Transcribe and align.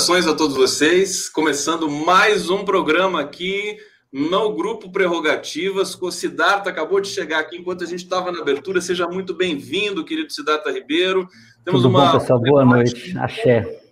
Saudações 0.00 0.26
a 0.26 0.34
todos 0.34 0.56
vocês, 0.56 1.28
começando 1.28 1.90
mais 1.90 2.48
um 2.48 2.64
programa 2.64 3.20
aqui 3.20 3.76
no 4.10 4.54
Grupo 4.54 4.90
Prerrogativas. 4.90 5.94
O 6.00 6.10
Siddhartha 6.10 6.70
acabou 6.70 7.02
de 7.02 7.08
chegar 7.08 7.40
aqui 7.40 7.58
enquanto 7.58 7.84
a 7.84 7.86
gente 7.86 8.04
estava 8.04 8.32
na 8.32 8.40
abertura. 8.40 8.80
Seja 8.80 9.06
muito 9.06 9.34
bem-vindo, 9.34 10.02
querido 10.02 10.32
Siddhartha 10.32 10.70
Ribeiro. 10.70 11.28
Temos 11.66 11.82
Tudo 11.82 11.90
uma... 11.90 12.12
bom, 12.12 12.18
pessoal? 12.18 12.40
Boa 12.40 12.64
noite. 12.64 13.14
Axé. 13.18 13.82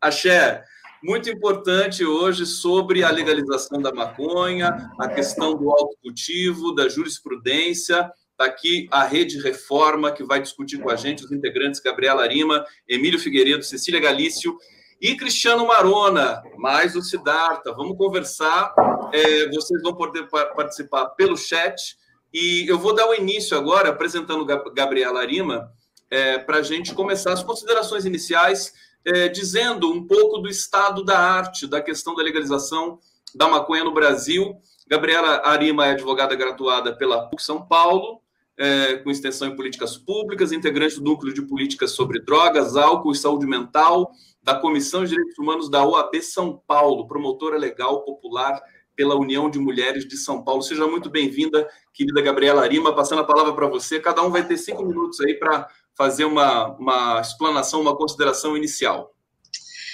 Axé. 0.00 0.62
Muito 1.02 1.28
importante 1.28 2.04
hoje 2.04 2.46
sobre 2.46 3.02
a 3.02 3.10
legalização 3.10 3.82
da 3.82 3.92
maconha, 3.92 4.92
a 5.00 5.08
questão 5.08 5.56
do 5.56 5.68
autocultivo, 5.68 6.76
da 6.76 6.88
jurisprudência. 6.88 8.08
Está 8.30 8.44
aqui 8.44 8.86
a 8.92 9.02
Rede 9.02 9.40
Reforma, 9.40 10.12
que 10.12 10.22
vai 10.22 10.40
discutir 10.40 10.78
com 10.78 10.90
a 10.90 10.96
gente, 10.96 11.24
os 11.24 11.32
integrantes 11.32 11.80
Gabriela 11.80 12.22
Arima, 12.22 12.64
Emílio 12.88 13.18
Figueiredo, 13.18 13.64
Cecília 13.64 14.00
Galício 14.00 14.56
e 15.00 15.16
Cristiano 15.16 15.66
Marona, 15.66 16.42
mais 16.56 16.96
o 16.96 17.02
Siddhartha. 17.02 17.72
Vamos 17.72 17.96
conversar. 17.96 18.74
É, 19.12 19.48
vocês 19.48 19.82
vão 19.82 19.94
poder 19.94 20.28
participar 20.28 21.06
pelo 21.10 21.36
chat. 21.36 21.96
E 22.32 22.66
eu 22.68 22.78
vou 22.78 22.94
dar 22.94 23.08
o 23.08 23.14
início 23.14 23.56
agora, 23.56 23.90
apresentando 23.90 24.44
Gabriela 24.74 25.20
Arima, 25.20 25.70
é, 26.10 26.38
para 26.38 26.58
a 26.58 26.62
gente 26.62 26.94
começar 26.94 27.32
as 27.32 27.42
considerações 27.42 28.04
iniciais, 28.04 28.72
é, 29.04 29.28
dizendo 29.28 29.90
um 29.92 30.06
pouco 30.06 30.38
do 30.38 30.48
estado 30.48 31.04
da 31.04 31.18
arte, 31.18 31.66
da 31.66 31.80
questão 31.80 32.14
da 32.14 32.22
legalização 32.22 32.98
da 33.34 33.48
maconha 33.48 33.84
no 33.84 33.92
Brasil. 33.92 34.56
Gabriela 34.88 35.42
Arima 35.44 35.86
é 35.86 35.90
advogada 35.92 36.34
graduada 36.34 36.96
pela 36.96 37.28
PUC 37.28 37.42
São 37.42 37.66
Paulo, 37.66 38.20
é, 38.58 38.96
com 38.96 39.10
extensão 39.10 39.48
em 39.48 39.56
políticas 39.56 39.96
públicas, 39.96 40.52
integrante 40.52 40.96
do 40.96 41.04
Núcleo 41.04 41.34
de 41.34 41.42
Políticas 41.42 41.92
sobre 41.92 42.20
Drogas, 42.20 42.76
Álcool 42.76 43.12
e 43.12 43.16
Saúde 43.16 43.46
Mental, 43.46 44.10
da 44.42 44.54
Comissão 44.54 45.04
de 45.04 45.10
Direitos 45.10 45.38
Humanos 45.38 45.70
da 45.70 45.84
OAB 45.84 46.22
São 46.22 46.62
Paulo, 46.66 47.06
promotora 47.06 47.58
legal 47.58 48.02
popular 48.04 48.60
pela 48.94 49.14
União 49.14 49.50
de 49.50 49.58
Mulheres 49.58 50.08
de 50.08 50.16
São 50.16 50.42
Paulo. 50.42 50.62
Seja 50.62 50.86
muito 50.86 51.10
bem-vinda, 51.10 51.68
querida 51.92 52.22
Gabriela 52.22 52.62
Arima. 52.62 52.94
Passando 52.94 53.20
a 53.20 53.24
palavra 53.24 53.52
para 53.52 53.66
você. 53.66 54.00
Cada 54.00 54.22
um 54.22 54.30
vai 54.30 54.46
ter 54.46 54.56
cinco 54.56 54.84
minutos 54.84 55.20
aí 55.20 55.34
para 55.34 55.68
fazer 55.94 56.24
uma, 56.24 56.68
uma 56.76 57.20
explanação, 57.20 57.80
uma 57.80 57.94
consideração 57.94 58.56
inicial. 58.56 59.14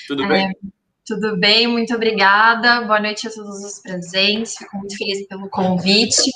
Tudo 0.06 0.26
bem? 0.28 0.54
Tudo 1.05 1.36
bem, 1.36 1.67
muito 1.67 1.92
obrigada. 1.97 2.83
Boa 2.83 3.00
noite 3.00 3.27
a 3.27 3.31
todos 3.31 3.58
os 3.64 3.81
presentes. 3.81 4.55
Fico 4.56 4.77
muito 4.77 4.97
feliz 4.97 5.27
pelo 5.27 5.50
convite. 5.50 6.31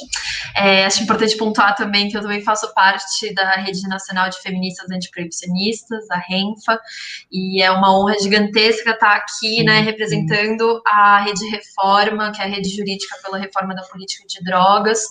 É, 0.56 0.84
acho 0.84 1.04
importante 1.04 1.36
pontuar 1.36 1.76
também 1.76 2.08
que 2.08 2.16
eu 2.16 2.20
também 2.20 2.42
faço 2.42 2.74
parte 2.74 3.32
da 3.32 3.52
Rede 3.52 3.86
Nacional 3.86 4.28
de 4.28 4.40
Feministas 4.42 4.90
Antiproibicionistas, 4.90 6.10
a 6.10 6.16
RENFA, 6.16 6.80
e 7.30 7.62
é 7.62 7.70
uma 7.70 7.96
honra 7.96 8.18
gigantesca 8.18 8.90
estar 8.90 9.14
aqui, 9.14 9.62
né, 9.62 9.80
representando 9.80 10.82
a 10.84 11.20
Rede 11.20 11.48
Reforma, 11.48 12.32
que 12.32 12.42
é 12.42 12.46
a 12.46 12.48
rede 12.48 12.68
jurídica 12.68 13.16
pela 13.22 13.38
reforma 13.38 13.72
da 13.72 13.82
política 13.82 14.26
de 14.26 14.42
drogas. 14.42 15.02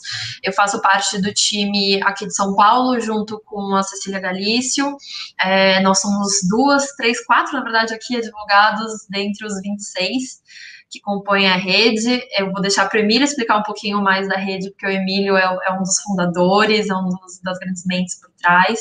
Eu 0.44 0.52
faço 0.52 0.82
parte 0.82 1.22
do 1.22 1.34
time 1.34 2.02
aqui 2.04 2.26
de 2.26 2.36
São 2.36 2.56
Paulo, 2.56 3.00
junto 3.00 3.42
com 3.46 3.74
a 3.74 3.84
Cecília 3.84 4.20
Galício. 4.20 4.98
É, 5.40 5.80
nós 5.82 6.02
somos 6.02 6.40
duas, 6.50 6.88
três, 6.98 7.24
quatro, 7.26 7.54
na 7.54 7.64
verdade, 7.64 7.94
aqui 7.94 8.18
advogados 8.18 9.06
dentro 9.10 9.45
os 9.46 9.62
26 9.62 10.44
que 10.90 11.02
compõem 11.02 11.48
a 11.48 11.56
rede. 11.56 12.24
Eu 12.38 12.52
vou 12.52 12.62
deixar 12.62 12.88
para 12.88 13.00
o 13.00 13.04
Emílio 13.04 13.26
explicar 13.26 13.58
um 13.58 13.64
pouquinho 13.64 14.02
mais 14.02 14.28
da 14.28 14.38
rede, 14.38 14.70
porque 14.72 14.86
o 14.86 14.90
Emílio 14.90 15.36
é, 15.36 15.44
é 15.44 15.72
um 15.74 15.80
dos 15.80 16.00
fundadores, 16.02 16.90
é 16.90 16.96
um 16.96 17.10
dos, 17.10 17.40
das 17.44 17.58
grandes 17.60 17.86
mentes 17.86 18.20
por 18.20 18.32
trás. 18.42 18.80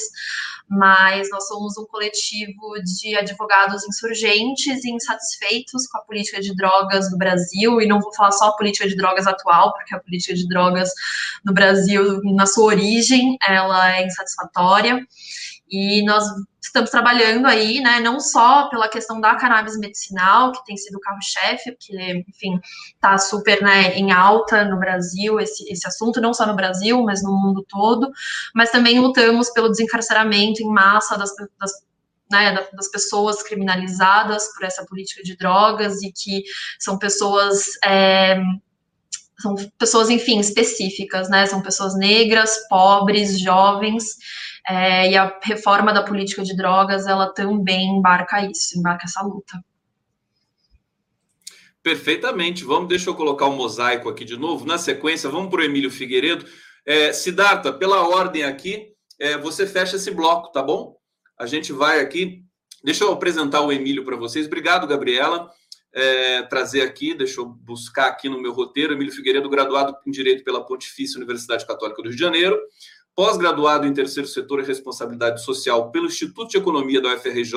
Mas 0.69 1.28
nós 1.30 1.47
somos 1.47 1.76
um 1.76 1.84
coletivo 1.84 2.74
de 2.82 3.16
advogados 3.16 3.84
insurgentes 3.86 4.82
e 4.84 4.91
insatisfeitos 4.91 5.86
com 5.88 5.98
a 5.98 6.03
política 6.03 6.41
de 6.41 6.54
drogas 6.54 7.10
do 7.10 7.19
Brasil, 7.19 7.80
e 7.80 7.86
não 7.86 8.00
vou 8.00 8.14
falar 8.14 8.32
só 8.32 8.48
a 8.48 8.56
política 8.56 8.88
de 8.88 8.97
drogas 8.97 9.26
atual, 9.26 9.74
porque 9.74 9.94
a 9.94 10.00
política 10.00 10.34
de 10.34 10.48
drogas 10.48 10.88
no 11.44 11.53
Brasil, 11.53 12.20
na 12.22 12.47
sua 12.47 12.64
origem, 12.64 13.36
ela 13.47 13.97
é 13.97 14.06
insatisfatória. 14.06 15.06
E 15.70 16.04
nós 16.04 16.25
estamos 16.62 16.91
trabalhando 16.91 17.47
aí, 17.47 17.80
né, 17.80 18.00
não 18.00 18.19
só 18.20 18.69
pela 18.69 18.88
questão 18.88 19.20
da 19.20 19.34
cannabis 19.36 19.78
medicinal, 19.78 20.52
que 20.52 20.64
tem 20.64 20.76
sido 20.76 20.97
o 20.97 21.00
carro-chefe, 21.00 21.72
porque, 21.72 22.25
enfim, 22.28 22.60
está 22.94 23.19
super 23.19 23.62
né, 23.62 23.94
em 23.94 24.12
alta 24.12 24.64
no 24.64 24.78
Brasil 24.78 25.38
esse, 25.41 25.70
esse 25.70 25.86
assunto, 25.86 26.20
não 26.20 26.32
só 26.32 26.47
no 26.47 26.56
Brasil, 26.56 27.03
mas 27.03 27.22
no 27.22 27.32
mundo 27.32 27.64
todo, 27.69 28.10
mas 28.54 28.70
também 28.70 28.98
lutamos 28.98 29.50
pelo 29.50 29.69
desencarceramento 29.69 30.62
em 30.62 30.69
massa 30.69 31.16
das, 31.16 31.30
das 31.58 31.72
né, 32.30 32.54
das 32.72 32.91
pessoas 32.91 33.42
criminalizadas 33.42 34.53
por 34.54 34.64
essa 34.64 34.84
política 34.86 35.22
de 35.22 35.36
drogas 35.36 36.03
e 36.03 36.10
que 36.10 36.42
são 36.78 36.98
pessoas 36.98 37.66
é, 37.84 38.41
são 39.41 39.54
pessoas, 39.78 40.08
enfim, 40.08 40.38
específicas, 40.38 41.28
né? 41.28 41.44
São 41.47 41.60
pessoas 41.60 41.94
negras, 41.97 42.66
pobres, 42.69 43.38
jovens, 43.38 44.16
é, 44.66 45.10
e 45.10 45.16
a 45.16 45.38
reforma 45.42 45.92
da 45.92 46.02
política 46.02 46.42
de 46.42 46.56
drogas, 46.56 47.06
ela 47.06 47.32
também 47.32 47.97
embarca 47.98 48.44
isso, 48.47 48.78
embarca 48.78 49.04
essa 49.04 49.22
luta. 49.22 49.62
Perfeitamente. 51.82 52.64
Vamos, 52.64 52.88
deixa 52.88 53.10
eu 53.10 53.14
colocar 53.14 53.44
o 53.44 53.50
um 53.50 53.56
mosaico 53.56 54.08
aqui 54.08 54.24
de 54.24 54.38
novo. 54.38 54.64
Na 54.64 54.78
sequência, 54.78 55.28
vamos 55.28 55.50
para 55.50 55.60
o 55.60 55.64
Emílio 55.64 55.91
Figueiredo. 55.91 56.47
É, 56.86 57.12
Siddhartha, 57.12 57.74
pela 57.74 58.08
ordem 58.08 58.42
aqui, 58.42 58.94
é, 59.19 59.36
você 59.36 59.66
fecha 59.66 59.97
esse 59.97 60.10
bloco, 60.10 60.50
tá 60.50 60.62
bom? 60.62 60.97
A 61.38 61.44
gente 61.44 61.74
vai 61.74 62.00
aqui. 62.00 62.42
Deixa 62.82 63.04
eu 63.04 63.12
apresentar 63.12 63.60
o 63.60 63.70
Emílio 63.70 64.03
para 64.03 64.16
vocês. 64.16 64.47
Obrigado, 64.47 64.86
Gabriela. 64.86 65.50
É, 65.92 66.42
trazer 66.44 66.80
aqui, 66.80 67.14
deixa 67.14 67.41
eu 67.41 67.47
buscar 67.47 68.06
aqui 68.06 68.28
no 68.28 68.41
meu 68.41 68.53
roteiro, 68.53 68.94
Emílio 68.94 69.12
Figueiredo, 69.12 69.48
graduado 69.48 69.94
em 70.04 70.10
Direito 70.10 70.42
pela 70.42 70.64
Pontifícia 70.64 71.19
Universidade 71.19 71.64
Católica 71.64 72.03
do 72.03 72.08
Rio 72.08 72.16
de 72.16 72.20
Janeiro, 72.20 72.58
pós-graduado 73.14 73.86
em 73.86 73.94
terceiro 73.94 74.28
setor 74.28 74.60
e 74.60 74.66
responsabilidade 74.66 75.42
social 75.42 75.91
pelo 75.91 76.06
Instituto 76.06 76.50
de 76.50 76.56
Economia 76.56 77.00
da 77.00 77.14
UFRJ. 77.14 77.54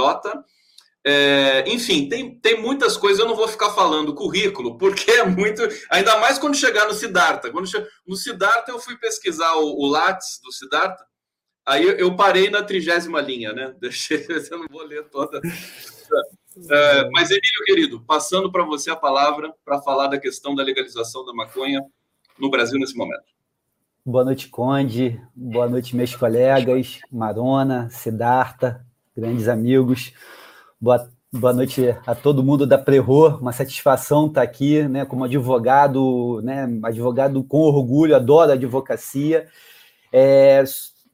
É, 1.06 1.63
enfim, 1.68 2.09
tem, 2.09 2.38
tem 2.40 2.62
muitas 2.62 2.97
coisas, 2.97 3.19
eu 3.19 3.28
não 3.28 3.35
vou 3.35 3.47
ficar 3.47 3.69
falando 3.72 4.13
currículo, 4.13 4.78
porque 4.78 5.09
é 5.09 5.23
muito. 5.23 5.62
Ainda 5.90 6.17
mais 6.19 6.38
quando 6.38 6.57
chegar 6.57 6.85
no 6.85 6.94
Siddhartha. 6.94 7.50
Quando 7.50 7.67
che... 7.67 7.81
No 8.06 8.16
Siddhartha, 8.16 8.72
eu 8.72 8.79
fui 8.79 8.97
pesquisar 8.97 9.56
o, 9.56 9.79
o 9.79 9.88
Lattes 9.88 10.40
do 10.44 10.51
Siddhartha, 10.51 11.06
aí 11.66 11.85
eu, 11.85 11.94
eu 11.94 12.16
parei 12.16 12.50
na 12.50 12.62
trigésima 12.62 13.22
linha, 13.22 13.53
né? 13.53 13.73
Deixei, 13.79 14.25
eu 14.51 14.59
não 14.59 14.67
vou 14.69 14.84
ler 14.84 15.07
toda. 15.09 15.40
É, 16.69 17.09
mas, 17.12 17.29
Emílio, 17.29 17.63
querido, 17.66 18.03
passando 18.06 18.51
para 18.51 18.63
você 18.63 18.90
a 18.90 18.96
palavra 18.96 19.53
para 19.63 19.81
falar 19.81 20.07
da 20.07 20.19
questão 20.19 20.56
da 20.56 20.63
legalização 20.63 21.23
da 21.23 21.34
maconha 21.34 21.81
no 22.38 22.50
Brasil 22.50 22.79
nesse 22.79 22.96
momento. 22.96 23.37
Boa 24.09 24.23
noite, 24.23 24.47
Conde. 24.47 25.22
Boa 25.35 25.68
noite, 25.68 25.94
meus 25.94 26.16
colegas, 26.16 27.01
Marona, 27.12 27.90
Siddhartha, 27.90 28.85
grandes 29.13 29.50
amigos. 29.50 30.13
Boa, 30.79 31.09
boa 31.29 31.51
noite 31.51 31.94
a 32.06 32.16
todo 32.16 32.41
mundo 32.41 32.66
da 32.66 32.78
Prerro. 32.78 33.35
Uma 33.35 33.51
satisfação 33.51 34.28
estar 34.28 34.44
aqui, 34.44 34.81
né, 34.84 35.03
como 35.03 35.25
advogado, 35.25 36.41
né, 36.41 36.69
advogado 36.84 37.44
com 37.44 37.58
orgulho, 37.58 38.16
adoro 38.16 38.52
a 38.52 38.53
advocacia. 38.53 39.49
É, 40.09 40.64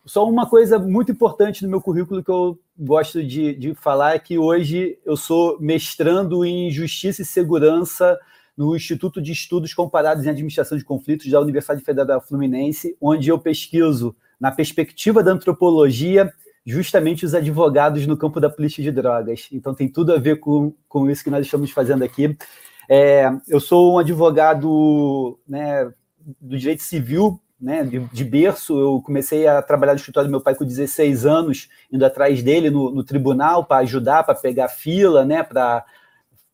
só 0.06 0.30
uma 0.30 0.48
coisa 0.48 0.78
muito 0.78 1.12
importante 1.12 1.64
no 1.64 1.72
meu 1.72 1.82
currículo 1.82 2.24
que 2.24 2.30
eu 2.30 2.60
gosto 2.78 3.24
de, 3.24 3.56
de 3.56 3.74
falar 3.74 4.14
é 4.14 4.20
que 4.20 4.38
hoje 4.38 5.00
eu 5.04 5.18
sou 5.18 5.60
mestrando 5.60 6.46
em 6.46 6.70
Justiça 6.70 7.24
e 7.24 7.26
Segurança 7.26 8.20
no 8.58 8.76
Instituto 8.76 9.22
de 9.22 9.32
Estudos 9.32 9.74
Comparados 9.74 10.26
em 10.26 10.30
Administração 10.30 10.78
de 10.78 10.84
Conflitos 10.84 11.30
da 11.30 11.40
Universidade 11.40 11.84
Federal 11.84 12.22
Fluminense, 12.22 12.96
onde 13.02 13.30
eu 13.30 13.40
pesquiso, 13.40 14.16
na 14.40 14.52
perspectiva 14.52 15.24
da 15.24 15.32
antropologia, 15.32 16.32
justamente 16.66 17.26
os 17.26 17.34
advogados 17.34 18.06
no 18.08 18.18
campo 18.18 18.40
da 18.40 18.50
política 18.50 18.84
de 18.84 18.92
drogas. 18.92 19.50
Então 19.52 19.74
tem 19.74 19.90
tudo 19.90 20.14
a 20.14 20.20
ver 20.20 20.40
com, 20.40 20.74
com 20.88 21.10
isso 21.10 21.24
que 21.24 21.30
nós 21.30 21.46
estamos 21.46 21.72
fazendo 21.72 22.04
aqui. 22.04 22.38
É, 22.90 23.30
eu 23.48 23.60
sou 23.60 23.96
um 23.96 24.00
advogado 24.00 25.40
né, 25.48 25.92
do 26.40 26.58
direito 26.58 26.84
civil, 26.84 27.40
né, 27.60 27.84
de, 27.84 28.00
de, 28.00 28.24
berço. 28.24 28.78
Eu 28.78 29.02
comecei 29.02 29.48
a 29.48 29.62
trabalhar 29.62 29.94
no 29.94 30.00
escritório 30.00 30.28
do 30.28 30.32
meu 30.32 30.42
pai 30.42 30.56
com 30.56 30.66
16 30.66 31.26
anos, 31.26 31.70
indo 31.92 32.06
atrás 32.06 32.44
dele 32.44 32.70
no, 32.70 32.92
no 32.92 33.04
tribunal 33.04 33.66
para 33.66 33.78
ajudar, 33.78 34.24
para 34.24 34.36
pegar 34.36 34.68
fila, 34.68 35.26
né, 35.26 35.44
para 35.44 35.86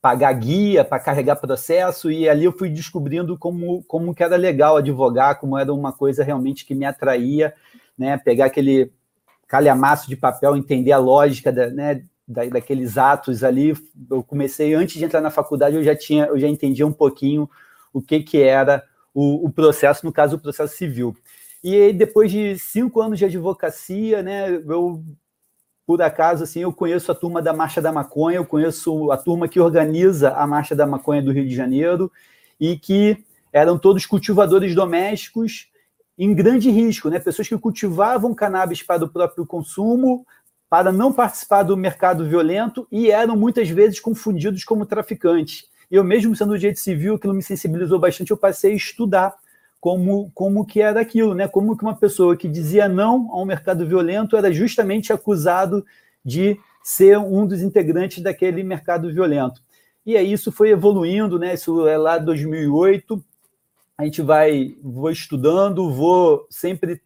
pagar 0.02 0.32
guia, 0.34 0.86
para 0.86 1.00
carregar 1.00 1.36
processo, 1.36 2.10
e 2.10 2.28
ali 2.30 2.46
eu 2.46 2.52
fui 2.52 2.70
descobrindo 2.70 3.38
como, 3.38 3.84
como 3.84 4.16
que 4.16 4.24
era 4.24 4.38
legal 4.38 4.78
advogar, 4.78 5.40
como 5.40 5.58
era 5.58 5.74
uma 5.74 5.92
coisa 5.92 6.24
realmente 6.24 6.66
que 6.66 6.74
me 6.74 6.86
atraía, 6.86 7.54
né? 7.98 8.18
Pegar 8.18 8.46
aquele 8.46 8.92
calhamaço 9.48 10.08
de 10.08 10.16
papel, 10.16 10.56
entender 10.56 10.92
a 10.92 10.98
lógica 10.98 11.52
da, 11.52 11.70
né, 11.70 12.04
da, 12.28 12.46
daqueles 12.46 12.98
atos 12.98 13.44
ali. 13.44 13.76
Eu 14.10 14.24
comecei, 14.24 14.74
antes 14.74 14.98
de 14.98 15.04
entrar 15.04 15.22
na 15.22 15.32
faculdade, 15.32 15.76
eu 15.76 15.84
já 15.84 15.96
tinha, 15.96 16.26
eu 16.26 16.40
já 16.40 16.48
entendia 16.48 16.88
um 16.88 16.94
pouquinho 16.94 17.50
o 17.92 18.02
que, 18.02 18.22
que 18.22 18.42
era 18.42 18.84
o, 19.14 19.48
o 19.48 19.52
processo, 19.52 20.06
no 20.06 20.14
caso, 20.14 20.36
o 20.36 20.40
processo 20.40 20.78
civil. 20.78 21.18
E 21.64 21.92
depois 21.92 22.32
de 22.32 22.58
cinco 22.58 23.02
anos 23.02 23.20
de 23.20 23.26
advocacia, 23.26 24.24
né, 24.24 24.50
eu 24.50 25.04
por 25.90 26.04
acaso, 26.04 26.44
assim, 26.44 26.60
eu 26.60 26.72
conheço 26.72 27.12
a 27.12 27.16
turma 27.16 27.42
da 27.42 27.52
Marcha 27.52 27.82
da 27.82 27.92
Maconha, 27.92 28.38
eu 28.38 28.46
conheço 28.46 29.12
a 29.12 29.18
turma 29.18 29.48
que 29.48 29.60
organiza 29.60 30.30
a 30.30 30.46
Marcha 30.46 30.76
da 30.76 30.86
Maconha 30.86 31.20
do 31.20 31.32
Rio 31.32 31.48
de 31.48 31.56
Janeiro, 31.56 32.12
e 32.60 32.78
que 32.78 33.26
eram 33.52 33.76
todos 33.76 34.06
cultivadores 34.06 34.76
domésticos 34.76 35.68
em 36.16 36.32
grande 36.32 36.70
risco, 36.70 37.10
né? 37.10 37.18
Pessoas 37.18 37.48
que 37.48 37.58
cultivavam 37.58 38.36
cannabis 38.36 38.84
para 38.84 39.04
o 39.04 39.10
próprio 39.10 39.48
consumo, 39.48 40.28
para 40.70 40.92
não 40.92 41.12
participar 41.12 41.64
do 41.64 41.76
mercado 41.76 42.24
violento 42.24 42.88
e 42.92 43.10
eram 43.10 43.36
muitas 43.36 43.68
vezes 43.68 44.00
confundidos 44.00 44.64
como 44.64 44.86
traficantes. 44.86 45.66
Eu 45.90 46.04
mesmo 46.04 46.36
sendo 46.36 46.50
do 46.50 46.60
direito 46.60 46.80
civil, 46.80 47.16
aquilo 47.16 47.34
me 47.34 47.42
sensibilizou 47.42 47.98
bastante, 47.98 48.30
eu 48.30 48.38
passei 48.38 48.74
a 48.74 48.76
estudar 48.76 49.34
como, 49.80 50.30
como 50.34 50.66
que 50.66 50.82
era 50.82 51.02
aquilo, 51.02 51.34
né? 51.34 51.48
Como 51.48 51.78
que 51.78 51.84
uma 51.84 51.96
pessoa 51.96 52.36
que 52.36 52.48
dizia 52.48 52.90
não 52.90 53.32
ao 53.32 53.46
mercado 53.46 53.88
violento 53.88 54.36
era 54.36 54.52
justamente 54.52 55.14
acusado 55.14 55.86
de 56.24 56.60
ser 56.84 57.18
um 57.18 57.46
dos 57.46 57.62
integrantes 57.62 58.22
daquele 58.22 58.64
mercado 58.64 59.12
violento. 59.14 59.62
E 60.06 60.18
aí 60.18 60.32
isso 60.32 60.52
foi 60.52 60.70
evoluindo, 60.72 61.38
né? 61.40 61.54
Isso 61.54 61.88
é 61.88 61.98
lá 61.98 62.18
2008. 62.18 63.24
A 63.98 64.06
gente 64.06 64.22
vai 64.22 64.76
vou 64.82 65.12
estudando, 65.12 65.92
vou 65.92 66.46
sempre 66.50 67.02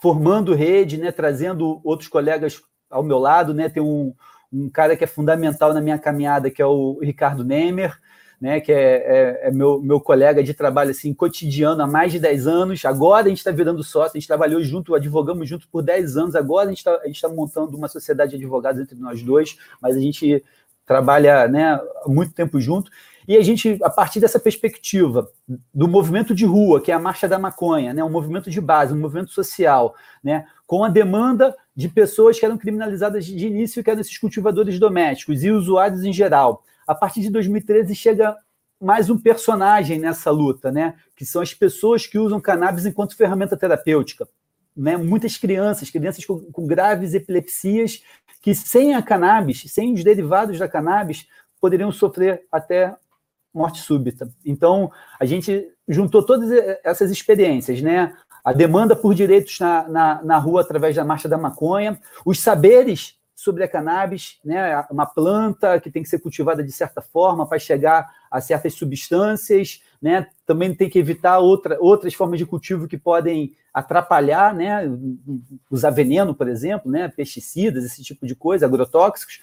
formando 0.00 0.54
rede, 0.54 0.98
né? 0.98 1.10
Trazendo 1.10 1.80
outros 1.82 2.08
colegas 2.08 2.62
ao 2.90 3.02
meu 3.02 3.18
lado, 3.18 3.52
né? 3.52 3.68
Tem 3.68 3.82
um, 3.82 4.14
um 4.52 4.68
cara 4.68 4.96
que 4.96 5.04
é 5.04 5.06
fundamental 5.06 5.74
na 5.74 5.80
minha 5.80 5.98
caminhada, 5.98 6.50
que 6.50 6.62
é 6.62 6.66
o 6.66 6.98
Ricardo 7.02 7.44
Nemer, 7.44 7.98
né, 8.40 8.60
que 8.60 8.72
é, 8.72 8.76
é, 8.76 9.48
é, 9.48 9.50
meu, 9.50 9.80
meu 9.80 10.00
colega 10.00 10.42
de 10.42 10.54
trabalho 10.54 10.90
assim, 10.90 11.12
cotidiano 11.12 11.82
há 11.82 11.86
mais 11.86 12.12
de 12.12 12.20
10 12.20 12.46
anos. 12.46 12.84
Agora 12.84 13.26
a 13.26 13.28
gente 13.28 13.38
está 13.38 13.50
virando 13.50 13.82
sócio, 13.82 14.16
a 14.16 14.18
gente 14.18 14.28
trabalhou 14.28 14.62
junto, 14.62 14.94
advogamos 14.94 15.48
junto 15.48 15.68
por 15.68 15.82
10 15.82 16.16
anos. 16.16 16.34
Agora 16.36 16.66
a 16.66 16.72
gente 16.72 16.78
está 16.78 17.28
tá 17.28 17.34
montando 17.34 17.76
uma 17.76 17.88
sociedade 17.88 18.30
de 18.30 18.36
advogados 18.36 18.80
entre 18.80 18.96
nós 18.96 19.22
dois, 19.22 19.58
mas 19.82 19.96
a 19.96 20.00
gente 20.00 20.44
trabalha 20.86 21.48
né, 21.48 21.72
há 21.72 22.08
muito 22.08 22.32
tempo 22.32 22.60
junto. 22.60 22.90
E 23.26 23.36
a 23.36 23.42
gente, 23.42 23.78
a 23.82 23.90
partir 23.90 24.20
dessa 24.20 24.40
perspectiva 24.40 25.28
do 25.74 25.86
movimento 25.86 26.34
de 26.34 26.46
rua, 26.46 26.80
que 26.80 26.90
é 26.90 26.94
a 26.94 26.98
Marcha 26.98 27.28
da 27.28 27.38
Maconha, 27.38 27.92
né, 27.92 28.02
um 28.02 28.08
movimento 28.08 28.50
de 28.50 28.58
base, 28.58 28.94
um 28.94 28.98
movimento 28.98 29.30
social, 29.32 29.94
né, 30.24 30.46
com 30.66 30.82
a 30.82 30.88
demanda 30.88 31.54
de 31.76 31.90
pessoas 31.90 32.40
que 32.40 32.46
eram 32.46 32.56
criminalizadas 32.56 33.26
de 33.26 33.46
início, 33.46 33.84
que 33.84 33.90
eram 33.90 34.00
esses 34.00 34.16
cultivadores 34.16 34.78
domésticos 34.78 35.44
e 35.44 35.50
usuários 35.50 36.04
em 36.04 36.12
geral. 36.12 36.64
A 36.88 36.94
partir 36.94 37.20
de 37.20 37.28
2013 37.28 37.94
chega 37.94 38.34
mais 38.80 39.10
um 39.10 39.18
personagem 39.18 39.98
nessa 39.98 40.30
luta, 40.30 40.72
né, 40.72 40.94
que 41.14 41.26
são 41.26 41.42
as 41.42 41.52
pessoas 41.52 42.06
que 42.06 42.18
usam 42.18 42.40
cannabis 42.40 42.86
enquanto 42.86 43.14
ferramenta 43.14 43.58
terapêutica. 43.58 44.26
Né, 44.74 44.96
muitas 44.96 45.36
crianças, 45.36 45.90
crianças 45.90 46.24
com, 46.24 46.40
com 46.50 46.66
graves 46.66 47.12
epilepsias, 47.12 48.02
que 48.40 48.54
sem 48.54 48.94
a 48.94 49.02
cannabis, 49.02 49.64
sem 49.66 49.92
os 49.92 50.02
derivados 50.02 50.58
da 50.58 50.66
cannabis, 50.66 51.26
poderiam 51.60 51.92
sofrer 51.92 52.46
até 52.50 52.96
morte 53.52 53.80
súbita. 53.80 54.30
Então, 54.42 54.90
a 55.20 55.26
gente 55.26 55.68
juntou 55.86 56.24
todas 56.24 56.50
essas 56.84 57.10
experiências, 57.10 57.82
né? 57.82 58.16
A 58.44 58.52
demanda 58.52 58.96
por 58.96 59.14
direitos 59.14 59.58
na, 59.58 59.88
na, 59.88 60.22
na 60.22 60.38
rua 60.38 60.62
através 60.62 60.94
da 60.96 61.04
Marcha 61.04 61.28
da 61.28 61.36
Maconha, 61.36 62.00
os 62.24 62.40
saberes 62.40 63.17
sobre 63.38 63.62
a 63.62 63.68
cannabis, 63.68 64.36
né? 64.44 64.84
Uma 64.90 65.06
planta 65.06 65.78
que 65.78 65.92
tem 65.92 66.02
que 66.02 66.08
ser 66.08 66.18
cultivada 66.18 66.60
de 66.60 66.72
certa 66.72 67.00
forma 67.00 67.46
para 67.46 67.56
chegar 67.56 68.12
a 68.28 68.40
certas 68.40 68.74
substâncias, 68.74 69.80
né? 70.02 70.26
Também 70.44 70.74
tem 70.74 70.90
que 70.90 70.98
evitar 70.98 71.38
outra, 71.38 71.78
outras 71.80 72.12
formas 72.14 72.40
de 72.40 72.44
cultivo 72.44 72.88
que 72.88 72.98
podem 72.98 73.54
atrapalhar, 73.72 74.52
né? 74.52 74.82
Usar 75.70 75.90
veneno, 75.90 76.34
por 76.34 76.48
exemplo, 76.48 76.90
né? 76.90 77.06
Pesticidas, 77.06 77.84
esse 77.84 78.02
tipo 78.02 78.26
de 78.26 78.34
coisa, 78.34 78.66
agrotóxicos. 78.66 79.40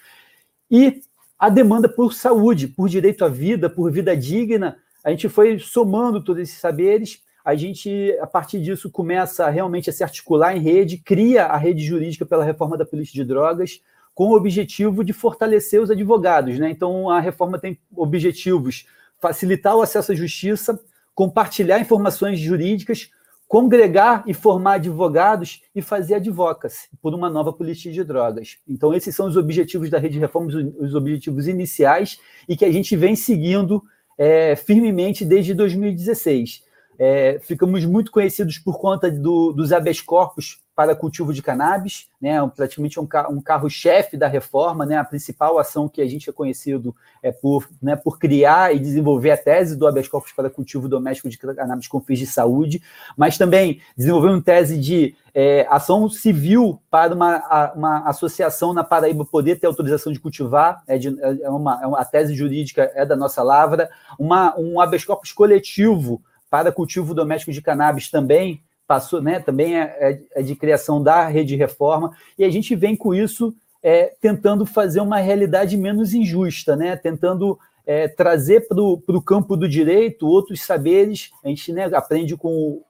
E 0.70 1.00
a 1.38 1.48
demanda 1.48 1.88
por 1.88 2.12
saúde, 2.12 2.68
por 2.68 2.90
direito 2.90 3.24
à 3.24 3.30
vida, 3.30 3.70
por 3.70 3.90
vida 3.90 4.14
digna. 4.14 4.76
A 5.02 5.08
gente 5.08 5.26
foi 5.26 5.58
somando 5.58 6.22
todos 6.22 6.42
esses 6.42 6.58
saberes, 6.58 7.22
a 7.46 7.54
gente, 7.54 8.12
a 8.20 8.26
partir 8.26 8.60
disso, 8.60 8.90
começa 8.90 9.48
realmente 9.48 9.88
a 9.88 9.92
se 9.92 10.02
articular 10.02 10.56
em 10.56 10.58
rede, 10.58 10.98
cria 10.98 11.46
a 11.46 11.56
rede 11.56 11.80
jurídica 11.80 12.26
pela 12.26 12.42
reforma 12.42 12.76
da 12.76 12.84
polícia 12.84 13.14
de 13.14 13.22
drogas, 13.22 13.80
com 14.12 14.30
o 14.30 14.36
objetivo 14.36 15.04
de 15.04 15.12
fortalecer 15.12 15.80
os 15.80 15.88
advogados. 15.88 16.58
Né? 16.58 16.70
Então, 16.70 17.08
a 17.08 17.20
reforma 17.20 17.56
tem 17.56 17.78
objetivos 17.94 18.86
facilitar 19.20 19.76
o 19.76 19.80
acesso 19.80 20.10
à 20.10 20.14
justiça, 20.16 20.76
compartilhar 21.14 21.78
informações 21.78 22.40
jurídicas, 22.40 23.10
congregar 23.46 24.24
e 24.26 24.34
formar 24.34 24.72
advogados 24.72 25.62
e 25.72 25.80
fazer 25.80 26.14
advocacy 26.14 26.88
por 27.00 27.14
uma 27.14 27.30
nova 27.30 27.52
política 27.52 27.92
de 27.92 28.02
drogas. 28.02 28.58
Então, 28.66 28.92
esses 28.92 29.14
são 29.14 29.28
os 29.28 29.36
objetivos 29.36 29.88
da 29.88 30.00
Rede 30.00 30.14
de 30.14 30.20
Reformas, 30.20 30.52
os 30.52 30.96
objetivos 30.96 31.46
iniciais, 31.46 32.18
e 32.48 32.56
que 32.56 32.64
a 32.64 32.72
gente 32.72 32.96
vem 32.96 33.14
seguindo 33.14 33.84
é, 34.18 34.56
firmemente 34.56 35.24
desde 35.24 35.54
2016. 35.54 36.65
É, 36.98 37.38
ficamos 37.42 37.84
muito 37.84 38.10
conhecidos 38.10 38.58
por 38.58 38.78
conta 38.78 39.10
do, 39.10 39.52
dos 39.52 39.72
habeas 39.72 40.00
corpus 40.00 40.60
para 40.76 40.94
cultivo 40.94 41.32
de 41.32 41.40
cannabis, 41.40 42.06
né, 42.20 42.36
praticamente 42.54 43.00
um, 43.00 43.08
um 43.30 43.40
carro-chefe 43.40 44.14
da 44.14 44.28
reforma, 44.28 44.84
né, 44.84 44.98
a 44.98 45.04
principal 45.04 45.58
ação 45.58 45.88
que 45.88 46.02
a 46.02 46.06
gente 46.06 46.28
é 46.28 46.32
conhecido 46.34 46.94
é 47.22 47.32
por, 47.32 47.66
né, 47.80 47.96
por 47.96 48.18
criar 48.18 48.76
e 48.76 48.78
desenvolver 48.78 49.30
a 49.30 49.38
tese 49.38 49.74
do 49.74 49.86
habeas 49.86 50.06
corpus 50.06 50.32
para 50.32 50.50
cultivo 50.50 50.86
doméstico 50.86 51.30
de 51.30 51.38
cannabis 51.38 51.88
com 51.88 51.98
fins 51.98 52.18
de 52.18 52.26
saúde, 52.26 52.82
mas 53.16 53.38
também 53.38 53.80
desenvolver 53.96 54.28
uma 54.28 54.42
tese 54.42 54.78
de 54.78 55.16
é, 55.34 55.66
ação 55.70 56.10
civil 56.10 56.78
para 56.90 57.14
uma, 57.14 57.72
uma 57.74 58.08
associação 58.08 58.74
na 58.74 58.84
Paraíba 58.84 59.24
poder 59.24 59.56
ter 59.56 59.66
autorização 59.66 60.12
de 60.12 60.20
cultivar, 60.20 60.82
é, 60.86 60.98
de, 60.98 61.08
é 61.42 61.48
uma, 61.48 61.82
é 61.82 61.86
uma, 61.86 62.00
a 62.00 62.04
tese 62.04 62.34
jurídica 62.34 62.92
é 62.94 63.06
da 63.06 63.16
nossa 63.16 63.42
lavra, 63.42 63.88
uma, 64.18 64.54
um 64.58 64.78
habeas 64.78 65.06
corpus 65.06 65.32
coletivo 65.32 66.22
para 66.56 66.72
cultivo 66.72 67.12
doméstico 67.12 67.52
de 67.52 67.60
cannabis 67.60 68.10
também, 68.10 68.62
passou, 68.86 69.20
né, 69.20 69.40
também 69.40 69.76
é, 69.76 69.82
é, 69.82 70.20
é, 70.36 70.42
de 70.42 70.56
criação 70.56 71.02
da 71.02 71.26
rede 71.26 71.54
reforma, 71.54 72.16
e 72.38 72.44
a 72.44 72.50
gente 72.50 72.74
vem 72.74 72.96
com 72.96 73.14
isso 73.14 73.54
é, 73.82 74.14
tentando 74.22 74.64
fazer 74.64 75.00
uma 75.00 75.18
realidade 75.18 75.76
menos 75.76 76.14
injusta, 76.14 76.74
né, 76.74 76.96
tentando 76.96 77.58
é, 77.86 78.08
trazer 78.08 78.66
para 78.66 78.80
o 78.80 79.22
campo 79.22 79.54
do 79.54 79.68
direito 79.68 80.26
outros 80.26 80.62
saberes. 80.62 81.30
A 81.44 81.48
gente 81.48 81.72
né, 81.74 81.84
aprende 81.92 82.34
com 82.38 82.82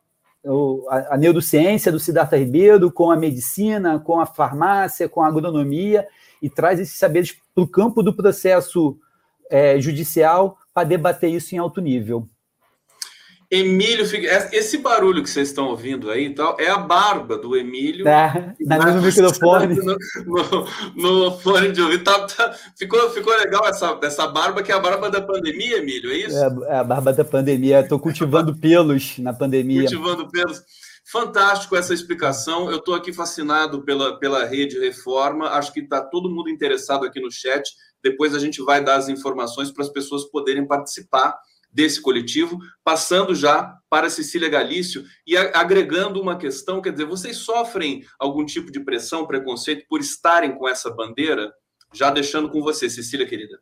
o, 0.45 0.87
a, 0.89 1.15
a, 1.15 1.17
neurociência 1.17 1.91
do 1.91 1.99
Siddhartha 1.99 2.37
Ribeiro, 2.37 2.93
com 2.93 3.11
a 3.11 3.17
medicina, 3.17 3.99
com 3.99 4.21
a 4.21 4.27
farmácia, 4.27 5.09
com 5.09 5.23
a 5.23 5.27
agronomia, 5.27 6.07
e 6.41 6.49
traz 6.49 6.79
esses 6.79 6.97
saberes 6.97 7.37
para 7.53 7.65
o 7.65 7.69
campo 7.69 8.01
do 8.01 8.15
processo 8.15 8.97
é, 9.51 9.81
judicial 9.81 10.57
para 10.73 10.87
debater 10.87 11.31
isso 11.31 11.53
em 11.53 11.59
alto 11.59 11.81
nível. 11.81 12.29
Emílio 13.51 14.05
Esse 14.53 14.79
barulho 14.79 15.23
que 15.23 15.31
vocês 15.31 15.49
estão 15.49 15.69
ouvindo 15.69 16.11
aí 16.11 16.35
tal, 16.35 16.57
é 16.59 16.69
a 16.69 16.79
barba 16.79 17.39
do 17.39 17.57
Emílio. 17.57 18.07
É, 18.09 18.55
na 18.61 18.93
no 18.93 19.03
microfone. 19.03 19.77
No, 19.77 19.97
no, 20.97 21.31
no, 21.31 21.39
fone 21.39 21.71
de 21.71 21.81
ouvido. 21.81 22.03
Tá, 22.03 22.27
tá, 22.27 22.57
ficou, 22.77 23.09
ficou 23.11 23.37
legal 23.37 23.67
essa, 23.67 23.99
essa 24.03 24.27
barba, 24.27 24.63
que 24.63 24.73
é 24.73 24.75
a 24.75 24.81
barba 24.81 25.09
da 25.09 25.23
pandemia, 25.23 25.79
Emílio, 25.79 26.11
é 26.11 26.17
isso? 26.17 26.37
É, 26.37 26.75
é 26.75 26.79
a 26.79 26.85
barba 26.85 27.13
da 27.13 27.25
pandemia. 27.25 27.81
Estou 27.81 28.01
cultivando 28.01 28.55
pelos 28.59 29.19
na 29.19 29.33
pandemia. 29.33 29.83
Cultivando 29.83 30.29
pelos. 30.29 30.63
Fantástico 31.09 31.77
essa 31.77 31.95
explicação. 31.95 32.69
Eu 32.69 32.79
estou 32.79 32.93
aqui 32.93 33.13
fascinado 33.13 33.85
pela, 33.85 34.19
pela 34.19 34.45
rede 34.45 34.77
Reforma. 34.81 35.51
Acho 35.51 35.73
que 35.73 35.79
está 35.79 36.01
todo 36.01 36.29
mundo 36.29 36.51
interessado 36.51 37.07
aqui 37.07 37.21
no 37.21 37.31
chat. 37.31 37.63
Depois 38.03 38.35
a 38.35 38.41
gente 38.41 38.61
vai 38.61 38.83
dar 38.83 38.97
as 38.97 39.09
informações 39.09 39.71
para 39.71 39.85
as 39.85 39.89
pessoas 39.89 40.25
poderem 40.25 40.67
participar 40.67 41.39
desse 41.77 42.01
coletivo, 42.01 42.59
passando 42.83 43.35
já 43.35 43.77
para 43.91 44.09
Cecília 44.09 44.49
Galício 44.49 45.05
e 45.27 45.37
agregando 45.37 46.19
uma 46.19 46.39
questão, 46.39 46.81
quer 46.81 46.91
dizer, 46.91 47.05
vocês 47.05 47.37
sofrem 47.37 48.03
algum 48.19 48.47
tipo 48.47 48.73
de 48.73 48.81
pressão, 48.81 49.27
preconceito 49.27 49.85
por 49.87 50.01
estarem 50.01 50.57
com 50.57 50.67
essa 50.67 50.91
bandeira? 50.91 51.53
Já 51.93 52.11
deixando 52.11 52.49
com 52.49 52.63
você, 52.63 52.89
Cecília, 52.89 53.27
querida. 53.27 53.61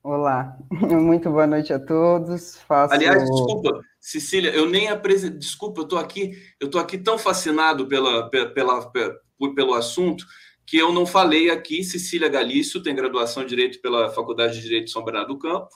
Olá, 0.00 0.56
muito 0.70 1.28
boa 1.28 1.48
noite 1.48 1.72
a 1.72 1.80
todos. 1.80 2.56
Faço... 2.68 2.94
Aliás, 2.94 3.28
desculpa, 3.28 3.80
Cecília, 4.00 4.54
eu 4.54 4.70
nem 4.70 4.88
apresento. 4.88 5.36
Desculpa, 5.36 5.80
eu 5.80 5.84
estou 5.84 5.98
aqui, 5.98 6.34
eu 6.60 6.70
tô 6.70 6.78
aqui 6.78 6.96
tão 6.96 7.18
fascinado 7.18 7.88
pela, 7.88 8.30
pela, 8.30 8.92
pela, 8.92 9.20
pelo 9.56 9.74
assunto 9.74 10.24
que 10.64 10.78
eu 10.78 10.92
não 10.92 11.04
falei 11.04 11.50
aqui. 11.50 11.82
Cecília 11.82 12.28
Galício 12.28 12.80
tem 12.80 12.94
graduação 12.94 13.42
em 13.42 13.46
Direito 13.46 13.80
pela 13.80 14.08
Faculdade 14.10 14.54
de 14.54 14.62
Direito 14.62 14.84
de 14.84 14.92
São 14.92 15.04
Bernardo 15.04 15.34
do 15.34 15.38
Campo 15.38 15.68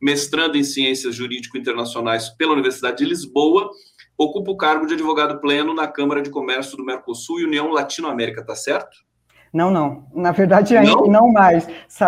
mestrando 0.00 0.56
em 0.56 0.64
Ciências 0.64 1.14
Jurídico-Internacionais 1.14 2.28
pela 2.30 2.52
Universidade 2.52 2.98
de 2.98 3.04
Lisboa, 3.04 3.70
ocupa 4.16 4.50
o 4.50 4.56
cargo 4.56 4.86
de 4.86 4.94
advogado 4.94 5.40
pleno 5.40 5.74
na 5.74 5.86
Câmara 5.86 6.22
de 6.22 6.30
Comércio 6.30 6.76
do 6.76 6.84
Mercosul 6.84 7.40
e 7.40 7.44
União 7.44 7.70
Latino-América, 7.70 8.44
tá 8.44 8.54
certo? 8.54 9.04
Não, 9.52 9.70
não. 9.70 10.06
Na 10.14 10.32
verdade, 10.32 10.76
ainda 10.76 10.92
não, 10.92 11.06
não 11.06 11.32
mais. 11.32 11.66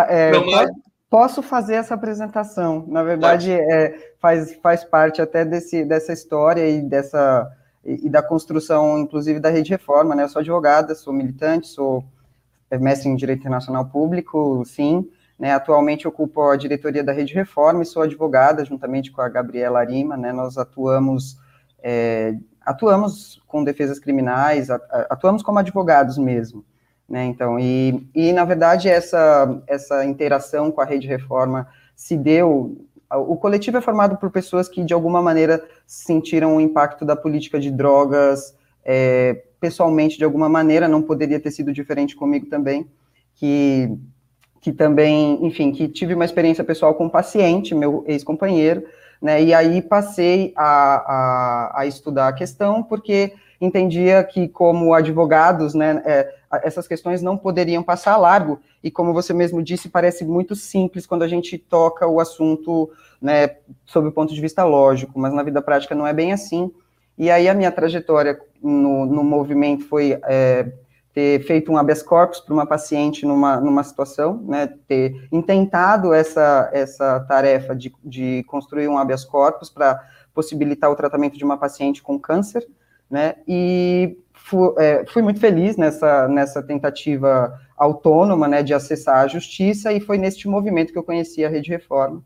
É, 0.09 0.31
não 0.31 0.45
mais. 0.45 0.69
Posso 1.09 1.41
fazer 1.41 1.75
essa 1.75 1.93
apresentação. 1.93 2.85
Na 2.87 3.01
verdade, 3.01 3.51
é, 3.51 4.13
faz, 4.19 4.53
faz 4.61 4.83
parte 4.83 5.21
até 5.21 5.45
desse, 5.45 5.85
dessa 5.85 6.11
história 6.11 6.69
e 6.69 6.81
dessa 6.81 7.49
e 7.85 8.09
da 8.09 8.21
construção, 8.21 8.99
inclusive, 8.99 9.39
da 9.39 9.49
rede 9.49 9.69
reforma, 9.69 10.13
né? 10.13 10.23
Eu 10.23 10.27
sou 10.27 10.41
advogada, 10.41 10.93
sou 10.93 11.13
militante, 11.13 11.67
sou 11.67 12.03
é 12.69 12.77
mestre 12.77 13.07
em 13.07 13.15
Direito 13.15 13.39
Internacional 13.39 13.85
Público, 13.85 14.63
sim. 14.65 15.09
Né, 15.37 15.53
atualmente 15.53 16.07
ocupo 16.07 16.41
a 16.41 16.55
diretoria 16.55 17.03
da 17.03 17.11
Rede 17.11 17.33
Reforma 17.33 17.83
e 17.83 17.85
sou 17.85 18.01
advogada, 18.01 18.65
juntamente 18.65 19.11
com 19.11 19.21
a 19.21 19.29
Gabriela 19.29 19.79
Arima. 19.79 20.17
Né, 20.17 20.31
nós 20.31 20.57
atuamos, 20.57 21.37
é, 21.81 22.35
atuamos 22.65 23.41
com 23.45 23.63
defesas 23.63 23.99
criminais, 23.99 24.69
atuamos 25.09 25.43
como 25.43 25.59
advogados 25.59 26.17
mesmo. 26.17 26.65
Né, 27.07 27.25
então, 27.25 27.59
e, 27.59 28.09
e 28.13 28.33
na 28.33 28.43
verdade 28.43 28.89
essa, 28.89 29.61
essa 29.67 30.03
interação 30.03 30.71
com 30.71 30.81
a 30.81 30.85
Rede 30.85 31.07
Reforma 31.07 31.67
se 31.95 32.17
deu. 32.17 32.85
O 33.09 33.37
coletivo 33.37 33.77
é 33.77 33.81
formado 33.81 34.17
por 34.17 34.29
pessoas 34.29 34.67
que 34.67 34.83
de 34.83 34.93
alguma 34.93 35.21
maneira 35.21 35.63
sentiram 35.85 36.57
o 36.57 36.61
impacto 36.61 37.05
da 37.05 37.15
política 37.15 37.59
de 37.59 37.71
drogas 37.71 38.57
é, 38.83 39.43
pessoalmente 39.59 40.17
de 40.17 40.23
alguma 40.23 40.47
maneira, 40.47 40.87
não 40.87 41.01
poderia 41.01 41.39
ter 41.39 41.51
sido 41.51 41.73
diferente 41.73 42.15
comigo 42.15 42.47
também, 42.47 42.89
que, 43.35 43.93
que 44.61 44.71
também, 44.71 45.45
enfim, 45.45 45.71
que 45.71 45.87
tive 45.87 46.13
uma 46.13 46.25
experiência 46.25 46.63
pessoal 46.63 46.93
com 46.93 47.05
um 47.05 47.09
paciente, 47.09 47.75
meu 47.75 48.03
ex-companheiro, 48.07 48.83
né, 49.21 49.41
e 49.41 49.53
aí 49.53 49.81
passei 49.81 50.53
a, 50.55 51.73
a, 51.75 51.81
a, 51.81 51.85
estudar 51.85 52.27
a 52.27 52.33
questão, 52.33 52.83
porque 52.83 53.33
entendia 53.59 54.23
que, 54.23 54.47
como 54.47 54.93
advogados, 54.93 55.73
né, 55.73 56.01
é, 56.05 56.33
essas 56.63 56.87
questões 56.87 57.21
não 57.21 57.37
poderiam 57.37 57.81
passar 57.81 58.17
largo, 58.17 58.59
e 58.83 58.91
como 58.91 59.13
você 59.13 59.33
mesmo 59.33 59.63
disse, 59.63 59.89
parece 59.89 60.23
muito 60.23 60.55
simples 60.55 61.05
quando 61.05 61.23
a 61.23 61.27
gente 61.27 61.57
toca 61.57 62.07
o 62.07 62.19
assunto, 62.19 62.89
né, 63.21 63.55
sob 63.85 64.07
o 64.07 64.11
ponto 64.11 64.33
de 64.33 64.41
vista 64.41 64.63
lógico, 64.63 65.19
mas 65.19 65.33
na 65.33 65.43
vida 65.43 65.61
prática 65.61 65.95
não 65.95 66.05
é 66.05 66.13
bem 66.13 66.31
assim, 66.31 66.71
e 67.17 67.31
aí 67.31 67.49
a 67.49 67.53
minha 67.53 67.71
trajetória 67.71 68.39
no, 68.61 69.05
no 69.05 69.23
movimento 69.23 69.85
foi 69.85 70.19
é, 70.27 70.67
ter 71.17 71.43
feito 71.45 71.71
um 71.71 71.77
habeas 71.79 72.03
corpus 72.03 72.39
para 72.39 72.53
uma 72.53 72.67
paciente 72.67 73.25
numa, 73.25 73.59
numa 73.59 73.83
situação, 73.83 74.39
né, 74.45 74.71
ter 74.87 75.27
intentado 75.31 76.13
essa, 76.13 76.69
essa 76.71 77.19
tarefa 77.21 77.75
de, 77.75 77.91
de 78.05 78.43
construir 78.43 78.87
um 78.87 78.99
habeas 78.99 79.25
corpus 79.25 79.67
para 79.67 79.99
possibilitar 80.31 80.91
o 80.91 80.95
tratamento 80.95 81.35
de 81.35 81.43
uma 81.43 81.57
paciente 81.57 82.03
com 82.03 82.19
câncer, 82.19 82.67
né, 83.09 83.33
e 83.47 84.15
fui, 84.31 84.75
é, 84.77 85.05
fui 85.07 85.23
muito 85.23 85.39
feliz 85.39 85.75
nessa, 85.75 86.27
nessa 86.27 86.61
tentativa 86.61 87.59
autônoma, 87.75 88.47
né, 88.47 88.61
de 88.61 88.75
acessar 88.75 89.17
a 89.17 89.27
justiça, 89.27 89.91
e 89.91 89.99
foi 89.99 90.19
neste 90.19 90.47
movimento 90.47 90.93
que 90.93 90.99
eu 90.99 91.03
conheci 91.03 91.43
a 91.43 91.49
Rede 91.49 91.71
Reforma, 91.71 92.21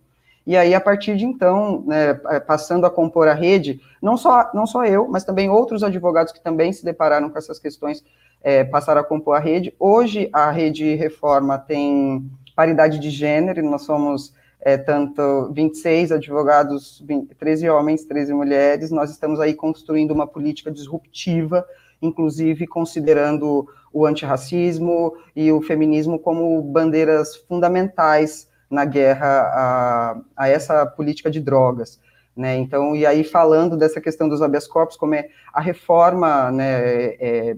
e 0.46 0.58
aí, 0.58 0.74
a 0.74 0.82
partir 0.82 1.16
de 1.16 1.26
então, 1.26 1.84
né, 1.86 2.20
é, 2.30 2.40
passando 2.40 2.86
a 2.86 2.90
compor 2.90 3.28
a 3.28 3.34
rede, 3.34 3.80
não 4.02 4.18
só, 4.18 4.50
não 4.54 4.66
só 4.66 4.84
eu, 4.84 5.08
mas 5.08 5.24
também 5.24 5.50
outros 5.50 5.84
advogados 5.84 6.34
que 6.34 6.42
também 6.42 6.74
se 6.74 6.84
depararam 6.84 7.30
com 7.30 7.38
essas 7.38 7.60
questões, 7.60 8.04
é, 8.44 8.64
passaram 8.64 9.02
a 9.02 9.04
compor 9.04 9.36
a 9.36 9.40
rede. 9.40 9.74
Hoje, 9.80 10.30
a 10.34 10.52
rede 10.52 10.96
Reforma 10.96 11.58
tem 11.58 12.30
paridade 12.56 13.00
de 13.00 13.10
gênero, 13.10 13.64
nós 13.64 13.84
somos 13.84 14.34
é, 14.62 14.78
tanto 14.78 15.52
26 15.54 16.12
advogados, 16.12 17.04
20, 17.06 17.34
13 17.36 17.70
homens, 17.70 18.06
13 18.06 18.34
mulheres. 18.34 18.92
Nós 18.92 19.10
estamos 19.10 19.40
aí 19.40 19.54
construindo 19.54 20.12
uma 20.12 20.28
política 20.28 20.72
disruptiva, 20.72 21.66
inclusive 22.02 22.68
considerando 22.68 23.68
o 23.92 24.06
antirracismo 24.06 25.16
e 25.36 25.52
o 25.52 25.62
feminismo 25.62 26.20
como 26.20 26.62
bandeiras 26.62 27.36
fundamentais 27.36 28.48
na 28.70 28.86
guerra 28.86 29.28
a, 29.28 30.22
a 30.38 30.48
essa 30.48 30.86
política 30.86 31.30
de 31.30 31.40
drogas. 31.40 32.00
Né, 32.34 32.56
então, 32.56 32.96
e 32.96 33.06
aí 33.06 33.26
falando 33.26 33.76
dessa 33.76 34.00
questão 34.00 34.30
dos 34.30 34.42
habeas 34.42 34.66
corpus, 34.66 34.96
como 34.96 35.14
é 35.14 35.28
a 35.54 35.60
reforma 35.60 36.50
né, 36.50 37.08
é, 37.20 37.58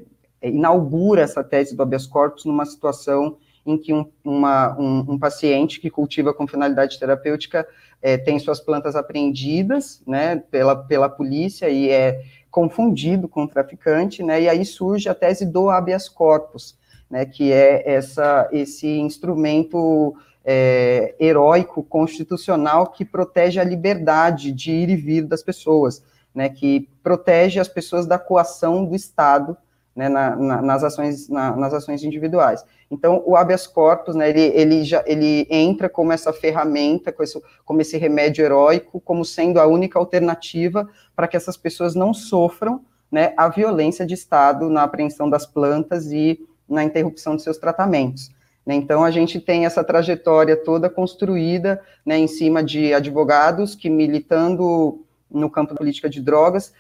inaugura 0.50 1.22
essa 1.22 1.44
tese 1.44 1.76
do 1.76 1.84
habeas 1.84 2.06
corpus 2.06 2.46
numa 2.46 2.66
situação 2.66 3.38
em 3.66 3.78
que 3.78 3.94
um, 3.94 4.06
uma, 4.24 4.78
um, 4.78 5.14
um 5.14 5.20
paciente 5.20 5.80
que 5.80 5.90
cultiva 5.90 6.34
com 6.34 6.48
finalidade 6.48 7.00
terapêutica 7.00 7.66
é, 8.02 8.18
tem 8.18 8.38
suas 8.38 8.60
plantas 8.60 8.96
apreendidas 8.96 10.02
né, 10.06 10.44
pela, 10.52 10.76
pela 10.76 11.10
polícia 11.10 11.70
e 11.70 11.90
é 11.90 12.22
confundido 12.52 13.28
com 13.28 13.46
o 13.46 13.48
traficante, 13.48 14.22
né, 14.22 14.44
e 14.44 14.50
aí 14.50 14.64
surge 14.64 15.10
a 15.10 15.16
tese 15.16 15.46
do 15.46 15.70
habeas 15.70 16.08
corpus, 16.08 16.78
né, 17.10 17.26
que 17.26 17.52
é 17.52 17.90
essa, 17.90 18.48
esse 18.52 18.88
instrumento 18.88 20.16
é, 20.46 21.16
heróico 21.20 21.82
constitucional 21.82 22.88
que 22.88 23.06
protege 23.06 23.60
a 23.60 23.64
liberdade 23.64 24.52
de 24.52 24.72
ir 24.72 24.90
e 24.90 24.96
vir 24.96 25.26
das 25.26 25.42
pessoas, 25.42 26.04
né, 26.36 26.50
que 26.50 26.90
protege 27.02 27.60
as 27.60 27.68
pessoas 27.68 28.06
da 28.06 28.20
coação 28.20 28.86
do 28.86 28.94
Estado 28.94 29.58
né, 29.96 30.10
na, 30.10 30.36
na, 30.36 30.62
nas, 30.62 30.84
ações, 30.84 31.30
na, 31.30 31.56
nas 31.56 31.74
ações 31.74 32.04
individuais. 32.04 32.64
Então, 32.90 33.24
o 33.26 33.36
habeas 33.36 33.68
corpus, 33.68 34.16
né, 34.16 34.30
ele, 34.30 34.42
ele, 34.42 34.84
já, 34.84 35.04
ele 35.06 35.48
entra 35.50 35.90
como 35.90 36.12
essa 36.12 36.34
ferramenta, 36.34 37.12
como 37.12 37.24
esse, 37.24 37.42
como 37.66 37.82
esse 37.82 37.98
remédio 37.98 38.44
heróico, 38.44 39.00
como 39.02 39.24
sendo 39.24 39.60
a 39.60 39.68
única 39.68 40.00
alternativa 40.00 40.88
para 41.16 41.28
que 41.28 41.38
essas 41.38 41.58
pessoas 41.58 41.96
não 41.96 42.14
sofram 42.14 42.82
né, 43.12 43.34
a 43.38 43.48
violência 43.48 44.06
de 44.06 44.14
Estado 44.14 44.70
na 44.70 44.84
apreensão 44.84 45.30
das 45.30 45.46
plantas 45.46 46.12
e 46.12 46.40
na 46.68 46.84
interrupção 46.84 47.36
de 47.36 47.44
seus 47.44 47.58
tratamentos. 47.58 48.32
Né? 48.66 48.76
Então, 48.76 49.04
a 49.04 49.12
gente 49.12 49.40
tem 49.40 49.66
essa 49.66 49.84
trajetória 49.84 50.56
toda 50.56 50.90
construída 50.90 51.82
né, 52.06 52.18
em 52.18 52.28
cima 52.28 52.64
de 52.64 52.94
advogados 52.94 53.76
que, 53.76 53.90
militando 53.90 55.04
no 55.30 55.50
campo 55.50 55.74
da 55.74 55.78
política 55.78 56.10
de 56.10 56.22
drogas, 56.22 56.74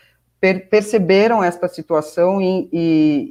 per 0.44 0.68
perceberam 0.68 1.42
esta 1.42 1.70
situação 1.70 2.42
e, 2.42 2.68
e, 2.70 3.30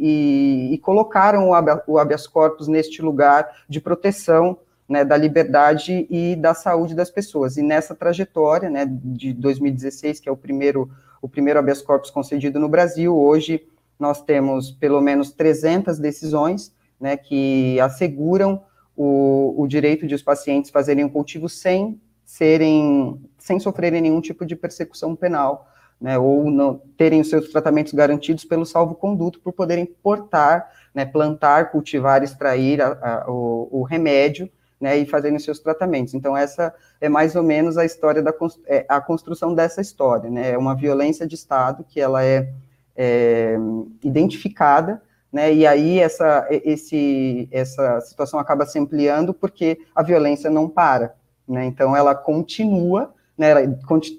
e, 0.70 0.74
e 0.74 0.78
colocaram 0.78 1.50
o, 1.86 1.98
habeas 1.98 2.26
corpus 2.26 2.68
neste 2.68 3.02
lugar 3.02 3.46
de 3.68 3.82
proteção 3.82 4.56
né, 4.88 5.04
da 5.04 5.14
liberdade 5.14 6.06
e 6.08 6.34
da 6.34 6.54
saúde 6.54 6.94
das 6.94 7.10
pessoas. 7.10 7.58
E 7.58 7.62
nessa 7.62 7.94
trajetória 7.94 8.70
né, 8.70 8.86
de 8.90 9.34
2016, 9.34 10.20
que 10.20 10.28
é 10.30 10.32
o 10.32 10.36
primeiro, 10.38 10.90
o 11.20 11.28
primeiro 11.28 11.58
habeas 11.58 11.82
corpus 11.82 12.10
concedido 12.10 12.58
no 12.58 12.66
Brasil, 12.66 13.14
hoje 13.14 13.62
nós 13.98 14.22
temos 14.22 14.70
pelo 14.70 15.02
menos 15.02 15.32
300 15.32 15.98
decisões, 15.98 16.72
né, 16.98 17.18
que 17.18 17.78
asseguram 17.78 18.62
o, 18.96 19.54
o 19.62 19.68
direito 19.68 20.06
de 20.06 20.14
os 20.14 20.22
pacientes 20.22 20.70
fazerem 20.70 21.04
o 21.04 21.10
cultivo 21.10 21.46
sem 21.46 22.00
serem, 22.24 23.20
sem 23.36 23.60
sofrerem 23.60 24.00
nenhum 24.00 24.22
tipo 24.22 24.46
de 24.46 24.56
persecução 24.56 25.14
penal, 25.14 25.68
né, 26.02 26.18
ou 26.18 26.50
não, 26.50 26.82
terem 26.96 27.20
os 27.20 27.30
seus 27.30 27.48
tratamentos 27.48 27.92
garantidos 27.92 28.44
pelo 28.44 28.66
salvo-conduto, 28.66 29.38
por 29.38 29.52
poderem 29.52 29.86
portar, 29.86 30.68
né, 30.92 31.06
plantar, 31.06 31.70
cultivar, 31.70 32.24
extrair 32.24 32.82
a, 32.82 32.88
a, 33.00 33.30
o, 33.30 33.68
o, 33.70 33.82
remédio, 33.84 34.50
né, 34.80 34.98
e 34.98 35.06
fazerem 35.06 35.36
os 35.36 35.44
seus 35.44 35.60
tratamentos. 35.60 36.12
Então, 36.12 36.36
essa 36.36 36.74
é 37.00 37.08
mais 37.08 37.36
ou 37.36 37.42
menos 37.44 37.78
a 37.78 37.84
história 37.84 38.20
da 38.20 38.34
é, 38.66 38.84
a 38.88 39.00
construção 39.00 39.54
dessa 39.54 39.80
história, 39.80 40.28
né, 40.28 40.50
é 40.50 40.58
uma 40.58 40.74
violência 40.74 41.24
de 41.24 41.36
Estado 41.36 41.84
que 41.88 42.00
ela 42.00 42.24
é, 42.24 42.52
é 42.96 43.56
identificada, 44.02 45.00
né, 45.32 45.54
e 45.54 45.64
aí 45.64 46.00
essa, 46.00 46.48
esse, 46.50 47.48
essa 47.52 48.00
situação 48.00 48.40
acaba 48.40 48.66
se 48.66 48.76
ampliando 48.76 49.32
porque 49.32 49.78
a 49.94 50.02
violência 50.02 50.50
não 50.50 50.68
para, 50.68 51.14
né, 51.46 51.64
então 51.64 51.96
ela 51.96 52.12
continua, 52.12 53.14
né, 53.36 53.54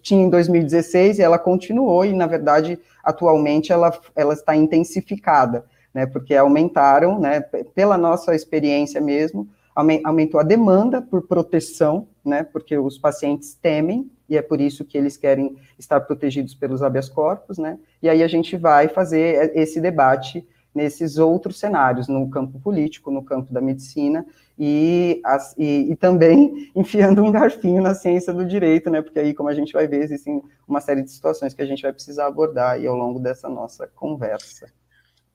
tinha 0.01 0.25
em 0.25 0.29
2016 0.29 1.19
e 1.19 1.21
ela 1.21 1.37
continuou, 1.37 2.05
e 2.05 2.13
na 2.13 2.27
verdade, 2.27 2.79
atualmente 3.03 3.71
ela, 3.71 3.91
ela 4.15 4.33
está 4.33 4.55
intensificada, 4.55 5.65
né, 5.93 6.05
porque 6.05 6.35
aumentaram, 6.35 7.19
né, 7.19 7.41
pela 7.75 7.97
nossa 7.97 8.33
experiência 8.35 8.99
mesmo, 8.99 9.47
aumentou 9.75 10.39
a 10.39 10.43
demanda 10.43 11.01
por 11.01 11.27
proteção, 11.27 12.07
né, 12.23 12.43
porque 12.43 12.77
os 12.77 12.97
pacientes 12.97 13.53
temem, 13.53 14.09
e 14.29 14.37
é 14.37 14.41
por 14.41 14.61
isso 14.61 14.85
que 14.85 14.97
eles 14.97 15.17
querem 15.17 15.55
estar 15.77 15.99
protegidos 16.01 16.53
pelos 16.53 16.81
habeas 16.81 17.09
corpus, 17.09 17.57
né, 17.57 17.77
e 18.01 18.09
aí 18.09 18.23
a 18.23 18.27
gente 18.27 18.57
vai 18.57 18.87
fazer 18.87 19.51
esse 19.55 19.79
debate 19.79 20.45
nesses 20.73 21.17
outros 21.17 21.59
cenários, 21.59 22.07
no 22.07 22.27
campo 22.29 22.59
político, 22.59 23.11
no 23.11 23.23
campo 23.23 23.53
da 23.53 23.61
medicina, 23.61 24.25
e, 24.57 25.21
as, 25.25 25.55
e, 25.57 25.91
e, 25.91 25.95
também 25.95 26.71
enfiando 26.75 27.23
um 27.23 27.31
garfinho 27.31 27.81
na 27.81 27.95
ciência 27.95 28.31
do 28.31 28.45
direito, 28.45 28.89
né, 28.89 29.01
porque 29.01 29.19
aí, 29.19 29.33
como 29.33 29.49
a 29.49 29.53
gente 29.53 29.73
vai 29.73 29.87
ver, 29.87 30.03
existem 30.03 30.41
uma 30.67 30.81
série 30.81 31.01
de 31.01 31.11
situações 31.11 31.53
que 31.53 31.61
a 31.61 31.65
gente 31.65 31.81
vai 31.81 31.91
precisar 31.91 32.27
abordar 32.27 32.71
aí 32.71 32.85
ao 32.85 32.95
longo 32.95 33.19
dessa 33.19 33.49
nossa 33.49 33.87
conversa. 33.87 34.71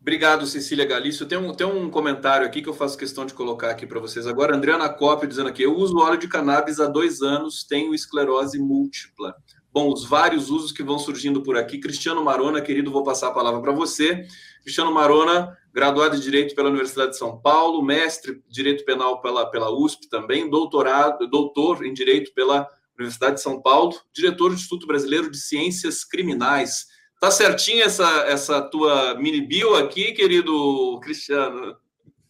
Obrigado, 0.00 0.46
Cecília 0.46 0.87
Galício. 0.87 1.26
Tem 1.26 1.37
um, 1.37 1.52
tem 1.52 1.66
um 1.66 1.90
comentário 1.90 2.46
aqui 2.46 2.62
que 2.62 2.68
eu 2.68 2.72
faço 2.72 2.96
questão 2.96 3.26
de 3.26 3.34
colocar 3.34 3.70
aqui 3.70 3.87
para 3.87 4.00
vocês 4.00 4.26
agora. 4.26 4.56
Andriana 4.56 4.88
Coppi 4.88 5.26
dizendo 5.26 5.48
aqui: 5.48 5.64
eu 5.64 5.76
uso 5.76 5.98
óleo 5.98 6.16
de 6.16 6.28
cannabis 6.28 6.80
há 6.80 6.87
dois 6.87 7.20
anos, 7.20 7.64
tenho 7.64 7.92
esclerose 7.92 8.58
múltipla. 8.58 9.34
Bom, 9.70 9.92
os 9.92 10.04
vários 10.04 10.50
usos 10.50 10.72
que 10.72 10.82
vão 10.82 10.98
surgindo 10.98 11.42
por 11.42 11.56
aqui. 11.56 11.78
Cristiano 11.78 12.25
Marona, 12.25 12.60
querido, 12.60 12.90
vou 12.90 13.04
passar 13.04 13.28
a 13.28 13.32
palavra 13.32 13.60
para 13.60 13.72
você. 13.72 14.26
Cristiano 14.68 14.92
Marona, 14.92 15.56
graduado 15.72 16.14
em 16.14 16.20
Direito 16.20 16.54
pela 16.54 16.68
Universidade 16.68 17.12
de 17.12 17.16
São 17.16 17.38
Paulo, 17.38 17.82
mestre 17.82 18.32
em 18.32 18.52
Direito 18.52 18.84
Penal 18.84 19.22
pela, 19.22 19.50
pela 19.50 19.75
USP 19.75 20.10
também, 20.10 20.50
doutorado, 20.50 21.26
doutor 21.26 21.87
em 21.87 21.94
Direito 21.94 22.34
pela 22.34 22.68
Universidade 22.98 23.37
de 23.37 23.40
São 23.40 23.62
Paulo, 23.62 23.94
diretor 24.12 24.50
do 24.50 24.56
Instituto 24.56 24.87
Brasileiro 24.87 25.30
de 25.30 25.38
Ciências 25.38 26.04
Criminais. 26.04 26.84
Tá 27.18 27.30
certinho 27.30 27.82
essa, 27.82 28.06
essa 28.26 28.60
tua 28.60 29.14
mini 29.14 29.40
bio 29.40 29.75
aqui, 29.75 30.12
querido 30.12 31.00
Cristiano? 31.02 31.75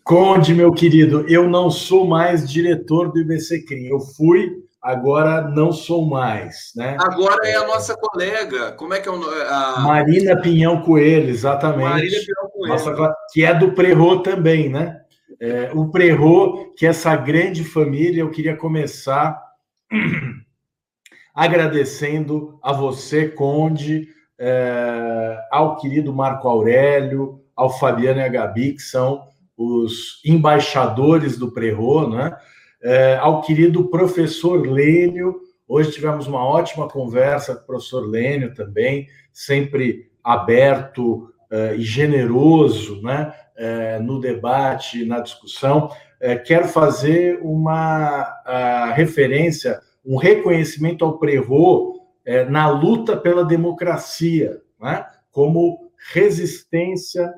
Conde, 0.05 0.55
meu 0.55 0.73
querido, 0.73 1.27
eu 1.29 1.51
não 1.51 1.73
sou 1.73 2.07
mais 2.07 2.49
diretor 2.49 3.11
do 3.11 3.19
IBC 3.19 3.65
CRIM. 3.65 3.87
Eu 3.87 3.99
fui, 3.99 4.63
agora 4.83 5.43
não 5.43 5.73
sou 5.73 6.07
mais, 6.07 6.73
né? 6.75 6.97
Agora 7.01 7.47
é 7.49 7.57
a 7.57 7.67
nossa 7.67 7.97
colega. 7.97 8.73
Como 8.73 8.95
é 8.95 9.01
que 9.01 9.09
é 9.09 9.13
o 9.13 9.23
a... 9.23 9.81
Marina 9.81 10.41
Pinhão 10.41 10.83
Coelho, 10.83 11.29
exatamente. 11.29 11.89
Marina 11.89 12.19
Pinhão 12.19 12.51
Coelho. 12.51 12.73
Nossa, 12.73 13.15
que 13.33 13.45
é 13.45 13.55
do 13.55 13.73
Prerro 13.73 14.23
também, 14.23 14.69
né? 14.69 15.01
É, 15.41 15.71
o 15.73 15.91
Prerro, 15.91 16.73
que 16.75 16.87
é 16.87 16.91
essa 16.91 17.15
grande 17.15 17.65
família, 17.65 18.23
eu 18.23 18.31
queria 18.31 18.57
começar 18.57 19.41
agradecendo 21.35 22.59
a 22.63 22.73
você, 22.73 23.29
Conde, 23.29 24.09
é, 24.39 25.39
ao 25.51 25.77
querido 25.77 26.13
Marco 26.13 26.49
Aurélio, 26.49 27.41
ao 27.55 27.71
Fabiano 27.79 28.21
e 28.21 28.25
a 28.25 28.29
Gabi, 28.29 28.75
que 28.75 28.83
são 28.83 29.27
os 29.57 30.21
embaixadores 30.25 31.37
do 31.37 31.53
Prerro, 31.53 32.09
né? 32.09 32.37
É, 32.83 33.17
ao 33.17 33.43
querido 33.43 33.89
professor 33.89 34.67
Lênio. 34.67 35.41
Hoje 35.67 35.91
tivemos 35.91 36.27
uma 36.27 36.45
ótima 36.45 36.89
conversa 36.89 37.55
com 37.55 37.63
o 37.63 37.67
professor 37.67 38.09
Lênio 38.09 38.55
também, 38.55 39.09
sempre 39.33 40.11
aberto 40.23 41.33
é, 41.51 41.75
e 41.75 41.83
generoso 41.83 43.03
né? 43.03 43.35
É, 43.57 43.99
no 43.99 44.21
debate, 44.21 45.05
na 45.05 45.21
discussão. 45.21 45.91
Quero 46.47 46.67
fazer 46.67 47.39
uma 47.43 48.93
referência, 48.95 49.81
um 50.05 50.17
reconhecimento 50.17 51.05
ao 51.05 51.17
Prerro 51.17 51.99
é, 52.25 52.45
na 52.45 52.69
luta 52.69 53.17
pela 53.17 53.45
democracia, 53.45 54.61
né? 54.81 55.07
como 55.31 55.93
resistência 56.13 57.33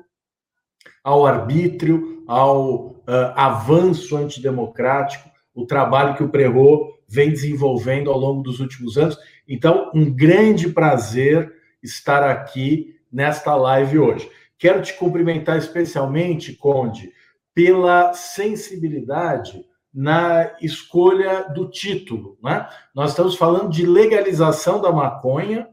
ao 1.03 1.25
arbítrio, 1.25 2.23
ao 2.27 2.87
uh, 2.87 3.33
avanço 3.35 4.15
antidemocrático, 4.15 5.30
o 5.53 5.65
trabalho 5.65 6.15
que 6.15 6.23
o 6.23 6.29
Prerro 6.29 6.97
vem 7.07 7.29
desenvolvendo 7.29 8.09
ao 8.09 8.17
longo 8.17 8.41
dos 8.41 8.59
últimos 8.59 8.97
anos. 8.97 9.17
Então, 9.47 9.91
um 9.93 10.09
grande 10.09 10.69
prazer 10.69 11.53
estar 11.83 12.23
aqui 12.23 12.95
nesta 13.11 13.55
live 13.55 13.99
hoje. 13.99 14.29
Quero 14.57 14.81
te 14.81 14.93
cumprimentar 14.93 15.57
especialmente, 15.57 16.53
Conde, 16.53 17.11
pela 17.53 18.13
sensibilidade 18.13 19.65
na 19.93 20.55
escolha 20.61 21.49
do 21.49 21.69
título. 21.69 22.37
Né? 22.41 22.65
Nós 22.95 23.09
estamos 23.09 23.35
falando 23.35 23.69
de 23.69 23.85
legalização 23.85 24.79
da 24.79 24.91
maconha 24.91 25.67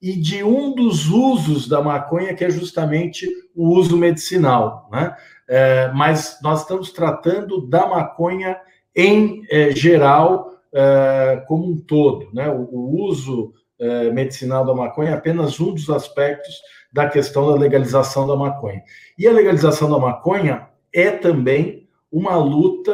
e 0.00 0.12
de 0.12 0.42
um 0.42 0.74
dos 0.74 1.08
usos 1.08 1.68
da 1.68 1.80
maconha, 1.80 2.34
que 2.34 2.44
é 2.44 2.50
justamente 2.50 3.28
o 3.54 3.70
uso 3.70 3.96
medicinal. 3.96 4.88
Né? 4.92 5.16
É, 5.48 5.90
mas 5.92 6.38
nós 6.42 6.62
estamos 6.62 6.92
tratando 6.92 7.66
da 7.66 7.86
maconha 7.86 8.58
em 8.94 9.42
é, 9.50 9.70
geral, 9.70 10.52
é, 10.72 11.42
como 11.46 11.70
um 11.70 11.76
todo. 11.76 12.28
Né? 12.32 12.48
O, 12.50 13.04
uso 13.06 13.52
é, 13.78 14.10
medicinal 14.10 14.64
da 14.64 14.74
maconha 14.74 15.10
é 15.10 15.14
apenas 15.14 15.58
um 15.60 15.72
dos 15.72 15.88
aspectos 15.90 16.54
da 16.92 17.08
questão 17.08 17.46
da 17.46 17.54
legalização 17.58 18.26
da 18.26 18.36
maconha. 18.36 18.82
E 19.18 19.26
a 19.26 19.32
legalização 19.32 19.90
da 19.90 19.98
maconha 19.98 20.68
é 20.92 21.10
também 21.10 21.88
uma 22.10 22.36
luta 22.36 22.92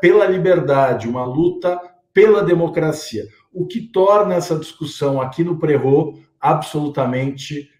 pela 0.00 0.24
liberdade, 0.24 1.06
uma 1.06 1.22
luta 1.22 1.78
pela 2.14 2.42
democracia 2.42 3.24
o 3.52 3.66
que 3.66 3.80
torna 3.80 4.34
essa 4.34 4.58
discussão 4.58 5.20
aqui 5.20 5.44
no 5.44 5.58
Prerro 5.58 6.18
absolutamente 6.40 7.70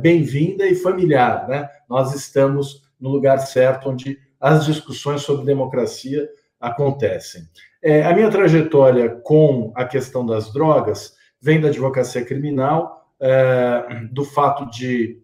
bem-vinda 0.00 0.66
e 0.66 0.74
familiar. 0.74 1.46
Né? 1.48 1.68
Nós 1.88 2.14
estamos 2.14 2.82
no 3.00 3.10
lugar 3.10 3.38
certo 3.38 3.88
onde 3.88 4.18
as 4.42 4.66
discussões 4.66 5.22
sobre 5.22 5.46
democracia 5.46 6.28
acontecem. 6.60 7.44
É, 7.80 8.02
a 8.04 8.12
minha 8.12 8.28
trajetória 8.28 9.08
com 9.08 9.72
a 9.76 9.84
questão 9.84 10.26
das 10.26 10.52
drogas 10.52 11.14
vem 11.40 11.60
da 11.60 11.68
advocacia 11.68 12.24
criminal, 12.24 13.08
é, 13.20 14.00
do 14.10 14.24
fato 14.24 14.68
de 14.68 15.22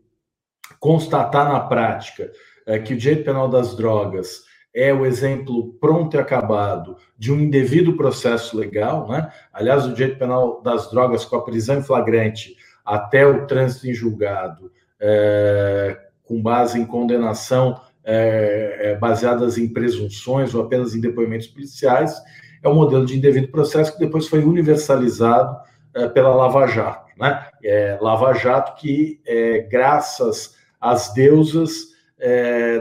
constatar 0.79 1.53
na 1.53 1.61
prática 1.61 2.31
é, 2.65 2.79
que 2.79 2.95
o 2.95 2.97
direito 2.97 3.25
penal 3.25 3.49
das 3.49 3.77
drogas 3.77 4.43
é 4.73 4.95
o 4.95 5.05
exemplo 5.05 5.73
pronto 5.81 6.17
e 6.17 6.21
acabado 6.21 6.97
de 7.17 7.33
um 7.33 7.41
indevido 7.41 7.97
processo 7.97 8.57
legal, 8.57 9.09
né? 9.09 9.33
Aliás, 9.53 9.85
o 9.85 9.95
direito 9.95 10.19
penal 10.19 10.63
das 10.63 10.89
drogas 10.91 11.25
com 11.25 11.35
a 11.35 11.43
prisão 11.43 11.79
em 11.79 11.83
flagrante 11.83 12.55
até 12.85 13.27
o 13.27 13.47
trânsito 13.47 13.89
em 13.89 13.95
julgado, 13.95 14.71
é, 15.01 15.99
com 16.23 16.41
base 16.41 16.79
em 16.79 16.85
condenação 16.85 17.81
é, 18.11 18.79
é, 18.81 18.95
baseadas 18.97 19.59
em 19.59 19.69
presunções 19.69 20.55
ou 20.55 20.63
apenas 20.63 20.95
em 20.95 21.01
depoimentos 21.01 21.47
policiais, 21.47 22.15
é 22.63 22.69
um 22.69 22.75
modelo 22.75 23.05
de 23.05 23.15
indevido 23.15 23.49
processo 23.49 23.93
que 23.93 23.99
depois 23.99 24.27
foi 24.27 24.43
universalizado 24.43 25.55
é, 25.95 26.09
pela 26.09 26.35
Lava 26.35 26.67
Jato, 26.67 27.13
né? 27.19 27.47
É, 27.63 27.99
Lava 28.01 28.33
Jato 28.33 28.81
que, 28.81 29.21
é, 29.27 29.59
graças 29.71 30.57
às 30.81 31.13
deusas, 31.13 31.99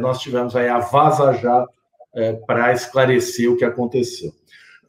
nós 0.02 0.20
tivemos 0.20 0.56
aí 0.56 0.68
a 0.68 0.80
Vaza 0.80 1.34
Jato 1.34 1.72
é, 2.16 2.34
para 2.34 2.74
esclarecer 2.74 3.52
o 3.52 3.58
que 3.58 3.66
aconteceu. 3.66 4.32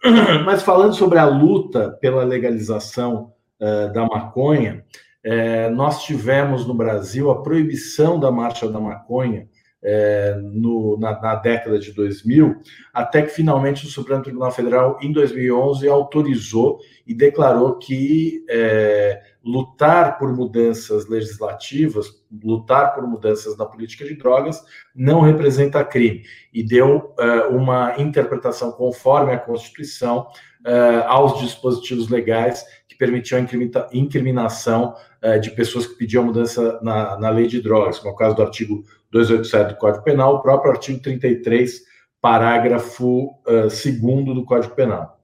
Mas 0.46 0.62
falando 0.62 0.94
sobre 0.94 1.18
a 1.18 1.26
luta 1.26 1.90
pela 2.00 2.24
legalização 2.24 3.32
é, 3.60 3.88
da 3.88 4.06
maconha, 4.06 4.84
é, 5.22 5.68
nós 5.68 6.04
tivemos 6.04 6.66
no 6.66 6.72
Brasil 6.72 7.30
a 7.30 7.42
proibição 7.42 8.18
da 8.18 8.30
marcha 8.30 8.68
da 8.68 8.80
maconha 8.80 9.48
é, 9.82 10.36
no, 10.40 10.98
na, 10.98 11.20
na, 11.20 11.34
década 11.36 11.78
de 11.78 11.92
2000, 11.92 12.56
até 12.92 13.22
que 13.22 13.28
finalmente 13.28 13.86
o 13.86 13.88
Supremo 13.88 14.22
Tribunal 14.22 14.50
Federal, 14.50 14.98
em 15.00 15.12
2011, 15.12 15.88
autorizou 15.88 16.80
e 17.06 17.14
declarou 17.14 17.78
que 17.78 18.44
é, 18.48 19.22
lutar 19.44 20.18
por 20.18 20.34
mudanças 20.34 21.08
legislativas, 21.08 22.22
lutar 22.42 22.94
por 22.94 23.06
mudanças 23.06 23.56
na 23.56 23.64
política 23.64 24.04
de 24.04 24.16
drogas, 24.16 24.62
não 24.94 25.20
representa 25.20 25.84
crime, 25.84 26.22
e 26.52 26.62
deu 26.62 27.14
é, 27.18 27.42
uma 27.46 27.94
interpretação 27.98 28.72
conforme 28.72 29.32
a 29.32 29.38
Constituição 29.38 30.26
é, 30.66 31.04
aos 31.06 31.40
dispositivos 31.40 32.08
legais 32.08 32.64
que 32.88 32.96
permitiam 32.96 33.40
a 33.40 33.88
incriminação 33.92 34.94
é, 35.22 35.38
de 35.38 35.50
pessoas 35.52 35.86
que 35.86 35.94
pediam 35.94 36.24
mudança 36.24 36.80
na, 36.82 37.18
na 37.18 37.30
lei 37.30 37.46
de 37.46 37.62
drogas, 37.62 37.98
como 37.98 38.10
é 38.10 38.14
o 38.14 38.16
caso 38.16 38.36
do 38.36 38.42
artigo 38.42 38.84
287 39.10 39.74
do 39.74 39.78
Código 39.78 40.04
Penal, 40.04 40.34
o 40.34 40.42
próprio 40.42 40.72
artigo 40.72 41.00
33, 41.00 41.82
parágrafo 42.20 43.30
uh, 43.46 43.62
2 43.62 44.34
do 44.34 44.44
Código 44.44 44.74
Penal. 44.74 45.18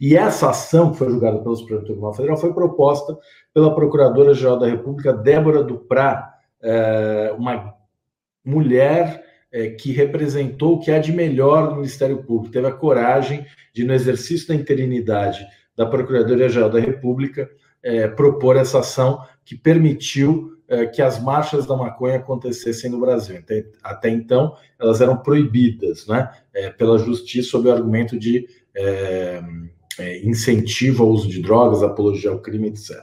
E 0.00 0.16
essa 0.16 0.50
ação 0.50 0.90
que 0.90 0.98
foi 0.98 1.10
julgada 1.10 1.38
pelo 1.38 1.54
Supremo 1.56 1.84
Tribunal 1.84 2.14
Federal 2.14 2.36
foi 2.36 2.52
proposta 2.52 3.16
pela 3.52 3.74
Procuradora-Geral 3.74 4.58
da 4.58 4.66
República, 4.66 5.12
Débora 5.12 5.62
Duprá, 5.62 6.34
uh, 6.62 7.34
uma 7.36 7.74
mulher 8.44 9.28
que 9.80 9.90
representou 9.90 10.76
o 10.76 10.78
que 10.78 10.92
há 10.92 11.00
de 11.00 11.12
melhor 11.12 11.70
no 11.70 11.76
Ministério 11.76 12.22
Público, 12.22 12.52
teve 12.52 12.68
a 12.68 12.72
coragem 12.72 13.44
de, 13.74 13.82
no 13.82 13.92
exercício 13.92 14.46
da 14.46 14.54
interinidade 14.54 15.44
da 15.76 15.84
Procuradoria-Geral 15.84 16.70
da 16.70 16.78
República, 16.78 17.50
propor 18.14 18.56
essa 18.56 18.78
ação 18.78 19.20
que 19.44 19.56
permitiu 19.56 20.59
que 20.92 21.02
as 21.02 21.20
marchas 21.20 21.66
da 21.66 21.76
maconha 21.76 22.16
acontecessem 22.16 22.90
no 22.90 23.00
Brasil. 23.00 23.38
Até, 23.38 23.66
até 23.82 24.08
então, 24.08 24.56
elas 24.78 25.00
eram 25.00 25.16
proibidas 25.16 26.06
né, 26.06 26.30
é, 26.54 26.70
pela 26.70 26.98
justiça 26.98 27.50
sob 27.50 27.68
o 27.68 27.72
argumento 27.72 28.18
de 28.18 28.46
é, 28.74 29.42
é, 29.98 30.24
incentivo 30.24 31.02
ao 31.02 31.10
uso 31.10 31.28
de 31.28 31.42
drogas, 31.42 31.82
apologia 31.82 32.30
ao 32.30 32.38
crime, 32.38 32.68
etc. 32.68 32.96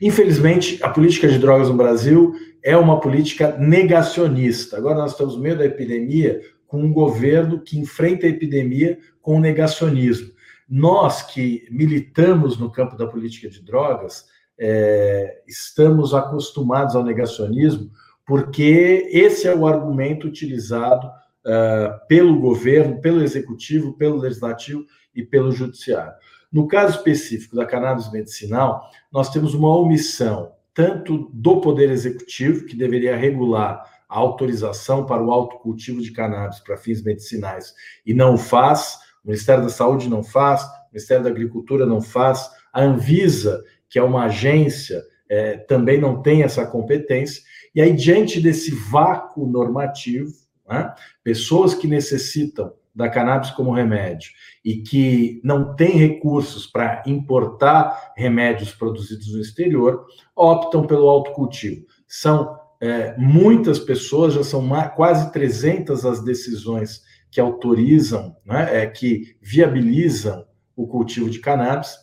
Infelizmente, 0.00 0.82
a 0.82 0.88
política 0.88 1.28
de 1.28 1.38
drogas 1.38 1.68
no 1.68 1.76
Brasil 1.76 2.34
é 2.62 2.76
uma 2.76 3.00
política 3.00 3.56
negacionista. 3.58 4.76
Agora 4.76 4.96
nós 4.96 5.12
estamos 5.12 5.36
no 5.36 5.42
meio 5.42 5.56
da 5.56 5.64
epidemia 5.64 6.40
com 6.66 6.82
um 6.82 6.92
governo 6.92 7.60
que 7.60 7.78
enfrenta 7.78 8.26
a 8.26 8.30
epidemia 8.30 8.98
com 9.22 9.38
negacionismo. 9.38 10.32
Nós 10.68 11.22
que 11.22 11.66
militamos 11.70 12.58
no 12.58 12.70
campo 12.70 12.96
da 12.96 13.06
política 13.06 13.48
de 13.48 13.62
drogas, 13.62 14.26
é, 14.58 15.42
estamos 15.46 16.14
acostumados 16.14 16.96
ao 16.96 17.04
negacionismo, 17.04 17.90
porque 18.26 19.08
esse 19.12 19.46
é 19.46 19.54
o 19.54 19.66
argumento 19.66 20.26
utilizado 20.26 21.06
uh, 21.06 22.06
pelo 22.08 22.40
governo, 22.40 23.00
pelo 23.00 23.22
executivo, 23.22 23.94
pelo 23.94 24.16
legislativo 24.16 24.84
e 25.14 25.22
pelo 25.22 25.52
judiciário. 25.52 26.12
No 26.52 26.66
caso 26.66 26.96
específico 26.96 27.54
da 27.54 27.64
cannabis 27.64 28.10
medicinal, 28.10 28.82
nós 29.12 29.30
temos 29.30 29.54
uma 29.54 29.76
omissão 29.76 30.52
tanto 30.74 31.30
do 31.32 31.60
Poder 31.60 31.90
Executivo, 31.90 32.66
que 32.66 32.76
deveria 32.76 33.16
regular 33.16 33.82
a 34.08 34.18
autorização 34.18 35.06
para 35.06 35.24
o 35.24 35.32
autocultivo 35.32 36.02
de 36.02 36.12
cannabis 36.12 36.60
para 36.60 36.76
fins 36.76 37.02
medicinais 37.02 37.74
e 38.04 38.12
não 38.12 38.36
faz, 38.36 38.98
o 39.24 39.28
Ministério 39.28 39.64
da 39.64 39.70
Saúde 39.70 40.08
não 40.08 40.22
faz, 40.22 40.62
o 40.62 40.92
Ministério 40.92 41.24
da 41.24 41.30
Agricultura 41.30 41.86
não 41.86 42.02
faz, 42.02 42.50
a 42.72 42.82
Anvisa 42.82 43.64
que 43.88 43.98
é 43.98 44.02
uma 44.02 44.24
agência, 44.24 45.02
é, 45.28 45.56
também 45.56 46.00
não 46.00 46.22
tem 46.22 46.42
essa 46.42 46.66
competência. 46.66 47.42
E 47.74 47.80
aí, 47.80 47.92
diante 47.92 48.40
desse 48.40 48.74
vácuo 48.74 49.46
normativo, 49.46 50.32
né? 50.68 50.94
pessoas 51.22 51.74
que 51.74 51.86
necessitam 51.86 52.72
da 52.94 53.10
cannabis 53.10 53.50
como 53.50 53.74
remédio 53.74 54.30
e 54.64 54.78
que 54.78 55.38
não 55.44 55.76
têm 55.76 55.98
recursos 55.98 56.66
para 56.66 57.02
importar 57.06 58.14
remédios 58.16 58.72
produzidos 58.72 59.34
no 59.34 59.40
exterior, 59.40 60.06
optam 60.34 60.86
pelo 60.86 61.06
autocultivo. 61.06 61.84
São 62.08 62.58
é, 62.80 63.14
muitas 63.18 63.78
pessoas, 63.78 64.32
já 64.32 64.42
são 64.42 64.66
quase 64.94 65.30
300 65.30 66.06
as 66.06 66.24
decisões 66.24 67.02
que 67.30 67.40
autorizam, 67.40 68.34
né, 68.46 68.82
é, 68.82 68.86
que 68.86 69.36
viabilizam 69.42 70.46
o 70.74 70.86
cultivo 70.86 71.28
de 71.28 71.38
cannabis. 71.38 71.94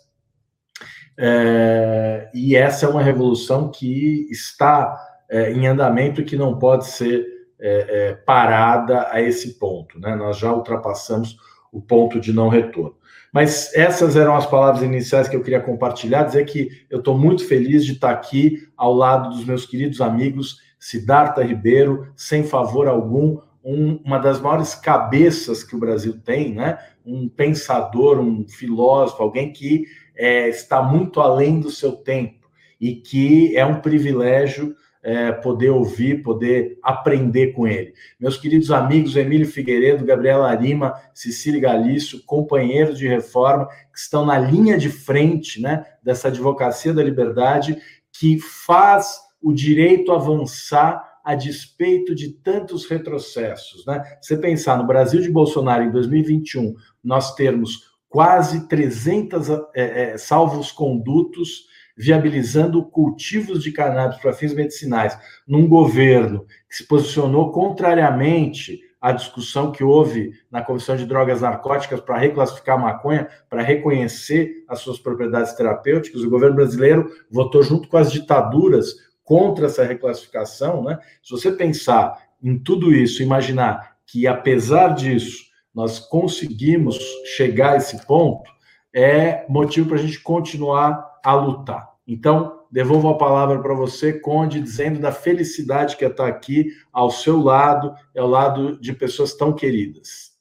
É, 1.17 2.29
e 2.33 2.55
essa 2.55 2.85
é 2.85 2.89
uma 2.89 3.01
revolução 3.01 3.69
que 3.69 4.27
está 4.31 4.97
é, 5.29 5.51
em 5.51 5.67
andamento 5.67 6.21
e 6.21 6.25
que 6.25 6.35
não 6.35 6.57
pode 6.57 6.87
ser 6.87 7.25
é, 7.59 8.09
é, 8.09 8.13
parada 8.13 9.07
a 9.11 9.21
esse 9.21 9.59
ponto. 9.59 9.99
Né? 9.99 10.15
Nós 10.15 10.37
já 10.37 10.53
ultrapassamos 10.53 11.37
o 11.71 11.81
ponto 11.81 12.19
de 12.19 12.33
não 12.33 12.49
retorno. 12.49 12.95
Mas 13.31 13.73
essas 13.73 14.15
eram 14.15 14.35
as 14.35 14.45
palavras 14.45 14.83
iniciais 14.83 15.27
que 15.27 15.35
eu 15.35 15.41
queria 15.41 15.59
compartilhar, 15.59 16.23
dizer 16.23 16.45
que 16.45 16.69
eu 16.89 16.99
estou 16.99 17.17
muito 17.17 17.47
feliz 17.47 17.83
de 17.83 17.93
estar 17.93 18.11
aqui 18.11 18.67
ao 18.77 18.93
lado 18.93 19.29
dos 19.29 19.43
meus 19.43 19.65
queridos 19.65 20.01
amigos 20.01 20.61
Siddhartha 20.77 21.41
Ribeiro, 21.41 22.11
sem 22.15 22.43
favor 22.43 22.87
algum, 22.87 23.39
um, 23.63 23.99
uma 24.03 24.19
das 24.19 24.41
maiores 24.41 24.75
cabeças 24.75 25.63
que 25.63 25.75
o 25.75 25.79
Brasil 25.79 26.19
tem, 26.23 26.53
né? 26.53 26.77
um 27.05 27.29
pensador, 27.29 28.19
um 28.19 28.45
filósofo, 28.47 29.23
alguém 29.23 29.51
que 29.51 29.85
é, 30.15 30.49
está 30.49 30.81
muito 30.81 31.19
além 31.19 31.59
do 31.59 31.69
seu 31.69 31.93
tempo 31.93 32.47
e 32.79 32.95
que 32.95 33.55
é 33.55 33.65
um 33.65 33.79
privilégio 33.79 34.75
é, 35.03 35.33
poder 35.33 35.69
ouvir, 35.69 36.23
poder 36.23 36.79
aprender 36.81 37.47
com 37.47 37.67
ele. 37.67 37.93
Meus 38.17 38.37
queridos 38.37 38.71
amigos 38.71 39.17
Emílio 39.17 39.45
Figueiredo, 39.45 40.05
Gabriela 40.05 40.49
Arima, 40.49 40.93
Cecília 41.13 41.59
Galício, 41.59 42.23
companheiros 42.25 42.97
de 42.97 43.07
reforma, 43.07 43.67
que 43.91 43.99
estão 43.99 44.25
na 44.25 44.39
linha 44.39 44.77
de 44.77 44.89
frente 44.89 45.61
né, 45.61 45.85
dessa 46.01 46.29
advocacia 46.29 46.93
da 46.93 47.03
liberdade, 47.03 47.77
que 48.13 48.39
faz 48.39 49.19
o 49.41 49.51
direito 49.51 50.13
avançar 50.13 51.11
a 51.23 51.35
despeito 51.35 52.15
de 52.15 52.29
tantos 52.29 52.85
retrocessos. 52.85 53.85
Né? 53.85 54.01
Você 54.21 54.37
pensar 54.37 54.77
no 54.77 54.87
Brasil 54.87 55.21
de 55.21 55.29
Bolsonaro 55.29 55.83
em 55.83 55.91
2021, 55.91 56.75
nós 57.03 57.33
termos 57.35 57.92
quase 58.13 58.67
300 58.67 59.49
é, 59.49 59.57
é, 59.73 60.17
salvos 60.19 60.71
condutos 60.71 61.65
viabilizando 61.97 62.85
cultivos 62.85 63.63
de 63.63 63.71
cannabis 63.71 64.19
para 64.19 64.33
fins 64.33 64.53
medicinais, 64.53 65.17
num 65.47 65.67
governo 65.67 66.45
que 66.69 66.75
se 66.75 66.87
posicionou 66.87 67.51
contrariamente 67.51 68.81
à 69.01 69.11
discussão 69.11 69.71
que 69.71 69.83
houve 69.83 70.31
na 70.51 70.61
Comissão 70.61 70.95
de 70.95 71.07
Drogas 71.07 71.41
Narcóticas 71.41 72.01
para 72.01 72.19
reclassificar 72.19 72.77
a 72.77 72.81
maconha, 72.81 73.27
para 73.49 73.63
reconhecer 73.63 74.63
as 74.67 74.79
suas 74.79 74.99
propriedades 74.99 75.53
terapêuticas, 75.53 76.21
o 76.21 76.29
governo 76.29 76.55
brasileiro 76.55 77.09
votou 77.31 77.63
junto 77.63 77.87
com 77.87 77.97
as 77.97 78.11
ditaduras 78.11 78.93
contra 79.23 79.65
essa 79.65 79.83
reclassificação, 79.83 80.83
né? 80.83 80.99
Se 81.23 81.31
você 81.31 81.51
pensar 81.51 82.15
em 82.43 82.59
tudo 82.59 82.93
isso, 82.93 83.23
imaginar 83.23 83.95
que 84.05 84.27
apesar 84.27 84.89
disso 84.89 85.51
nós 85.73 85.99
conseguimos 85.99 86.97
chegar 87.35 87.73
a 87.73 87.77
esse 87.77 88.05
ponto, 88.05 88.51
é 88.93 89.45
motivo 89.49 89.89
para 89.89 89.97
a 89.97 90.01
gente 90.01 90.19
continuar 90.19 91.19
a 91.23 91.33
lutar. 91.33 91.93
Então, 92.07 92.59
devolvo 92.69 93.09
a 93.09 93.17
palavra 93.17 93.61
para 93.61 93.73
você, 93.73 94.13
Conde, 94.13 94.59
dizendo 94.59 94.99
da 94.99 95.11
felicidade 95.11 95.95
que 95.95 96.03
é 96.03 96.09
estar 96.09 96.27
aqui 96.27 96.67
ao 96.91 97.09
seu 97.09 97.41
lado, 97.41 97.95
ao 98.15 98.27
lado 98.27 98.79
de 98.79 98.93
pessoas 98.93 99.33
tão 99.33 99.53
queridas. 99.53 100.32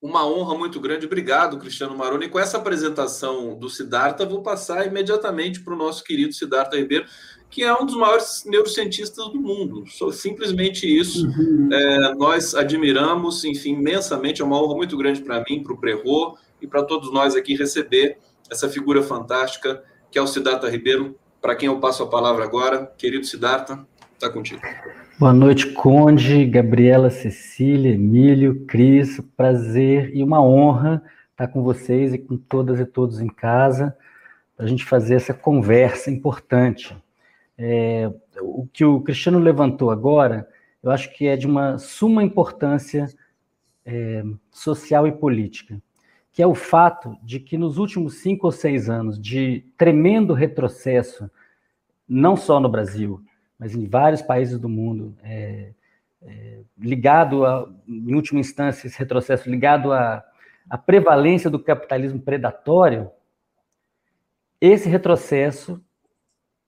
Uma 0.00 0.24
honra 0.26 0.56
muito 0.56 0.80
grande. 0.80 1.06
Obrigado, 1.06 1.58
Cristiano 1.58 1.96
Maroni. 1.96 2.28
Com 2.28 2.38
essa 2.38 2.56
apresentação 2.56 3.58
do 3.58 3.68
Siddhartha, 3.68 4.24
vou 4.24 4.42
passar 4.42 4.86
imediatamente 4.86 5.60
para 5.60 5.74
o 5.74 5.76
nosso 5.76 6.04
querido 6.04 6.32
Siddhartha 6.32 6.76
Ribeiro, 6.76 7.04
que 7.50 7.64
é 7.64 7.74
um 7.74 7.84
dos 7.84 7.96
maiores 7.96 8.44
neurocientistas 8.46 9.28
do 9.28 9.40
mundo. 9.40 9.84
Simplesmente 10.12 10.86
isso. 10.86 11.26
Uhum. 11.26 11.68
É, 11.72 12.14
nós 12.14 12.54
admiramos, 12.54 13.44
enfim, 13.44 13.70
imensamente. 13.70 14.40
É 14.40 14.44
uma 14.44 14.62
honra 14.62 14.76
muito 14.76 14.96
grande 14.96 15.20
para 15.20 15.42
mim, 15.48 15.62
para 15.64 15.72
o 15.72 15.78
Prerro 15.78 16.38
e 16.62 16.66
para 16.66 16.84
todos 16.84 17.12
nós 17.12 17.34
aqui 17.34 17.56
receber 17.56 18.18
essa 18.48 18.68
figura 18.68 19.02
fantástica 19.02 19.82
que 20.10 20.18
é 20.18 20.22
o 20.22 20.26
Siddhartha 20.26 20.68
Ribeiro, 20.68 21.18
para 21.40 21.54
quem 21.54 21.66
eu 21.66 21.78
passo 21.80 22.02
a 22.02 22.06
palavra 22.06 22.44
agora. 22.44 22.86
Querido 22.96 23.26
Siddhartha, 23.26 23.86
está 24.18 24.28
contigo. 24.28 24.60
Boa 25.18 25.32
noite, 25.32 25.72
Conde, 25.72 26.44
Gabriela, 26.44 27.08
Cecília, 27.08 27.94
Emílio, 27.94 28.66
Cris. 28.66 29.20
Prazer 29.36 30.14
e 30.14 30.22
uma 30.22 30.42
honra 30.42 31.02
estar 31.30 31.48
com 31.48 31.62
vocês 31.62 32.12
e 32.12 32.18
com 32.18 32.36
todas 32.36 32.80
e 32.80 32.84
todos 32.84 33.20
em 33.20 33.28
casa 33.28 33.96
para 34.56 34.66
a 34.66 34.68
gente 34.68 34.84
fazer 34.84 35.14
essa 35.14 35.32
conversa 35.32 36.10
importante. 36.10 36.96
É, 37.56 38.12
o 38.40 38.66
que 38.72 38.84
o 38.84 39.00
Cristiano 39.00 39.38
levantou 39.38 39.90
agora, 39.90 40.48
eu 40.82 40.90
acho 40.90 41.12
que 41.14 41.26
é 41.26 41.36
de 41.36 41.46
uma 41.46 41.78
suma 41.78 42.22
importância 42.22 43.08
é, 43.86 44.24
social 44.50 45.06
e 45.06 45.12
política 45.12 45.80
que 46.30 46.42
é 46.42 46.46
o 46.46 46.54
fato 46.54 47.16
de 47.20 47.40
que 47.40 47.58
nos 47.58 47.78
últimos 47.78 48.18
cinco 48.18 48.46
ou 48.46 48.52
seis 48.52 48.88
anos 48.88 49.20
de 49.20 49.64
tremendo 49.76 50.34
retrocesso, 50.34 51.28
não 52.08 52.36
só 52.36 52.60
no 52.60 52.68
Brasil, 52.68 53.20
mas 53.58 53.74
em 53.74 53.86
vários 53.86 54.22
países 54.22 54.58
do 54.58 54.68
mundo, 54.68 55.16
é, 55.22 55.72
é, 56.22 56.60
ligado, 56.78 57.44
a, 57.44 57.68
em 57.86 58.14
última 58.14 58.40
instância, 58.40 58.86
esse 58.86 58.98
retrocesso 58.98 59.50
ligado 59.50 59.92
à, 59.92 60.24
à 60.70 60.78
prevalência 60.78 61.50
do 61.50 61.58
capitalismo 61.58 62.20
predatório, 62.20 63.10
esse 64.60 64.88
retrocesso 64.88 65.82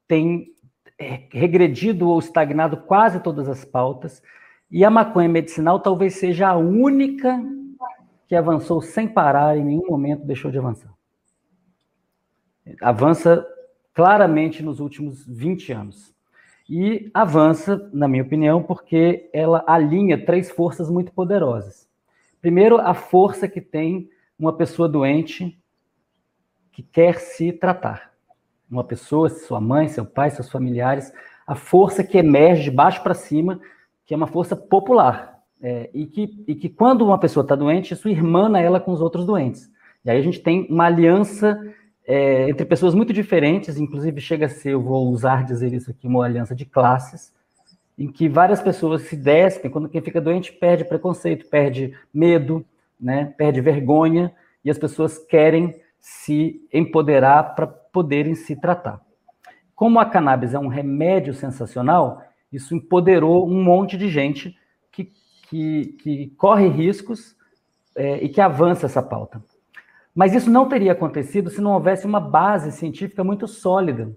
tem 0.07 0.53
é, 0.99 1.29
regredido 1.31 2.09
ou 2.09 2.19
estagnado 2.19 2.77
quase 2.77 3.21
todas 3.21 3.49
as 3.49 3.65
pautas, 3.65 4.23
e 4.71 4.85
a 4.85 4.91
maconha 4.91 5.29
medicinal 5.29 5.81
talvez 5.81 6.15
seja 6.15 6.49
a 6.49 6.57
única 6.57 7.41
que 8.29 8.37
avançou 8.37 8.81
sem 8.81 9.09
parar, 9.09 9.57
em 9.57 9.65
nenhum 9.65 9.87
momento 9.89 10.25
deixou 10.25 10.51
de 10.51 10.59
avançar. 10.59 10.93
Avança 12.81 13.45
claramente 13.93 14.63
nos 14.63 14.79
últimos 14.79 15.27
20 15.27 15.73
anos. 15.73 16.15
E 16.73 17.11
avança, 17.13 17.91
na 17.93 18.07
minha 18.07 18.23
opinião, 18.23 18.63
porque 18.63 19.29
ela 19.33 19.65
alinha 19.67 20.25
três 20.25 20.53
forças 20.53 20.89
muito 20.89 21.11
poderosas. 21.11 21.89
Primeiro, 22.41 22.79
a 22.79 22.95
força 22.95 23.49
que 23.49 23.61
tem 23.61 24.09
uma 24.39 24.53
pessoa 24.53 24.89
doente 24.89 25.61
que 26.71 26.81
quer 26.81 27.19
se 27.19 27.51
tratar. 27.51 28.13
Uma 28.71 28.85
pessoa, 28.85 29.29
sua 29.29 29.61
mãe, 29.61 29.89
seu 29.89 30.07
pai, 30.07 30.31
seus 30.31 30.49
familiares, 30.49 31.13
a 31.45 31.57
força 31.57 32.05
que 32.05 32.17
emerge 32.17 32.63
de 32.63 32.71
baixo 32.71 33.03
para 33.03 33.15
cima, 33.15 33.61
que 34.07 34.15
é 34.15 34.17
uma 34.17 34.29
força 34.29 34.55
popular. 34.55 35.41
É, 35.61 35.91
e, 35.93 36.07
que, 36.07 36.45
e 36.47 36.55
que 36.55 36.69
quando 36.69 37.03
uma 37.05 37.19
pessoa 37.19 37.43
está 37.43 37.57
doente, 37.57 37.95
isso 37.95 38.09
irmana 38.09 38.61
ela 38.61 38.79
com 38.79 38.93
os 38.93 39.01
outros 39.01 39.27
doentes. 39.27 39.69
E 40.05 40.11
aí 40.11 40.19
a 40.19 40.23
gente 40.23 40.39
tem 40.39 40.69
uma 40.71 40.87
aliança 40.87 41.61
é, 42.13 42.51
entre 42.51 42.67
pessoas 42.67 42.93
muito 42.93 43.13
diferentes, 43.13 43.79
inclusive 43.79 44.21
chega 44.21 44.47
a 44.47 44.49
ser, 44.49 44.71
eu 44.71 44.83
vou 44.83 45.09
usar 45.11 45.45
dizer 45.45 45.73
isso 45.73 45.93
aqui, 45.93 46.09
uma 46.09 46.25
aliança 46.25 46.57
de 46.57 46.65
classes, 46.65 47.33
em 47.97 48.11
que 48.11 48.29
várias 48.29 48.61
pessoas 48.61 49.03
se 49.03 49.15
despem, 49.15 49.71
quando 49.71 49.89
quem 49.89 50.03
fica 50.03 50.21
doente 50.21 50.53
perde 50.53 50.85
preconceito, 50.85 51.47
perde 51.47 51.97
medo, 52.13 52.67
né, 53.01 53.33
perde 53.39 53.61
vergonha, 53.61 54.35
e 54.65 54.71
as 54.73 54.77
pessoas 54.77 55.19
querem 55.19 55.81
se 56.01 56.61
empoderar 56.73 57.55
para 57.55 57.69
poderem 57.69 58.35
se 58.35 58.57
tratar. 58.57 59.01
Como 59.77 60.01
a 60.01 60.05
cannabis 60.05 60.53
é 60.53 60.59
um 60.59 60.67
remédio 60.67 61.33
sensacional, 61.33 62.25
isso 62.53 62.75
empoderou 62.75 63.49
um 63.49 63.63
monte 63.63 63.97
de 63.97 64.09
gente 64.09 64.59
que, 64.91 65.13
que 66.03 66.35
corre 66.37 66.67
riscos 66.67 67.37
é, 67.95 68.17
e 68.25 68.29
que 68.29 68.41
avança 68.41 68.87
essa 68.87 69.01
pauta. 69.01 69.41
Mas 70.21 70.35
isso 70.35 70.51
não 70.51 70.69
teria 70.69 70.93
acontecido 70.93 71.49
se 71.49 71.63
não 71.63 71.73
houvesse 71.73 72.05
uma 72.05 72.21
base 72.21 72.73
científica 72.73 73.25
muito 73.25 73.49
sólida. 73.49 74.15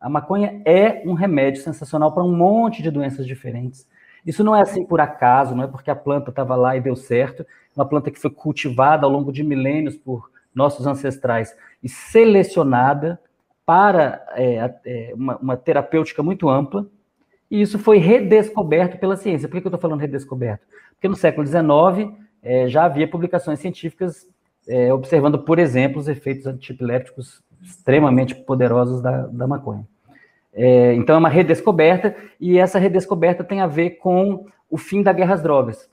A 0.00 0.08
maconha 0.08 0.60
é 0.64 1.04
um 1.06 1.12
remédio 1.12 1.62
sensacional 1.62 2.10
para 2.10 2.24
um 2.24 2.36
monte 2.36 2.82
de 2.82 2.90
doenças 2.90 3.24
diferentes. 3.24 3.86
Isso 4.26 4.42
não 4.42 4.56
é 4.56 4.62
assim 4.62 4.84
por 4.84 5.00
acaso, 5.00 5.54
não 5.54 5.62
é 5.62 5.68
porque 5.68 5.88
a 5.88 5.94
planta 5.94 6.30
estava 6.30 6.56
lá 6.56 6.76
e 6.76 6.80
deu 6.80 6.96
certo. 6.96 7.46
Uma 7.76 7.86
planta 7.86 8.10
que 8.10 8.18
foi 8.18 8.28
cultivada 8.28 9.06
ao 9.06 9.12
longo 9.12 9.30
de 9.30 9.44
milênios 9.44 9.94
por 9.96 10.28
nossos 10.52 10.84
ancestrais 10.84 11.56
e 11.80 11.88
selecionada 11.88 13.20
para 13.64 14.26
é, 14.32 14.74
é, 14.84 15.14
uma, 15.14 15.36
uma 15.36 15.56
terapêutica 15.56 16.24
muito 16.24 16.48
ampla 16.48 16.88
e 17.48 17.60
isso 17.62 17.78
foi 17.78 17.98
redescoberto 17.98 18.98
pela 18.98 19.14
ciência. 19.16 19.48
Por 19.48 19.60
que 19.60 19.66
eu 19.68 19.70
estou 19.70 19.80
falando 19.80 20.00
redescoberto? 20.00 20.66
Porque 20.94 21.06
no 21.06 21.14
século 21.14 21.46
XIX 21.46 22.12
é, 22.42 22.66
já 22.66 22.84
havia 22.84 23.06
publicações 23.06 23.60
científicas 23.60 24.26
é, 24.68 24.92
observando, 24.92 25.38
por 25.38 25.58
exemplo, 25.58 26.00
os 26.00 26.08
efeitos 26.08 26.46
antipilépticos 26.46 27.42
extremamente 27.62 28.34
poderosos 28.34 29.00
da, 29.00 29.26
da 29.26 29.46
maconha. 29.46 29.86
É, 30.52 30.94
então 30.94 31.14
é 31.14 31.18
uma 31.18 31.28
redescoberta, 31.28 32.16
e 32.40 32.58
essa 32.58 32.78
redescoberta 32.78 33.44
tem 33.44 33.60
a 33.60 33.66
ver 33.66 33.90
com 33.98 34.46
o 34.70 34.78
fim 34.78 35.02
da 35.02 35.12
guerra 35.12 35.34
às 35.34 35.42
drogas. 35.42 35.90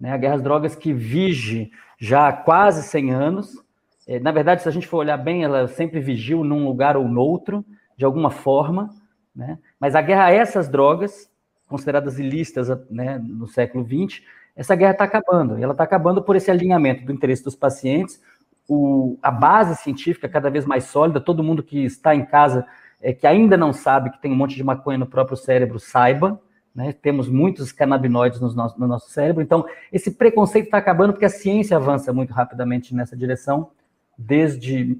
Né? 0.00 0.12
A 0.12 0.16
guerra 0.16 0.34
às 0.34 0.42
drogas 0.42 0.74
que 0.74 0.92
vige 0.92 1.70
já 1.98 2.28
há 2.28 2.32
quase 2.32 2.82
100 2.82 3.12
anos. 3.12 3.64
É, 4.06 4.18
na 4.18 4.32
verdade, 4.32 4.62
se 4.62 4.68
a 4.68 4.72
gente 4.72 4.88
for 4.88 4.98
olhar 4.98 5.16
bem, 5.16 5.44
ela 5.44 5.68
sempre 5.68 6.00
vigiu 6.00 6.42
num 6.42 6.64
lugar 6.64 6.96
ou 6.96 7.06
noutro, 7.06 7.64
de 7.96 8.04
alguma 8.04 8.30
forma. 8.30 8.90
Né? 9.34 9.58
Mas 9.78 9.94
a 9.94 10.02
guerra 10.02 10.26
a 10.26 10.32
essas 10.32 10.68
drogas, 10.68 11.30
consideradas 11.68 12.18
ilícitas 12.18 12.68
né, 12.90 13.18
no 13.22 13.46
século 13.46 13.86
XX, 13.86 14.22
essa 14.54 14.74
guerra 14.74 14.92
está 14.92 15.04
acabando. 15.04 15.58
E 15.58 15.62
ela 15.62 15.72
está 15.72 15.84
acabando 15.84 16.22
por 16.22 16.36
esse 16.36 16.50
alinhamento 16.50 17.04
do 17.04 17.12
interesse 17.12 17.42
dos 17.42 17.56
pacientes, 17.56 18.20
o, 18.68 19.18
a 19.22 19.30
base 19.30 19.76
científica 19.82 20.28
cada 20.28 20.48
vez 20.50 20.64
mais 20.64 20.84
sólida, 20.84 21.20
todo 21.20 21.42
mundo 21.42 21.62
que 21.62 21.84
está 21.84 22.14
em 22.14 22.24
casa, 22.24 22.66
é, 23.00 23.12
que 23.12 23.26
ainda 23.26 23.56
não 23.56 23.72
sabe 23.72 24.10
que 24.10 24.20
tem 24.20 24.32
um 24.32 24.36
monte 24.36 24.54
de 24.54 24.62
maconha 24.62 24.98
no 24.98 25.06
próprio 25.06 25.36
cérebro, 25.36 25.78
saiba. 25.78 26.40
Né? 26.74 26.92
Temos 26.92 27.28
muitos 27.28 27.72
canabinoides 27.72 28.40
no 28.40 28.52
nosso, 28.54 28.80
no 28.80 28.86
nosso 28.86 29.10
cérebro. 29.10 29.42
Então, 29.42 29.66
esse 29.92 30.12
preconceito 30.12 30.66
está 30.66 30.78
acabando 30.78 31.12
porque 31.12 31.24
a 31.24 31.30
ciência 31.30 31.76
avança 31.76 32.12
muito 32.12 32.32
rapidamente 32.32 32.94
nessa 32.94 33.16
direção, 33.16 33.70
desde, 34.16 34.98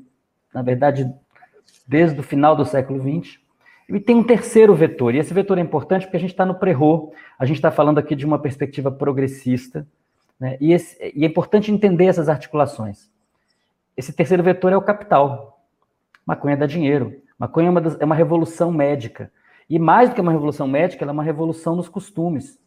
na 0.52 0.62
verdade, 0.62 1.10
desde 1.86 2.18
o 2.18 2.22
final 2.22 2.56
do 2.56 2.64
século 2.64 3.00
XX. 3.00 3.41
E 3.92 4.00
tem 4.00 4.16
um 4.16 4.24
terceiro 4.24 4.74
vetor, 4.74 5.14
e 5.14 5.18
esse 5.18 5.34
vetor 5.34 5.58
é 5.58 5.60
importante 5.60 6.06
porque 6.06 6.16
a 6.16 6.20
gente 6.20 6.30
está 6.30 6.46
no 6.46 6.54
pré-RO, 6.54 7.12
a 7.38 7.44
gente 7.44 7.56
está 7.56 7.70
falando 7.70 7.98
aqui 7.98 8.16
de 8.16 8.24
uma 8.24 8.38
perspectiva 8.38 8.90
progressista, 8.90 9.86
né? 10.40 10.56
e, 10.60 10.72
esse, 10.72 10.96
e 11.14 11.24
é 11.24 11.28
importante 11.28 11.70
entender 11.70 12.06
essas 12.06 12.28
articulações. 12.28 13.10
Esse 13.94 14.12
terceiro 14.12 14.42
vetor 14.42 14.72
é 14.72 14.76
o 14.76 14.82
capital. 14.82 15.60
Maconha 16.24 16.56
dá 16.56 16.66
dinheiro. 16.66 17.20
Maconha 17.38 17.68
é 17.68 17.70
uma, 17.70 17.80
das, 17.80 18.00
é 18.00 18.04
uma 18.04 18.14
revolução 18.14 18.72
médica. 18.72 19.30
E 19.68 19.78
mais 19.78 20.08
do 20.08 20.14
que 20.14 20.20
uma 20.20 20.32
revolução 20.32 20.66
médica, 20.66 21.04
ela 21.04 21.12
é 21.12 21.14
uma 21.14 21.22
revolução 21.22 21.76
nos 21.76 21.88
costumes. 21.88 22.58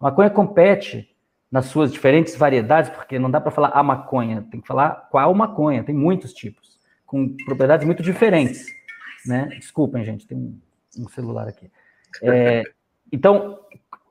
Maconha 0.00 0.28
compete 0.28 1.08
nas 1.50 1.66
suas 1.66 1.92
diferentes 1.92 2.36
variedades, 2.36 2.90
porque 2.90 3.18
não 3.18 3.30
dá 3.30 3.40
para 3.40 3.50
falar 3.50 3.68
a 3.68 3.82
maconha, 3.82 4.46
tem 4.50 4.60
que 4.60 4.66
falar 4.66 5.08
qual 5.10 5.32
maconha, 5.34 5.82
tem 5.82 5.94
muitos 5.94 6.32
tipos, 6.34 6.78
com 7.06 7.34
propriedades 7.46 7.86
muito 7.86 8.02
diferentes. 8.02 8.66
Né? 9.28 9.46
Desculpem, 9.58 10.04
gente, 10.04 10.26
tem 10.26 10.36
um, 10.36 10.58
um 10.98 11.08
celular 11.08 11.46
aqui. 11.46 11.70
É, 12.22 12.62
então, 13.12 13.60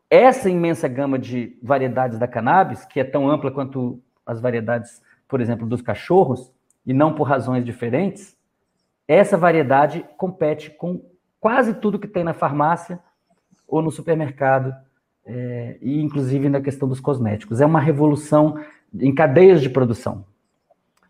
essa 0.10 0.50
imensa 0.50 0.88
gama 0.88 1.18
de 1.18 1.58
variedades 1.62 2.18
da 2.18 2.28
cannabis, 2.28 2.86
que 2.86 3.00
é 3.00 3.04
tão 3.04 3.30
ampla 3.30 3.52
quanto 3.52 4.02
as 4.26 4.40
variedades 4.40 5.02
por 5.28 5.42
exemplo, 5.42 5.68
dos 5.68 5.82
cachorros, 5.82 6.52
e 6.86 6.94
não 6.94 7.14
por 7.14 7.24
razões 7.24 7.66
diferentes, 7.66 8.36
essa 9.08 9.38
variedade 9.38 10.06
compete 10.18 10.72
com 10.72 11.02
quase 11.40 11.74
tudo 11.74 12.00
que 12.00 12.08
tem 12.08 12.24
na 12.24 12.34
farmácia 12.34 13.00
ou 13.68 13.82
no 13.82 13.92
supermercado, 13.92 14.74
é, 15.26 15.78
e 15.82 16.02
inclusive 16.02 16.48
na 16.48 16.62
questão 16.62 16.88
dos 16.88 17.02
cosméticos. 17.02 17.60
É 17.60 17.66
uma 17.66 17.82
revolução 17.82 18.58
em 18.98 19.14
cadeias 19.14 19.62
de 19.62 19.70
produção. 19.70 20.26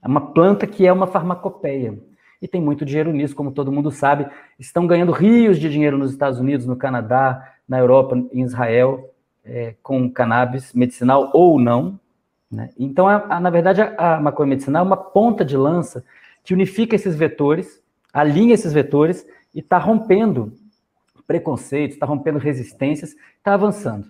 É 0.02 0.08
uma 0.08 0.34
planta 0.34 0.66
que 0.66 0.88
é 0.88 0.92
uma 0.92 1.06
farmacopeia. 1.06 2.00
E 2.42 2.48
tem 2.48 2.62
muito 2.62 2.86
dinheiro 2.86 3.12
nisso, 3.12 3.36
como 3.36 3.52
todo 3.52 3.72
mundo 3.72 3.92
sabe. 3.92 4.28
Estão 4.60 4.86
ganhando 4.86 5.12
rios 5.12 5.60
de 5.60 5.70
dinheiro 5.70 5.98
nos 5.98 6.12
Estados 6.12 6.40
Unidos, 6.40 6.66
no 6.66 6.76
Canadá, 6.76 7.54
na 7.68 7.80
Europa, 7.80 8.16
em 8.32 8.42
Israel, 8.42 9.14
é, 9.44 9.76
com 9.82 10.10
cannabis 10.10 10.74
medicinal 10.74 11.32
ou 11.34 11.60
não. 11.60 12.00
Né? 12.52 12.70
Então, 12.78 13.08
a, 13.08 13.16
a, 13.30 13.40
na 13.40 13.50
verdade, 13.50 13.82
a, 13.82 14.16
a 14.16 14.22
maconha 14.22 14.50
medicinal 14.50 14.84
é 14.84 14.88
uma 14.88 14.98
ponta 14.98 15.44
de 15.44 15.58
lança 15.58 16.06
que 16.44 16.54
unifica 16.54 16.96
esses 16.96 17.16
vetores, 17.16 17.82
alinha 18.14 18.54
esses 18.54 18.72
vetores 18.72 19.26
e 19.54 19.60
está 19.60 19.78
rompendo 19.78 20.54
preconceitos, 21.26 21.96
está 21.96 22.06
rompendo 22.06 22.40
resistências, 22.40 23.16
está 23.38 23.54
avançando. 23.54 24.08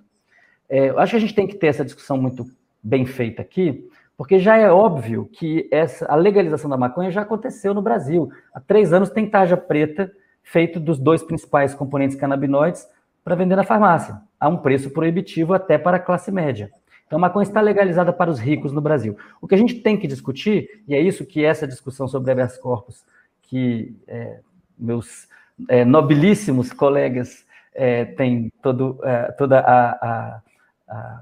É, 0.70 0.90
eu 0.90 1.00
acho 1.00 1.12
que 1.12 1.18
a 1.18 1.20
gente 1.22 1.34
tem 1.34 1.48
que 1.48 1.56
ter 1.56 1.68
essa 1.68 1.84
discussão 1.84 2.18
muito 2.18 2.46
bem 2.84 3.06
feita 3.06 3.42
aqui, 3.42 3.90
porque 4.18 4.40
já 4.40 4.58
é 4.58 4.70
óbvio 4.70 5.30
que 5.32 5.70
essa, 5.72 6.06
a 6.08 6.16
legalização 6.16 6.70
da 6.70 6.76
maconha 6.76 7.12
já 7.12 7.22
aconteceu 7.22 7.74
no 7.74 7.82
Brasil. 7.84 8.32
Há 8.52 8.60
três 8.60 8.92
anos 8.92 9.12
tem 9.12 9.30
tarja 9.30 9.56
preta 9.56 10.12
feito 10.42 10.80
dos 10.80 10.98
dois 10.98 11.22
principais 11.22 11.76
componentes 11.76 12.18
canabinoides 12.18 12.88
para 13.24 13.36
vender 13.36 13.56
na 13.56 13.64
farmácia, 13.64 14.20
a 14.40 14.48
um 14.48 14.58
preço 14.58 14.90
proibitivo 14.90 15.54
até 15.54 15.78
para 15.78 15.98
a 15.98 16.00
classe 16.00 16.32
média. 16.32 16.72
Então, 17.06 17.18
a 17.18 17.22
maconha 17.22 17.44
está 17.44 17.62
legalizada 17.62 18.12
para 18.12 18.30
os 18.30 18.40
ricos 18.40 18.72
no 18.72 18.82
Brasil. 18.82 19.18
O 19.42 19.48
que 19.48 19.56
a 19.56 19.58
gente 19.58 19.76
tem 19.76 19.98
que 19.98 20.08
discutir, 20.08 20.84
e 20.88 20.96
é 20.96 21.00
isso 21.00 21.26
que 21.26 21.46
essa 21.46 21.68
discussão 21.68 22.08
sobre 22.08 22.32
habeas 22.32 22.58
corpus, 22.58 23.06
que 23.44 23.96
é, 24.08 24.40
meus 24.78 25.28
é, 25.70 25.86
nobilíssimos 25.86 26.74
colegas 26.74 27.46
é, 27.74 28.06
têm 28.06 28.52
todo, 28.62 29.00
é, 29.04 29.32
toda 29.34 29.60
a, 29.60 29.92
a, 29.92 30.42
a, 30.90 31.22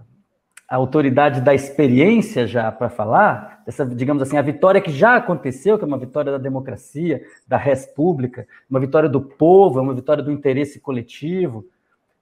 a, 0.67 0.75
autoridade 0.75 1.41
da 1.41 1.53
experiência 1.53 2.47
já 2.47 2.71
para 2.71 2.89
falar, 2.89 3.63
dessa, 3.65 3.85
digamos 3.85 4.21
assim, 4.21 4.37
a 4.37 4.41
vitória 4.41 4.81
que 4.81 4.91
já 4.91 5.15
aconteceu, 5.15 5.77
que 5.77 5.83
é 5.83 5.87
uma 5.87 5.97
vitória 5.97 6.31
da 6.31 6.37
democracia, 6.37 7.21
da 7.47 7.57
res 7.57 7.85
pública, 7.85 8.47
uma 8.69 8.79
vitória 8.79 9.09
do 9.09 9.21
povo, 9.21 9.79
é 9.79 9.81
uma 9.81 9.93
vitória 9.93 10.23
do 10.23 10.31
interesse 10.31 10.79
coletivo. 10.79 11.65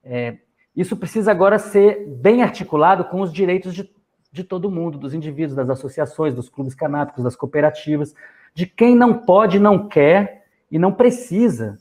É, 0.04 0.38
isso 0.76 0.98
precisa 0.98 1.32
agora 1.32 1.60
ser 1.60 2.08
bem 2.08 2.42
articulado 2.42 3.06
com 3.06 3.22
os 3.22 3.32
direitos 3.32 3.74
de, 3.74 3.90
de 4.32 4.44
todo 4.44 4.72
mundo, 4.72 4.98
dos 4.98 5.14
indivíduos, 5.14 5.56
das 5.56 5.70
associações, 5.70 6.34
dos 6.34 6.50
clubes 6.50 6.74
canábicos, 6.74 7.24
das 7.24 7.36
cooperativas, 7.36 8.14
de 8.54 8.66
quem 8.66 8.96
não 8.96 9.14
pode, 9.14 9.60
não 9.60 9.88
quer 9.88 10.46
e 10.72 10.80
não 10.80 10.92
precisa 10.92 11.78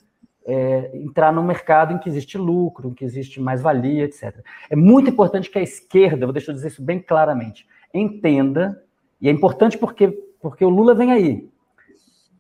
é, 0.47 0.91
entrar 0.95 1.33
no 1.33 1.43
mercado 1.43 1.95
em 1.95 1.99
que 1.99 2.09
existe 2.09 2.37
lucro, 2.37 2.89
em 2.89 2.95
que 2.95 3.05
existe 3.05 3.41
mais-valia, 3.41 4.05
etc. 4.05 4.41
É 4.69 4.77
muito 4.77 5.11
importante 5.11 5.51
que 5.51 5.59
a 5.59 5.63
esquerda, 5.63 6.27
vou 6.27 6.33
deixar 6.33 6.53
eu 6.53 6.57
dizer 6.57 6.69
isso 6.69 6.83
bem 6.83 6.99
claramente, 6.99 7.67
entenda, 7.93 8.83
e 9.21 9.29
é 9.29 9.33
importante 9.33 9.79
porque, 9.79 10.09
porque 10.41 10.65
o 10.65 10.69
Lula 10.69 10.95
vem 10.95 11.13
aí. 11.13 11.49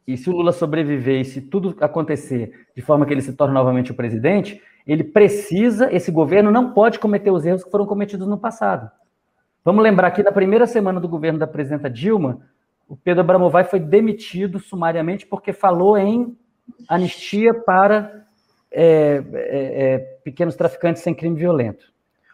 E 0.06 0.16
se 0.16 0.28
o 0.28 0.32
Lula 0.32 0.52
sobreviver 0.52 1.20
e 1.20 1.24
se 1.24 1.40
tudo 1.40 1.76
acontecer 1.80 2.66
de 2.74 2.82
forma 2.82 3.06
que 3.06 3.14
ele 3.14 3.22
se 3.22 3.34
torne 3.34 3.54
novamente 3.54 3.92
o 3.92 3.94
presidente, 3.94 4.60
ele 4.86 5.04
precisa, 5.04 5.92
esse 5.92 6.10
governo 6.10 6.50
não 6.50 6.72
pode 6.72 6.98
cometer 6.98 7.30
os 7.30 7.46
erros 7.46 7.62
que 7.62 7.70
foram 7.70 7.86
cometidos 7.86 8.26
no 8.26 8.36
passado. 8.36 8.90
Vamos 9.64 9.82
lembrar 9.82 10.10
que 10.10 10.24
na 10.24 10.32
primeira 10.32 10.66
semana 10.66 10.98
do 10.98 11.08
governo 11.08 11.38
da 11.38 11.46
presidenta 11.46 11.88
Dilma, 11.88 12.40
o 12.88 12.96
Pedro 12.96 13.20
Abramovay 13.20 13.64
foi 13.64 13.78
demitido 13.78 14.58
sumariamente 14.58 15.24
porque 15.24 15.52
falou 15.52 15.96
em 15.96 16.36
anistia 16.88 17.54
para 17.54 18.26
é, 18.70 19.22
é, 19.32 19.94
é, 19.94 19.98
pequenos 20.24 20.56
traficantes 20.56 21.02
sem 21.02 21.14
crime 21.14 21.37
violento. 21.37 21.92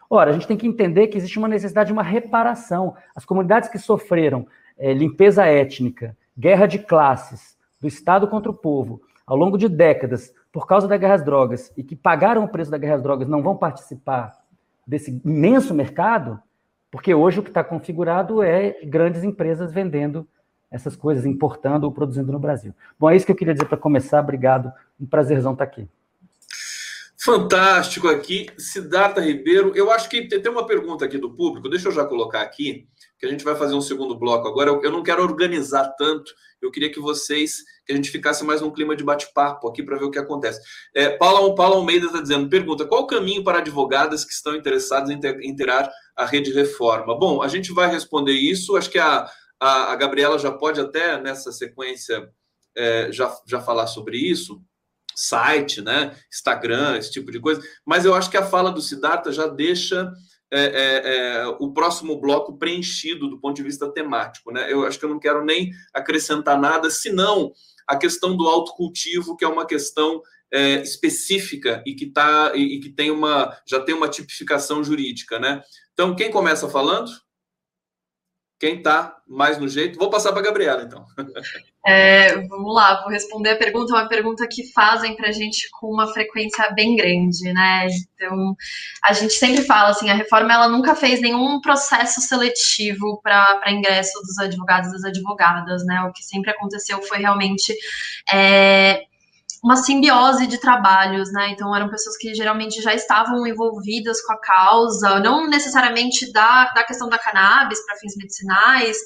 Ora, 0.09 0.31
a 0.31 0.33
gente 0.33 0.47
tem 0.47 0.57
que 0.57 0.67
entender 0.67 1.07
que 1.07 1.17
existe 1.17 1.37
uma 1.37 1.47
necessidade 1.47 1.87
de 1.87 1.93
uma 1.93 2.01
reparação. 2.01 2.95
As 3.15 3.25
comunidades 3.25 3.69
que 3.69 3.77
sofreram 3.77 4.47
é, 4.77 4.93
limpeza 4.93 5.45
étnica, 5.45 6.17
guerra 6.37 6.65
de 6.65 6.79
classes, 6.79 7.57
do 7.79 7.87
Estado 7.87 8.27
contra 8.27 8.51
o 8.51 8.55
povo, 8.55 9.01
ao 9.25 9.37
longo 9.37 9.57
de 9.57 9.69
décadas, 9.69 10.33
por 10.51 10.65
causa 10.65 10.87
da 10.87 10.97
guerra 10.97 11.15
às 11.15 11.23
drogas 11.23 11.71
e 11.77 11.83
que 11.83 11.95
pagaram 11.95 12.43
o 12.43 12.47
preço 12.47 12.71
da 12.71 12.77
guerra 12.77 12.95
às 12.95 13.03
drogas 13.03 13.27
não 13.27 13.43
vão 13.43 13.55
participar 13.55 14.35
desse 14.85 15.21
imenso 15.23 15.73
mercado, 15.73 16.41
porque 16.89 17.13
hoje 17.13 17.39
o 17.39 17.43
que 17.43 17.49
está 17.49 17.63
configurado 17.63 18.41
é 18.41 18.79
grandes 18.83 19.23
empresas 19.23 19.71
vendendo 19.71 20.27
essas 20.71 20.95
coisas, 20.95 21.25
importando 21.25 21.85
ou 21.85 21.91
produzindo 21.91 22.31
no 22.31 22.39
Brasil. 22.39 22.73
Bom, 22.99 23.09
é 23.09 23.15
isso 23.15 23.25
que 23.25 23.31
eu 23.31 23.35
queria 23.35 23.53
dizer 23.53 23.65
para 23.65 23.77
começar. 23.77 24.19
Obrigado. 24.19 24.71
Um 24.99 25.05
prazerzão 25.05 25.53
estar 25.53 25.65
tá 25.65 25.71
aqui. 25.71 25.87
Fantástico 27.21 28.07
aqui. 28.07 28.47
Siddhartha 28.57 29.19
Ribeiro. 29.19 29.73
Eu 29.75 29.91
acho 29.91 30.09
que 30.09 30.27
tem 30.27 30.51
uma 30.51 30.65
pergunta 30.65 31.03
aqui 31.03 31.17
do 31.17 31.35
público, 31.35 31.69
deixa 31.69 31.89
eu 31.89 31.91
já 31.91 32.05
colocar 32.05 32.41
aqui, 32.41 32.87
que 33.19 33.25
a 33.25 33.29
gente 33.29 33.43
vai 33.43 33.55
fazer 33.55 33.75
um 33.75 33.81
segundo 33.81 34.17
bloco 34.17 34.47
agora. 34.47 34.69
Eu 34.81 34.91
não 34.91 35.03
quero 35.03 35.21
organizar 35.21 35.95
tanto, 35.97 36.31
eu 36.61 36.71
queria 36.71 36.89
que 36.89 36.99
vocês, 36.99 37.57
que 37.85 37.91
a 37.91 37.95
gente 37.95 38.09
ficasse 38.09 38.43
mais 38.45 38.61
num 38.61 38.71
clima 38.71 38.95
de 38.95 39.03
bate-papo 39.03 39.67
aqui 39.67 39.83
para 39.83 39.97
ver 39.97 40.05
o 40.05 40.11
que 40.11 40.17
acontece. 40.17 40.61
É, 40.95 41.09
Paula, 41.09 41.53
Paula 41.55 41.75
Almeida 41.75 42.05
está 42.05 42.21
dizendo, 42.21 42.49
pergunta, 42.49 42.85
qual 42.85 43.01
o 43.01 43.07
caminho 43.07 43.43
para 43.43 43.57
advogadas 43.57 44.23
que 44.23 44.31
estão 44.31 44.55
interessadas 44.55 45.09
em, 45.09 45.19
interar 45.43 45.91
a 46.15 46.25
rede 46.25 46.51
reforma? 46.53 47.17
Bom, 47.17 47.41
a 47.41 47.49
gente 47.49 47.73
vai 47.73 47.91
responder 47.91 48.33
isso, 48.33 48.77
acho 48.77 48.89
que 48.89 48.99
a, 48.99 49.29
a, 49.59 49.91
a 49.91 49.95
Gabriela 49.95 50.39
já 50.39 50.51
pode 50.51 50.79
até, 50.79 51.19
nessa 51.19 51.51
sequência, 51.51 52.29
é, 52.75 53.11
já, 53.11 53.35
já 53.45 53.59
falar 53.59 53.87
sobre 53.87 54.17
isso, 54.17 54.61
site, 55.15 55.81
né, 55.81 56.15
Instagram, 56.31 56.97
esse 56.97 57.11
tipo 57.11 57.31
de 57.31 57.39
coisa, 57.39 57.61
mas 57.85 58.05
eu 58.05 58.13
acho 58.13 58.29
que 58.29 58.37
a 58.37 58.45
fala 58.45 58.71
do 58.71 58.81
Siddhartha 58.81 59.31
já 59.31 59.47
deixa 59.47 60.11
é, 60.51 60.63
é, 60.63 61.41
é, 61.41 61.47
o 61.59 61.71
próximo 61.71 62.19
bloco 62.19 62.57
preenchido 62.57 63.29
do 63.29 63.39
ponto 63.39 63.55
de 63.55 63.63
vista 63.63 63.91
temático. 63.91 64.51
Né? 64.51 64.71
Eu 64.71 64.83
acho 64.85 64.97
que 64.97 65.05
eu 65.05 65.09
não 65.09 65.19
quero 65.19 65.45
nem 65.45 65.71
acrescentar 65.93 66.59
nada, 66.59 66.89
senão 66.89 67.51
a 67.87 67.95
questão 67.95 68.35
do 68.35 68.47
autocultivo, 68.47 69.35
que 69.35 69.45
é 69.45 69.47
uma 69.47 69.65
questão 69.65 70.21
é, 70.51 70.81
específica 70.81 71.83
e 71.85 71.93
que 71.93 72.07
tá 72.07 72.53
e, 72.55 72.77
e, 72.77 72.79
que 72.79 72.89
tem 72.89 73.11
uma 73.11 73.55
já 73.67 73.79
tem 73.79 73.93
uma 73.93 74.09
tipificação 74.09 74.83
jurídica, 74.83 75.37
né? 75.37 75.61
Então, 75.93 76.15
quem 76.15 76.31
começa 76.31 76.67
falando? 76.67 77.11
Quem 78.59 78.77
está 78.77 79.15
mais 79.25 79.57
no 79.57 79.69
jeito? 79.69 79.97
Vou 79.97 80.09
passar 80.09 80.31
para 80.31 80.41
a 80.41 80.43
Gabriela, 80.43 80.83
então. 80.83 81.05
É, 81.87 82.35
vamos 82.47 82.75
lá, 82.75 83.01
vou 83.01 83.09
responder 83.09 83.51
a 83.51 83.55
pergunta, 83.55 83.93
uma 83.93 84.09
pergunta 84.09 84.45
que 84.51 84.69
fazem 84.73 85.15
para 85.15 85.29
a 85.29 85.31
gente 85.31 85.69
com 85.79 85.87
uma 85.87 86.11
frequência 86.11 86.69
bem 86.71 86.95
grande, 86.97 87.53
né? 87.53 87.87
Então, 88.13 88.53
a 89.01 89.13
gente 89.13 89.33
sempre 89.33 89.63
fala 89.63 89.89
assim, 89.89 90.09
a 90.09 90.13
reforma 90.13 90.53
ela 90.53 90.67
nunca 90.67 90.93
fez 90.93 91.21
nenhum 91.21 91.61
processo 91.61 92.19
seletivo 92.19 93.21
para 93.23 93.71
ingresso 93.71 94.19
dos 94.21 94.37
advogados 94.37 94.89
e 94.89 94.91
das 94.91 95.05
advogadas, 95.05 95.85
né? 95.85 96.01
O 96.01 96.11
que 96.11 96.21
sempre 96.21 96.51
aconteceu 96.51 97.01
foi 97.01 97.19
realmente 97.19 97.73
é, 98.31 99.05
uma 99.63 99.75
simbiose 99.75 100.47
de 100.47 100.57
trabalhos, 100.57 101.31
né? 101.31 101.49
Então 101.51 101.75
eram 101.75 101.89
pessoas 101.89 102.17
que 102.17 102.33
geralmente 102.33 102.81
já 102.81 102.93
estavam 102.93 103.45
envolvidas 103.45 104.21
com 104.21 104.33
a 104.33 104.39
causa, 104.39 105.19
não 105.19 105.47
necessariamente 105.47 106.31
da, 106.31 106.71
da 106.73 106.83
questão 106.83 107.09
da 107.09 107.17
cannabis 107.17 107.83
para 107.85 107.97
fins 107.97 108.15
medicinais, 108.15 108.97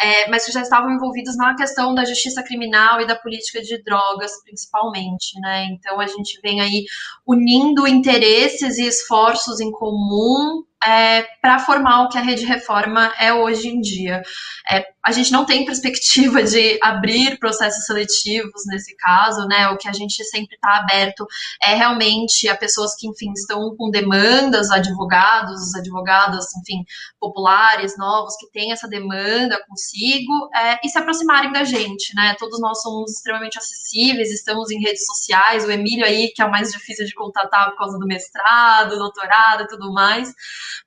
é, 0.00 0.28
mas 0.28 0.44
que 0.44 0.52
já 0.52 0.62
estavam 0.62 0.90
envolvidos 0.90 1.36
na 1.36 1.54
questão 1.54 1.94
da 1.94 2.04
justiça 2.04 2.42
criminal 2.42 3.00
e 3.00 3.06
da 3.06 3.14
política 3.14 3.62
de 3.62 3.82
drogas, 3.82 4.32
principalmente, 4.42 5.38
né? 5.40 5.66
Então 5.66 6.00
a 6.00 6.06
gente 6.06 6.40
vem 6.42 6.60
aí 6.60 6.84
unindo 7.26 7.86
interesses 7.86 8.78
e 8.78 8.86
esforços 8.86 9.60
em 9.60 9.70
comum 9.70 10.64
é, 10.84 11.22
para 11.42 11.58
formar 11.58 12.02
o 12.02 12.08
que 12.08 12.16
a 12.16 12.22
rede 12.22 12.44
reforma 12.44 13.12
é 13.18 13.32
hoje 13.32 13.68
em 13.68 13.80
dia. 13.80 14.22
É, 14.70 14.86
a 15.04 15.12
gente 15.12 15.32
não 15.32 15.44
tem 15.44 15.64
perspectiva 15.64 16.42
de 16.42 16.78
abrir 16.82 17.38
processos 17.38 17.84
seletivos 17.86 18.62
nesse 18.66 18.94
caso, 18.96 19.46
né? 19.46 19.68
O 19.68 19.76
que 19.76 19.88
a 19.88 19.92
gente 19.92 20.22
sempre 20.24 20.54
está 20.54 20.76
aberto 20.76 21.26
é 21.62 21.74
realmente 21.74 22.48
a 22.48 22.56
pessoas 22.56 22.94
que, 22.96 23.06
enfim, 23.08 23.32
estão 23.32 23.74
com 23.76 23.90
demandas, 23.90 24.70
advogados, 24.70 25.60
os 25.68 25.74
advogados, 25.74 26.46
enfim, 26.56 26.84
populares, 27.18 27.96
novos, 27.96 28.36
que 28.36 28.50
têm 28.50 28.72
essa 28.72 28.88
demanda 28.88 29.62
consigo 29.66 30.50
é, 30.54 30.78
e 30.84 30.88
se 30.88 30.98
aproximarem 30.98 31.52
da 31.52 31.64
gente, 31.64 32.14
né? 32.14 32.36
Todos 32.38 32.60
nós 32.60 32.80
somos 32.82 33.12
extremamente 33.12 33.58
acessíveis, 33.58 34.30
estamos 34.30 34.70
em 34.70 34.80
redes 34.80 35.04
sociais, 35.06 35.64
o 35.64 35.70
Emílio 35.70 36.04
aí, 36.04 36.30
que 36.34 36.42
é 36.42 36.44
o 36.44 36.50
mais 36.50 36.70
difícil 36.72 37.06
de 37.06 37.14
contatar 37.14 37.70
por 37.70 37.78
causa 37.78 37.98
do 37.98 38.06
mestrado, 38.06 38.98
doutorado 38.98 39.64
e 39.64 39.68
tudo 39.68 39.92
mais 39.92 40.32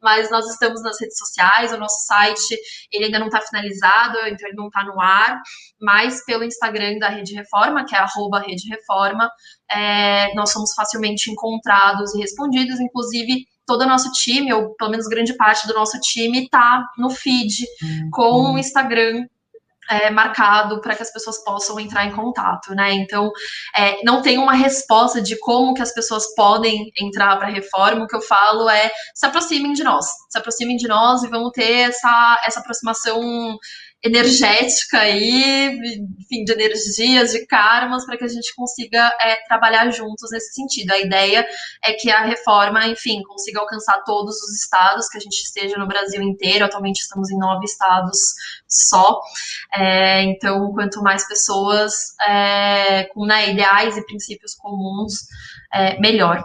mas 0.02 0.30
nós 0.30 0.46
estamos 0.50 0.82
nas 0.84 1.00
redes 1.00 1.18
sociais, 1.18 1.72
o 1.72 1.78
nosso 1.78 2.06
site 2.06 2.58
ele 2.92 3.06
ainda 3.06 3.20
não 3.20 3.28
está 3.28 3.42
finalizado, 3.42 4.18
então 4.28 4.48
ele 4.48 4.58
não 4.58 4.68
está 4.68 4.84
no 4.84 5.00
ar, 5.00 5.42
mas 5.82 6.24
pelo 6.26 6.44
Instagram 6.44 6.98
da 7.00 7.10
Rede 7.10 7.34
Reforma, 7.34 7.86
que 7.86 7.96
é 7.96 8.00
arroba 8.00 8.40
Rede 8.40 8.70
Reforma, 8.70 9.30
é, 9.70 10.34
nós 10.36 10.52
somos 10.52 10.74
facilmente 10.74 11.32
encontrados 11.32 12.14
e 12.16 12.20
respondidos, 12.20 12.80
inclusive 12.80 13.46
todo 13.66 13.84
o 13.84 13.88
nosso 13.88 14.12
time, 14.12 14.54
ou 14.54 14.76
pelo 14.76 14.92
menos 14.92 15.08
grande 15.08 15.36
parte 15.36 15.68
do 15.68 15.74
nosso 15.74 16.00
time, 16.00 16.44
está 16.44 16.86
no 16.98 17.10
feed 17.10 17.66
uhum. 17.82 18.10
com 18.12 18.54
o 18.54 18.58
Instagram 18.58 19.26
é, 19.94 20.10
marcado 20.10 20.82
para 20.82 20.96
que 20.96 21.04
as 21.04 21.12
pessoas 21.12 21.44
possam 21.44 21.80
entrar 21.80 22.06
em 22.06 22.12
contato, 22.12 22.74
né? 22.74 22.94
Então, 22.94 23.32
é, 23.76 24.04
não 24.04 24.22
tem 24.22 24.38
uma 24.38 24.54
resposta 24.54 25.22
de 25.22 25.38
como 25.40 25.74
que 25.74 25.82
as 25.82 25.94
pessoas 25.94 26.34
podem 26.36 26.92
entrar 27.00 27.38
para 27.38 27.48
a 27.48 27.52
reforma. 27.52 28.04
O 28.04 28.08
que 28.08 28.16
eu 28.16 28.22
falo 28.22 28.70
é 28.70 28.90
se 29.14 29.26
aproximem 29.26 29.74
de 29.74 29.84
nós, 29.84 30.06
se 30.30 30.38
aproximem 30.38 30.76
de 30.78 30.88
nós 30.88 31.24
e 31.24 31.28
vamos 31.28 31.52
ter 31.52 31.90
essa, 31.90 32.42
essa 32.46 32.60
aproximação 32.60 33.58
energética 34.04 35.00
aí, 35.00 35.80
enfim, 36.20 36.44
de 36.44 36.52
energias, 36.52 37.32
de 37.32 37.46
karmas, 37.46 38.06
para 38.06 38.18
que 38.18 38.26
a 38.26 38.28
gente 38.28 38.54
consiga 38.54 39.08
é, 39.22 39.36
trabalhar 39.48 39.90
juntos 39.92 40.30
nesse 40.30 40.54
sentido. 40.54 40.92
A 40.92 41.00
ideia 41.00 41.48
é 41.82 41.94
que 41.94 42.12
a 42.12 42.22
reforma, 42.26 42.86
enfim, 42.88 43.24
consiga 43.24 43.62
alcançar 43.62 44.04
todos 44.04 44.36
os 44.36 44.62
estados, 44.62 45.08
que 45.08 45.18
a 45.18 45.22
gente 45.22 45.42
esteja 45.42 45.78
no 45.78 45.88
Brasil 45.88 46.22
inteiro. 46.22 46.66
Atualmente 46.66 47.00
estamos 47.00 47.32
em 47.32 47.38
nove 47.38 47.64
estados 47.64 48.20
só. 48.68 49.22
É, 49.74 50.24
então, 50.24 50.74
quanto 50.74 51.02
mais 51.02 51.26
pessoas 51.26 51.94
é, 52.28 53.06
com 53.14 53.26
né, 53.26 53.52
ideais 53.52 53.96
e 53.96 54.06
princípios 54.06 54.54
comuns, 54.56 55.14
é, 55.74 55.98
melhor. 56.00 56.44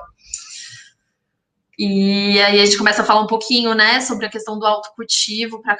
E 1.81 2.41
aí 2.41 2.61
a 2.61 2.64
gente 2.64 2.77
começa 2.77 3.03
a 3.03 3.05
falar 3.05 3.21
um 3.21 3.29
pouquinho, 3.29 3.73
né, 3.73 4.01
sobre 4.01 4.27
a 4.27 4.29
questão 4.29 4.59
do 4.59 4.67
autocultivo 4.67 5.62
para 5.62 5.77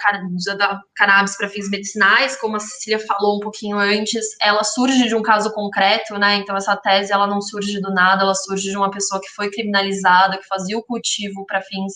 da 0.57 0.81
cannabis 0.95 1.37
para 1.37 1.49
fins 1.49 1.69
medicinais, 1.69 2.37
como 2.37 2.55
a 2.55 2.61
Cecília 2.61 3.01
falou 3.01 3.39
um 3.39 3.41
pouquinho 3.41 3.77
antes, 3.77 4.25
ela 4.41 4.63
surge 4.63 5.09
de 5.09 5.15
um 5.17 5.23
caso 5.23 5.53
concreto, 5.53 6.17
né? 6.17 6.37
Então 6.37 6.57
essa 6.57 6.77
tese 6.77 7.13
ela 7.13 7.27
não 7.27 7.41
surge 7.41 7.81
do 7.81 7.93
nada, 7.93 8.23
ela 8.23 8.35
surge 8.37 8.71
de 8.71 8.77
uma 8.77 8.93
pessoa 8.93 9.21
que 9.21 9.29
foi 9.31 9.51
criminalizada, 9.51 10.39
que 10.39 10.47
fazia 10.47 10.79
o 10.79 10.85
cultivo 10.85 11.45
para 11.45 11.61
fins 11.63 11.95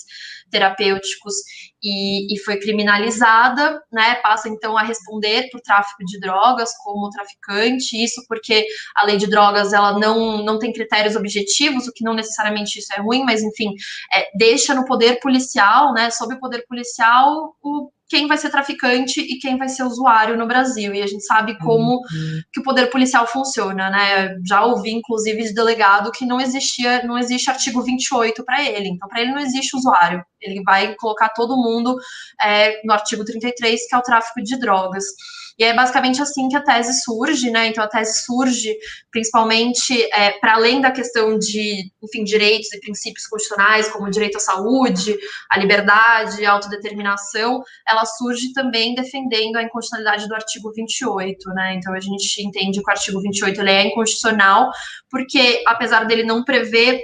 terapêuticos 0.50 1.34
e, 1.82 2.32
e, 2.32 2.38
foi 2.40 2.58
criminalizada, 2.58 3.82
né, 3.90 4.16
passa 4.16 4.48
então 4.48 4.76
a 4.76 4.82
responder 4.82 5.48
por 5.50 5.60
tráfico 5.60 6.04
de 6.04 6.20
drogas 6.20 6.70
como 6.84 7.10
traficante, 7.10 7.96
isso 7.96 8.22
porque 8.28 8.66
a 8.94 9.04
lei 9.04 9.16
de 9.16 9.26
drogas 9.26 9.72
ela 9.72 9.98
não, 9.98 10.44
não 10.44 10.58
tem 10.58 10.72
critérios 10.72 11.16
objetivos, 11.16 11.88
o 11.88 11.92
que 11.92 12.04
não 12.04 12.14
necessariamente 12.14 12.78
isso 12.78 12.92
é 12.92 13.00
ruim, 13.00 13.24
mas 13.24 13.42
enfim, 13.42 13.74
é, 14.14 14.28
deixa 14.36 14.74
no 14.74 14.84
poder 14.84 15.20
policial, 15.20 15.92
né, 15.92 16.10
sob 16.10 16.34
o 16.34 16.40
poder 16.40 16.64
policial, 16.68 17.54
o 17.62 17.90
quem 18.12 18.28
vai 18.28 18.36
ser 18.36 18.50
traficante 18.50 19.22
e 19.22 19.38
quem 19.38 19.56
vai 19.56 19.70
ser 19.70 19.84
usuário 19.84 20.36
no 20.36 20.46
Brasil. 20.46 20.94
E 20.94 21.00
a 21.00 21.06
gente 21.06 21.24
sabe 21.24 21.58
como 21.60 21.94
uhum. 21.94 22.42
que 22.52 22.60
o 22.60 22.62
poder 22.62 22.90
policial 22.90 23.26
funciona, 23.26 23.88
né? 23.88 24.36
Já 24.46 24.62
ouvi, 24.66 24.90
inclusive, 24.90 25.44
de 25.44 25.54
delegado 25.54 26.12
que 26.12 26.26
não 26.26 26.38
existia, 26.38 27.02
não 27.04 27.16
existe 27.16 27.48
artigo 27.48 27.80
28 27.80 28.44
para 28.44 28.62
ele. 28.62 28.90
Então, 28.90 29.08
para 29.08 29.22
ele 29.22 29.32
não 29.32 29.38
existe 29.38 29.74
usuário. 29.74 30.22
Ele 30.42 30.62
vai 30.62 30.94
colocar 30.96 31.30
todo 31.30 31.56
mundo 31.56 31.96
é, 32.42 32.82
no 32.84 32.92
artigo 32.92 33.24
33, 33.24 33.88
que 33.88 33.94
é 33.94 33.98
o 33.98 34.02
tráfico 34.02 34.42
de 34.42 34.58
drogas. 34.58 35.04
E 35.58 35.64
é 35.64 35.74
basicamente 35.74 36.20
assim 36.20 36.48
que 36.48 36.56
a 36.56 36.62
tese 36.62 37.02
surge, 37.02 37.50
né? 37.50 37.66
Então 37.68 37.84
a 37.84 37.88
tese 37.88 38.24
surge 38.24 38.76
principalmente 39.10 40.02
é, 40.12 40.32
para 40.32 40.54
além 40.54 40.80
da 40.80 40.90
questão 40.90 41.38
de, 41.38 41.90
enfim, 42.02 42.24
direitos 42.24 42.72
e 42.72 42.80
princípios 42.80 43.26
constitucionais, 43.26 43.88
como 43.88 44.06
o 44.06 44.10
direito 44.10 44.36
à 44.36 44.40
saúde, 44.40 45.16
a 45.50 45.58
liberdade, 45.58 46.44
a 46.44 46.52
autodeterminação, 46.52 47.62
ela 47.86 48.04
surge 48.04 48.52
também 48.52 48.94
defendendo 48.94 49.56
a 49.56 49.62
inconstitucionalidade 49.62 50.28
do 50.28 50.34
artigo 50.34 50.72
28, 50.72 51.48
né? 51.50 51.74
Então 51.74 51.92
a 51.94 52.00
gente 52.00 52.42
entende 52.42 52.80
que 52.82 52.88
o 52.88 52.90
artigo 52.90 53.20
28 53.20 53.60
ele 53.60 53.70
é 53.70 53.86
inconstitucional, 53.86 54.70
porque 55.10 55.62
apesar 55.66 56.04
dele 56.04 56.24
não 56.24 56.44
prever 56.44 57.00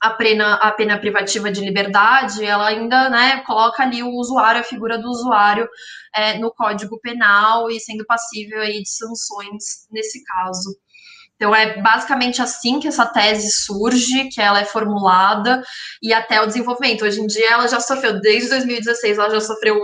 a 0.00 0.10
pena, 0.10 0.54
a 0.54 0.72
pena 0.72 0.98
privativa 0.98 1.52
de 1.52 1.60
liberdade, 1.60 2.44
ela 2.44 2.68
ainda 2.68 3.10
né, 3.10 3.42
coloca 3.42 3.82
ali 3.82 4.02
o 4.02 4.14
usuário, 4.14 4.60
a 4.60 4.64
figura 4.64 4.98
do 4.98 5.08
usuário 5.08 5.68
é, 6.14 6.38
no 6.38 6.50
Código 6.52 6.98
Penal 7.00 7.70
e 7.70 7.78
sendo 7.78 8.04
passível 8.06 8.60
aí 8.60 8.82
de 8.82 8.90
sanções 8.90 9.86
nesse 9.90 10.24
caso. 10.24 10.74
Então 11.36 11.54
é 11.54 11.80
basicamente 11.80 12.42
assim 12.42 12.80
que 12.80 12.88
essa 12.88 13.06
tese 13.06 13.50
surge, 13.50 14.28
que 14.28 14.40
ela 14.40 14.60
é 14.60 14.64
formulada 14.64 15.62
e 16.02 16.12
até 16.12 16.40
o 16.40 16.46
desenvolvimento. 16.46 17.04
Hoje 17.04 17.20
em 17.20 17.26
dia 17.26 17.52
ela 17.52 17.66
já 17.66 17.80
sofreu, 17.80 18.20
desde 18.20 18.50
2016, 18.50 19.18
ela 19.18 19.30
já 19.30 19.40
sofreu 19.40 19.80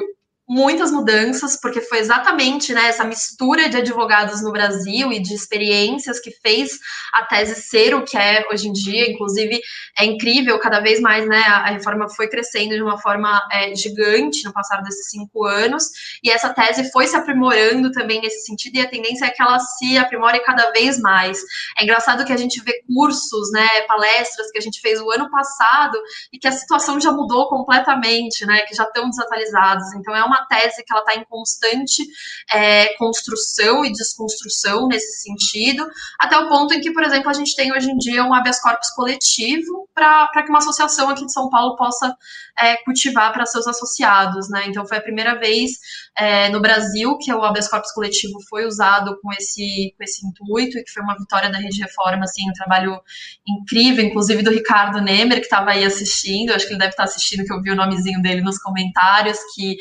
muitas 0.49 0.93
mudanças, 0.93 1.59
porque 1.61 1.81
foi 1.81 1.99
exatamente 1.99 2.73
né, 2.73 2.87
essa 2.87 3.05
mistura 3.05 3.69
de 3.69 3.79
advogados 3.79 4.43
no 4.43 4.53
Brasil 4.53 5.13
e 5.13 5.19
de 5.19 5.35
experiências 5.35 6.21
que 6.21 6.31
fez 6.31 6.79
a 7.13 7.25
tese 7.25 7.61
ser 7.61 7.95
o 7.95 8.05
que 8.05 8.17
é 8.17 8.47
hoje 8.51 8.69
em 8.69 8.73
dia. 8.73 9.11
Inclusive, 9.11 9.61
é 9.99 10.05
incrível, 10.05 10.59
cada 10.59 10.81
vez 10.81 11.01
mais 11.01 11.27
né, 11.27 11.43
a 11.47 11.71
reforma 11.71 12.09
foi 12.09 12.29
crescendo 12.29 12.77
de 12.77 12.83
uma 12.83 13.01
forma 13.01 13.43
é, 13.51 13.75
gigante 13.75 14.45
no 14.45 14.53
passar 14.53 14.83
desses 14.83 15.11
cinco 15.11 15.45
anos, 15.45 15.85
e 16.23 16.31
essa 16.31 16.53
tese 16.53 16.91
foi 16.93 17.07
se 17.07 17.17
aprimorando 17.17 17.91
também 17.91 18.21
nesse 18.21 18.45
sentido, 18.47 18.77
e 18.77 18.81
a 18.81 18.89
tendência 18.89 19.27
é 19.27 19.31
que 19.31 19.43
ela 19.43 19.59
se 19.59 19.99
aprimore 19.99 20.39
cada 20.41 20.71
vez 20.71 20.99
mais. 21.01 21.41
É 21.79 21.83
engraçado 21.83 22.25
que 22.25 22.33
a 22.33 22.37
gente 22.37 22.63
vê 22.63 22.83
cursos, 22.87 23.51
né, 23.51 23.69
palestras 23.89 24.51
que 24.53 24.59
a 24.59 24.61
gente 24.61 24.81
fez 24.81 25.01
o 25.01 25.11
ano 25.11 25.31
passado, 25.31 25.99
e 26.33 26.39
que 26.39 26.47
a 26.47 26.53
situação 26.53 27.01
já 27.01 27.11
mudou 27.11 27.49
completamente, 27.49 28.47
né, 28.47 28.61
que 28.63 28.75
já 28.75 28.85
estão 28.85 29.09
desatualizados. 29.11 29.93
Então, 29.95 30.15
é 30.15 30.23
uma 30.23 30.36
uma 30.37 30.47
tese 30.47 30.85
que 30.85 30.93
ela 30.93 31.01
está 31.01 31.15
em 31.15 31.25
constante 31.25 32.07
é, 32.53 32.95
construção 32.95 33.85
e 33.85 33.93
desconstrução 33.93 34.89
nesse 34.89 35.23
sentido, 35.23 35.87
até 36.19 36.37
o 36.39 36.49
ponto 36.49 36.75
em 36.75 36.81
que, 36.81 36.93
por 36.93 37.03
exemplo, 37.03 37.31
a 37.31 37.33
gente 37.33 37.55
tem 37.57 37.73
hoje 37.73 37.91
em 37.91 37.97
dia 37.97 38.25
um 38.25 38.35
habeas 38.35 38.61
corpus 38.61 38.91
coletivo 38.91 39.89
para 39.95 40.29
que 40.43 40.51
uma 40.51 40.59
associação 40.59 41.09
aqui 41.09 41.25
de 41.25 41.33
São 41.33 41.49
Paulo 41.49 41.77
possa 41.77 42.15
é, 42.59 42.77
cultivar 42.85 43.33
para 43.33 43.47
seus 43.47 43.67
associados, 43.67 44.49
né? 44.51 44.65
Então 44.67 44.87
foi 44.87 44.99
a 44.99 45.03
primeira 45.03 45.39
vez 45.39 45.73
é, 46.17 46.49
no 46.49 46.61
Brasil 46.61 47.17
que 47.19 47.33
o 47.33 47.43
habeas 47.43 47.69
corpus 47.69 47.93
coletivo 47.93 48.41
foi 48.49 48.67
usado 48.67 49.19
com 49.21 49.33
esse, 49.33 49.95
com 49.97 50.05
esse 50.05 50.27
intuito 50.27 50.79
e 50.79 50.85
que 50.85 50.91
foi 50.91 51.03
uma 51.03 51.17
vitória 51.17 51.51
da 51.51 51.59
Rede 51.59 51.81
Reforma, 51.81 52.25
assim, 52.25 52.49
um 52.49 52.53
trabalho 52.53 53.01
incrível, 53.47 54.05
inclusive 54.05 54.43
do 54.43 54.51
Ricardo 54.51 55.01
Nemer, 55.01 55.39
que 55.39 55.45
estava 55.45 55.71
aí 55.71 55.85
assistindo, 55.85 56.53
acho 56.53 56.67
que 56.67 56.73
ele 56.73 56.81
deve 56.81 56.91
estar 56.91 57.05
assistindo, 57.05 57.45
que 57.45 57.53
eu 57.53 57.61
vi 57.63 57.71
o 57.71 57.77
nomezinho 57.77 58.21
dele 58.23 58.41
nos 58.41 58.59
comentários, 58.59 59.39
que 59.55 59.77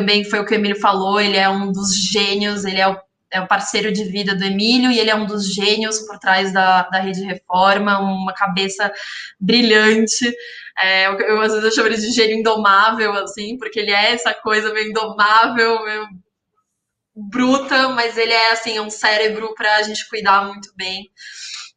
também 0.00 0.24
foi 0.24 0.40
o 0.40 0.46
que 0.46 0.54
o 0.54 0.56
Emílio 0.56 0.80
falou, 0.80 1.20
ele 1.20 1.36
é 1.36 1.48
um 1.48 1.70
dos 1.70 1.94
gênios, 1.94 2.64
ele 2.64 2.80
é 2.80 2.88
o 2.88 2.96
é 3.32 3.40
o 3.40 3.46
parceiro 3.46 3.92
de 3.92 4.02
vida 4.02 4.34
do 4.34 4.42
Emílio, 4.42 4.90
e 4.90 4.98
ele 4.98 5.08
é 5.08 5.14
um 5.14 5.24
dos 5.24 5.54
gênios 5.54 6.00
por 6.00 6.18
trás 6.18 6.52
da, 6.52 6.82
da 6.82 6.98
Rede 6.98 7.22
Reforma, 7.22 8.00
uma 8.00 8.32
cabeça 8.32 8.92
brilhante. 9.38 10.34
É, 10.76 11.06
eu, 11.06 11.12
eu, 11.20 11.40
às 11.40 11.52
vezes 11.52 11.64
eu 11.64 11.70
chamo 11.70 11.86
ele 11.86 11.96
de 11.96 12.10
gênio 12.10 12.38
indomável, 12.38 13.12
assim, 13.12 13.56
porque 13.56 13.78
ele 13.78 13.92
é 13.92 14.14
essa 14.14 14.34
coisa 14.34 14.72
meio 14.72 14.90
indomável, 14.90 15.84
meio 15.84 16.08
bruta, 17.14 17.90
mas 17.90 18.18
ele 18.18 18.32
é 18.32 18.50
assim 18.50 18.80
um 18.80 18.90
cérebro 18.90 19.54
para 19.54 19.76
a 19.76 19.82
gente 19.82 20.08
cuidar 20.08 20.46
muito 20.46 20.72
bem. 20.74 21.08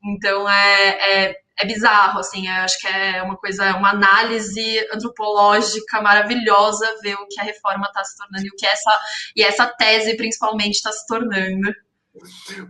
Então 0.03 0.49
é, 0.49 1.27
é, 1.29 1.35
é 1.59 1.65
bizarro, 1.65 2.19
assim, 2.19 2.47
acho 2.47 2.79
que 2.79 2.87
é 2.87 3.21
uma 3.21 3.37
coisa, 3.37 3.75
uma 3.75 3.91
análise 3.91 4.79
antropológica 4.93 6.01
maravilhosa 6.01 6.85
ver 7.01 7.15
o 7.15 7.27
que 7.27 7.39
a 7.39 7.43
reforma 7.43 7.85
está 7.85 8.03
se 8.03 8.17
tornando 8.17 8.45
e 8.45 8.49
o 8.49 8.55
que 8.55 8.65
essa 8.65 8.99
e 9.35 9.43
essa 9.43 9.67
tese 9.67 10.17
principalmente 10.17 10.75
está 10.75 10.91
se 10.91 11.05
tornando. 11.07 11.71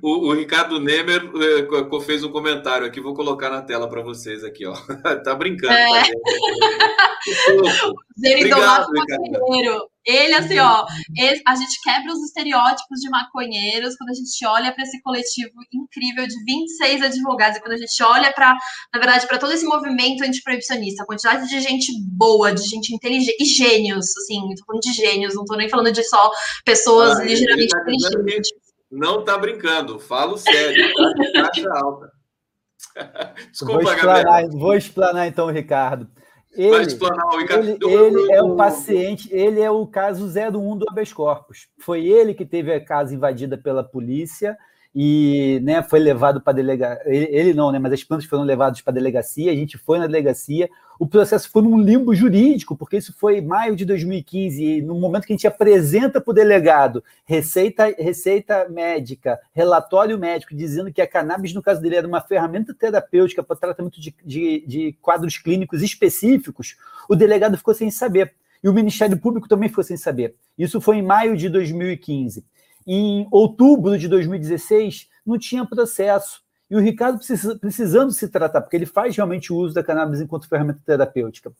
O, 0.01 0.29
o, 0.29 0.33
Ricardo 0.33 0.79
Nemer 0.79 1.21
eh, 1.21 2.01
fez 2.05 2.23
um 2.23 2.31
comentário 2.31 2.87
aqui, 2.87 3.01
vou 3.01 3.13
colocar 3.13 3.49
na 3.49 3.61
tela 3.61 3.89
para 3.89 4.01
vocês 4.01 4.41
aqui, 4.41 4.65
ó. 4.65 4.73
tá 5.23 5.35
brincando. 5.35 5.73
É. 5.73 6.03
Tá 6.03 7.83
Obrigado, 8.17 8.87
maconheiro. 8.93 9.89
Ele, 10.05 10.33
assim, 10.33 10.59
ó, 10.59 10.85
ele, 11.17 11.41
a 11.47 11.55
gente 11.55 11.79
quebra 11.81 12.11
os 12.11 12.21
estereótipos 12.23 12.99
de 12.99 13.09
maconheiros 13.09 13.95
quando 13.95 14.09
a 14.09 14.13
gente 14.13 14.45
olha 14.45 14.73
para 14.73 14.83
esse 14.83 15.01
coletivo 15.01 15.53
incrível 15.73 16.27
de 16.27 16.43
26 16.43 17.01
advogados, 17.01 17.57
e 17.57 17.61
quando 17.61 17.73
a 17.73 17.77
gente 17.77 18.03
olha 18.03 18.31
para, 18.33 18.53
na 18.93 18.99
verdade, 18.99 19.25
para 19.27 19.37
todo 19.37 19.53
esse 19.53 19.65
movimento 19.65 20.23
antiproibicionista, 20.23 21.03
a 21.03 21.05
quantidade 21.05 21.47
de 21.47 21.59
gente 21.61 21.91
boa, 22.05 22.53
de 22.53 22.63
gente 22.63 22.93
inteligente, 22.93 23.37
e 23.39 23.45
gênios, 23.45 24.07
assim, 24.17 24.41
tô 24.57 24.65
falando 24.65 24.81
de 24.81 24.93
gênios, 24.93 25.35
não 25.35 25.45
tô 25.45 25.55
nem 25.55 25.69
falando 25.69 25.91
de 25.91 26.03
só 26.03 26.31
pessoas 26.65 27.19
ah, 27.19 27.23
ligeiramente 27.23 27.69
tá 27.69 27.81
inteligentes. 27.81 28.62
Não 28.93 29.21
está 29.21 29.39
brincando, 29.39 29.99
falo 29.99 30.37
sério, 30.37 30.93
tá 30.93 31.41
caixa 31.45 31.69
alta. 31.73 32.11
Desculpa, 33.49 33.81
vou 33.81 33.93
explanar, 33.93 34.47
Vou 34.49 34.75
explanar 34.75 35.27
então, 35.27 35.47
Ricardo. 35.47 36.07
Ele, 36.51 36.83
explanar, 36.83 37.25
Ricardo. 37.35 37.67
Ele, 37.67 37.79
ele 37.81 38.31
é 38.31 38.43
o 38.43 38.55
paciente, 38.55 39.27
ele 39.33 39.59
é 39.59 39.71
o 39.71 39.87
caso 39.87 40.27
01 40.27 40.77
do 40.77 40.85
habeas 40.87 41.11
corpus. 41.11 41.67
Foi 41.79 42.05
ele 42.05 42.35
que 42.35 42.45
teve 42.45 42.71
a 42.71 42.85
casa 42.85 43.15
invadida 43.15 43.57
pela 43.57 43.83
polícia 43.83 44.55
e 44.95 45.59
né, 45.63 45.81
foi 45.81 45.99
levado 45.99 46.39
para 46.39 46.53
delegacia. 46.53 47.01
Ele, 47.05 47.27
ele, 47.31 47.53
não, 47.53 47.71
né? 47.71 47.79
Mas 47.79 47.93
as 47.93 48.03
plantas 48.03 48.27
foram 48.27 48.43
levadas 48.43 48.81
para 48.81 48.93
delegacia, 48.93 49.51
a 49.51 49.55
gente 49.55 49.77
foi 49.77 49.97
na 49.97 50.05
delegacia. 50.05 50.69
O 50.99 51.07
processo 51.07 51.49
foi 51.49 51.63
num 51.63 51.79
limbo 51.79 52.13
jurídico, 52.13 52.77
porque 52.77 52.97
isso 52.97 53.13
foi 53.17 53.39
em 53.39 53.41
maio 53.41 53.75
de 53.75 53.83
2015, 53.83 54.63
e 54.63 54.81
no 54.81 54.99
momento 54.99 55.25
que 55.25 55.33
a 55.33 55.35
gente 55.35 55.47
apresenta 55.47 56.21
para 56.21 56.31
o 56.31 56.33
delegado 56.33 57.03
receita, 57.25 57.93
receita 57.97 58.69
médica, 58.69 59.39
relatório 59.53 60.17
médico, 60.19 60.55
dizendo 60.55 60.93
que 60.93 61.01
a 61.01 61.07
cannabis, 61.07 61.53
no 61.53 61.63
caso 61.63 61.81
dele, 61.81 61.95
era 61.95 62.07
uma 62.07 62.21
ferramenta 62.21 62.73
terapêutica 62.73 63.41
para 63.41 63.55
tratamento 63.55 63.99
de, 63.99 64.15
de, 64.23 64.63
de 64.67 64.97
quadros 65.01 65.37
clínicos 65.37 65.81
específicos, 65.81 66.77
o 67.09 67.15
delegado 67.15 67.57
ficou 67.57 67.73
sem 67.73 67.89
saber. 67.89 68.33
E 68.63 68.69
o 68.69 68.73
Ministério 68.73 69.17
Público 69.17 69.47
também 69.47 69.67
ficou 69.67 69.83
sem 69.83 69.97
saber. 69.97 70.35
Isso 70.57 70.79
foi 70.79 70.97
em 70.97 71.01
maio 71.01 71.35
de 71.35 71.49
2015. 71.49 72.45
Em 72.85 73.27
outubro 73.31 73.97
de 73.97 74.07
2016, 74.07 75.07
não 75.25 75.37
tinha 75.37 75.65
processo. 75.65 76.41
E 76.69 76.75
o 76.75 76.79
Ricardo 76.79 77.17
precisa, 77.17 77.57
precisando 77.57 78.11
se 78.11 78.27
tratar, 78.27 78.61
porque 78.61 78.75
ele 78.75 78.85
faz 78.85 79.15
realmente 79.15 79.53
o 79.53 79.57
uso 79.57 79.73
da 79.73 79.83
cannabis 79.83 80.21
enquanto 80.21 80.47
ferramenta 80.47 80.81
terapêutica. 80.85 81.51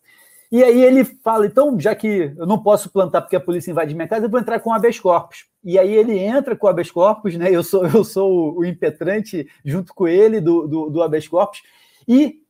E 0.54 0.64
aí 0.64 0.84
ele 0.84 1.04
fala, 1.04 1.48
então, 1.48 1.80
já 1.80 1.96
que 1.96 2.32
eu 2.38 2.46
não 2.46 2.62
posso 2.62 2.90
plantar 2.92 3.22
porque 3.22 3.36
a 3.36 3.40
polícia 3.40 3.72
invade 3.72 3.96
minha 3.96 4.08
casa, 4.08 4.28
eu 4.28 4.30
vou 4.30 4.40
entrar 4.40 4.60
com 4.60 4.72
habeas 4.72 5.00
corpus. 5.00 5.46
E 5.64 5.80
aí 5.80 5.92
ele 5.92 6.20
entra 6.20 6.56
com 6.56 6.68
habeas 6.68 6.92
corpus, 6.92 7.36
né? 7.36 7.50
Eu 7.50 7.64
sou, 7.64 7.86
eu 7.90 8.04
sou 8.04 8.56
o 8.60 8.64
impetrante 8.64 9.48
junto 9.66 9.96
com 9.96 10.08
ele 10.08 10.40
do, 10.40 10.68
do, 10.68 10.90
do 10.92 11.02
habeas 11.02 11.28
corpus. 11.28 11.64
E, 12.08 12.42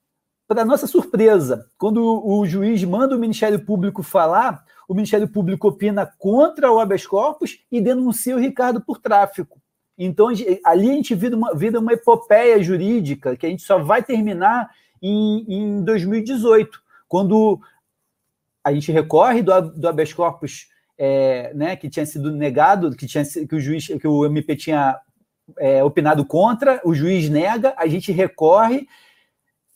para 0.45 0.65
nossa 0.65 0.85
surpresa, 0.85 1.65
quando 1.77 2.21
o 2.25 2.45
juiz 2.45 2.83
manda 2.83 3.15
o 3.15 3.19
Ministério 3.19 3.63
Público 3.65 4.03
falar, 4.03 4.65
o 4.87 4.93
Ministério 4.93 5.27
Público 5.27 5.67
opina 5.67 6.05
contra 6.17 6.71
o 6.71 6.79
habeas 6.79 7.05
corpus 7.05 7.59
e 7.71 7.81
denuncia 7.81 8.35
o 8.35 8.39
Ricardo 8.39 8.81
por 8.81 8.99
tráfico. 8.99 9.61
Então, 9.97 10.29
ali 10.65 10.89
a 10.89 10.93
gente 10.93 11.13
vira 11.13 11.35
uma, 11.35 11.51
uma 11.51 11.93
epopeia 11.93 12.61
jurídica 12.61 13.35
que 13.35 13.45
a 13.45 13.49
gente 13.49 13.61
só 13.61 13.77
vai 13.77 14.03
terminar 14.03 14.69
em, 15.01 15.45
em 15.47 15.83
2018, 15.83 16.81
quando 17.07 17.59
a 18.63 18.73
gente 18.73 18.91
recorre 18.91 19.41
do, 19.41 19.61
do 19.61 19.87
habeas 19.87 20.13
corpus 20.13 20.67
é, 20.97 21.53
né, 21.53 21.75
que 21.75 21.89
tinha 21.89 22.05
sido 22.05 22.31
negado, 22.31 22.95
que, 22.95 23.05
tinha, 23.05 23.23
que 23.25 23.55
o 23.55 23.59
juiz, 23.59 23.87
que 23.87 24.07
o 24.07 24.25
MP 24.25 24.55
tinha 24.55 24.97
é, 25.59 25.83
opinado 25.83 26.25
contra, 26.25 26.81
o 26.85 26.93
juiz 26.93 27.29
nega, 27.29 27.73
a 27.77 27.87
gente 27.87 28.11
recorre 28.11 28.87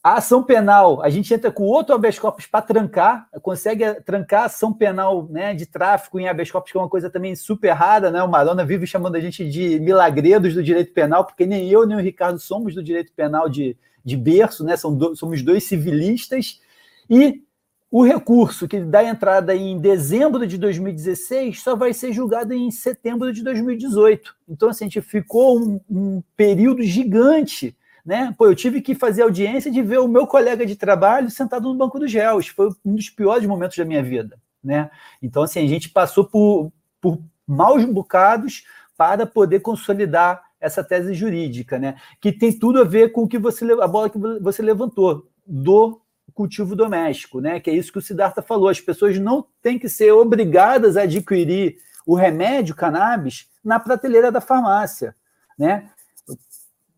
a 0.08 0.14
ação 0.20 0.41
penal, 0.41 1.03
a 1.03 1.10
gente 1.10 1.34
entra 1.34 1.51
com 1.51 1.64
outro 1.64 1.93
habeas 1.93 2.18
corpus 2.18 2.45
para 2.45 2.62
trancar, 2.62 3.28
consegue 3.41 3.93
trancar 4.05 4.43
a 4.43 4.45
ação 4.45 4.72
penal 4.72 5.28
né, 5.30 5.53
de 5.53 5.66
tráfico 5.66 6.18
em 6.18 6.30
habeas 6.30 6.49
corpus, 6.49 6.72
que 6.72 6.78
é 6.78 6.82
uma 6.82 6.88
coisa 6.88 7.10
também 7.10 7.36
super 7.36 7.72
rara, 7.72 8.10
né? 8.10 8.24
O 8.24 8.30
Marona 8.30 8.64
vive 8.64 8.88
chamando 8.88 9.18
a 9.18 9.20
gente 9.20 9.43
de 9.49 9.78
milagredos 9.82 10.53
do 10.53 10.64
direito 10.64 10.93
penal, 10.93 11.26
porque 11.26 11.45
nem 11.45 11.70
eu 11.70 11.86
nem 11.86 11.97
o 11.97 11.99
Ricardo 11.99 12.39
somos 12.39 12.74
do 12.74 12.82
direito 12.82 13.12
penal 13.12 13.49
de, 13.49 13.76
de 14.01 14.16
berço, 14.16 14.64
né? 14.64 14.76
Do, 14.78 15.14
somos 15.14 15.41
dois 15.41 15.66
civilistas. 15.66 16.62
E 17.10 17.43
o 17.91 18.01
recurso 18.01 18.66
que 18.66 18.80
dá 18.80 19.03
entrada 19.03 19.53
em 19.53 19.78
dezembro 19.78 20.47
de 20.47 20.58
2016 20.58 21.62
só 21.62 21.76
vai 21.76 21.91
ser 21.91 22.14
julgado 22.14 22.53
em 22.53 22.72
setembro 22.72 23.34
de 23.34 23.43
2018. 23.43 24.34
Então, 24.47 24.70
assim, 24.70 24.86
a 24.86 24.88
gente 24.88 25.01
ficou 25.01 25.60
um, 25.60 25.82
um 25.89 26.24
período 26.38 26.82
gigante 26.82 27.76
né? 28.08 28.34
Pô, 28.38 28.45
eu 28.45 28.55
tive 28.55 28.80
que 28.80 28.95
fazer 28.95 29.24
audiência 29.24 29.70
de 29.70 29.82
ver 29.82 29.99
o 29.99 30.08
meu 30.08 30.26
colega 30.26 30.66
de 30.66 30.78
trabalho 30.78 31.30
sentado 31.30 31.68
no 31.68 31.76
banco 31.76 31.99
dos 31.99 32.14
réus. 32.14 32.47
Foi 32.47 32.70
um 32.86 32.95
dos 32.95 33.10
piores 33.10 33.45
momentos 33.45 33.78
da 33.78 33.84
minha 33.84 34.01
vida, 34.01 34.39
né? 34.64 34.89
Então, 35.22 35.43
assim, 35.43 35.60
a 35.60 35.68
gente 35.68 35.89
passou 35.89 36.24
por, 36.24 36.72
por 37.01 37.20
maus 37.45 37.84
bocados 37.84 38.64
para 38.95 39.26
poder 39.26 39.60
consolidar 39.60 40.41
essa 40.58 40.82
tese 40.82 41.14
jurídica, 41.14 41.78
né? 41.78 41.95
Que 42.22 42.32
tem 42.32 42.58
tudo 42.58 42.80
a 42.80 42.86
ver 42.86 43.12
com 43.12 43.24
o 43.24 43.28
que 43.28 43.38
você 43.38 43.70
a 43.74 43.88
bola 43.88 44.10
que 44.10 44.18
você 44.18 44.62
levantou 44.62 45.28
do 45.45 45.99
cultivo 46.34 46.78
doméstico, 46.78 47.41
né? 47.41 47.60
Que 47.60 47.70
é 47.70 47.74
isso 47.74 47.91
que 47.91 47.99
o 47.99 48.01
Siddhartha 48.01 48.41
falou. 48.41 48.70
As 48.70 48.80
pessoas 48.80 49.20
não 49.20 49.45
têm 49.62 49.78
que 49.78 49.89
ser 49.89 50.14
obrigadas 50.14 50.95
a 50.95 51.01
adquirir 51.01 51.76
o 52.05 52.16
remédio 52.16 52.74
cannabis 52.74 53.49
na 53.62 53.82
prateleira 53.82 54.32
da 54.32 54.39
farmácia, 54.39 55.14
né? 55.60 55.89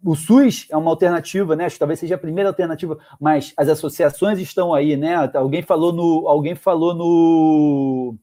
O 0.03 0.15
SUS 0.15 0.65
é 0.69 0.77
uma 0.77 0.91
alternativa, 0.91 1.55
né? 1.55 1.65
Acho 1.65 1.75
que 1.75 1.79
talvez 1.79 1.99
seja 1.99 2.15
a 2.15 2.19
primeira 2.19 2.49
alternativa, 2.49 2.97
mas 3.19 3.53
as 3.57 3.67
associações 3.67 4.39
estão 4.39 4.73
aí, 4.73 4.95
né? 4.95 5.29
Alguém 5.33 5.61
falou 5.61 5.91
no, 5.91 6.27
alguém 6.27 6.55
falou 6.55 6.93
no, 6.95 8.15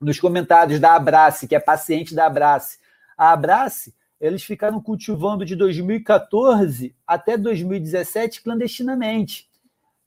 nos 0.00 0.20
comentários 0.20 0.78
da 0.78 0.94
Abrace, 0.94 1.48
que 1.48 1.54
é 1.54 1.60
paciente 1.60 2.14
da 2.14 2.26
Abrace. 2.26 2.78
A 3.16 3.32
Abrace, 3.32 3.94
eles 4.20 4.42
ficaram 4.42 4.80
cultivando 4.80 5.44
de 5.44 5.56
2014 5.56 6.94
até 7.06 7.36
2017 7.36 8.42
clandestinamente. 8.42 9.48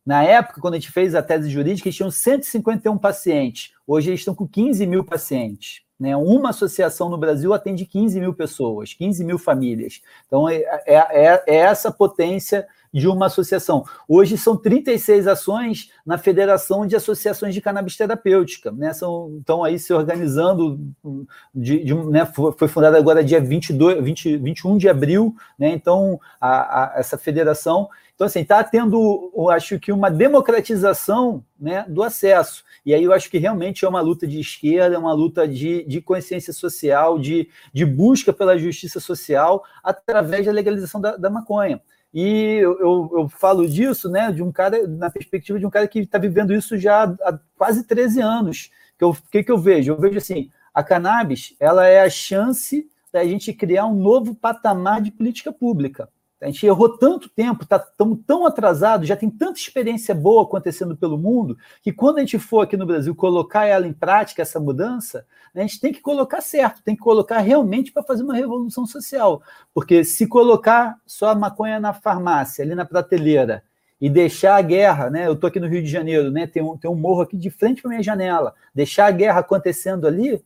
Na 0.05 0.23
época, 0.23 0.61
quando 0.61 0.75
a 0.75 0.79
gente 0.79 0.91
fez 0.91 1.13
a 1.13 1.21
tese 1.21 1.49
jurídica, 1.49 1.87
eles 1.87 1.95
tinham 1.95 2.09
151 2.09 2.97
pacientes. 2.97 3.71
Hoje 3.85 4.09
eles 4.09 4.21
estão 4.21 4.33
com 4.33 4.47
15 4.47 4.85
mil 4.87 5.03
pacientes. 5.03 5.81
Né? 6.01 6.17
Uma 6.17 6.49
associação 6.49 7.09
no 7.09 7.17
Brasil 7.17 7.53
atende 7.53 7.85
15 7.85 8.19
mil 8.19 8.33
pessoas, 8.33 8.91
15 8.91 9.23
mil 9.23 9.37
famílias. 9.37 10.01
Então, 10.25 10.49
é, 10.49 10.55
é, 10.87 10.95
é, 10.95 11.43
é 11.45 11.55
essa 11.57 11.91
potência 11.91 12.67
de 12.93 13.07
uma 13.07 13.27
associação. 13.27 13.85
Hoje 14.07 14.37
são 14.37 14.57
36 14.57 15.27
ações 15.27 15.91
na 16.05 16.17
Federação 16.17 16.85
de 16.85 16.95
Associações 16.95 17.53
de 17.53 17.61
Cannabis 17.61 17.95
Terapêutica. 17.95 18.71
Né? 18.71 18.93
São, 18.93 19.37
estão 19.39 19.63
aí 19.63 19.79
se 19.79 19.93
organizando, 19.93 20.79
de, 21.53 21.83
de, 21.83 21.93
né? 21.93 22.25
foi 22.25 22.67
fundada 22.67 22.97
agora 22.97 23.23
dia 23.23 23.39
22, 23.39 24.03
20, 24.03 24.37
21 24.37 24.77
de 24.77 24.89
abril, 24.89 25.35
né? 25.57 25.69
então 25.69 26.19
a, 26.39 26.95
a, 26.95 26.99
essa 26.99 27.17
federação 27.17 27.89
então, 28.21 28.27
assim, 28.27 28.41
está 28.41 28.63
tendo, 28.63 29.31
eu 29.35 29.49
acho 29.49 29.79
que, 29.79 29.91
uma 29.91 30.11
democratização 30.11 31.43
né, 31.59 31.83
do 31.89 32.03
acesso. 32.03 32.63
E 32.85 32.93
aí 32.93 33.03
eu 33.03 33.11
acho 33.11 33.27
que 33.31 33.39
realmente 33.39 33.83
é 33.83 33.89
uma 33.89 33.99
luta 33.99 34.27
de 34.27 34.39
esquerda, 34.39 34.95
é 34.95 34.99
uma 34.99 35.11
luta 35.11 35.47
de, 35.47 35.83
de 35.85 35.99
consciência 36.01 36.53
social, 36.53 37.17
de, 37.17 37.49
de 37.73 37.83
busca 37.83 38.31
pela 38.31 38.55
justiça 38.59 38.99
social 38.99 39.63
através 39.83 40.45
da 40.45 40.51
legalização 40.51 41.01
da, 41.01 41.17
da 41.17 41.31
maconha. 41.31 41.81
E 42.13 42.55
eu, 42.55 42.79
eu, 42.79 43.11
eu, 43.13 43.29
falo 43.29 43.67
disso, 43.67 44.09
né, 44.09 44.31
de 44.31 44.43
um 44.43 44.51
cara, 44.51 44.85
na 44.87 45.09
perspectiva 45.09 45.57
de 45.57 45.65
um 45.65 45.69
cara 45.69 45.87
que 45.87 45.99
está 45.99 46.17
vivendo 46.17 46.53
isso 46.53 46.77
já 46.77 47.03
há 47.03 47.39
quase 47.57 47.85
13 47.85 48.21
anos. 48.21 48.69
Que, 48.99 49.05
que, 49.31 49.43
que 49.43 49.51
eu 49.51 49.57
vejo? 49.57 49.93
Eu 49.93 49.97
vejo 49.97 50.17
assim, 50.17 50.51
a 50.73 50.83
cannabis, 50.83 51.55
ela 51.59 51.87
é 51.87 52.01
a 52.01 52.09
chance 52.09 52.89
da 53.11 53.23
gente 53.23 53.53
criar 53.53 53.85
um 53.85 53.95
novo 53.95 54.35
patamar 54.35 55.01
de 55.01 55.11
política 55.11 55.51
pública 55.51 56.09
A 56.41 56.47
gente 56.47 56.65
errou 56.65 56.97
tanto 56.97 57.29
tempo, 57.29 57.63
estamos 57.63 58.17
tá, 58.17 58.23
tão 58.25 58.47
atrasados, 58.47 59.07
já 59.07 59.15
tem 59.15 59.29
tanta 59.29 59.59
experiência 59.59 60.15
boa 60.15 60.41
acontecendo 60.41 60.97
pelo 60.97 61.15
mundo, 61.15 61.55
que 61.83 61.93
quando 61.93 62.17
a 62.17 62.21
gente 62.21 62.39
for 62.39 62.61
aqui 62.61 62.75
no 62.75 62.85
Brasil 62.85 63.13
colocar 63.13 63.65
ela 63.65 63.85
em 63.85 63.93
prática, 63.93 64.41
essa 64.41 64.59
mudança, 64.59 65.23
a 65.53 65.59
gente 65.61 65.79
tem 65.79 65.93
que 65.93 66.01
colocar 66.01 66.41
certo, 66.41 66.81
tem 66.83 66.95
que 66.95 67.01
colocar 67.01 67.39
realmente 67.39 67.91
para 67.91 68.01
fazer 68.01 68.23
uma 68.23 68.33
revolução 68.33 68.87
social. 68.87 69.43
Porque 69.71 70.03
se 70.03 70.25
colocar 70.25 70.97
só 71.05 71.29
a 71.29 71.35
maconha 71.35 71.79
na 71.79 71.93
farmácia, 71.93 72.63
ali 72.63 72.73
na 72.73 72.85
prateleira, 72.85 73.63
e 73.99 74.09
deixar 74.09 74.55
a 74.55 74.61
guerra, 74.63 75.11
né? 75.11 75.27
Eu 75.27 75.33
estou 75.33 75.47
aqui 75.47 75.59
no 75.59 75.67
Rio 75.67 75.83
de 75.83 75.89
Janeiro, 75.89 76.31
né? 76.31 76.47
Tem 76.47 76.63
um, 76.63 76.75
tem 76.75 76.89
um 76.89 76.95
morro 76.95 77.21
aqui 77.21 77.37
de 77.37 77.51
frente 77.51 77.83
para 77.83 77.89
minha 77.89 78.01
janela. 78.01 78.55
Deixar 78.73 79.05
a 79.05 79.11
guerra 79.11 79.41
acontecendo 79.41 80.07
ali, 80.07 80.43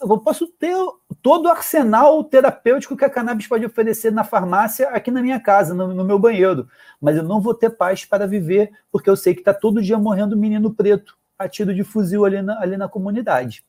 eu 0.00 0.18
posso 0.18 0.46
ter 0.46 0.76
todo 1.20 1.46
o 1.46 1.48
arsenal 1.48 2.22
terapêutico 2.24 2.96
que 2.96 3.04
a 3.04 3.10
cannabis 3.10 3.46
pode 3.46 3.64
oferecer 3.66 4.12
na 4.12 4.24
farmácia 4.24 4.88
aqui 4.90 5.10
na 5.10 5.22
minha 5.22 5.40
casa, 5.40 5.74
no, 5.74 5.94
no 5.94 6.04
meu 6.04 6.18
banheiro, 6.18 6.68
mas 7.00 7.16
eu 7.16 7.22
não 7.22 7.40
vou 7.40 7.54
ter 7.54 7.70
paz 7.70 8.04
para 8.04 8.26
viver, 8.26 8.70
porque 8.90 9.08
eu 9.08 9.16
sei 9.16 9.34
que 9.34 9.40
está 9.40 9.54
todo 9.54 9.82
dia 9.82 9.98
morrendo 9.98 10.36
menino 10.36 10.72
preto 10.72 11.16
a 11.38 11.48
tiro 11.48 11.74
de 11.74 11.84
fuzil 11.84 12.24
ali 12.24 12.40
na, 12.42 12.60
ali 12.60 12.76
na 12.76 12.88
comunidade. 12.88 13.64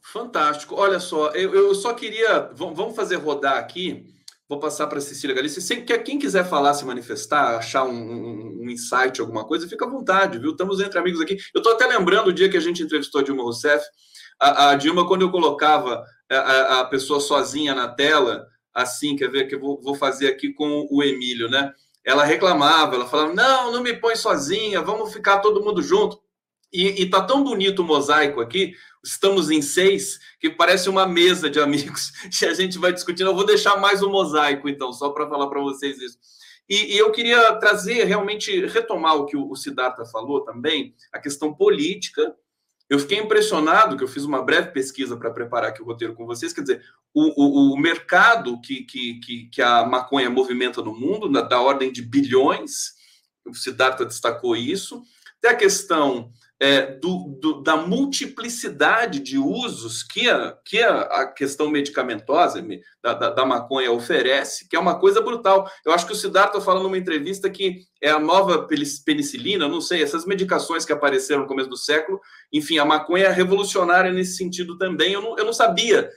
Fantástico. 0.00 0.74
Olha 0.76 1.00
só, 1.00 1.30
eu, 1.30 1.54
eu 1.54 1.74
só 1.74 1.94
queria. 1.94 2.50
Vamos 2.54 2.94
fazer 2.94 3.16
rodar 3.16 3.56
aqui. 3.56 4.06
Vou 4.46 4.60
passar 4.60 4.86
para 4.86 4.98
a 4.98 5.00
Cecília 5.00 5.34
Galícia. 5.34 5.82
Quem 6.04 6.18
quiser 6.18 6.44
falar, 6.44 6.74
se 6.74 6.84
manifestar, 6.84 7.56
achar 7.56 7.84
um, 7.84 7.90
um, 7.90 8.62
um, 8.62 8.70
insight, 8.70 9.20
alguma 9.20 9.44
coisa, 9.44 9.66
fica 9.66 9.86
à 9.86 9.88
vontade, 9.88 10.38
viu? 10.38 10.50
Estamos 10.50 10.80
entre 10.80 10.98
amigos 10.98 11.20
aqui. 11.20 11.38
Eu 11.54 11.60
estou 11.60 11.72
até 11.72 11.86
lembrando 11.86 12.28
o 12.28 12.32
dia 12.32 12.48
que 12.50 12.56
a 12.56 12.60
gente 12.60 12.82
entrevistou 12.82 13.22
a 13.22 13.24
Dilma 13.24 13.42
Rousseff. 13.42 13.82
A, 14.40 14.70
a 14.70 14.74
Dilma, 14.74 15.06
quando 15.06 15.22
eu 15.22 15.30
colocava 15.30 16.04
a, 16.30 16.80
a, 16.80 16.84
pessoa 16.84 17.20
sozinha 17.20 17.74
na 17.74 17.88
tela, 17.88 18.46
assim, 18.72 19.16
quer 19.16 19.30
ver 19.30 19.46
que 19.46 19.54
eu 19.54 19.60
vou, 19.60 19.80
vou 19.80 19.94
fazer 19.94 20.28
aqui 20.28 20.52
com 20.52 20.86
o 20.90 21.02
Emílio, 21.02 21.48
né? 21.48 21.72
Ela 22.04 22.24
reclamava, 22.24 22.94
ela 22.94 23.06
falava: 23.06 23.32
não, 23.32 23.72
não 23.72 23.82
me 23.82 23.94
põe 23.94 24.16
sozinha, 24.16 24.82
vamos 24.82 25.12
ficar 25.12 25.38
todo 25.38 25.62
mundo 25.62 25.82
junto. 25.82 26.22
E, 26.72 27.02
e 27.02 27.08
tá 27.08 27.22
tão 27.22 27.44
bonito 27.44 27.82
o 27.82 27.84
mosaico 27.84 28.40
aqui, 28.40 28.74
estamos 29.02 29.48
em 29.48 29.62
seis, 29.62 30.18
que 30.40 30.50
parece 30.50 30.88
uma 30.88 31.06
mesa 31.06 31.48
de 31.48 31.60
amigos, 31.60 32.12
e 32.42 32.46
a 32.46 32.52
gente 32.52 32.78
vai 32.78 32.92
discutindo. 32.92 33.28
Eu 33.28 33.34
vou 33.34 33.46
deixar 33.46 33.76
mais 33.76 34.02
um 34.02 34.10
mosaico, 34.10 34.68
então, 34.68 34.92
só 34.92 35.10
para 35.10 35.28
falar 35.28 35.46
para 35.46 35.60
vocês 35.60 36.00
isso. 36.00 36.18
E, 36.68 36.94
e, 36.94 36.98
eu 36.98 37.12
queria 37.12 37.54
trazer, 37.56 38.04
realmente, 38.04 38.66
retomar 38.66 39.16
o 39.16 39.26
que 39.26 39.36
o, 39.36 39.50
o 39.50 39.54
Siddhartha 39.54 40.04
falou 40.06 40.42
também, 40.42 40.94
a 41.12 41.20
questão 41.20 41.54
política 41.54 42.34
eu 42.94 42.98
fiquei 43.00 43.18
impressionado, 43.18 43.96
que 43.96 44.04
eu 44.04 44.08
fiz 44.08 44.24
uma 44.24 44.42
breve 44.42 44.70
pesquisa 44.70 45.16
para 45.16 45.30
preparar 45.30 45.70
aqui 45.70 45.82
o 45.82 45.84
roteiro 45.84 46.14
com 46.14 46.26
vocês, 46.26 46.52
quer 46.52 46.62
dizer, 46.62 46.82
o, 47.12 47.70
o, 47.70 47.74
o 47.74 47.76
mercado 47.76 48.60
que, 48.60 48.82
que, 48.84 49.20
que, 49.20 49.44
que, 49.46 49.62
a 49.62 49.84
maconha 49.84 50.30
movimenta 50.30 50.80
no 50.80 50.94
mundo, 50.94 51.28
na, 51.28 51.40
da 51.40 51.60
ordem 51.60 51.92
de 51.92 52.02
bilhões, 52.02 52.94
o 53.44 53.54
Siddhartha 53.54 54.04
destacou 54.04 54.56
isso, 54.56 55.02
tem 55.40 55.50
a 55.50 55.56
questão 55.56 56.32
é, 56.64 56.86
do, 56.96 57.36
do, 57.38 57.62
da 57.62 57.76
multiplicidade 57.76 59.20
de 59.20 59.36
usos 59.36 60.02
que 60.02 60.30
a, 60.30 60.56
que 60.64 60.82
a, 60.82 61.00
a 61.00 61.26
questão 61.26 61.68
medicamentosa 61.68 62.66
da, 63.02 63.12
da, 63.12 63.28
da, 63.28 63.44
maconha 63.44 63.92
oferece, 63.92 64.66
que 64.66 64.74
é 64.74 64.78
uma 64.78 64.98
coisa 64.98 65.20
brutal. 65.20 65.70
Eu 65.84 65.92
acho 65.92 66.06
que 66.06 66.14
o 66.14 66.16
Siddhartha 66.16 66.62
falou 66.62 66.82
numa 66.82 66.96
entrevista 66.96 67.50
que 67.50 67.82
é 68.00 68.08
a 68.08 68.18
nova 68.18 68.66
penicilina, 68.66 69.68
não 69.68 69.82
sei, 69.82 70.02
essas 70.02 70.24
medicações 70.24 70.86
que 70.86 70.92
apareceram 70.92 71.42
no 71.42 71.46
começo 71.46 71.68
do 71.68 71.76
século, 71.76 72.18
enfim, 72.50 72.78
a 72.78 72.84
maconha 72.86 73.26
é 73.26 73.30
revolucionária 73.30 74.10
nesse 74.10 74.38
sentido 74.38 74.78
também. 74.78 75.12
Eu 75.12 75.20
não, 75.20 75.36
eu 75.36 75.44
não 75.44 75.52
sabia 75.52 76.10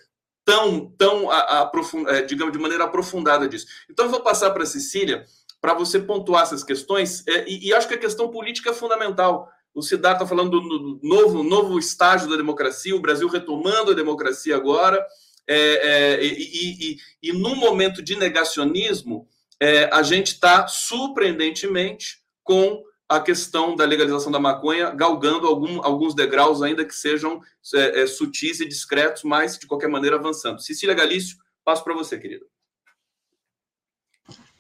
tão, 0.46 0.90
tão 0.98 1.30
a, 1.30 1.40
a, 1.40 1.72
é, 2.08 2.22
digamos, 2.22 2.54
de 2.54 2.60
maneira 2.60 2.86
aprofundada 2.86 3.50
disso. 3.50 3.68
Então, 3.90 4.06
eu 4.06 4.12
vou 4.12 4.22
passar 4.22 4.52
para 4.52 4.64
a 4.64 4.68
Cecília 4.68 5.26
para 5.60 5.74
você 5.74 6.00
pontuar 6.00 6.44
essas 6.44 6.64
questões, 6.64 7.28
é, 7.28 7.44
e, 7.50 7.68
e 7.68 7.74
acho 7.74 7.88
que 7.88 7.96
a 7.96 8.00
questão 8.00 8.30
política 8.30 8.70
é 8.70 8.74
fundamental 8.74 9.50
o 9.78 9.84
Siddhartha 9.84 10.24
está 10.24 10.28
falando 10.28 10.60
do 10.60 11.00
novo, 11.04 11.44
novo 11.44 11.78
estágio 11.78 12.28
da 12.28 12.36
democracia, 12.36 12.96
o 12.96 13.00
Brasil 13.00 13.28
retomando 13.28 13.92
a 13.92 13.94
democracia 13.94 14.56
agora. 14.56 15.06
É, 15.48 16.16
é, 16.16 16.26
e, 16.26 16.98
e, 17.22 17.30
e, 17.30 17.32
momento 17.32 18.02
de 18.02 18.16
negacionismo, 18.18 19.28
é, 19.62 19.88
a 19.94 20.02
gente 20.02 20.30
está 20.30 20.68
surpreendentemente 20.68 22.24
com 22.44 22.84
a 23.08 23.20
questão 23.20 23.76
da 23.76 23.86
legalização 23.86 24.32
da 24.32 24.40
maconha 24.40 24.90
galgando 24.90 25.46
algum, 25.46 25.80
alguns 25.84 26.16
degraus, 26.16 26.64
ainda 26.64 26.84
que 26.84 26.96
sejam 26.96 27.40
é, 27.76 28.02
é, 28.02 28.08
sutis 28.08 28.60
e 28.60 28.68
discretos, 28.68 29.24
mas 29.24 29.60
de 29.60 29.68
qualquer 29.68 29.90
maneira 29.90 30.16
avançando. 30.16 30.60
Cecília 30.60 30.96
Galício, 30.96 31.38
passo 31.64 31.84
para 31.84 31.94
você, 31.94 32.18
querida. 32.18 32.46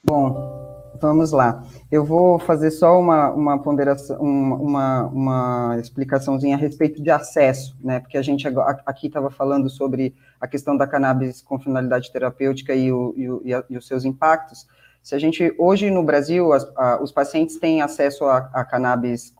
Bom, 0.03 0.56
Vamos 0.99 1.31
lá. 1.31 1.63
Eu 1.91 2.03
vou 2.03 2.39
fazer 2.39 2.71
só 2.71 2.99
uma, 2.99 3.29
uma 3.31 3.61
ponderação, 3.61 4.17
uma, 4.19 5.05
uma, 5.05 5.77
explicaçãozinha 5.79 6.55
a 6.55 6.59
respeito 6.59 7.01
de 7.01 7.09
acesso, 7.09 7.77
né? 7.83 7.99
Porque 7.99 8.17
a 8.17 8.21
gente 8.21 8.47
aqui 8.85 9.07
estava 9.07 9.29
falando 9.29 9.69
sobre 9.69 10.15
a 10.39 10.47
questão 10.47 10.75
da 10.75 10.87
cannabis 10.87 11.41
com 11.41 11.59
finalidade 11.59 12.11
terapêutica 12.11 12.73
e, 12.73 12.91
o, 12.91 13.13
e, 13.15 13.29
o, 13.29 13.63
e 13.69 13.77
os 13.77 13.87
seus 13.87 14.05
impactos. 14.05 14.67
Se 15.03 15.15
a 15.15 15.19
gente, 15.19 15.53
hoje 15.57 15.89
no 15.89 16.03
Brasil, 16.03 16.51
as, 16.51 16.69
a, 16.75 17.01
os 17.01 17.11
pacientes 17.11 17.57
têm 17.57 17.81
acesso 17.81 18.25
a, 18.25 18.49
a 18.53 18.65
cannabis 18.65 19.33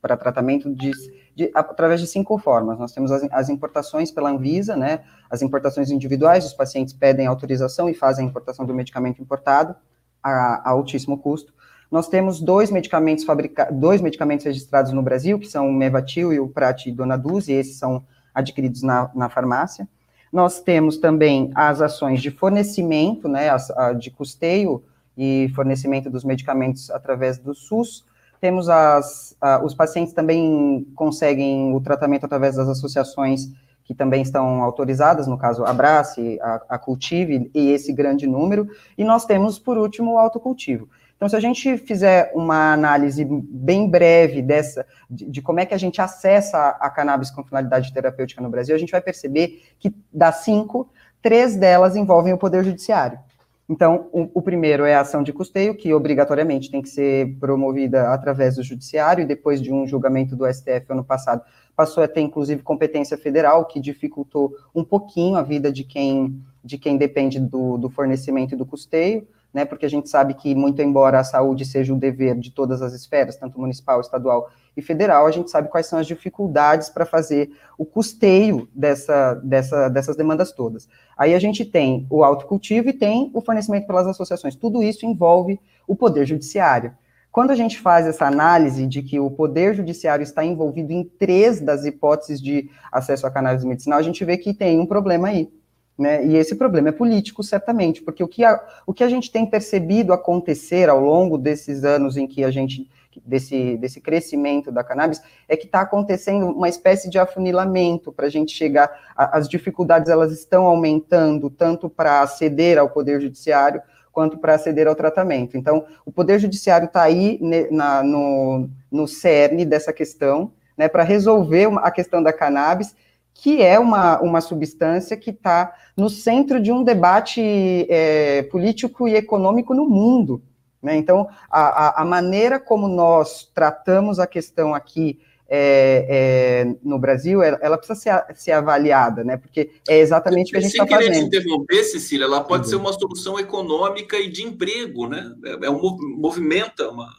para 0.00 0.16
tratamento 0.16 0.72
de, 0.74 0.92
de, 1.34 1.50
através 1.54 2.00
de 2.00 2.06
cinco 2.06 2.38
formas. 2.38 2.78
Nós 2.78 2.92
temos 2.92 3.10
as, 3.10 3.22
as, 3.32 3.48
importações 3.48 4.10
pela 4.10 4.30
Anvisa, 4.30 4.76
né? 4.76 5.00
As 5.30 5.42
importações 5.42 5.90
individuais, 5.90 6.44
os 6.44 6.52
pacientes 6.52 6.92
pedem 6.92 7.26
autorização 7.26 7.88
e 7.88 7.94
fazem 7.94 8.26
a 8.26 8.28
importação 8.28 8.66
do 8.66 8.74
medicamento 8.74 9.22
importado 9.22 9.74
a, 10.22 10.62
a 10.64 10.70
altíssimo 10.70 11.18
custo. 11.18 11.52
Nós 11.90 12.08
temos 12.08 12.40
dois 12.40 12.70
medicamentos 12.70 13.24
fabricados, 13.24 13.76
dois 13.76 14.00
medicamentos 14.00 14.46
registrados 14.46 14.92
no 14.92 15.02
Brasil, 15.02 15.38
que 15.38 15.46
são 15.46 15.68
o 15.68 15.72
Mevatil 15.72 16.32
e 16.32 16.40
o 16.40 16.48
Pratidonaduz, 16.48 17.48
e 17.48 17.52
esses 17.52 17.76
são 17.76 18.02
adquiridos 18.34 18.82
na, 18.82 19.10
na 19.14 19.28
farmácia. 19.28 19.86
Nós 20.32 20.60
temos 20.60 20.96
também 20.96 21.50
as 21.54 21.82
ações 21.82 22.22
de 22.22 22.30
fornecimento, 22.30 23.28
né, 23.28 23.50
as, 23.50 23.70
a, 23.72 23.92
de 23.92 24.10
custeio 24.10 24.82
e 25.16 25.50
fornecimento 25.54 26.08
dos 26.08 26.24
medicamentos 26.24 26.90
através 26.90 27.36
do 27.36 27.54
SUS. 27.54 28.06
Temos 28.40 28.70
as, 28.70 29.36
a, 29.38 29.62
os 29.62 29.74
pacientes 29.74 30.14
também 30.14 30.86
conseguem 30.94 31.74
o 31.74 31.80
tratamento 31.80 32.24
através 32.24 32.56
das 32.56 32.68
associações 32.68 33.52
que 33.84 33.94
também 33.94 34.22
estão 34.22 34.62
autorizadas, 34.62 35.26
no 35.26 35.38
caso, 35.38 35.64
a 35.64 35.70
Abrace, 35.70 36.38
a, 36.40 36.62
a 36.70 36.78
Cultive 36.78 37.50
e 37.54 37.70
esse 37.70 37.92
grande 37.92 38.26
número, 38.26 38.68
e 38.96 39.04
nós 39.04 39.24
temos, 39.24 39.58
por 39.58 39.78
último, 39.78 40.12
o 40.12 40.18
autocultivo. 40.18 40.88
Então, 41.22 41.28
se 41.28 41.36
a 41.36 41.40
gente 41.40 41.78
fizer 41.78 42.32
uma 42.34 42.72
análise 42.72 43.24
bem 43.24 43.88
breve 43.88 44.42
dessa, 44.42 44.84
de, 45.08 45.30
de, 45.30 45.40
como 45.40 45.60
é 45.60 45.66
que 45.66 45.72
a 45.72 45.78
gente 45.78 46.00
acessa 46.02 46.58
a, 46.58 46.86
a 46.86 46.90
cannabis 46.90 47.30
com 47.30 47.44
finalidade 47.44 47.92
terapêutica 47.92 48.42
no 48.42 48.50
Brasil, 48.50 48.74
a 48.74 48.78
gente 48.78 48.90
vai 48.90 49.00
perceber 49.00 49.62
que 49.78 49.94
das 50.12 50.38
cinco, 50.38 50.90
três 51.22 51.54
delas 51.54 51.94
envolvem 51.94 52.32
o 52.32 52.38
Poder 52.38 52.64
Judiciário. 52.64 53.20
Então, 53.68 54.08
o, 54.12 54.28
o, 54.34 54.42
primeiro 54.42 54.84
é 54.84 54.96
a 54.96 55.00
ação 55.00 55.22
de 55.22 55.32
custeio, 55.32 55.76
que 55.76 55.94
obrigatoriamente 55.94 56.70
tem 56.70 56.82
que 56.82 56.88
ser 56.88 57.36
promovida 57.38 58.12
através 58.12 58.56
do 58.56 58.62
Judiciário, 58.62 59.22
e 59.22 59.26
depois 59.26 59.62
de 59.62 59.72
um 59.72 59.86
julgamento 59.86 60.34
do 60.34 60.52
STF 60.52 60.86
ano 60.90 61.04
passado, 61.04 61.42
passou 61.82 62.04
a 62.04 62.06
ter, 62.06 62.20
inclusive, 62.20 62.62
competência 62.62 63.18
federal, 63.18 63.64
que 63.64 63.80
dificultou 63.80 64.54
um 64.72 64.84
pouquinho 64.84 65.34
a 65.34 65.42
vida 65.42 65.72
de 65.72 65.82
quem, 65.82 66.40
de 66.62 66.78
quem 66.78 66.96
depende 66.96 67.40
do, 67.40 67.76
do 67.76 67.90
fornecimento 67.90 68.54
e 68.54 68.56
do 68.56 68.64
custeio, 68.64 69.26
né, 69.52 69.64
porque 69.64 69.84
a 69.84 69.90
gente 69.90 70.08
sabe 70.08 70.34
que, 70.34 70.54
muito 70.54 70.80
embora 70.80 71.18
a 71.18 71.24
saúde 71.24 71.64
seja 71.64 71.92
o 71.92 71.98
dever 71.98 72.38
de 72.38 72.52
todas 72.52 72.80
as 72.82 72.92
esferas, 72.92 73.36
tanto 73.36 73.60
municipal, 73.60 74.00
estadual 74.00 74.48
e 74.76 74.80
federal, 74.80 75.26
a 75.26 75.32
gente 75.32 75.50
sabe 75.50 75.68
quais 75.68 75.86
são 75.86 75.98
as 75.98 76.06
dificuldades 76.06 76.88
para 76.88 77.04
fazer 77.04 77.50
o 77.76 77.84
custeio 77.84 78.68
dessa, 78.72 79.34
dessa, 79.42 79.88
dessas 79.88 80.14
demandas 80.14 80.52
todas. 80.52 80.88
Aí 81.18 81.34
a 81.34 81.38
gente 81.40 81.64
tem 81.64 82.06
o 82.08 82.22
autocultivo 82.22 82.90
e 82.90 82.92
tem 82.92 83.28
o 83.34 83.40
fornecimento 83.40 83.88
pelas 83.88 84.06
associações. 84.06 84.54
Tudo 84.54 84.84
isso 84.84 85.04
envolve 85.04 85.60
o 85.84 85.96
poder 85.96 86.26
judiciário. 86.26 86.96
Quando 87.32 87.50
a 87.50 87.54
gente 87.54 87.80
faz 87.80 88.06
essa 88.06 88.26
análise 88.26 88.86
de 88.86 89.02
que 89.02 89.18
o 89.18 89.30
Poder 89.30 89.74
Judiciário 89.74 90.22
está 90.22 90.44
envolvido 90.44 90.92
em 90.92 91.02
três 91.02 91.62
das 91.62 91.86
hipóteses 91.86 92.42
de 92.42 92.70
acesso 92.92 93.26
à 93.26 93.30
cannabis 93.30 93.64
medicinal, 93.64 93.98
a 93.98 94.02
gente 94.02 94.22
vê 94.22 94.36
que 94.36 94.52
tem 94.52 94.78
um 94.78 94.84
problema 94.84 95.28
aí. 95.28 95.50
Né? 95.96 96.26
E 96.26 96.36
esse 96.36 96.54
problema 96.54 96.90
é 96.90 96.92
político, 96.92 97.42
certamente, 97.42 98.02
porque 98.02 98.22
o 98.22 98.28
que, 98.28 98.44
a, 98.44 98.62
o 98.86 98.92
que 98.92 99.02
a 99.02 99.08
gente 99.08 99.30
tem 99.30 99.46
percebido 99.46 100.12
acontecer 100.12 100.90
ao 100.90 101.00
longo 101.00 101.38
desses 101.38 101.84
anos 101.84 102.18
em 102.18 102.26
que 102.26 102.44
a 102.44 102.50
gente, 102.50 102.86
desse, 103.24 103.78
desse 103.78 103.98
crescimento 103.98 104.70
da 104.70 104.84
cannabis, 104.84 105.22
é 105.48 105.56
que 105.56 105.64
está 105.64 105.80
acontecendo 105.80 106.46
uma 106.46 106.68
espécie 106.68 107.08
de 107.08 107.18
afunilamento 107.18 108.12
para 108.12 108.26
a 108.26 108.30
gente 108.30 108.52
chegar, 108.52 108.90
a, 109.16 109.38
as 109.38 109.48
dificuldades 109.48 110.10
elas 110.10 110.32
estão 110.32 110.66
aumentando, 110.66 111.48
tanto 111.48 111.88
para 111.88 112.20
aceder 112.20 112.76
ao 112.76 112.90
Poder 112.90 113.22
Judiciário, 113.22 113.80
quanto 114.12 114.38
para 114.38 114.54
aceder 114.54 114.86
ao 114.86 114.94
tratamento. 114.94 115.56
Então, 115.56 115.86
o 116.04 116.12
Poder 116.12 116.38
Judiciário 116.38 116.86
está 116.86 117.02
aí 117.02 117.38
ne, 117.40 117.70
na, 117.70 118.02
no, 118.02 118.68
no 118.90 119.08
cerne 119.08 119.64
dessa 119.64 119.92
questão, 119.92 120.52
né, 120.76 120.86
para 120.86 121.02
resolver 121.02 121.68
a 121.78 121.90
questão 121.90 122.22
da 122.22 122.32
cannabis, 122.32 122.94
que 123.34 123.62
é 123.62 123.78
uma, 123.78 124.20
uma 124.20 124.40
substância 124.40 125.16
que 125.16 125.30
está 125.30 125.74
no 125.96 126.08
centro 126.10 126.60
de 126.60 126.70
um 126.70 126.84
debate 126.84 127.40
é, 127.88 128.42
político 128.44 129.08
e 129.08 129.14
econômico 129.14 129.74
no 129.74 129.88
mundo. 129.88 130.42
Né? 130.82 130.96
Então, 130.96 131.28
a, 131.50 131.60
a, 131.60 132.02
a, 132.02 132.04
maneira 132.04 132.60
como 132.60 132.88
nós 132.88 133.50
tratamos 133.54 134.18
a 134.18 134.26
questão 134.26 134.74
aqui 134.74 135.20
é, 135.54 136.06
é, 136.08 136.76
no 136.82 136.98
Brasil, 136.98 137.42
ela, 137.42 137.58
ela, 137.60 137.76
precisa 137.76 138.00
ser, 138.00 138.24
ser 138.34 138.52
avaliada, 138.52 139.22
né? 139.22 139.36
porque 139.36 139.70
é 139.86 139.98
exatamente 139.98 140.48
o 140.48 140.52
que 140.52 140.56
a 140.56 140.60
gente 140.60 140.70
está 140.70 140.86
fazendo. 140.86 141.12
Sem 141.12 141.28
querer 141.28 141.40
te 141.40 141.46
interromper, 141.46 141.84
Cecília, 141.84 142.24
ela 142.24 142.42
pode 142.42 142.64
uhum. 142.64 142.70
ser 142.70 142.76
uma 142.76 142.92
solução 142.94 143.38
econômica 143.38 144.16
e 144.16 144.30
de 144.30 144.44
emprego, 144.44 145.06
né? 145.06 145.30
é, 145.44 145.66
é 145.66 145.70
um 145.70 145.78
movimenta 146.16 146.88
uma... 146.88 147.14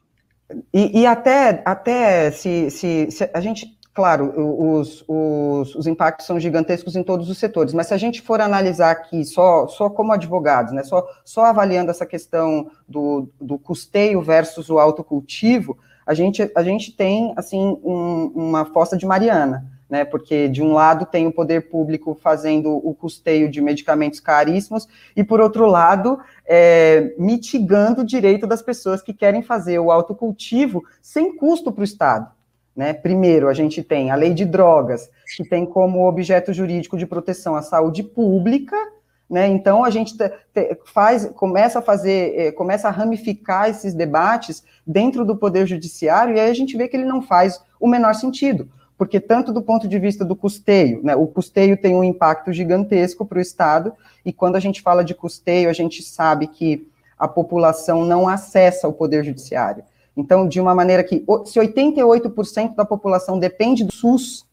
E, 0.74 1.02
e 1.02 1.06
até, 1.06 1.62
até 1.64 2.32
se, 2.32 2.72
se, 2.72 3.08
se 3.12 3.30
a 3.32 3.40
gente 3.40 3.78
claro, 3.94 4.34
os, 4.36 5.06
os, 5.08 5.76
os, 5.76 5.86
impactos 5.86 6.26
são 6.26 6.40
gigantescos 6.40 6.96
em 6.96 7.04
todos 7.04 7.30
os 7.30 7.38
setores, 7.38 7.76
mas 7.76 7.86
se 7.86 7.94
a 7.94 7.98
gente 7.98 8.24
for 8.24 8.42
analisar 8.42 8.90
aqui 8.90 9.24
só, 9.24 9.68
só 9.68 9.88
como 9.88 10.12
advogados, 10.12 10.74
né, 10.74 10.84
só, 10.84 11.08
só 11.24 11.46
avaliando 11.46 11.92
essa 11.92 12.06
questão 12.06 12.72
do, 12.90 13.30
do 13.40 13.60
custeio 13.60 14.20
versus 14.24 14.72
o 14.72 14.80
autocultivo, 14.80 15.78
a 16.06 16.14
gente, 16.14 16.52
a 16.56 16.64
gente 16.64 16.92
tem, 16.92 17.34
assim, 17.36 17.78
um, 17.84 18.32
uma 18.36 18.66
fossa 18.66 18.98
de 18.98 19.06
Mariana, 19.06 19.66
né, 19.90 20.04
porque 20.04 20.48
de 20.48 20.62
um 20.62 20.74
lado 20.74 21.06
tem 21.06 21.28
o 21.28 21.32
poder 21.32 21.70
público 21.70 22.18
fazendo 22.20 22.72
o 22.72 22.96
custeio 22.96 23.50
de 23.50 23.62
medicamentos 23.62 24.20
caríssimos, 24.20 24.88
e 25.16 25.24
por 25.24 25.40
outro 25.40 25.66
lado, 25.68 26.20
é, 26.46 27.14
mitigando 27.18 28.02
o 28.02 28.06
direito 28.06 28.48
das 28.48 28.62
pessoas 28.62 29.02
que 29.02 29.14
querem 29.14 29.44
fazer 29.44 29.78
o 29.80 29.92
autocultivo 29.92 30.84
sem 31.02 31.36
custo 31.38 31.72
para 31.72 31.82
o 31.82 31.86
Estado. 31.86 32.32
Né? 32.76 32.92
Primeiro, 32.92 33.48
a 33.48 33.54
gente 33.54 33.84
tem 33.84 34.10
a 34.10 34.16
lei 34.16 34.34
de 34.34 34.46
drogas, 34.46 35.10
que 35.38 35.48
tem 35.48 35.66
como 35.66 36.08
objeto 36.08 36.52
jurídico 36.52 36.98
de 36.98 37.06
proteção 37.06 37.56
a 37.56 37.62
saúde 37.62 38.02
pública, 38.02 38.76
né? 39.34 39.48
Então 39.48 39.84
a 39.84 39.90
gente 39.90 40.16
te, 40.16 40.30
te, 40.54 40.78
faz, 40.86 41.26
começa 41.36 41.80
a 41.80 41.82
fazer, 41.82 42.38
eh, 42.38 42.52
começa 42.52 42.88
a 42.88 42.92
ramificar 42.92 43.68
esses 43.68 43.96
debates 43.96 44.64
dentro 44.86 45.26
do 45.26 45.36
poder 45.36 45.66
judiciário, 45.66 46.36
e 46.36 46.40
aí 46.40 46.52
a 46.52 46.54
gente 46.54 46.78
vê 46.78 46.88
que 46.88 46.96
ele 46.96 47.04
não 47.04 47.20
faz 47.20 47.60
o 47.80 47.88
menor 47.88 48.14
sentido, 48.14 48.70
porque 48.96 49.20
tanto 49.20 49.52
do 49.52 49.64
ponto 49.64 49.88
de 49.88 49.98
vista 49.98 50.24
do 50.24 50.36
custeio, 50.36 51.02
né, 51.04 51.16
o 51.16 51.26
custeio 51.26 51.76
tem 51.76 51.96
um 51.96 52.04
impacto 52.04 52.54
gigantesco 52.54 53.26
para 53.26 53.40
o 53.40 53.42
Estado, 53.42 53.94
e 54.24 54.32
quando 54.32 54.56
a 54.56 54.60
gente 54.60 54.84
fala 54.84 55.04
de 55.04 55.16
custeio, 55.16 55.68
a 55.68 55.74
gente 55.74 56.04
sabe 56.04 56.46
que 56.46 56.88
a 57.18 57.28
população 57.28 58.06
não 58.06 58.30
acessa 58.30 58.88
o 58.88 58.94
poder 58.94 59.24
judiciário. 59.24 59.84
Então, 60.16 60.48
de 60.48 60.62
uma 60.62 60.76
maneira 60.76 61.04
que, 61.04 61.26
se 61.46 61.60
88% 61.60 62.76
da 62.76 62.86
população 62.86 63.40
depende 63.40 63.84
do 63.84 63.92
SUS, 63.92 64.46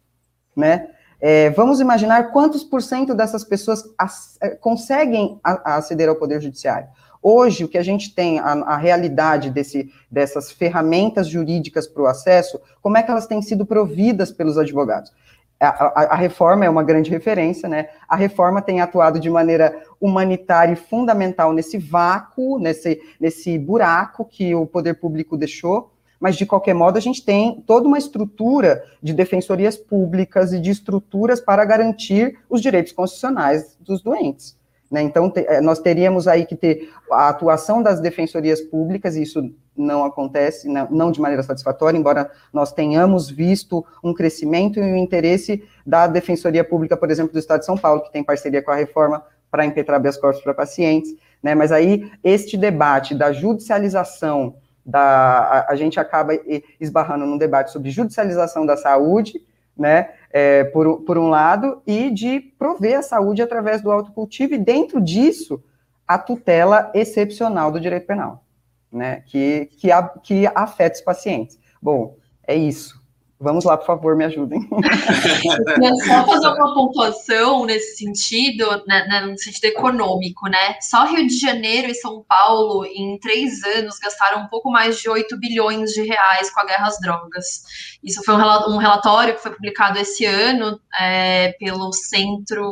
né, 0.57 0.89
é, 1.21 1.51
vamos 1.51 1.81
imaginar 1.81 2.33
quantos 2.33 2.65
por 2.65 2.81
cento 2.81 3.15
dessas 3.15 3.45
pessoas 3.45 3.83
as, 3.99 4.39
é, 4.41 4.51
conseguem 4.51 5.39
a, 5.45 5.77
aceder 5.77 6.09
ao 6.09 6.17
Poder 6.17 6.41
Judiciário. 6.41 6.89
Hoje, 7.23 7.65
o 7.65 7.69
que 7.69 7.77
a 7.77 7.83
gente 7.83 8.15
tem, 8.15 8.39
a, 8.39 8.53
a 8.53 8.77
realidade 8.79 9.51
desse, 9.51 9.93
dessas 10.11 10.51
ferramentas 10.51 11.29
jurídicas 11.29 11.87
para 11.87 12.03
o 12.03 12.07
acesso, 12.07 12.59
como 12.81 12.97
é 12.97 13.03
que 13.03 13.11
elas 13.11 13.27
têm 13.27 13.43
sido 13.43 13.67
providas 13.67 14.33
pelos 14.33 14.57
advogados? 14.57 15.13
A, 15.61 15.69
a, 15.69 16.03
a, 16.15 16.17
reforma 16.17 16.65
é 16.65 16.71
uma 16.71 16.83
grande 16.83 17.11
referência, 17.11 17.69
né? 17.69 17.89
A 18.09 18.17
reforma 18.17 18.63
tem 18.63 18.81
atuado 18.81 19.21
de 19.21 19.29
maneira 19.29 19.79
humanitária 20.01 20.73
e 20.73 20.77
fundamental 20.77 21.53
nesse 21.53 21.77
vácuo, 21.77 22.59
nesse, 22.59 22.99
nesse 23.21 23.59
buraco 23.59 24.25
que 24.25 24.55
o 24.55 24.65
poder 24.65 24.95
público 24.95 25.37
deixou, 25.37 25.93
mas 26.21 26.37
de 26.37 26.45
qualquer 26.45 26.75
modo 26.75 26.99
a 26.99 27.01
gente 27.01 27.25
tem 27.25 27.65
toda 27.67 27.89
uma 27.89 27.99
estrutura 27.99 28.85
de 29.03 29.15
defensorias 29.15 29.77
públicas 29.77 30.53
e 30.53 30.61
de 30.61 30.71
estruturas 30.71 31.41
para 31.41 31.65
garantir 31.65 32.39
os 32.49 32.61
direitos 32.61 32.93
constitucionais 32.93 33.77
dos 33.81 34.03
doentes. 34.03 34.61
Né? 34.91 35.03
Então, 35.03 35.31
te, 35.31 35.47
eh, 35.49 35.61
nós 35.61 35.79
teríamos 35.79 36.27
aí 36.27 36.45
que 36.45 36.57
ter 36.57 36.91
a 37.11 37.29
atuação 37.29 37.83
das 37.83 38.01
defensorias 38.01 38.61
públicas, 38.61 39.17
e 39.17 39.23
isso 39.23 39.51
não 39.77 40.05
acontece, 40.05 40.69
não, 40.69 40.91
não, 40.91 41.13
de 41.13 41.21
maneira 41.21 41.43
satisfatória, 41.43 41.97
embora 41.97 42.31
nós 42.53 42.73
tenhamos 42.73 43.31
visto 43.31 43.87
um 44.03 44.13
crescimento 44.13 44.79
e 44.81 44.83
um 44.83 44.97
interesse 44.97 45.63
da 45.87 46.07
Defensoria 46.07 46.65
Pública, 46.65 46.97
por 46.97 47.11
exemplo, 47.11 47.33
do 47.33 47.39
Estado 47.39 47.61
de 47.61 47.67
São 47.67 47.79
Paulo, 47.79 48.03
que 48.03 48.13
tem 48.13 48.23
parceria 48.23 48.63
com 48.63 48.73
a 48.73 48.77
reforma 48.77 49.25
para 49.51 49.65
impetrar 49.65 49.97
habeas 49.97 50.17
corpus 50.17 50.43
para 50.43 50.55
pacientes, 50.55 51.15
né? 51.43 51.55
mas 51.55 51.73
aí 51.73 52.11
este 52.23 52.57
debate 52.57 53.15
da 53.15 53.33
judicialização, 53.33 54.57
da, 54.85 55.01
a, 55.01 55.73
a 55.73 55.77
gente 55.77 55.99
acaba 56.01 56.33
esbarrando 56.81 57.27
num 57.27 57.39
debate 57.39 57.71
sobre 57.71 57.91
judicialização 57.91 58.65
da 58.65 58.77
saúde, 58.77 59.41
né, 59.77 60.11
é, 60.31 60.65
por, 60.65 61.03
por 61.03 61.17
um 61.17 61.29
lado, 61.29 61.83
e 61.87 62.11
de 62.11 62.41
prover 62.59 62.99
a 62.99 63.03
saúde 63.03 63.41
através 63.41 63.81
do 63.81 63.91
autocultivo, 63.91 64.55
e 64.55 64.59
dentro 64.59 65.01
disso, 65.01 65.63
a 66.07 66.19
tutela 66.19 66.91
excepcional 66.95 67.71
do 67.71 67.81
direito 67.81 68.07
penal, 68.07 68.45
né, 68.93 69.23
que, 69.27 69.67
que, 69.79 69.91
a, 69.91 70.03
que 70.03 70.47
afeta 70.55 70.97
os 70.97 71.01
pacientes. 71.01 71.59
Bom, 71.81 72.17
é 72.47 72.55
isso. 72.55 73.00
Vamos 73.43 73.65
lá, 73.65 73.75
por 73.75 73.87
favor, 73.87 74.15
me 74.15 74.27
ajudem. 74.27 74.61
Só 76.07 76.27
fazer 76.27 76.47
uma 76.47 76.75
pontuação 76.75 77.65
nesse 77.65 77.97
sentido, 77.97 78.67
né, 78.87 79.07
né, 79.09 79.23
no 79.23 79.39
sentido 79.39 79.65
econômico, 79.65 80.47
né? 80.47 80.77
Só 80.83 81.07
Rio 81.07 81.27
de 81.27 81.39
Janeiro 81.39 81.89
e 81.89 81.95
São 81.95 82.23
Paulo, 82.29 82.85
em 82.85 83.19
três 83.19 83.63
anos, 83.65 83.99
gastaram 83.99 84.43
um 84.43 84.49
pouco 84.49 84.71
mais 84.71 84.99
de 84.99 85.09
8 85.09 85.39
bilhões 85.39 85.93
de 85.93 86.03
reais 86.03 86.51
com 86.53 86.61
a 86.61 86.67
guerra 86.67 86.89
às 86.89 87.01
drogas. 87.01 87.63
Isso 88.05 88.23
foi 88.25 88.35
um 88.35 88.77
relatório 88.77 89.35
que 89.35 89.43
foi 89.43 89.53
publicado 89.53 89.99
esse 89.99 90.27
ano 90.27 90.79
é, 91.01 91.53
pelo 91.59 91.95
Centro. 91.95 92.63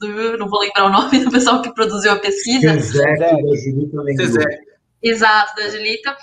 Do, 0.00 0.38
não 0.38 0.48
vou 0.48 0.60
lembrar 0.60 0.84
o 0.84 0.90
nome 0.90 1.18
do 1.24 1.32
pessoal 1.32 1.62
que 1.62 1.74
produziu 1.74 2.12
a 2.12 2.16
pesquisa. 2.16 2.78
Cesec, 2.78 4.70
Exato, 5.02 5.60
da. 5.60 6.16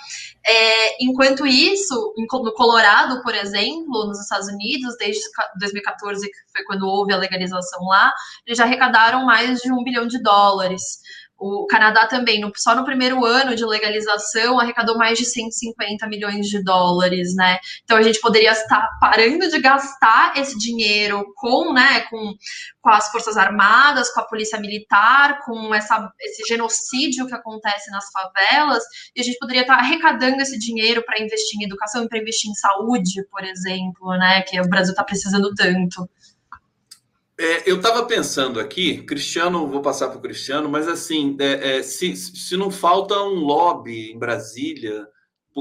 É, 0.50 1.04
enquanto 1.04 1.46
isso, 1.46 2.14
no 2.16 2.54
Colorado, 2.54 3.22
por 3.22 3.34
exemplo, 3.34 4.06
nos 4.06 4.18
Estados 4.18 4.48
Unidos, 4.48 4.96
desde 4.98 5.20
2014, 5.60 6.26
que 6.26 6.38
foi 6.50 6.64
quando 6.64 6.86
houve 6.86 7.12
a 7.12 7.18
legalização 7.18 7.84
lá, 7.84 8.10
eles 8.46 8.56
já 8.56 8.64
arrecadaram 8.64 9.26
mais 9.26 9.60
de 9.60 9.70
um 9.70 9.84
bilhão 9.84 10.06
de 10.06 10.18
dólares. 10.22 11.00
O 11.38 11.66
Canadá 11.66 12.06
também, 12.06 12.40
no, 12.40 12.50
só 12.56 12.74
no 12.74 12.84
primeiro 12.84 13.24
ano 13.24 13.54
de 13.54 13.64
legalização, 13.64 14.58
arrecadou 14.58 14.98
mais 14.98 15.16
de 15.16 15.24
150 15.24 16.06
milhões 16.08 16.46
de 16.46 16.62
dólares, 16.62 17.34
né? 17.36 17.58
Então 17.84 17.96
a 17.96 18.02
gente 18.02 18.20
poderia 18.20 18.50
estar 18.50 18.88
parando 19.00 19.48
de 19.48 19.60
gastar 19.60 20.36
esse 20.36 20.58
dinheiro 20.58 21.24
com, 21.36 21.72
né, 21.72 22.00
com, 22.10 22.34
com 22.80 22.90
as 22.90 23.08
Forças 23.10 23.36
Armadas, 23.36 24.10
com 24.12 24.20
a 24.20 24.26
Polícia 24.26 24.58
Militar, 24.58 25.40
com 25.44 25.72
essa, 25.72 26.10
esse 26.20 26.42
genocídio 26.48 27.26
que 27.26 27.34
acontece 27.34 27.88
nas 27.90 28.06
favelas, 28.10 28.82
e 29.14 29.20
a 29.20 29.24
gente 29.24 29.38
poderia 29.38 29.62
estar 29.62 29.78
arrecadando 29.78 30.42
esse 30.42 30.58
dinheiro 30.58 31.04
para 31.04 31.22
investir 31.22 31.60
em 31.60 31.64
educação 31.64 32.04
e 32.04 32.08
para 32.08 32.18
investir 32.18 32.50
em 32.50 32.54
saúde, 32.54 33.24
por 33.30 33.44
exemplo, 33.44 34.10
né? 34.18 34.42
Que 34.42 34.60
o 34.60 34.68
Brasil 34.68 34.90
está 34.92 35.04
precisando 35.04 35.54
tanto. 35.54 36.08
É, 37.40 37.70
eu 37.70 37.76
estava 37.76 38.04
pensando 38.04 38.58
aqui, 38.58 39.02
Cristiano, 39.02 39.68
vou 39.68 39.80
passar 39.80 40.08
para 40.08 40.18
o 40.18 40.20
Cristiano, 40.20 40.68
mas 40.68 40.88
assim, 40.88 41.36
é, 41.38 41.76
é, 41.76 41.82
se, 41.84 42.16
se 42.16 42.56
não 42.56 42.68
falta 42.68 43.14
um 43.22 43.36
lobby 43.36 44.10
em 44.10 44.18
Brasília 44.18 45.06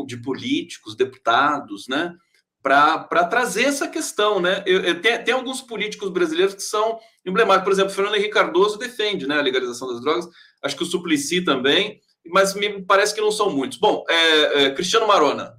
de 0.08 0.18
políticos, 0.18 0.96
deputados, 0.96 1.88
né, 1.88 2.16
para 2.64 3.26
trazer 3.26 3.64
essa 3.64 3.88
questão, 3.88 4.40
né? 4.40 4.64
Eu, 4.66 4.82
eu, 4.82 5.02
tem, 5.02 5.24
tem, 5.24 5.34
alguns 5.34 5.62
políticos 5.62 6.10
brasileiros 6.10 6.56
que 6.56 6.64
são 6.64 7.00
emblemáticos, 7.26 7.64
por 7.64 7.74
exemplo, 7.74 7.94
Fernando 7.94 8.16
Henrique 8.16 8.34
Cardoso 8.34 8.78
defende 8.78 9.28
né, 9.28 9.38
a 9.38 9.42
legalização 9.42 9.88
das 9.88 10.02
drogas, 10.02 10.28
acho 10.64 10.76
que 10.76 10.84
o 10.84 10.86
Suplicy 10.86 11.44
também, 11.44 12.02
mas 12.26 12.56
me 12.56 12.84
parece 12.84 13.14
que 13.14 13.22
não 13.22 13.32
são 13.32 13.52
muitos. 13.52 13.78
Bom, 13.78 14.04
é, 14.10 14.64
é, 14.64 14.70
Cristiano 14.72 15.08
Marona. 15.08 15.54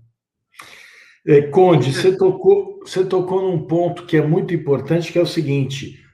É, 1.26 1.42
Conde, 1.42 1.92
você 1.92 2.16
tocou, 2.16 2.80
você 2.80 3.04
tocou 3.04 3.40
num 3.40 3.66
ponto 3.66 4.04
que 4.04 4.16
é 4.16 4.22
muito 4.22 4.52
importante, 4.52 5.12
que 5.12 5.18
é 5.18 5.22
o 5.22 5.26
seguinte 5.26 6.07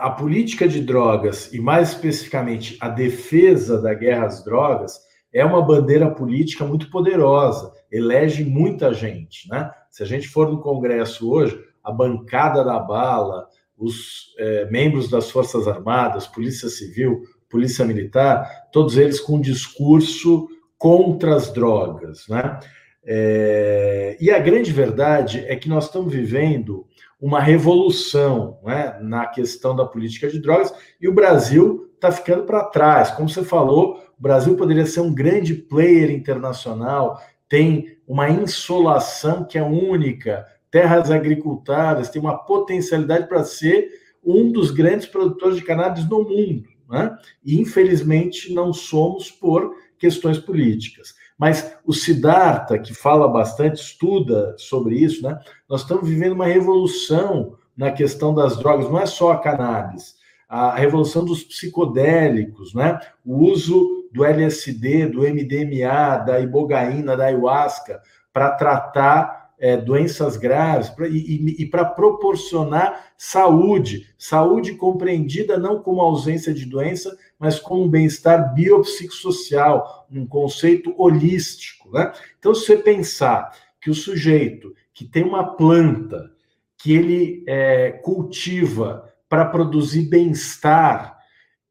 a 0.00 0.10
política 0.10 0.68
de 0.68 0.80
drogas, 0.80 1.52
e 1.52 1.60
mais 1.60 1.90
especificamente 1.90 2.76
a 2.80 2.88
defesa 2.88 3.80
da 3.80 3.94
guerra 3.94 4.26
às 4.26 4.44
drogas, 4.44 5.00
é 5.32 5.44
uma 5.44 5.62
bandeira 5.62 6.10
política 6.10 6.64
muito 6.64 6.90
poderosa, 6.90 7.72
elege 7.90 8.44
muita 8.44 8.92
gente. 8.92 9.48
Né? 9.48 9.70
Se 9.90 10.02
a 10.02 10.06
gente 10.06 10.28
for 10.28 10.50
no 10.50 10.60
Congresso 10.60 11.30
hoje, 11.30 11.58
a 11.82 11.90
bancada 11.92 12.64
da 12.64 12.78
bala, 12.78 13.46
os 13.76 14.34
é, 14.38 14.66
membros 14.70 15.08
das 15.08 15.30
Forças 15.30 15.66
Armadas, 15.66 16.26
Polícia 16.26 16.68
Civil, 16.68 17.22
Polícia 17.48 17.84
Militar, 17.84 18.68
todos 18.72 18.96
eles 18.96 19.20
com 19.20 19.36
um 19.36 19.40
discurso 19.40 20.48
contra 20.76 21.34
as 21.34 21.52
drogas. 21.52 22.26
Né? 22.28 22.60
É, 23.04 24.16
e 24.20 24.30
a 24.30 24.38
grande 24.38 24.72
verdade 24.72 25.44
é 25.46 25.56
que 25.56 25.68
nós 25.68 25.86
estamos 25.86 26.12
vivendo 26.12 26.86
uma 27.20 27.40
revolução 27.40 28.58
né, 28.64 28.98
na 29.00 29.26
questão 29.26 29.76
da 29.76 29.84
política 29.84 30.28
de 30.28 30.40
drogas 30.40 30.72
e 31.00 31.06
o 31.06 31.14
Brasil 31.14 31.90
está 31.94 32.10
ficando 32.10 32.44
para 32.44 32.64
trás. 32.64 33.10
Como 33.10 33.28
você 33.28 33.44
falou, 33.44 34.02
o 34.18 34.22
Brasil 34.22 34.56
poderia 34.56 34.86
ser 34.86 35.00
um 35.00 35.12
grande 35.12 35.54
player 35.54 36.10
internacional, 36.10 37.20
tem 37.48 37.98
uma 38.06 38.30
insolação 38.30 39.44
que 39.44 39.58
é 39.58 39.62
única 39.62 40.46
terras 40.70 41.10
agricultadas, 41.10 42.08
tem 42.08 42.22
uma 42.22 42.38
potencialidade 42.38 43.28
para 43.28 43.44
ser 43.44 43.90
um 44.24 44.50
dos 44.50 44.70
grandes 44.70 45.06
produtores 45.06 45.56
de 45.56 45.64
cannabis 45.64 46.08
no 46.08 46.22
mundo. 46.22 46.68
Né? 46.88 47.16
E, 47.44 47.60
infelizmente, 47.60 48.52
não 48.52 48.72
somos 48.72 49.30
por 49.30 49.74
questões 49.98 50.38
políticas. 50.38 51.14
Mas 51.40 51.74
o 51.86 51.94
Siddhartha, 51.94 52.78
que 52.78 52.92
fala 52.92 53.26
bastante, 53.26 53.80
estuda 53.80 54.54
sobre 54.58 54.96
isso, 54.96 55.22
né? 55.22 55.40
nós 55.66 55.80
estamos 55.80 56.06
vivendo 56.06 56.32
uma 56.32 56.44
revolução 56.44 57.56
na 57.74 57.90
questão 57.90 58.34
das 58.34 58.58
drogas, 58.58 58.90
não 58.90 59.00
é 59.00 59.06
só 59.06 59.32
a 59.32 59.38
cannabis, 59.38 60.16
a 60.46 60.74
revolução 60.74 61.24
dos 61.24 61.42
psicodélicos, 61.42 62.74
né? 62.74 63.00
o 63.24 63.38
uso 63.38 64.06
do 64.12 64.22
LSD, 64.22 65.06
do 65.06 65.22
MDMA, 65.22 66.18
da 66.26 66.40
ibogaína, 66.40 67.16
da 67.16 67.24
ayahuasca, 67.24 68.02
para 68.34 68.50
tratar 68.50 69.39
é, 69.60 69.76
doenças 69.76 70.38
graves 70.38 70.88
pra, 70.88 71.06
e, 71.06 71.54
e, 71.58 71.66
para 71.66 71.84
proporcionar 71.84 73.12
saúde, 73.16 74.08
saúde 74.18 74.74
compreendida 74.74 75.58
não 75.58 75.82
como 75.82 76.00
ausência 76.00 76.54
de 76.54 76.64
doença, 76.64 77.16
mas 77.38 77.60
como 77.60 77.84
um 77.84 77.88
bem-estar 77.88 78.54
biopsicossocial, 78.54 80.08
um 80.10 80.26
conceito 80.26 80.94
holístico. 80.96 81.92
Né? 81.92 82.10
Então, 82.38 82.54
se 82.54 82.64
você 82.64 82.76
pensar 82.78 83.52
que 83.80 83.90
o 83.90 83.94
sujeito 83.94 84.74
que 84.94 85.04
tem 85.04 85.22
uma 85.22 85.54
planta 85.56 86.32
que 86.78 86.94
ele 86.94 87.44
é, 87.46 87.90
cultiva 87.90 89.12
para 89.28 89.44
produzir 89.44 90.08
bem-estar, 90.08 91.18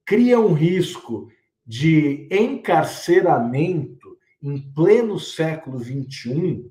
cria 0.05 0.39
um 0.39 0.53
risco 0.53 1.27
de 1.65 2.27
encarceramento 2.31 4.17
em 4.41 4.59
pleno 4.59 5.19
século 5.19 5.79
XXI, 5.79 6.68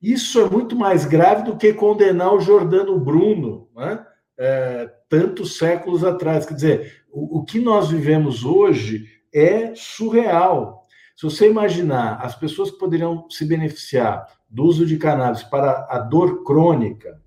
isso 0.00 0.40
é 0.40 0.48
muito 0.48 0.74
mais 0.74 1.04
grave 1.04 1.44
do 1.44 1.56
que 1.56 1.74
condenar 1.74 2.34
o 2.34 2.40
Jordano 2.40 2.98
Bruno, 2.98 3.68
né? 3.76 4.04
é, 4.38 4.90
tantos 5.08 5.58
séculos 5.58 6.02
atrás. 6.02 6.46
Quer 6.46 6.54
dizer, 6.54 7.02
o, 7.10 7.38
o 7.40 7.44
que 7.44 7.60
nós 7.60 7.90
vivemos 7.90 8.44
hoje 8.44 9.06
é 9.32 9.74
surreal. 9.74 10.86
Se 11.14 11.24
você 11.24 11.50
imaginar 11.50 12.18
as 12.22 12.34
pessoas 12.34 12.70
que 12.70 12.78
poderiam 12.78 13.28
se 13.28 13.44
beneficiar 13.44 14.26
do 14.48 14.64
uso 14.64 14.86
de 14.86 14.96
cannabis 14.96 15.42
para 15.42 15.86
a 15.90 15.98
dor 15.98 16.42
crônica, 16.44 17.20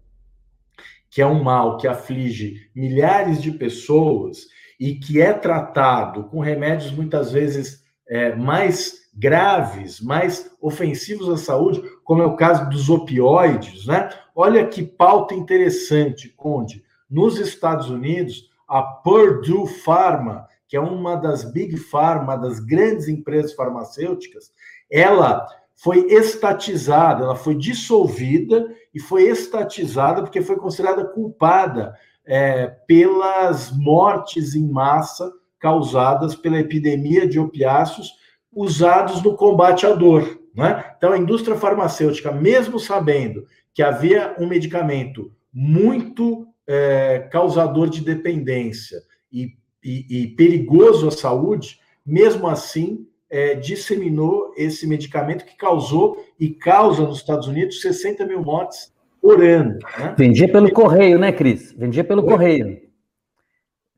que 1.12 1.22
é 1.22 1.28
um 1.28 1.44
mal 1.44 1.78
que 1.78 1.88
aflige 1.88 2.72
milhares 2.76 3.40
de 3.40 3.52
pessoas 3.52 4.48
e 4.80 4.96
que 4.96 5.22
é 5.22 5.32
tratado 5.32 6.24
com 6.24 6.40
remédios 6.40 6.92
muitas 6.92 7.32
vezes 7.32 7.84
é, 8.08 8.36
mais 8.36 9.03
graves, 9.16 10.02
mais 10.02 10.52
ofensivos 10.60 11.30
à 11.30 11.38
saúde, 11.38 11.84
como 12.04 12.22
é 12.22 12.26
o 12.26 12.36
caso 12.36 12.70
dos 12.70 12.90
opioides, 12.90 13.86
né? 13.86 14.10
Olha 14.36 14.66
que 14.68 14.84
pauta 14.84 15.36
interessante, 15.36 16.30
Conde. 16.30 16.84
Nos 17.10 17.38
Estados 17.38 17.90
Unidos, 17.90 18.50
a 18.68 18.82
Purdue 18.82 19.68
Pharma, 19.68 20.48
que 20.68 20.76
é 20.76 20.82
uma 20.82 21.16
das 21.16 21.44
big 21.44 21.78
pharma, 21.78 22.36
das 22.36 22.60
grandes 22.60 23.08
empresas 23.08 23.54
farmacêuticas, 23.54 24.52
ela 24.90 25.46
foi 25.76 26.08
estatizada, 26.08 27.26
ela 27.26 27.36
foi 27.36 27.54
dissolvida 27.54 28.74
e 28.94 29.00
foi 29.00 29.24
estatizada 29.24 30.24
porque 30.24 30.42
foi 30.42 30.56
considerada 30.56 31.06
culpada 31.06 31.96
é, 32.26 32.68
pelas 32.88 33.72
mortes 33.72 34.56
em 34.56 34.68
massa 34.68 35.32
causadas 35.60 36.36
pela 36.36 36.60
epidemia 36.60 37.28
de 37.28 37.40
opiáceos 37.40 38.14
usados 38.56 39.22
no 39.22 39.36
combate 39.36 39.86
à 39.86 39.94
dor. 39.94 40.40
Né? 40.56 40.84
Então, 40.98 41.12
a 41.12 41.18
indústria 41.18 41.56
farmacêutica, 41.56 42.32
mesmo 42.32 42.80
sabendo 42.80 43.46
que 43.74 43.82
havia 43.82 44.36
um 44.40 44.48
medicamento 44.48 45.32
muito 45.52 46.48
é, 46.68 47.28
causador 47.32 47.90
de 47.90 48.02
dependência 48.02 49.02
e, 49.32 49.54
e, 49.84 50.06
e, 50.10 50.28
perigoso 50.36 51.08
à 51.08 51.12
saúde, 51.12 51.80
mesmo 52.06 52.48
assim 52.48 53.08
é, 53.30 53.56
disseminou 53.56 54.54
esse 54.56 54.86
medicamento 54.86 55.46
que 55.46 55.58
causou 55.58 56.24
e 56.40 56.50
causa 56.50 57.04
nos 57.04 57.18
Estados 57.18 57.48
Unidos 57.48 57.82
60 57.82 58.26
mil 58.26 58.42
mortes 58.42 58.94
por 59.20 59.44
ano. 59.44 59.80
Né? 59.98 60.16
Vendia 60.18 60.52
pelo 60.52 60.72
correio, 60.72 61.18
né, 61.18 61.32
Cris? 61.32 61.74
Vendia 61.74 62.04
pelo 62.04 62.24
correio 62.24 62.83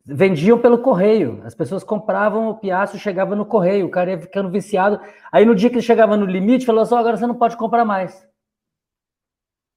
vendiam 0.06 0.60
pelo 0.60 0.78
correio. 0.78 1.42
As 1.44 1.56
pessoas 1.56 1.84
compravam 1.84 2.50
o 2.50 2.56
piaço, 2.56 3.00
chegava 3.00 3.36
no 3.36 3.46
correio, 3.46 3.88
o 3.88 3.92
cara 3.92 4.12
ia 4.12 4.20
ficando 4.20 4.50
viciado. 4.50 5.00
Aí 5.32 5.46
no 5.46 5.56
dia 5.56 5.70
que 5.70 5.76
ele 5.76 5.82
chegava 5.82 6.16
no 6.16 6.26
limite, 6.26 6.66
falou 6.66 6.82
assim: 6.82 6.94
oh, 6.94 6.98
agora 6.98 7.18
você 7.18 7.26
não 7.26 7.36
pode 7.36 7.58
comprar 7.58 7.84
mais. 7.84 8.28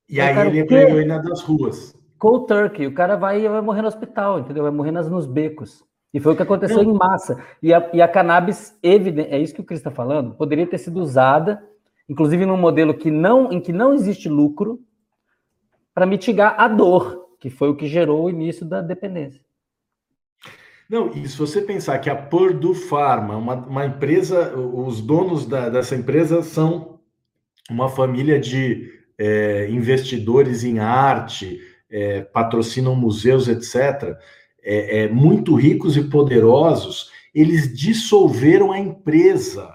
E 0.08 0.20
aí, 0.20 0.36
aí 0.36 0.48
ele 0.48 0.60
aprendeu 0.60 0.98
ainda 0.98 1.22
das 1.22 1.42
ruas. 1.42 1.96
Cold 2.18 2.46
turkey, 2.46 2.86
o 2.86 2.94
cara 2.94 3.16
vai, 3.16 3.46
vai 3.46 3.60
morrer 3.60 3.82
no 3.82 3.88
hospital, 3.88 4.40
entendeu? 4.40 4.64
Vai 4.64 4.72
morrer 4.72 4.90
nas, 4.90 5.08
nos 5.08 5.26
becos. 5.26 5.84
E 6.12 6.18
foi 6.18 6.32
o 6.32 6.36
que 6.36 6.42
aconteceu 6.42 6.82
não. 6.82 6.92
em 6.92 6.94
massa. 6.94 7.42
E 7.62 7.72
a, 7.72 7.90
e 7.92 8.02
a 8.02 8.08
cannabis, 8.08 8.76
evidente, 8.82 9.30
é 9.30 9.38
isso 9.38 9.54
que 9.54 9.60
o 9.60 9.64
Cris 9.64 9.80
está 9.80 9.90
falando, 9.90 10.34
poderia 10.34 10.66
ter 10.66 10.78
sido 10.78 11.00
usada, 11.00 11.62
inclusive 12.08 12.46
num 12.46 12.56
modelo 12.56 12.94
que 12.94 13.10
não, 13.10 13.52
em 13.52 13.60
que 13.60 13.72
não 13.72 13.92
existe 13.92 14.28
lucro, 14.28 14.80
para 15.94 16.06
mitigar 16.06 16.54
a 16.58 16.66
dor, 16.66 17.26
que 17.38 17.50
foi 17.50 17.68
o 17.68 17.76
que 17.76 17.86
gerou 17.86 18.24
o 18.24 18.30
início 18.30 18.64
da 18.64 18.80
dependência. 18.80 19.42
Não, 20.88 21.10
e 21.10 21.28
se 21.28 21.36
você 21.36 21.60
pensar 21.60 21.98
que 21.98 22.08
a 22.08 22.16
Purdue 22.16 22.74
Pharma, 22.74 23.36
uma, 23.36 23.54
uma 23.54 23.84
empresa, 23.84 24.56
os 24.56 25.02
donos 25.02 25.44
da, 25.44 25.68
dessa 25.68 25.94
empresa 25.94 26.42
são 26.42 26.98
uma 27.70 27.90
família 27.90 28.40
de 28.40 28.90
é, 29.18 29.68
investidores 29.70 30.64
em 30.64 30.78
arte, 30.78 31.60
é, 31.90 32.22
patrocinam 32.22 32.96
museus, 32.96 33.48
etc., 33.48 34.16
é, 34.62 35.00
é, 35.02 35.08
muito 35.08 35.54
ricos 35.54 35.96
e 35.96 36.04
poderosos, 36.04 37.10
eles 37.34 37.76
dissolveram 37.76 38.72
a 38.72 38.78
empresa. 38.78 39.70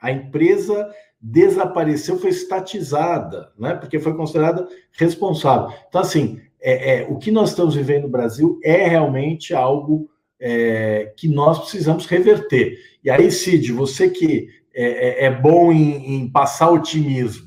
A 0.00 0.12
empresa 0.12 0.88
desapareceu, 1.20 2.18
foi 2.18 2.30
estatizada, 2.30 3.52
né? 3.58 3.74
porque 3.74 3.98
foi 3.98 4.14
considerada 4.14 4.68
responsável. 4.92 5.76
Então, 5.88 6.00
assim, 6.00 6.40
é, 6.60 7.00
é, 7.00 7.06
o 7.08 7.18
que 7.18 7.30
nós 7.30 7.50
estamos 7.50 7.74
vivendo 7.74 8.04
no 8.04 8.08
Brasil 8.08 8.60
é 8.62 8.86
realmente 8.86 9.52
algo 9.52 10.08
é, 10.40 11.12
que 11.16 11.28
nós 11.28 11.58
precisamos 11.60 12.06
reverter. 12.06 12.78
E 13.02 13.10
aí, 13.10 13.30
Cid, 13.30 13.72
você 13.72 14.10
que 14.10 14.48
é, 14.74 14.84
é, 14.84 15.24
é 15.26 15.30
bom 15.30 15.72
em, 15.72 16.16
em, 16.16 16.30
passar 16.30 16.70
otimismo. 16.70 17.46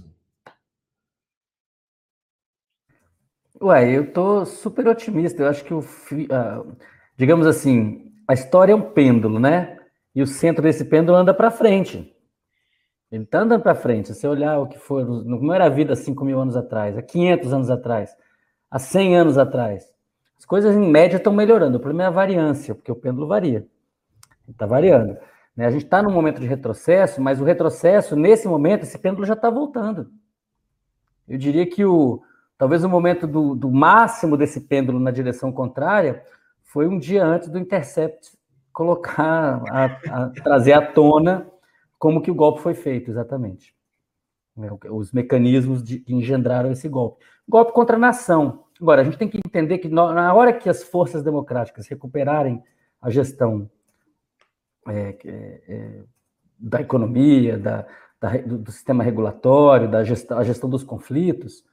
Ué, 3.62 3.92
eu 3.92 4.12
tô 4.12 4.46
super 4.46 4.88
otimista. 4.88 5.44
Eu 5.44 5.50
acho 5.50 5.64
que 5.64 5.74
o, 5.74 5.80
uh, 5.80 6.78
digamos 7.18 7.46
assim, 7.46 8.14
a 8.28 8.34
história 8.34 8.72
é 8.72 8.76
um 8.76 8.94
pêndulo, 8.94 9.40
né? 9.40 9.78
E 10.16 10.22
o 10.22 10.28
centro 10.28 10.64
desse 10.64 10.86
pêndulo 10.86 11.18
anda 11.18 11.34
para 11.34 11.52
frente. 11.52 12.16
Ele 13.12 13.24
está 13.24 13.40
andando 13.40 13.62
para 13.62 13.76
frente. 13.76 14.10
Se 14.10 14.16
você 14.16 14.28
olhar 14.28 14.60
o 14.60 14.68
que 14.68 14.78
foi, 14.78 15.04
não 15.04 15.54
era 15.54 15.66
a 15.66 15.70
vida 15.70 15.94
há 15.94 15.96
5 15.96 16.24
mil 16.24 16.40
anos 16.40 16.56
atrás, 16.56 16.98
há 16.98 17.02
500 17.02 17.54
anos 17.54 17.70
atrás, 17.70 18.16
há 18.70 18.80
100 18.80 19.18
anos 19.18 19.38
atrás. 19.38 19.84
As 20.40 20.46
coisas, 20.46 20.74
em 20.74 20.90
média, 20.90 21.18
estão 21.18 21.34
melhorando. 21.34 21.78
O 21.78 21.82
problema 21.82 22.04
é 22.04 22.08
a 22.08 22.12
variância, 22.12 22.74
porque 22.74 22.92
o 22.92 22.96
pêndulo 22.96 23.28
varia. 23.28 23.68
Está 24.48 24.66
variando. 24.66 25.18
Né? 25.56 25.66
A 25.66 25.70
gente 25.70 25.84
está 25.84 26.02
num 26.02 26.12
momento 26.12 26.40
de 26.40 26.48
retrocesso, 26.48 27.22
mas 27.22 27.42
o 27.42 27.44
retrocesso, 27.44 28.16
nesse 28.16 28.48
momento, 28.48 28.84
esse 28.84 28.98
pêndulo 28.98 29.26
já 29.26 29.34
está 29.34 29.50
voltando. 29.50 30.10
Eu 31.28 31.38
diria 31.38 31.66
que 31.68 31.84
o 31.84 32.24
talvez 32.58 32.84
o 32.84 32.90
momento 32.90 33.28
do, 33.28 33.56
do 33.56 33.72
máximo 33.72 34.36
desse 34.36 34.62
pêndulo 34.62 35.00
na 35.00 35.12
direção 35.12 35.52
contrária 35.52 36.24
foi 36.64 36.88
um 36.88 36.98
dia 36.98 37.24
antes 37.24 37.48
do 37.48 37.60
Intercept 37.60 38.38
colocar, 38.72 39.62
a, 39.70 39.86
a, 39.86 40.30
trazer 40.30 40.74
à 40.74 40.82
tona 40.82 41.48
como 41.98 42.22
que 42.22 42.32
o 42.32 42.36
golpe 42.36 42.62
foi 42.62 42.74
feito, 42.74 43.12
exatamente. 43.12 43.76
Né? 44.56 44.70
Os 44.90 45.12
mecanismos 45.12 45.84
de, 45.84 46.00
que 46.00 46.14
engendraram 46.14 46.72
esse 46.72 46.88
golpe. 46.88 47.26
Golpe 47.48 47.74
contra 47.74 47.98
a 47.98 48.00
nação. 48.00 48.64
Agora, 48.82 49.02
a 49.02 49.04
gente 49.04 49.18
tem 49.18 49.28
que 49.28 49.38
entender 49.38 49.80
que 49.80 49.90
na 49.90 50.34
hora 50.34 50.54
que 50.54 50.70
as 50.70 50.84
forças 50.84 51.22
democráticas 51.22 51.88
recuperarem 51.88 52.64
a 53.02 53.10
gestão 53.10 53.70
é, 54.88 55.18
é, 55.26 55.62
é, 55.68 56.04
da 56.58 56.82
economia, 56.82 57.58
da, 57.58 57.86
da, 58.20 58.38
do, 58.38 58.72
sistema 58.72 59.04
regulatório, 59.04 59.90
da 59.90 60.04
gestão, 60.04 60.38
a 60.38 60.44
gestão 60.44 60.70
dos 60.70 60.84
conflitos, 60.84 61.64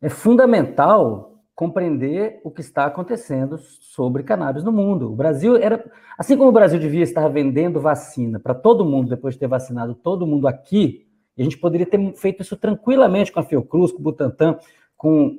é 0.00 0.08
fundamental 0.08 1.32
compreender 1.54 2.40
o 2.44 2.50
que 2.50 2.60
está 2.60 2.86
acontecendo 2.86 3.58
sobre 3.58 4.22
cannabis 4.22 4.64
no 4.64 4.72
mundo. 4.72 5.12
O 5.12 5.16
Brasil 5.16 5.56
era, 5.56 5.84
assim 6.16 6.36
como 6.36 6.48
o 6.48 6.52
Brasil 6.52 6.78
devia 6.78 7.02
estar 7.02 7.28
vendendo 7.28 7.80
vacina 7.80 8.40
para 8.40 8.54
todo 8.54 8.84
mundo 8.84 9.10
depois 9.10 9.34
de 9.34 9.40
ter 9.40 9.48
vacinado 9.48 9.94
todo 9.94 10.26
mundo 10.26 10.48
aqui, 10.48 11.06
a 11.38 11.42
gente 11.42 11.58
poderia 11.58 11.86
ter 11.86 12.14
feito 12.14 12.42
isso 12.42 12.56
tranquilamente 12.56 13.32
com 13.32 13.40
a 13.40 13.44
Fiocruz, 13.44 13.92
com 13.92 13.98
o 13.98 14.02
Butantan, 14.02 14.58
com 14.96 15.38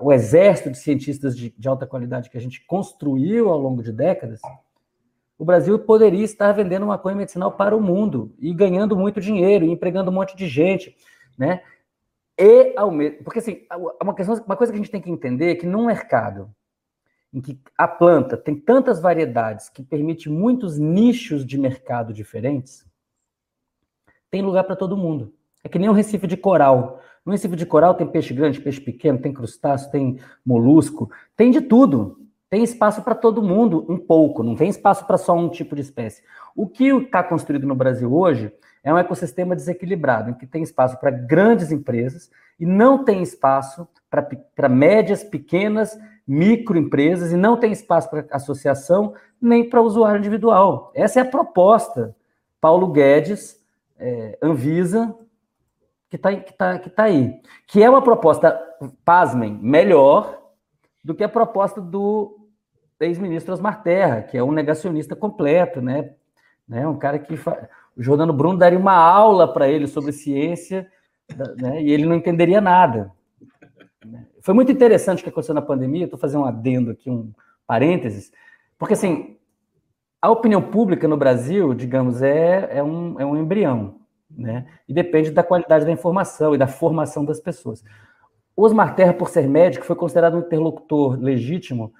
o 0.00 0.12
exército 0.12 0.70
de 0.70 0.78
cientistas 0.78 1.36
de, 1.36 1.54
de, 1.56 1.68
alta 1.68 1.86
qualidade 1.86 2.30
que 2.30 2.36
a 2.36 2.40
gente 2.40 2.64
construiu 2.66 3.50
ao 3.50 3.58
longo 3.58 3.82
de 3.82 3.92
décadas, 3.92 4.40
o 5.38 5.44
Brasil 5.44 5.78
poderia 5.78 6.24
estar 6.24 6.52
vendendo 6.52 6.86
maconha 6.86 7.16
medicinal 7.16 7.52
para 7.52 7.76
o 7.76 7.80
mundo 7.80 8.34
e 8.38 8.52
ganhando 8.54 8.96
muito 8.96 9.20
dinheiro, 9.20 9.64
e 9.64 9.70
empregando 9.70 10.10
um 10.10 10.14
monte 10.14 10.36
de 10.36 10.46
gente, 10.46 10.96
né? 11.36 11.62
e 12.38 12.72
ao 12.76 12.90
mesmo. 12.90 13.22
Porque 13.24 13.38
assim, 13.38 13.66
uma, 14.00 14.14
questão, 14.14 14.34
uma 14.44 14.56
coisa 14.56 14.72
que 14.72 14.78
a 14.78 14.82
gente 14.82 14.90
tem 14.90 15.00
que 15.00 15.10
entender 15.10 15.52
é 15.52 15.54
que 15.54 15.66
num 15.66 15.86
mercado 15.86 16.52
em 17.32 17.40
que 17.40 17.58
a 17.78 17.88
planta 17.88 18.36
tem 18.36 18.54
tantas 18.54 19.00
variedades 19.00 19.68
que 19.68 19.82
permite 19.82 20.28
muitos 20.28 20.78
nichos 20.78 21.46
de 21.46 21.56
mercado 21.56 22.12
diferentes, 22.12 22.84
tem 24.30 24.42
lugar 24.42 24.64
para 24.64 24.76
todo 24.76 24.96
mundo. 24.96 25.32
É 25.64 25.68
que 25.68 25.78
nem 25.78 25.88
um 25.88 25.94
recife 25.94 26.26
de 26.26 26.36
coral. 26.36 27.00
No 27.24 27.32
recife 27.32 27.56
de 27.56 27.66
coral 27.66 27.94
tem 27.94 28.06
peixe 28.06 28.34
grande, 28.34 28.60
peixe 28.60 28.80
pequeno, 28.80 29.18
tem 29.18 29.32
crustáceo, 29.32 29.90
tem 29.90 30.18
molusco, 30.44 31.10
tem 31.36 31.50
de 31.50 31.60
tudo. 31.60 32.18
Tem 32.50 32.62
espaço 32.62 33.00
para 33.00 33.14
todo 33.14 33.42
mundo, 33.42 33.86
um 33.88 33.96
pouco, 33.96 34.42
não 34.42 34.54
tem 34.54 34.68
espaço 34.68 35.06
para 35.06 35.16
só 35.16 35.34
um 35.34 35.48
tipo 35.48 35.74
de 35.74 35.80
espécie. 35.80 36.22
O 36.54 36.68
que 36.68 36.88
está 36.88 37.22
construído 37.22 37.66
no 37.66 37.74
Brasil 37.74 38.12
hoje 38.14 38.52
é 38.84 38.92
um 38.92 38.98
ecossistema 38.98 39.56
desequilibrado, 39.56 40.28
em 40.28 40.34
que 40.34 40.46
tem 40.46 40.62
espaço 40.62 41.00
para 41.00 41.10
grandes 41.10 41.72
empresas 41.72 42.30
e 42.60 42.66
não 42.66 43.04
tem 43.04 43.22
espaço 43.22 43.88
para 44.54 44.68
médias, 44.68 45.24
pequenas, 45.24 45.98
microempresas, 46.28 47.32
e 47.32 47.36
não 47.36 47.56
tem 47.56 47.72
espaço 47.72 48.10
para 48.10 48.26
associação 48.30 49.14
nem 49.40 49.66
para 49.66 49.80
usuário 49.80 50.18
individual. 50.18 50.92
Essa 50.94 51.20
é 51.20 51.22
a 51.22 51.30
proposta. 51.30 52.14
Paulo 52.60 52.88
Guedes, 52.88 53.58
é, 53.98 54.38
Anvisa, 54.42 55.14
que 56.12 56.16
está 56.16 56.36
que 56.36 56.52
tá, 56.52 56.78
que 56.78 56.90
tá 56.90 57.04
aí. 57.04 57.40
Que 57.66 57.82
é 57.82 57.88
uma 57.88 58.02
proposta, 58.02 58.60
pasmem, 59.02 59.58
melhor 59.62 60.42
do 61.02 61.14
que 61.14 61.24
a 61.24 61.28
proposta 61.28 61.80
do 61.80 62.38
ex-ministro 63.00 63.54
Osmar 63.54 63.82
Terra, 63.82 64.20
que 64.20 64.36
é 64.36 64.44
um 64.44 64.52
negacionista 64.52 65.16
completo, 65.16 65.80
né? 65.80 66.10
né? 66.68 66.86
Um 66.86 66.98
cara 66.98 67.18
que 67.18 67.34
fa... 67.34 67.66
o 67.96 68.02
Jordano 68.02 68.32
Bruno 68.32 68.58
daria 68.58 68.78
uma 68.78 68.92
aula 68.92 69.50
para 69.50 69.68
ele 69.68 69.86
sobre 69.86 70.12
ciência, 70.12 70.86
né? 71.56 71.82
E 71.82 71.90
ele 71.90 72.04
não 72.04 72.14
entenderia 72.14 72.60
nada. 72.60 73.10
Foi 74.42 74.52
muito 74.52 74.70
interessante 74.70 75.20
o 75.20 75.24
que 75.24 75.30
aconteceu 75.30 75.54
na 75.54 75.62
pandemia. 75.62 76.04
Estou 76.04 76.18
fazendo 76.18 76.42
um 76.42 76.46
adendo 76.46 76.90
aqui, 76.90 77.08
um 77.08 77.32
parênteses, 77.66 78.30
porque 78.78 78.92
assim 78.92 79.38
a 80.20 80.30
opinião 80.30 80.60
pública 80.60 81.08
no 81.08 81.16
Brasil, 81.16 81.72
digamos, 81.72 82.20
é, 82.20 82.68
é, 82.70 82.82
um, 82.82 83.18
é 83.18 83.24
um 83.24 83.36
embrião, 83.36 84.01
né? 84.36 84.66
E 84.88 84.94
depende 84.94 85.30
da 85.30 85.42
qualidade 85.42 85.84
da 85.84 85.92
informação 85.92 86.54
e 86.54 86.58
da 86.58 86.66
formação 86.66 87.24
das 87.24 87.40
pessoas. 87.40 87.84
Osmar 88.56 88.94
Terra, 88.94 89.14
por 89.14 89.28
ser 89.28 89.48
médico, 89.48 89.84
foi 89.84 89.96
considerado 89.96 90.36
um 90.36 90.40
interlocutor 90.40 91.18
legítimo 91.18 91.92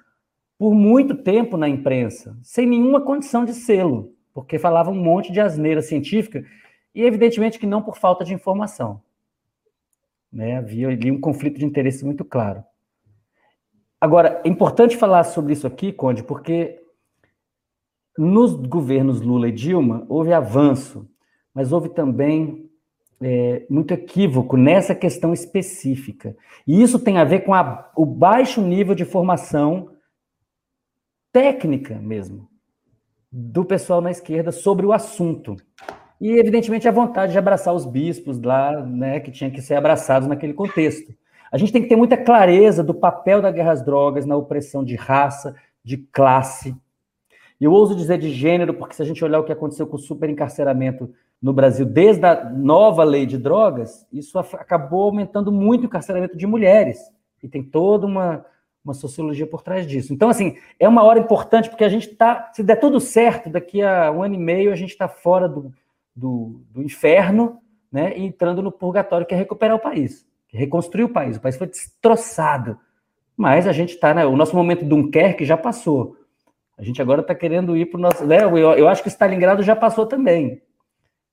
por 0.57 0.73
muito 0.73 1.15
tempo 1.15 1.57
na 1.57 1.67
imprensa, 1.67 2.37
sem 2.41 2.65
nenhuma 2.65 3.01
condição 3.01 3.43
de 3.43 3.53
selo, 3.53 4.13
porque 4.33 4.59
falava 4.59 4.91
um 4.91 4.95
monte 4.95 5.31
de 5.31 5.39
asneira 5.39 5.81
científica 5.81 6.43
e, 6.93 7.01
evidentemente, 7.03 7.59
que 7.59 7.65
não 7.65 7.81
por 7.81 7.97
falta 7.97 8.23
de 8.23 8.33
informação. 8.33 9.01
Né? 10.31 10.57
Havia 10.57 10.89
ali 10.89 11.11
um 11.11 11.19
conflito 11.19 11.59
de 11.59 11.65
interesse 11.65 12.05
muito 12.05 12.23
claro. 12.23 12.63
Agora, 13.99 14.41
é 14.43 14.49
importante 14.49 14.97
falar 14.97 15.23
sobre 15.23 15.53
isso 15.53 15.65
aqui, 15.65 15.91
Conde, 15.91 16.23
porque 16.23 16.81
nos 18.17 18.55
governos 18.55 19.21
Lula 19.21 19.47
e 19.47 19.51
Dilma 19.51 20.05
houve 20.07 20.33
avanço, 20.33 21.09
mas 21.53 21.71
houve 21.71 21.89
também 21.89 22.69
é, 23.21 23.65
muito 23.69 23.93
equívoco 23.93 24.57
nessa 24.57 24.93
questão 24.93 25.33
específica. 25.33 26.35
E 26.67 26.81
isso 26.81 26.99
tem 26.99 27.17
a 27.17 27.23
ver 27.23 27.41
com 27.41 27.53
a, 27.53 27.91
o 27.95 28.05
baixo 28.05 28.61
nível 28.61 28.95
de 28.95 29.05
formação 29.05 29.89
técnica 31.31 31.95
mesmo 31.95 32.47
do 33.31 33.65
pessoal 33.65 33.99
na 33.99 34.11
esquerda 34.11 34.51
sobre 34.51 34.85
o 34.85 34.93
assunto. 34.93 35.55
E, 36.21 36.37
evidentemente, 36.37 36.87
a 36.87 36.91
vontade 36.91 37.31
de 37.31 37.37
abraçar 37.37 37.73
os 37.73 37.85
bispos 37.85 38.39
lá, 38.39 38.79
né, 38.85 39.19
que 39.19 39.31
tinha 39.31 39.49
que 39.49 39.61
ser 39.61 39.73
abraçados 39.73 40.27
naquele 40.27 40.53
contexto. 40.53 41.13
A 41.51 41.57
gente 41.57 41.71
tem 41.71 41.81
que 41.81 41.89
ter 41.89 41.95
muita 41.95 42.15
clareza 42.15 42.83
do 42.83 42.93
papel 42.93 43.41
da 43.41 43.51
guerra 43.51 43.71
às 43.71 43.83
drogas 43.83 44.25
na 44.25 44.37
opressão 44.37 44.83
de 44.83 44.95
raça, 44.95 45.55
de 45.83 45.97
classe. 45.97 46.75
E 47.59 47.63
eu 47.65 47.71
ouso 47.71 47.95
dizer 47.95 48.19
de 48.19 48.31
gênero, 48.31 48.73
porque 48.73 48.93
se 48.95 49.01
a 49.01 49.05
gente 49.05 49.23
olhar 49.23 49.39
o 49.39 49.43
que 49.43 49.51
aconteceu 49.51 49.87
com 49.87 49.95
o 49.95 49.99
superencarceramento 49.99 51.13
no 51.43 51.51
Brasil, 51.51 51.85
desde 51.85 52.25
a 52.25 52.49
nova 52.49 53.03
lei 53.03 53.25
de 53.25 53.37
drogas, 53.37 54.07
isso 54.13 54.39
acabou 54.39 55.03
aumentando 55.03 55.51
muito 55.51 55.81
o 55.81 55.85
encarceramento 55.87 56.37
de 56.37 56.47
mulheres. 56.47 56.99
E 57.43 57.49
tem 57.49 57.61
toda 57.61 58.05
uma, 58.07 58.45
uma 58.81 58.93
sociologia 58.93 59.45
por 59.45 59.61
trás 59.61 59.85
disso. 59.85 60.13
Então, 60.13 60.29
assim, 60.29 60.55
é 60.79 60.87
uma 60.87 61.03
hora 61.03 61.19
importante, 61.19 61.69
porque 61.69 61.83
a 61.83 61.89
gente 61.89 62.09
está, 62.09 62.49
se 62.53 62.63
der 62.63 62.77
tudo 62.77 62.97
certo, 63.01 63.49
daqui 63.49 63.81
a 63.81 64.09
um 64.09 64.23
ano 64.23 64.35
e 64.35 64.37
meio 64.37 64.71
a 64.71 64.75
gente 64.77 64.91
está 64.91 65.09
fora 65.09 65.49
do, 65.49 65.69
do, 66.15 66.61
do, 66.71 66.81
inferno, 66.81 67.59
né, 67.91 68.17
e 68.17 68.23
entrando 68.23 68.61
no 68.61 68.71
purgatório, 68.71 69.27
que 69.27 69.35
é 69.35 69.37
recuperar 69.37 69.75
o 69.75 69.81
país, 69.81 70.25
é 70.53 70.57
reconstruir 70.57 71.03
o 71.03 71.09
país. 71.09 71.35
O 71.35 71.41
país 71.41 71.57
foi 71.57 71.67
destroçado. 71.67 72.79
Mas 73.35 73.67
a 73.67 73.73
gente 73.73 73.95
está, 73.95 74.13
né, 74.13 74.25
o 74.25 74.37
nosso 74.37 74.55
momento 74.55 74.85
Dunkerque 74.85 75.43
já 75.43 75.57
passou. 75.57 76.15
A 76.77 76.83
gente 76.83 77.01
agora 77.01 77.19
está 77.19 77.35
querendo 77.35 77.75
ir 77.75 77.87
para 77.87 77.97
o 77.97 78.01
nosso. 78.01 78.25
Né, 78.25 78.45
eu, 78.45 78.57
eu 78.57 78.87
acho 78.87 79.03
que 79.03 79.09
Stalingrado 79.09 79.61
já 79.61 79.75
passou 79.75 80.05
também. 80.05 80.61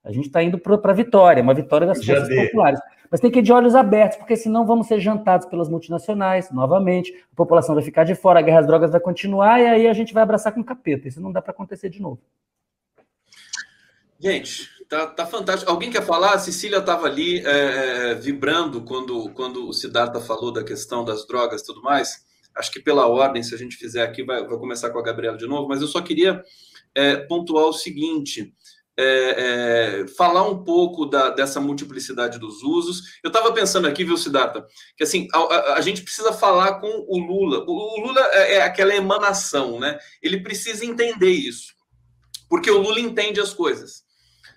A 0.05 0.13
gente 0.13 0.27
está 0.27 0.43
indo 0.43 0.59
para 0.59 0.79
a 0.91 0.95
vitória, 0.95 1.43
uma 1.43 1.55
vitória 1.55 1.87
das 1.87 2.05
forças 2.05 2.29
populares. 2.29 2.81
Mas 3.11 3.21
tem 3.21 3.31
que 3.31 3.41
ir 3.41 3.43
de 3.43 3.53
olhos 3.53 3.75
abertos, 3.75 4.19
porque 4.19 4.37
senão 4.37 4.65
vamos 4.65 4.87
ser 4.87 5.01
jantados 5.01 5.47
pelas 5.47 5.69
multinacionais, 5.69 6.51
novamente, 6.53 7.13
a 7.33 7.37
população 7.37 7.75
vai 7.75 7.83
ficar 7.83 8.05
de 8.05 8.15
fora, 8.15 8.39
a 8.39 8.43
guerra 8.43 8.61
às 8.61 8.67
drogas 8.67 8.93
vai 8.93 9.01
continuar, 9.01 9.61
e 9.61 9.67
aí 9.67 9.89
a 9.89 9.93
gente 9.93 10.15
vai 10.15 10.23
abraçar 10.23 10.55
com 10.55 10.63
capeta. 10.63 11.09
Isso 11.09 11.21
não 11.21 11.33
dá 11.33 11.43
para 11.43 11.51
acontecer 11.51 11.89
de 11.89 12.01
novo. 12.01 12.21
Gente, 14.19 14.69
tá, 14.89 15.07
tá 15.07 15.27
fantástico. 15.27 15.71
Alguém 15.71 15.91
quer 15.91 16.05
falar? 16.05 16.35
A 16.35 16.39
Cecília 16.39 16.79
estava 16.79 17.07
ali 17.07 17.45
é, 17.45 18.11
é, 18.11 18.15
vibrando 18.15 18.83
quando, 18.83 19.31
quando 19.31 19.69
o 19.69 19.73
Siddhartha 19.73 20.21
falou 20.21 20.53
da 20.53 20.63
questão 20.63 21.05
das 21.05 21.27
drogas 21.27 21.63
e 21.63 21.67
tudo 21.67 21.83
mais. 21.83 22.25
Acho 22.55 22.71
que 22.71 22.81
pela 22.81 23.07
ordem, 23.07 23.43
se 23.43 23.55
a 23.55 23.59
gente 23.59 23.77
fizer 23.77 24.03
aqui, 24.03 24.23
vai, 24.23 24.47
vai 24.47 24.59
começar 24.59 24.91
com 24.91 24.99
a 24.99 25.03
Gabriela 25.03 25.37
de 25.37 25.47
novo, 25.47 25.69
mas 25.69 25.81
eu 25.81 25.89
só 25.89 26.01
queria 26.01 26.43
é, 26.95 27.17
pontuar 27.17 27.65
o 27.65 27.73
seguinte 27.73 28.55
é, 29.03 30.03
é, 30.03 30.07
falar 30.09 30.47
um 30.47 30.63
pouco 30.63 31.07
da, 31.07 31.31
dessa 31.31 31.61
multiplicidade 31.61 32.39
dos 32.39 32.63
usos. 32.63 33.19
Eu 33.25 33.29
estava 33.29 33.53
pensando 33.53 33.89
aqui, 33.89 34.05
viu, 34.05 34.17
Siddhartha, 34.17 34.67
que 34.97 35.05
assim, 35.05 35.27
a, 35.33 35.39
a, 35.39 35.75
a, 35.77 35.81
gente 35.81 36.03
precisa 36.03 36.33
falar 36.33 36.75
com 36.81 37.07
o 37.09 37.19
Lula. 37.19 37.65
O, 37.67 37.73
o 37.73 38.07
Lula 38.07 38.21
é, 38.33 38.57
é, 38.57 38.63
aquela 38.63 38.95
emanação, 38.95 39.81
né? 39.81 39.99
Ele 40.23 40.41
precisa 40.41 40.85
entender 40.85 41.31
isso. 41.31 41.73
Porque 42.49 42.71
o 42.71 42.79
Lula 42.79 43.01
entende 43.01 43.41
as 43.41 43.55
coisas. 43.55 44.05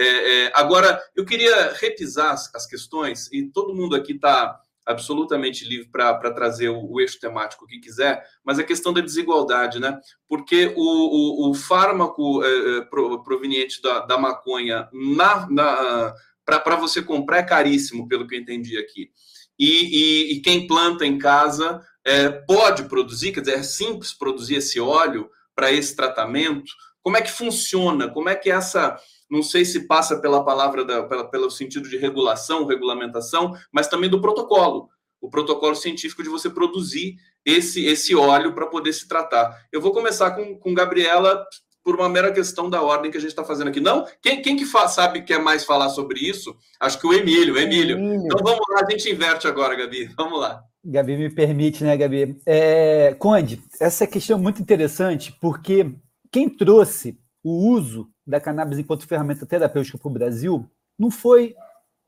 É, 0.00 0.44
é, 0.44 0.52
agora, 0.54 1.02
eu 1.16 1.24
queria 1.24 1.72
repisar 1.72 2.30
as, 2.30 2.54
as, 2.54 2.66
questões, 2.66 3.28
e 3.32 3.50
todo 3.50 3.74
mundo 3.74 3.96
aqui 3.96 4.12
está 4.12 4.60
absolutamente 4.86 5.68
livre 5.68 5.88
para 5.88 6.30
trazer 6.32 6.68
o, 6.68 6.88
o, 6.88 7.00
eixo 7.00 7.18
temático 7.18 7.66
que 7.66 7.80
quiser, 7.80 8.24
mas 8.44 8.60
a 8.60 8.64
questão 8.64 8.92
da 8.92 9.00
desigualdade, 9.00 9.80
né? 9.80 9.98
Porque 10.28 10.72
o, 10.76 11.48
o, 11.48 11.50
o 11.50 11.54
fármaco 11.54 12.42
é, 12.44 12.78
é 12.78 12.80
proveniente 12.82 13.82
da, 13.82 14.00
da 14.00 14.16
maconha 14.16 14.88
na, 14.92 15.50
na 15.50 16.14
para 16.44 16.76
você 16.76 17.02
comprar 17.02 17.38
é 17.38 17.42
caríssimo, 17.42 18.08
pelo 18.08 18.26
que 18.26 18.34
eu 18.34 18.40
entendi 18.40 18.78
aqui. 18.78 19.10
E, 19.58 19.66
e, 19.66 20.32
e 20.34 20.40
quem 20.40 20.66
planta 20.66 21.04
em 21.04 21.18
casa 21.18 21.80
é, 22.04 22.30
pode 22.30 22.84
produzir, 22.84 23.32
quer 23.32 23.40
dizer, 23.40 23.58
é 23.58 23.62
simples 23.62 24.14
produzir 24.14 24.54
esse 24.54 24.80
óleo 24.80 25.28
para 25.54 25.70
esse 25.72 25.94
tratamento. 25.94 26.72
Como 27.02 27.16
é 27.16 27.20
que 27.20 27.30
funciona? 27.30 28.08
Como 28.08 28.28
é 28.28 28.34
que 28.34 28.50
essa 28.50 28.96
não 29.30 29.42
sei 29.42 29.64
se 29.64 29.86
passa 29.86 30.18
pela 30.18 30.44
palavra, 30.44 30.84
da, 30.84 31.02
pela, 31.04 31.24
pelo 31.28 31.50
sentido 31.50 31.88
de 31.88 31.96
regulação, 31.96 32.66
regulamentação, 32.66 33.54
mas 33.72 33.88
também 33.88 34.08
do 34.08 34.20
protocolo. 34.20 34.88
O 35.20 35.28
protocolo 35.28 35.74
científico 35.74 36.22
de 36.22 36.28
você 36.28 36.48
produzir 36.48 37.16
esse, 37.44 37.84
esse 37.84 38.14
óleo 38.14 38.54
para 38.54 38.66
poder 38.66 38.92
se 38.92 39.08
tratar. 39.08 39.66
Eu 39.72 39.80
vou 39.80 39.92
começar 39.92 40.30
com, 40.30 40.56
com 40.58 40.74
Gabriela 40.74 41.44
por 41.82 41.94
uma 41.94 42.08
mera 42.08 42.30
questão 42.30 42.68
da 42.68 42.82
ordem 42.82 43.10
que 43.10 43.16
a 43.16 43.20
gente 43.20 43.30
está 43.30 43.42
fazendo 43.42 43.68
aqui. 43.68 43.80
Não? 43.80 44.06
Quem, 44.20 44.42
quem 44.42 44.56
que 44.56 44.66
faz, 44.66 44.92
sabe 44.92 45.22
quer 45.22 45.40
mais 45.40 45.64
falar 45.64 45.88
sobre 45.88 46.20
isso? 46.20 46.54
Acho 46.78 47.00
que 47.00 47.06
o 47.06 47.12
Emílio, 47.12 47.54
o 47.54 47.58
Emílio. 47.58 47.96
Emílio. 47.96 48.24
Então 48.26 48.38
vamos 48.42 48.64
lá, 48.68 48.82
a 48.86 48.90
gente 48.90 49.10
inverte 49.10 49.48
agora, 49.48 49.74
Gabi. 49.74 50.10
Vamos 50.16 50.38
lá. 50.38 50.62
Gabi 50.84 51.16
me 51.16 51.30
permite, 51.30 51.82
né, 51.82 51.96
Gabi? 51.96 52.36
É, 52.46 53.14
Conde, 53.18 53.62
essa 53.80 54.06
questão 54.06 54.38
é 54.38 54.40
muito 54.40 54.62
interessante 54.62 55.36
porque 55.40 55.90
quem 56.30 56.48
trouxe 56.48 57.18
o 57.42 57.70
uso 57.70 58.08
da 58.28 58.38
cannabis 58.38 58.78
enquanto 58.78 59.06
ferramenta 59.06 59.46
terapêutica 59.46 59.96
para 59.96 60.08
o 60.08 60.12
Brasil 60.12 60.70
não 60.98 61.10
foi 61.10 61.56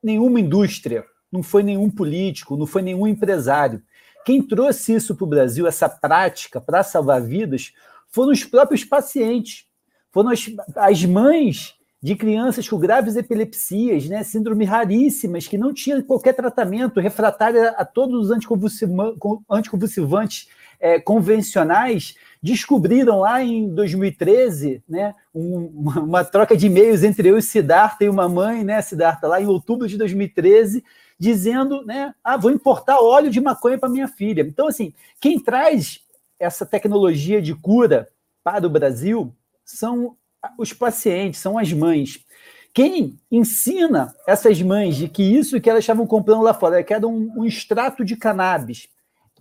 nenhuma 0.03 0.39
indústria, 0.39 1.05
não 1.33 1.43
foi 1.43 1.63
nenhum 1.63 1.91
político, 1.91 2.57
não 2.57 2.67
foi 2.67 2.83
nenhum 2.83 3.07
empresário. 3.07 3.83
Quem 4.25 4.43
trouxe 4.43 4.95
isso 4.95 5.17
para 5.17 5.25
o 5.25 5.29
Brasil, 5.29 5.67
essa 5.67 5.89
prática 5.89 6.61
para 6.61 6.83
salvar 6.83 7.23
vidas, 7.23 7.73
foram 8.09 8.33
os 8.33 8.45
próprios 8.45 8.85
pacientes, 8.85 9.65
foram 10.13 10.31
as, 10.31 10.45
as 10.77 11.05
mães 11.05 11.75
de 12.03 12.17
crianças 12.17 12.69
com 12.69 12.79
graves 12.79 13.17
epilepsias, 13.17 14.09
né, 14.09 14.23
síndromes 14.23 14.69
raríssimas, 14.69 15.47
que 15.47 15.57
não 15.57 15.73
tinham 15.73 16.03
qualquer 16.03 16.35
tratamento, 16.35 17.01
refratária 17.01 17.71
a 17.71 17.85
todos 17.85 18.25
os 18.25 18.31
anticonvulsivantes 18.31 20.49
é, 20.79 20.99
convencionais, 20.99 22.15
descobriram 22.43 23.21
lá 23.21 23.43
em 23.43 23.69
2013 23.69 24.83
né, 24.89 25.15
um, 25.35 25.67
uma, 25.85 26.25
troca 26.25 26.57
de 26.57 26.67
e-mails 26.67 27.03
entre 27.03 27.29
eu 27.29 27.37
e 27.37 27.43
Siddhartha 27.43 28.05
e 28.05 28.09
uma 28.09 28.29
mãe, 28.29 28.65
né, 28.65 28.81
Siddhartha, 28.81 29.29
lá 29.29 29.41
em 29.41 29.47
outubro 29.47 29.87
de 29.87 29.99
2013, 29.99 30.83
dizendo, 31.19 31.85
né, 31.85 32.15
ah, 32.25 32.37
vou 32.39 32.51
importar 32.51 33.01
óleo 33.01 33.31
de 33.31 33.41
maconha 33.41 33.79
para 33.79 33.91
minha 33.91 34.09
filha. 34.09 34.41
Então, 34.43 34.69
assim, 34.69 34.95
quem 35.21 35.39
traz 35.39 36.01
essa 36.39 36.65
tecnologia 36.65 37.43
de 37.43 37.55
cura 37.55 38.09
para 38.43 38.67
o 38.67 38.71
Brasil 38.71 39.35
são 39.63 40.17
os 40.59 40.73
pacientes, 40.73 41.41
são 41.41 41.59
as 41.59 41.71
mães. 41.73 42.25
Quem 42.73 43.21
ensina 43.31 44.15
essas 44.27 44.63
mães 44.63 44.97
de 44.97 45.09
que 45.09 45.23
isso 45.23 45.61
que 45.61 45.69
elas 45.69 45.83
estavam 45.83 46.07
comprando 46.07 46.43
lá 46.43 46.55
fora, 46.55 46.83
que 46.83 46.95
era 46.95 47.07
um, 47.07 47.31
um 47.37 47.45
extrato 47.45 48.03
de 48.03 48.17
cannabis, 48.17 48.89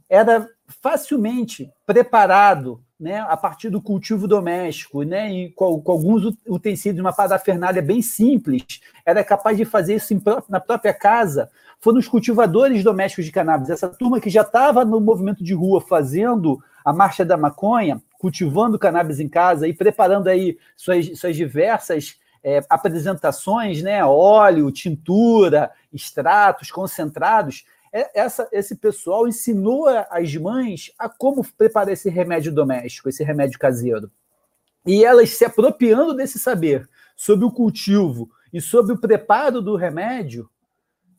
era 0.09 0.49
facilmente 0.81 1.71
preparado 1.85 2.83
né, 2.99 3.19
a 3.21 3.37
partir 3.37 3.69
do 3.69 3.81
cultivo 3.81 4.27
doméstico, 4.27 5.03
né, 5.03 5.31
e 5.31 5.51
com, 5.51 5.79
com 5.81 5.91
alguns 5.91 6.35
utensílios, 6.47 6.99
uma 6.99 7.13
parafernália 7.13 7.81
bem 7.81 8.01
simples, 8.01 8.63
era 9.05 9.23
capaz 9.23 9.55
de 9.57 9.63
fazer 9.63 9.95
isso 9.95 10.13
em, 10.13 10.21
na 10.49 10.59
própria 10.59 10.93
casa, 10.93 11.49
foram 11.79 11.99
os 11.99 12.07
cultivadores 12.09 12.83
domésticos 12.83 13.25
de 13.25 13.31
cannabis, 13.31 13.69
essa 13.69 13.87
turma 13.87 14.19
que 14.19 14.29
já 14.29 14.41
estava 14.41 14.83
no 14.83 14.99
movimento 14.99 15.43
de 15.43 15.53
rua 15.53 15.79
fazendo 15.79 16.61
a 16.83 16.91
marcha 16.91 17.23
da 17.23 17.37
maconha, 17.37 18.01
cultivando 18.19 18.77
cannabis 18.77 19.19
em 19.19 19.29
casa 19.29 19.65
e 19.65 19.73
preparando 19.73 20.27
aí 20.27 20.57
suas, 20.75 21.17
suas 21.17 21.37
diversas 21.37 22.17
é, 22.43 22.61
apresentações, 22.69 23.81
né, 23.81 24.03
óleo, 24.03 24.71
tintura, 24.71 25.71
extratos, 25.93 26.69
concentrados, 26.69 27.63
essa, 27.91 28.47
esse 28.51 28.75
pessoal 28.75 29.27
ensinou 29.27 29.87
as 29.87 30.35
mães 30.35 30.91
a 30.97 31.09
como 31.09 31.45
preparar 31.57 31.93
esse 31.93 32.09
remédio 32.09 32.53
doméstico, 32.53 33.09
esse 33.09 33.23
remédio 33.23 33.59
caseiro. 33.59 34.11
E 34.85 35.03
elas 35.03 35.31
se 35.31 35.45
apropriando 35.45 36.13
desse 36.13 36.39
saber 36.39 36.89
sobre 37.15 37.45
o 37.45 37.51
cultivo 37.51 38.29
e 38.53 38.61
sobre 38.61 38.93
o 38.93 38.99
preparo 38.99 39.61
do 39.61 39.75
remédio, 39.75 40.49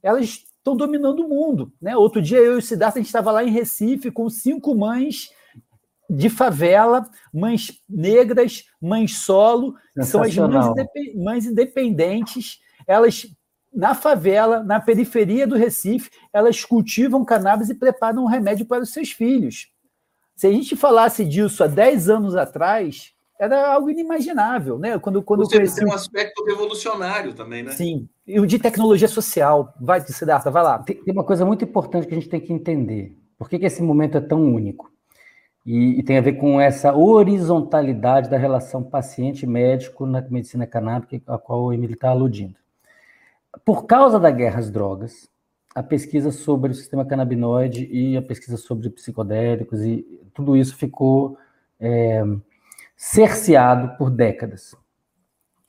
elas 0.02 0.44
estão 0.60 0.76
dominando 0.76 1.20
o 1.20 1.28
mundo. 1.28 1.72
Né? 1.80 1.96
Outro 1.96 2.22
dia 2.22 2.38
eu 2.38 2.54
e 2.54 2.58
o 2.58 2.62
Siddhartha, 2.62 2.98
a 2.98 3.02
gente 3.02 3.08
estava 3.08 3.30
lá 3.30 3.44
em 3.44 3.50
Recife 3.50 4.10
com 4.10 4.28
cinco 4.28 4.74
mães 4.74 5.30
de 6.08 6.28
favela, 6.28 7.08
mães 7.32 7.80
negras, 7.88 8.64
mães 8.80 9.18
solo, 9.18 9.76
que 9.94 10.04
são 10.04 10.22
as 10.22 10.34
mães, 10.34 11.14
mães 11.14 11.46
independentes, 11.46 12.60
elas 12.86 13.26
na 13.72 13.94
favela, 13.94 14.62
na 14.62 14.80
periferia 14.80 15.46
do 15.46 15.56
Recife, 15.56 16.10
elas 16.32 16.64
cultivam 16.64 17.24
cannabis 17.24 17.70
e 17.70 17.74
preparam 17.74 18.24
um 18.24 18.26
remédio 18.26 18.66
para 18.66 18.82
os 18.82 18.92
seus 18.92 19.10
filhos. 19.10 19.68
Se 20.34 20.46
a 20.46 20.52
gente 20.52 20.74
falasse 20.74 21.24
disso 21.24 21.62
há 21.62 21.66
10 21.66 22.08
anos 22.08 22.34
atrás, 22.34 23.12
era 23.40 23.72
algo 23.72 23.88
inimaginável, 23.88 24.78
né? 24.78 24.98
Quando, 24.98 25.22
quando 25.22 25.46
Você 25.46 25.56
conheci... 25.56 25.76
tem 25.76 25.88
um 25.88 25.94
aspecto 25.94 26.44
revolucionário 26.44 27.32
também, 27.32 27.62
né? 27.62 27.72
Sim, 27.72 28.06
e 28.26 28.38
o 28.38 28.46
de 28.46 28.58
tecnologia 28.58 29.08
social. 29.08 29.72
Vai, 29.80 30.02
Siddhartha, 30.02 30.50
vai 30.50 30.62
lá. 30.62 30.78
Tem, 30.80 31.00
uma 31.08 31.24
coisa 31.24 31.44
muito 31.46 31.64
importante 31.64 32.06
que 32.06 32.12
a 32.12 32.16
gente 32.18 32.28
tem 32.28 32.40
que 32.40 32.52
entender. 32.52 33.16
Por 33.38 33.48
que, 33.48 33.58
que 33.58 33.64
esse 33.64 33.82
momento 33.82 34.18
é 34.18 34.20
tão 34.20 34.42
único? 34.42 34.92
E, 35.64 35.98
e, 35.98 36.02
tem 36.02 36.18
a 36.18 36.20
ver 36.20 36.34
com 36.34 36.60
essa 36.60 36.94
horizontalidade 36.94 38.28
da 38.28 38.36
relação 38.36 38.82
paciente-médico 38.82 40.04
na 40.04 40.20
medicina 40.20 40.66
canábica, 40.66 41.20
a 41.26 41.38
qual 41.38 41.64
o 41.64 41.72
Emílio 41.72 41.94
está 41.94 42.10
aludindo. 42.10 42.59
Por 43.64 43.86
causa 43.86 44.18
da 44.18 44.30
guerra 44.30 44.60
às 44.60 44.70
drogas, 44.70 45.28
a 45.74 45.82
pesquisa 45.82 46.30
sobre 46.30 46.72
o 46.72 46.74
sistema 46.74 47.04
canabinoide 47.04 47.88
e 47.90 48.16
a 48.16 48.22
pesquisa 48.22 48.56
sobre 48.56 48.90
psicodélicos 48.90 49.82
e 49.82 50.04
tudo 50.34 50.56
isso 50.56 50.76
ficou 50.76 51.36
é, 51.78 52.22
cerceado 52.96 53.96
por 53.96 54.10
décadas. 54.10 54.74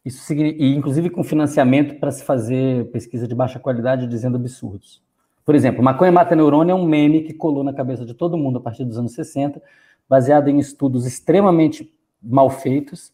Isso 0.04 0.34
e 0.34 0.76
inclusive 0.76 1.10
com 1.10 1.24
financiamento 1.24 2.00
para 2.00 2.12
se 2.12 2.24
fazer 2.24 2.90
pesquisa 2.92 3.28
de 3.28 3.36
baixa 3.36 3.60
qualidade 3.60 4.08
dizendo 4.08 4.38
absurdos. 4.38 5.02
Por 5.46 5.54
exemplo, 5.54 5.84
maconha 5.84 6.12
mata 6.12 6.36
neurônio 6.36 6.74
é 6.74 6.76
um 6.76 6.86
meme 6.86 7.22
que 7.22 7.34
colou 7.34 7.64
na 7.64 7.74
cabeça 7.74 8.06
de 8.06 8.14
todo 8.14 8.38
mundo 8.38 8.58
a 8.58 8.62
partir 8.62 8.86
dos 8.86 8.98
anos 8.98 9.14
60, 9.14 9.62
baseado 10.10 10.48
em 10.50 10.60
estudos 10.60 11.06
extremamente 11.06 11.94
mal 12.22 12.50
feitos 12.50 13.12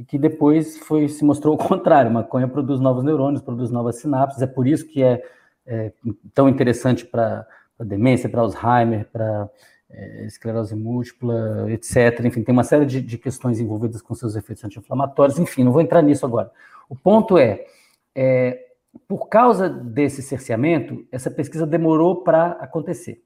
e 0.00 0.04
que 0.04 0.18
depois 0.18 0.78
foi 0.78 1.08
se 1.08 1.22
mostrou 1.22 1.54
o 1.56 1.58
contrário. 1.58 2.10
Maconha 2.10 2.48
produz 2.48 2.80
novos 2.80 3.04
neurônios, 3.04 3.42
produz 3.42 3.70
novas 3.70 3.96
sinapses. 3.96 4.40
É 4.40 4.46
por 4.46 4.66
isso 4.66 4.86
que 4.88 5.02
é, 5.02 5.22
é 5.66 5.92
tão 6.32 6.48
interessante 6.48 7.04
para 7.04 7.46
demência, 7.78 8.28
para 8.28 8.40
Alzheimer, 8.40 9.06
para 9.12 9.50
é, 9.90 10.24
esclerose 10.24 10.74
múltipla, 10.74 11.70
etc. 11.70 12.24
Enfim, 12.24 12.42
tem 12.42 12.52
uma 12.52 12.64
série 12.64 12.86
de, 12.86 13.02
de 13.02 13.18
questões 13.18 13.60
envolvidas 13.60 14.00
com 14.00 14.14
seus 14.14 14.34
efeitos 14.36 14.64
anti-inflamatórios. 14.64 15.38
Enfim, 15.38 15.64
não 15.64 15.72
vou 15.72 15.82
entrar 15.82 16.00
nisso 16.00 16.24
agora. 16.24 16.50
O 16.88 16.96
ponto 16.96 17.36
é, 17.36 17.66
é 18.14 18.68
por 19.06 19.28
causa 19.28 19.68
desse 19.68 20.22
cerceamento, 20.22 21.06
essa 21.12 21.30
pesquisa 21.30 21.66
demorou 21.66 22.22
para 22.22 22.52
acontecer. 22.52 23.22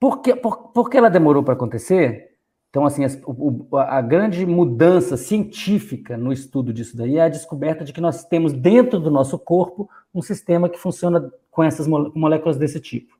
Por 0.00 0.22
que, 0.22 0.34
por, 0.34 0.68
por 0.72 0.88
que 0.88 0.96
ela 0.96 1.10
demorou 1.10 1.42
para 1.42 1.54
acontecer? 1.54 2.35
Então, 2.76 2.84
assim, 2.84 3.06
a, 3.06 3.96
a, 3.96 4.02
grande 4.02 4.44
mudança 4.44 5.16
científica 5.16 6.14
no 6.14 6.30
estudo 6.30 6.74
disso 6.74 6.94
daí 6.94 7.16
é 7.16 7.22
a 7.22 7.28
descoberta 7.30 7.82
de 7.82 7.90
que 7.90 8.02
nós 8.02 8.26
temos 8.26 8.52
dentro 8.52 9.00
do 9.00 9.10
nosso 9.10 9.38
corpo 9.38 9.88
um 10.14 10.20
sistema 10.20 10.68
que 10.68 10.78
funciona 10.78 11.32
com 11.50 11.64
essas 11.64 11.88
moléculas 11.88 12.58
desse 12.58 12.78
tipo, 12.78 13.16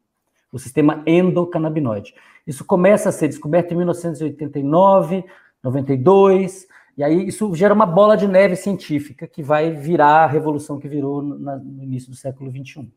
o 0.53 0.59
sistema 0.59 1.03
endocannabinoide. 1.07 2.15
Isso 2.47 2.67
começa 2.67 3.09
a 3.09 3.13
ser 3.13 3.29
descoberto 3.29 3.73
em 3.73 3.79
1989, 3.79 5.25
92, 5.65 6.67
e 6.99 7.03
aí 7.03 7.27
isso 7.27 7.55
gera 7.55 7.73
uma 7.73 7.87
bola 7.87 8.15
de 8.15 8.29
neve 8.29 8.57
científica 8.57 9.27
que 9.27 9.43
vai 9.43 9.71
virar 9.71 10.25
a 10.25 10.27
revolução 10.27 10.79
que 10.79 10.87
virou 10.87 11.23
no, 11.23 11.39
no 11.39 11.83
início 11.83 12.11
do 12.11 12.17
século 12.17 12.51
XXI. 12.51 12.93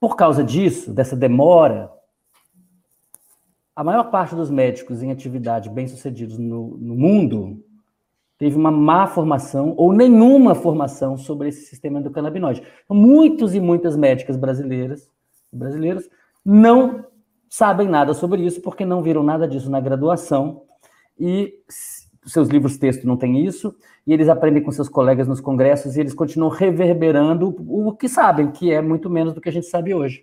Por 0.00 0.16
causa 0.16 0.42
disso, 0.42 0.92
dessa 0.92 1.14
demora 1.14 1.92
a 3.80 3.84
maior 3.84 4.10
parte 4.10 4.34
dos 4.34 4.50
médicos 4.50 5.02
em 5.02 5.10
atividade 5.10 5.70
bem-sucedidos 5.70 6.36
no, 6.36 6.76
no, 6.76 6.94
mundo 6.94 7.64
teve 8.36 8.54
uma 8.54 8.70
má 8.70 9.06
formação 9.06 9.72
ou 9.74 9.90
nenhuma 9.90 10.54
formação 10.54 11.16
sobre 11.16 11.48
esse 11.48 11.62
sistema 11.62 11.98
endocannabinoide. 11.98 12.62
Então, 12.84 12.94
muitos 12.94 13.54
e 13.54 13.58
muitas 13.58 13.96
médicas 13.96 14.36
brasileiras 14.36 15.10
brasileiros 15.50 16.10
não 16.44 17.06
sabem 17.48 17.88
nada 17.88 18.12
sobre 18.12 18.42
isso 18.42 18.60
porque 18.60 18.84
não 18.84 19.02
viram 19.02 19.22
nada 19.22 19.48
disso 19.48 19.70
na 19.70 19.80
graduação 19.80 20.60
e 21.18 21.54
seus 22.26 22.50
livros 22.50 22.76
texto 22.76 23.06
não 23.06 23.16
têm 23.16 23.46
isso 23.46 23.74
e 24.06 24.12
eles 24.12 24.28
aprendem 24.28 24.62
com 24.62 24.70
seus 24.70 24.90
colegas 24.90 25.26
nos 25.26 25.40
congressos 25.40 25.96
e 25.96 26.00
eles 26.00 26.12
continuam 26.12 26.50
reverberando 26.50 27.56
o 27.66 27.96
que 27.96 28.10
sabem, 28.10 28.50
que 28.50 28.70
é 28.70 28.82
muito 28.82 29.08
menos 29.08 29.32
do 29.32 29.40
que 29.40 29.48
a 29.48 29.52
gente 29.52 29.68
sabe 29.68 29.94
hoje. 29.94 30.22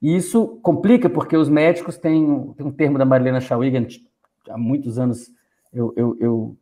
E 0.00 0.16
isso 0.16 0.58
complica 0.62 1.10
porque 1.10 1.36
os 1.36 1.48
médicos 1.48 1.96
têm, 1.96 2.24
um 2.24 2.70
termo 2.70 2.98
da 2.98 3.04
Marilena 3.04 3.40
Schauigan, 3.40 3.86
há 4.48 4.56
muitos 4.56 4.98
anos 4.98 5.30
eu, 5.72 5.92
eu, 5.96 6.16
eu 6.20 6.56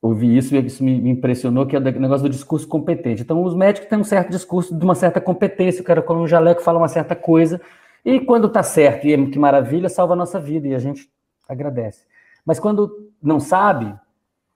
ouvi 0.00 0.36
isso 0.36 0.54
e 0.54 0.64
isso 0.64 0.82
me, 0.82 1.00
me, 1.00 1.10
impressionou, 1.10 1.66
que 1.66 1.74
é 1.74 1.78
o 1.78 1.82
negócio 1.82 2.22
do 2.22 2.30
discurso 2.30 2.66
competente. 2.66 3.22
Então, 3.22 3.42
os 3.42 3.54
médicos 3.54 3.88
têm 3.88 3.98
um 3.98 4.04
certo 4.04 4.30
discurso 4.30 4.76
de 4.76 4.84
uma 4.84 4.94
certa 4.94 5.20
competência, 5.20 5.82
o 5.82 5.84
cara 5.84 6.00
com 6.00 6.14
um 6.14 6.26
jaleco 6.26 6.62
fala 6.62 6.78
uma 6.78 6.88
certa 6.88 7.16
coisa, 7.16 7.60
e 8.04 8.20
quando 8.20 8.46
está 8.46 8.62
certo, 8.62 9.06
e 9.06 9.12
é 9.12 9.26
que 9.26 9.38
maravilha, 9.38 9.88
salva 9.88 10.14
a 10.14 10.16
nossa 10.16 10.38
vida, 10.38 10.68
e 10.68 10.74
a 10.74 10.78
gente 10.78 11.10
agradece. 11.48 12.06
Mas 12.44 12.60
quando 12.60 13.10
não 13.22 13.40
sabe, 13.40 13.94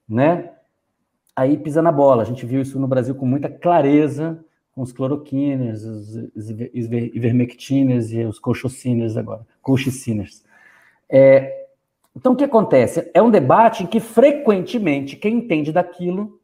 né, 0.09 0.51
aí 1.35 1.57
pisa 1.57 1.83
na 1.83 1.91
bola. 1.91 2.23
A 2.23 2.25
gente 2.25 2.47
viu 2.47 2.63
isso 2.63 2.79
no 2.79 2.87
Brasil 2.87 3.15
com 3.15 3.27
muita 3.27 3.49
clareza, 3.49 4.43
com 4.73 4.83
os 4.83 4.93
cloroquines, 4.93 5.85
os 5.85 6.51
ivermectines 6.73 8.11
e 8.13 8.25
os 8.25 8.39
colchicines 8.39 9.17
agora, 9.17 9.47
colchicines. 9.61 10.45
É, 11.09 11.67
então, 12.17 12.33
o 12.33 12.37
que 12.37 12.45
acontece? 12.45 13.11
É 13.15 13.23
um 13.23 13.31
debate 13.31 13.85
em 13.85 13.87
que, 13.87 14.01
frequentemente, 14.01 15.17
quem 15.17 15.37
entende 15.37 15.73
daquilo 15.73 16.41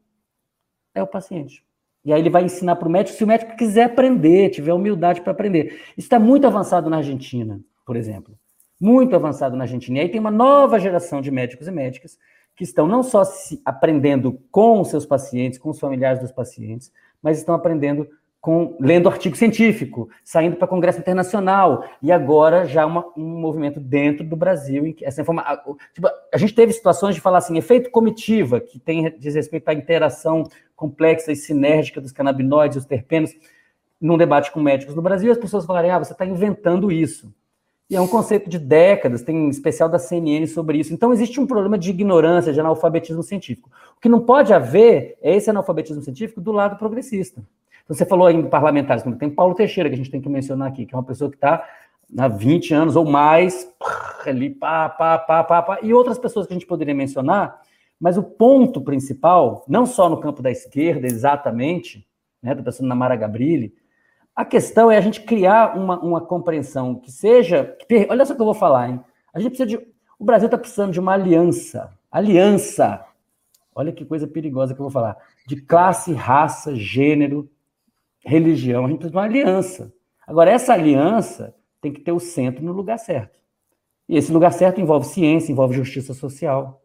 é 0.93 1.01
o 1.01 1.07
paciente. 1.07 1.63
E 2.03 2.13
aí 2.13 2.21
ele 2.21 2.29
vai 2.29 2.43
ensinar 2.43 2.75
para 2.75 2.87
o 2.87 2.91
médico 2.91 3.17
se 3.17 3.23
o 3.23 3.27
médico 3.27 3.55
quiser 3.55 3.85
aprender, 3.85 4.49
tiver 4.49 4.73
humildade 4.73 5.21
para 5.21 5.31
aprender. 5.31 5.81
Isso 5.97 6.05
está 6.07 6.19
muito 6.19 6.47
avançado 6.47 6.89
na 6.89 6.97
Argentina, 6.97 7.59
por 7.85 7.95
exemplo. 7.95 8.37
Muito 8.79 9.15
avançado 9.15 9.57
na 9.57 9.65
Argentina. 9.65 9.97
E 9.97 10.01
aí 10.01 10.09
tem 10.09 10.19
uma 10.19 10.31
nova 10.31 10.79
geração 10.79 11.21
de 11.21 11.29
médicos 11.29 11.67
e 11.67 11.71
médicas 11.71 12.17
que 12.55 12.63
estão 12.63 12.87
não 12.87 13.03
só 13.03 13.23
se 13.23 13.61
aprendendo 13.65 14.39
com 14.51 14.81
os 14.81 14.89
seus 14.89 15.05
pacientes, 15.05 15.59
com 15.59 15.69
os 15.69 15.79
familiares 15.79 16.21
dos 16.21 16.31
pacientes, 16.31 16.91
mas 17.21 17.37
estão 17.37 17.53
aprendendo 17.53 18.07
com 18.41 18.77
lendo 18.79 19.09
artigo 19.09 19.35
científico, 19.35 20.09
saindo 20.23 20.55
para 20.55 20.67
congresso 20.67 20.99
internacional 20.99 21.83
e 22.01 22.11
agora 22.11 22.65
já 22.65 22.85
uma, 22.85 23.05
um 23.17 23.39
movimento 23.39 23.79
dentro 23.79 24.23
do 24.23 24.35
Brasil 24.35 24.87
em 24.87 24.93
que 24.93 25.03
essa 25.03 25.21
informação, 25.21 25.75
tipo, 25.93 26.07
a 26.33 26.37
gente 26.37 26.55
teve 26.55 26.71
situações 26.71 27.15
de 27.15 27.21
falar 27.21 27.39
assim, 27.39 27.57
efeito 27.57 27.91
comitiva, 27.91 28.61
que 28.61 28.79
tem 28.79 29.13
diz 29.19 29.35
respeito 29.35 29.67
à 29.67 29.73
interação 29.73 30.47
complexa 30.73 31.31
e 31.31 31.35
sinérgica 31.35 31.99
dos 31.99 32.13
canabinoides 32.13 32.77
e 32.77 32.79
os 32.79 32.85
terpenos, 32.85 33.35
num 33.99 34.17
debate 34.17 34.51
com 34.51 34.61
médicos 34.61 34.95
no 34.95 35.01
Brasil, 35.01 35.29
as 35.29 35.37
pessoas 35.37 35.65
falarem, 35.65 35.91
ah, 35.91 35.99
você 35.99 36.13
está 36.13 36.25
inventando 36.25 36.89
isso. 36.89 37.33
E 37.89 37.95
é 37.95 37.99
um 37.99 38.07
conceito 38.07 38.49
de 38.49 38.57
décadas, 38.57 39.23
tem 39.23 39.35
um 39.35 39.49
especial 39.49 39.89
da 39.89 39.99
CNN 39.99 40.45
sobre 40.47 40.77
isso. 40.77 40.93
Então, 40.93 41.11
existe 41.11 41.39
um 41.39 41.47
problema 41.47 41.77
de 41.77 41.89
ignorância, 41.89 42.53
de 42.53 42.59
analfabetismo 42.59 43.23
científico. 43.23 43.69
O 43.97 43.99
que 43.99 44.07
não 44.07 44.21
pode 44.21 44.53
haver 44.53 45.17
é 45.21 45.35
esse 45.35 45.49
analfabetismo 45.49 46.01
científico 46.01 46.39
do 46.39 46.51
lado 46.51 46.77
progressista. 46.77 47.41
Você 47.89 48.05
falou 48.05 48.29
em 48.29 48.47
parlamentares, 48.47 49.03
tem 49.17 49.29
Paulo 49.29 49.55
Teixeira, 49.55 49.89
que 49.89 49.95
a 49.95 49.97
gente 49.97 50.11
tem 50.11 50.21
que 50.21 50.29
mencionar 50.29 50.67
aqui, 50.67 50.85
que 50.85 50.93
é 50.93 50.97
uma 50.97 51.03
pessoa 51.03 51.29
que 51.29 51.35
está 51.35 51.67
há 52.17 52.27
20 52.27 52.73
anos 52.73 52.95
ou 52.95 53.03
mais, 53.03 53.67
ali, 54.25 54.51
pá, 54.51 54.87
pá, 54.87 55.17
pá, 55.17 55.43
pá, 55.43 55.61
pá, 55.63 55.79
e 55.81 55.91
outras 55.91 56.19
pessoas 56.19 56.45
que 56.45 56.53
a 56.53 56.55
gente 56.55 56.67
poderia 56.67 56.93
mencionar, 56.93 57.59
mas 57.99 58.15
o 58.15 58.23
ponto 58.23 58.79
principal, 58.79 59.65
não 59.67 59.87
só 59.87 60.07
no 60.07 60.19
campo 60.19 60.41
da 60.41 60.51
esquerda, 60.51 61.07
exatamente, 61.07 62.07
né, 62.41 62.51
estou 62.51 62.63
pensando 62.63 62.87
na 62.87 62.95
Mara 62.95 63.15
Gabrilli, 63.15 63.73
a 64.35 64.45
questão 64.45 64.89
é 64.89 64.97
a 64.97 65.01
gente 65.01 65.21
criar 65.21 65.75
uma, 65.75 65.99
uma 65.99 66.21
compreensão 66.21 66.95
que 66.95 67.11
seja. 67.11 67.75
Que, 67.89 68.07
olha 68.09 68.25
só 68.25 68.31
o 68.31 68.35
que 68.37 68.41
eu 68.41 68.45
vou 68.45 68.53
falar, 68.53 68.89
hein? 68.89 69.01
A 69.33 69.39
gente 69.39 69.57
precisa 69.57 69.67
de. 69.67 69.87
O 70.17 70.23
Brasil 70.23 70.45
está 70.45 70.57
precisando 70.57 70.93
de 70.93 70.99
uma 70.99 71.13
aliança. 71.13 71.91
Aliança. 72.09 73.05
Olha 73.75 73.91
que 73.91 74.05
coisa 74.05 74.25
perigosa 74.27 74.73
que 74.73 74.79
eu 74.79 74.85
vou 74.85 74.91
falar. 74.91 75.17
De 75.45 75.57
classe, 75.57 76.13
raça, 76.13 76.73
gênero, 76.73 77.49
religião. 78.19 78.85
A 78.85 78.87
gente 78.89 78.99
precisa 78.99 79.11
de 79.11 79.17
uma 79.17 79.23
aliança. 79.23 79.93
Agora, 80.27 80.51
essa 80.51 80.73
aliança 80.73 81.55
tem 81.81 81.91
que 81.91 82.01
ter 82.01 82.11
o 82.11 82.19
centro 82.19 82.63
no 82.63 82.71
lugar 82.71 82.97
certo. 82.99 83.39
E 84.07 84.17
esse 84.17 84.31
lugar 84.31 84.51
certo 84.51 84.81
envolve 84.81 85.05
ciência, 85.05 85.51
envolve 85.51 85.75
justiça 85.75 86.13
social. 86.13 86.81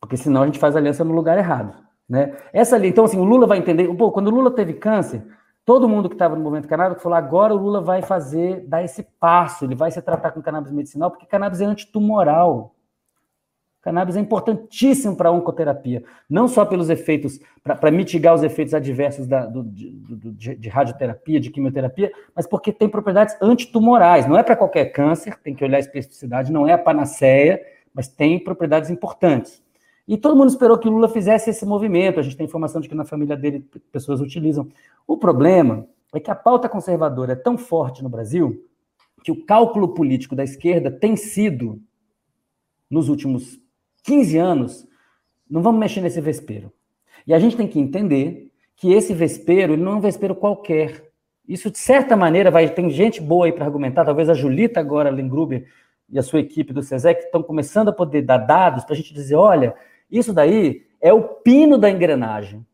Porque 0.00 0.16
senão 0.16 0.42
a 0.42 0.46
gente 0.46 0.58
faz 0.58 0.76
aliança 0.76 1.04
no 1.04 1.14
lugar 1.14 1.38
errado. 1.38 1.74
Né? 2.08 2.36
Essa 2.52 2.76
ali, 2.76 2.88
então, 2.88 3.04
assim, 3.04 3.18
o 3.18 3.24
Lula 3.24 3.46
vai 3.46 3.58
entender. 3.58 3.92
Pô, 3.94 4.10
quando 4.10 4.28
o 4.28 4.30
Lula 4.30 4.50
teve 4.50 4.74
câncer, 4.74 5.22
todo 5.64 5.88
mundo 5.88 6.08
que 6.08 6.14
estava 6.14 6.34
no 6.34 6.42
movimento 6.42 6.68
canábico 6.68 7.02
falou: 7.02 7.18
agora 7.18 7.54
o 7.54 7.58
Lula 7.58 7.80
vai 7.80 8.00
fazer, 8.00 8.66
dar 8.66 8.82
esse 8.82 9.02
passo, 9.02 9.64
ele 9.64 9.74
vai 9.74 9.90
se 9.90 10.00
tratar 10.00 10.30
com 10.30 10.40
cannabis 10.40 10.72
medicinal, 10.72 11.10
porque 11.10 11.26
cannabis 11.26 11.60
é 11.60 11.64
antitumoral. 11.64 12.74
Cannabis 13.88 14.16
é 14.16 14.20
importantíssimo 14.20 15.16
para 15.16 15.30
a 15.30 15.32
oncoterapia, 15.32 16.04
não 16.28 16.46
só 16.46 16.62
pelos 16.62 16.90
efeitos, 16.90 17.40
para 17.64 17.90
mitigar 17.90 18.34
os 18.34 18.42
efeitos 18.42 18.74
adversos 18.74 19.26
da, 19.26 19.46
do, 19.46 19.64
de, 19.64 19.90
do, 19.90 20.30
de, 20.30 20.68
radioterapia, 20.68 21.40
de 21.40 21.48
quimioterapia, 21.48 22.12
mas 22.36 22.46
porque 22.46 22.70
tem 22.70 22.86
propriedades 22.86 23.34
antitumorais. 23.40 24.28
Não 24.28 24.36
é 24.36 24.42
para 24.42 24.56
qualquer 24.56 24.92
câncer, 24.92 25.38
tem 25.42 25.54
que 25.54 25.64
olhar 25.64 25.78
a 25.78 25.80
especificidade, 25.80 26.52
não 26.52 26.68
é 26.68 26.74
a 26.74 26.78
panaceia, 26.78 27.62
mas 27.94 28.08
tem 28.08 28.38
propriedades 28.38 28.90
importantes. 28.90 29.62
E 30.06 30.18
todo 30.18 30.36
mundo 30.36 30.50
esperou 30.50 30.76
que 30.76 30.86
o 30.86 30.90
Lula 30.90 31.08
fizesse 31.08 31.48
esse 31.48 31.64
movimento. 31.64 32.20
A 32.20 32.22
gente 32.22 32.36
tem 32.36 32.44
informação 32.44 32.82
de 32.82 32.90
que 32.90 32.94
na 32.94 33.06
família 33.06 33.38
dele 33.38 33.66
pessoas 33.90 34.20
utilizam. 34.20 34.68
O 35.06 35.16
problema 35.16 35.86
é 36.14 36.20
que 36.20 36.30
a 36.30 36.34
pauta 36.34 36.68
conservadora 36.68 37.32
é 37.32 37.36
tão 37.36 37.56
forte 37.56 38.02
no 38.02 38.10
Brasil 38.10 38.62
que 39.24 39.32
o 39.32 39.46
cálculo 39.46 39.94
político 39.94 40.36
da 40.36 40.44
esquerda 40.44 40.90
tem 40.90 41.16
sido, 41.16 41.80
nos 42.90 43.08
últimos 43.08 43.58
15 44.08 44.38
anos, 44.38 44.88
não 45.50 45.62
vamos 45.62 45.78
mexer 45.78 46.00
nesse 46.00 46.18
vespeiro. 46.18 46.72
E 47.26 47.34
a 47.34 47.38
gente 47.38 47.58
tem 47.58 47.68
que 47.68 47.78
entender 47.78 48.50
que 48.74 48.90
esse 48.90 49.12
vespeiro 49.12 49.76
não 49.76 49.92
é 49.92 49.96
um 49.96 50.00
vespeiro 50.00 50.34
qualquer. 50.34 51.10
Isso, 51.46 51.70
de 51.70 51.78
certa 51.78 52.16
maneira, 52.16 52.50
vai. 52.50 52.70
Tem 52.70 52.88
gente 52.88 53.20
boa 53.20 53.44
aí 53.44 53.52
para 53.52 53.66
argumentar, 53.66 54.06
talvez 54.06 54.30
a 54.30 54.34
Julita 54.34 54.80
agora, 54.80 55.10
Lengruber, 55.10 55.66
e 56.08 56.18
a 56.18 56.22
sua 56.22 56.40
equipe 56.40 56.72
do 56.72 56.82
SESEC 56.82 57.24
estão 57.24 57.42
começando 57.42 57.88
a 57.88 57.92
poder 57.92 58.22
dar 58.22 58.38
dados 58.38 58.82
para 58.82 58.94
a 58.94 58.96
gente 58.96 59.12
dizer: 59.12 59.34
olha, 59.34 59.74
isso 60.10 60.32
daí 60.32 60.86
é 61.02 61.12
o 61.12 61.22
pino 61.22 61.76
da 61.76 61.90
engrenagem. 61.90 62.66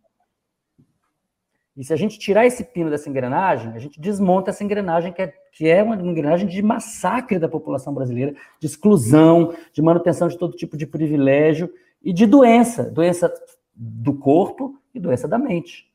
E 1.76 1.82
se 1.82 1.92
a 1.92 1.96
gente 1.96 2.18
tirar 2.18 2.46
esse 2.46 2.62
pino 2.62 2.88
dessa 2.88 3.08
engrenagem, 3.08 3.72
a 3.72 3.78
gente 3.78 4.00
desmonta 4.00 4.50
essa 4.50 4.62
engrenagem 4.62 5.12
que 5.12 5.22
é, 5.22 5.32
que 5.50 5.68
é 5.68 5.82
uma 5.82 5.96
engrenagem 5.96 6.46
de 6.46 6.62
massacre 6.62 7.38
da 7.38 7.48
população 7.48 7.92
brasileira, 7.92 8.34
de 8.60 8.66
exclusão, 8.66 9.52
de 9.72 9.82
manutenção 9.82 10.28
de 10.28 10.38
todo 10.38 10.56
tipo 10.56 10.76
de 10.76 10.86
privilégio 10.86 11.68
e 12.02 12.12
de 12.12 12.26
doença, 12.26 12.84
doença 12.84 13.32
do 13.74 14.14
corpo 14.14 14.78
e 14.94 15.00
doença 15.00 15.26
da 15.26 15.38
mente, 15.38 15.90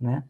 né? 0.00 0.22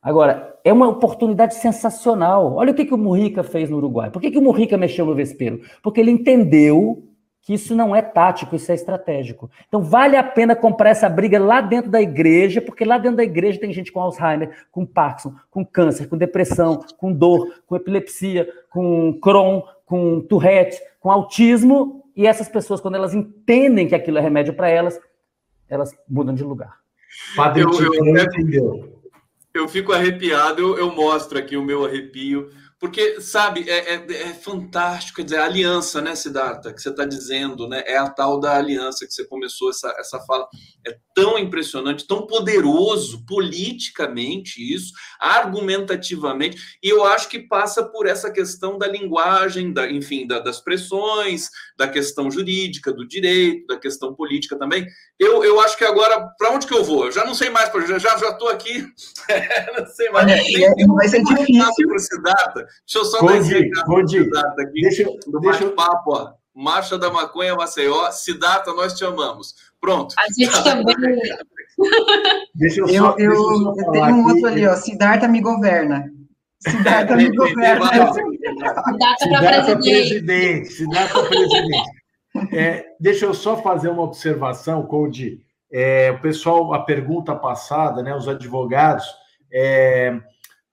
Agora, 0.00 0.56
é 0.62 0.72
uma 0.72 0.86
oportunidade 0.86 1.56
sensacional. 1.56 2.54
Olha 2.54 2.70
o 2.70 2.74
que, 2.76 2.84
que 2.84 2.94
o 2.94 2.98
Murrica 2.98 3.42
fez 3.42 3.68
no 3.68 3.78
Uruguai. 3.78 4.08
Por 4.08 4.22
que, 4.22 4.30
que 4.30 4.38
o 4.38 4.42
Murrica 4.42 4.78
mexeu 4.78 5.04
no 5.04 5.16
vespeiro? 5.16 5.60
Porque 5.82 5.98
ele 5.98 6.12
entendeu 6.12 7.02
que 7.46 7.54
isso 7.54 7.76
não 7.76 7.94
é 7.94 8.02
tático, 8.02 8.56
isso 8.56 8.72
é 8.72 8.74
estratégico. 8.74 9.48
Então 9.68 9.80
vale 9.80 10.16
a 10.16 10.22
pena 10.24 10.56
comprar 10.56 10.90
essa 10.90 11.08
briga 11.08 11.38
lá 11.38 11.60
dentro 11.60 11.88
da 11.88 12.02
igreja, 12.02 12.60
porque 12.60 12.84
lá 12.84 12.98
dentro 12.98 13.18
da 13.18 13.22
igreja 13.22 13.60
tem 13.60 13.72
gente 13.72 13.92
com 13.92 14.00
Alzheimer, 14.00 14.66
com 14.72 14.84
Parkinson, 14.84 15.32
com 15.48 15.64
câncer, 15.64 16.08
com 16.08 16.18
depressão, 16.18 16.84
com 16.98 17.12
dor, 17.12 17.62
com 17.64 17.76
epilepsia, 17.76 18.52
com 18.68 19.16
Crohn, 19.20 19.62
com 19.84 20.20
Tourette, 20.22 20.76
com 20.98 21.08
autismo, 21.08 22.04
e 22.16 22.26
essas 22.26 22.48
pessoas, 22.48 22.80
quando 22.80 22.96
elas 22.96 23.14
entendem 23.14 23.86
que 23.86 23.94
aquilo 23.94 24.18
é 24.18 24.20
remédio 24.20 24.54
para 24.54 24.68
elas, 24.68 25.00
elas 25.68 25.96
mudam 26.08 26.34
de 26.34 26.42
lugar. 26.42 26.80
Padre 27.36 27.62
eu, 27.62 27.70
eu, 27.70 28.16
eu, 28.52 29.02
eu 29.54 29.68
fico 29.68 29.92
arrepiado, 29.92 30.60
eu, 30.60 30.78
eu 30.78 30.92
mostro 30.96 31.38
aqui 31.38 31.56
o 31.56 31.62
meu 31.62 31.84
arrepio 31.84 32.50
porque, 32.78 33.20
sabe, 33.22 33.68
é, 33.70 33.94
é, 33.94 34.06
é, 34.28 34.34
fantástico, 34.34 35.16
quer 35.16 35.24
dizer, 35.24 35.38
a 35.38 35.46
aliança, 35.46 36.02
né, 36.02 36.14
Siddhartha, 36.14 36.74
que 36.74 36.80
você 36.80 36.90
está 36.90 37.06
dizendo, 37.06 37.66
né, 37.66 37.82
é 37.86 37.96
a 37.96 38.08
tal 38.08 38.38
da 38.38 38.54
aliança 38.54 39.06
que 39.06 39.12
você 39.12 39.24
começou 39.24 39.70
essa, 39.70 39.94
essa 39.98 40.20
fala. 40.20 40.46
É 40.86 40.94
tão 41.14 41.38
impressionante, 41.38 42.06
tão 42.06 42.26
poderoso 42.26 43.24
politicamente 43.26 44.60
isso, 44.60 44.92
argumentativamente, 45.18 46.58
e 46.82 46.88
eu 46.90 47.04
acho 47.04 47.30
que 47.30 47.38
passa 47.38 47.82
por 47.82 48.06
essa 48.06 48.30
questão 48.30 48.76
da 48.76 48.86
linguagem, 48.86 49.72
da, 49.72 49.90
enfim, 49.90 50.26
da, 50.26 50.38
das 50.38 50.60
pressões, 50.60 51.48
da 51.78 51.88
questão 51.88 52.30
jurídica, 52.30 52.92
do 52.92 53.08
direito, 53.08 53.66
da 53.68 53.78
questão 53.78 54.14
política 54.14 54.58
também. 54.58 54.86
Eu, 55.18 55.42
eu 55.42 55.58
acho 55.60 55.78
que 55.78 55.84
agora, 55.84 56.28
para 56.36 56.50
onde 56.50 56.66
que 56.66 56.74
eu 56.74 56.84
vou? 56.84 57.06
Eu 57.06 57.12
já 57.12 57.24
não 57.24 57.34
sei 57.34 57.48
mais, 57.48 57.70
já 57.88 57.98
já 57.98 58.28
estou 58.28 58.48
aqui, 58.48 58.86
não 59.78 59.86
sei 59.86 60.10
mais. 60.10 60.28
É, 60.28 60.62
é, 60.62 60.86
vai 60.86 61.08
ser 61.08 61.22
difícil. 61.24 61.56
Para. 62.66 62.76
Deixa 62.86 62.98
eu 62.98 63.04
só 63.04 63.18
Code, 63.18 63.70
dar 63.70 63.84
Code, 63.84 64.18
aqui 64.18 64.80
deixa, 64.80 65.04
do 65.26 65.40
deixa... 65.40 65.70
papo 65.70 66.12
ó. 66.12 66.32
Marcha 66.54 66.96
da 66.96 67.10
Maconha 67.10 67.54
Maceió, 67.54 68.10
Cidata, 68.10 68.72
nós 68.72 68.94
te 68.94 69.04
amamos. 69.04 69.54
Pronto. 69.78 70.14
A 70.18 70.26
gente 70.32 70.50
também. 70.64 71.18
deixa 72.54 72.80
eu, 72.80 72.88
só, 72.88 73.14
eu, 73.18 73.18
eu, 73.18 73.32
eu, 73.32 73.74
eu 73.76 73.90
tenho 73.92 74.16
um 74.16 74.26
outro 74.26 74.46
ali, 74.46 74.66
ó. 74.66 74.74
Siddhartha 74.74 75.28
me 75.28 75.42
governa. 75.42 76.10
Siddhartha 76.60 77.14
me 77.14 77.30
governa. 77.36 78.12
Siddhartha 79.20 79.68
para 79.68 79.76
presidente. 79.76 80.72
Siddhartha 80.72 81.22
presidente. 81.24 81.96
É, 82.52 82.86
deixa 82.98 83.26
eu 83.26 83.34
só 83.34 83.62
fazer 83.62 83.88
uma 83.88 84.02
observação, 84.02 84.86
Cody. 84.86 85.40
É, 85.70 86.10
o 86.12 86.20
pessoal, 86.20 86.72
a 86.72 86.84
pergunta 86.84 87.34
passada, 87.34 88.02
né, 88.02 88.14
os 88.14 88.28
advogados, 88.28 89.06
é, 89.52 90.18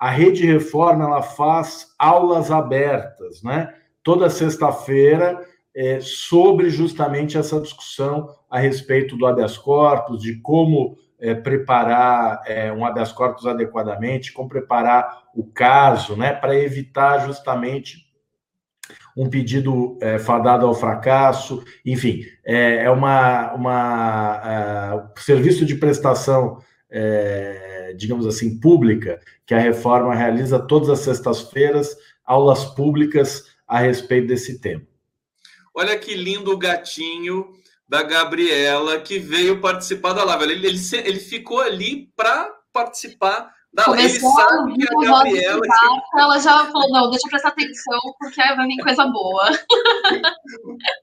a 0.04 0.10
Rede 0.10 0.46
Reforma 0.46 1.06
ela 1.06 1.22
faz 1.22 1.94
aulas 1.98 2.52
abertas, 2.52 3.42
né? 3.42 3.74
Toda 4.04 4.30
sexta-feira 4.30 5.42
é, 5.74 6.02
sobre 6.02 6.70
justamente 6.70 7.38
essa 7.38 7.62
discussão 7.62 8.28
a 8.50 8.60
respeito 8.60 9.16
do 9.16 9.26
habeas 9.26 9.58
corpus, 9.58 10.22
de 10.22 10.42
como 10.42 10.98
é, 11.18 11.34
preparar 11.34 12.42
é, 12.46 12.70
um 12.74 12.86
habeas 12.86 13.14
corpus 13.14 13.46
adequadamente, 13.46 14.34
como 14.34 14.50
preparar 14.50 15.24
o 15.34 15.46
caso, 15.46 16.18
né, 16.18 16.34
para 16.34 16.54
evitar 16.54 17.26
justamente 17.26 18.00
um 19.16 19.30
pedido 19.30 19.98
é, 20.02 20.20
fadado 20.20 20.66
ao 20.66 20.74
fracasso, 20.74 21.64
enfim, 21.86 22.26
é, 22.44 22.84
é 22.84 22.90
uma, 22.92 23.54
uma 23.54 25.06
uh, 25.16 25.20
serviço 25.22 25.66
de 25.66 25.76
prestação, 25.76 26.58
é, 26.92 27.73
digamos 27.96 28.26
assim, 28.26 28.60
pública, 28.60 29.20
que 29.46 29.54
a 29.54 29.60
reforma 29.60 30.16
realiza 30.16 30.60
todas 30.60 30.90
as 30.90 31.00
sextas-feiras, 31.00 31.96
aulas 32.26 32.66
públicas 32.66 33.46
a 33.68 33.80
respeito 33.80 34.28
desse 34.28 34.60
tema. 34.60 34.86
Olha 35.74 35.98
que 35.98 36.14
lindo 36.14 36.52
o 36.52 36.58
gatinho 36.58 37.52
da 37.88 38.04
Gabriela 38.04 39.00
que 39.00 39.20
veio 39.20 39.60
participar 39.60 40.14
da 40.14 40.24
live. 40.24 40.44
Ele, 40.44 40.68
ele, 40.68 40.80
ele 41.04 41.20
ficou 41.20 41.62
ali 41.62 42.12
para 42.16 42.50
participar 42.72 43.52
da 43.74 43.88
live. 43.88 44.04
Ele 44.04 44.20
sabe 44.20 44.74
que 44.76 44.84
a 44.84 45.12
Gabriela. 45.12 45.62
Ela 46.18 46.40
já 46.40 46.66
falou: 46.66 46.90
não, 46.92 47.10
deixa 47.10 47.28
eu 47.28 47.30
prestar 47.30 47.50
atenção, 47.50 48.00
porque 48.20 48.42
vai 48.42 48.68
vir 48.68 48.84
coisa 48.84 49.06
boa. 49.06 49.50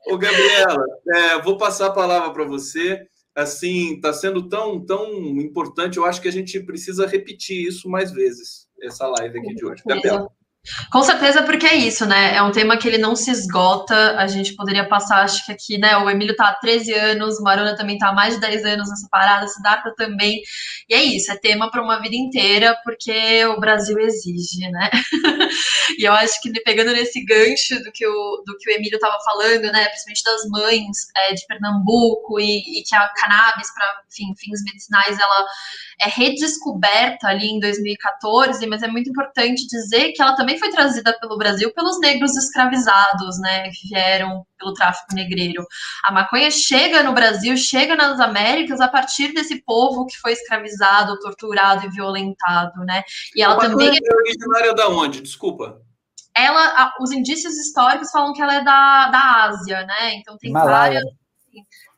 Ô, 0.09 0.17
Gabriela, 0.17 0.85
é, 1.09 1.43
vou 1.43 1.57
passar 1.57 1.87
a 1.87 1.93
palavra 1.93 2.33
para 2.33 2.45
você. 2.45 3.07
Assim, 3.41 3.95
está 3.95 4.13
sendo 4.13 4.49
tão, 4.49 4.81
tão 4.81 5.13
importante. 5.41 5.97
Eu 5.97 6.05
acho 6.05 6.21
que 6.21 6.29
a 6.29 6.33
gente 6.33 6.61
precisa 6.61 7.07
repetir 7.07 7.67
isso 7.67 7.89
mais 7.89 8.13
vezes, 8.13 8.69
essa 8.83 9.07
live 9.07 9.39
aqui 9.39 9.55
de 9.55 9.65
hoje. 9.65 9.83
Gabriela. 9.87 10.31
Com 10.93 11.03
certeza, 11.03 11.43
porque 11.43 11.67
é 11.67 11.75
isso, 11.75 12.05
né? 12.05 12.37
É 12.37 12.43
um 12.43 12.53
tema 12.53 12.77
que 12.77 12.87
ele 12.87 12.99
não 12.99 13.17
se 13.17 13.31
esgota. 13.31 14.17
A 14.19 14.27
gente 14.27 14.55
poderia 14.55 14.87
passar, 14.87 15.23
acho 15.23 15.45
que 15.47 15.53
aqui, 15.53 15.79
né? 15.79 15.97
O 15.97 16.11
Emílio 16.11 16.37
tá 16.37 16.49
há 16.49 16.55
13 16.55 16.93
anos, 16.93 17.39
o 17.39 17.43
Marona 17.43 17.75
também 17.75 17.97
tá 17.97 18.11
há 18.11 18.13
mais 18.13 18.35
de 18.35 18.41
10 18.41 18.65
anos 18.67 18.91
nessa 18.91 19.09
parada, 19.11 19.49
Siddhartha 19.49 19.95
também. 19.97 20.43
E 20.89 20.95
é 20.95 21.03
isso, 21.03 21.33
é 21.33 21.37
tema 21.37 21.71
para 21.71 21.83
uma 21.83 21.99
vida 22.01 22.15
inteira, 22.15 22.77
porque 22.85 23.45
o 23.47 23.59
Brasil 23.59 23.99
exige, 24.01 24.69
né? 24.71 24.91
e 25.99 26.05
eu 26.05 26.13
acho 26.13 26.41
que 26.43 26.53
pegando 26.63 26.93
nesse 26.93 27.25
gancho 27.25 27.83
do 27.83 27.91
que 27.91 28.07
o, 28.07 28.43
do 28.47 28.57
que 28.59 28.71
o 28.71 28.75
Emílio 28.75 28.99
tava 28.99 29.17
falando, 29.25 29.63
né? 29.73 29.89
Principalmente 29.89 30.25
das 30.25 30.43
mães 30.51 30.97
é, 31.17 31.35
de 31.35 31.47
Pernambuco 31.47 32.39
e, 32.39 32.81
e 32.81 32.83
que 32.83 32.95
a 32.95 33.09
cannabis, 33.15 33.73
para 33.73 34.03
fins 34.11 34.63
medicinais, 34.63 35.19
ela 35.19 35.47
é 36.01 36.09
redescoberta 36.09 37.29
ali 37.29 37.47
em 37.47 37.61
2014, 37.61 38.67
mas 38.67 38.83
é 38.83 38.89
muito 38.89 39.11
importante 39.11 39.67
dizer 39.67 40.13
que 40.13 40.23
ela 40.23 40.35
também 40.35 40.59
foi 40.61 40.71
trazida 40.71 41.19
pelo 41.19 41.37
Brasil 41.37 41.73
pelos 41.75 41.99
negros 41.99 42.37
escravizados, 42.37 43.41
né, 43.41 43.69
que 43.71 43.89
vieram 43.89 44.47
pelo 44.59 44.75
tráfico 44.75 45.15
negreiro. 45.15 45.67
A 46.05 46.13
maconha 46.13 46.51
chega 46.51 47.03
no 47.03 47.13
Brasil, 47.13 47.57
chega 47.57 47.97
nas 47.97 48.21
Américas 48.21 48.81
a 48.81 48.87
partir 48.87 49.33
desse 49.35 49.63
povo 49.65 50.07
que 50.07 50.17
foi 50.19 50.33
escravizado, 50.33 51.19
torturado 51.19 51.87
e 51.87 51.91
violentado, 51.91 52.85
né? 52.85 53.03
E 53.35 53.43
ela 53.43 53.55
a 53.55 53.59
também 53.59 53.89
é 53.89 54.15
originária 54.15 54.75
da 54.75 54.89
onde? 54.89 55.21
Desculpa 55.21 55.81
ela, 56.37 56.95
os 57.01 57.11
indícios 57.11 57.55
históricos 57.55 58.11
falam 58.11 58.33
que 58.33 58.41
ela 58.41 58.55
é 58.55 58.65
da, 58.65 59.09
da 59.09 59.45
Ásia, 59.45 59.85
né? 59.85 60.15
Então 60.15 60.39
tem 60.39 60.53
várias, 60.53 61.05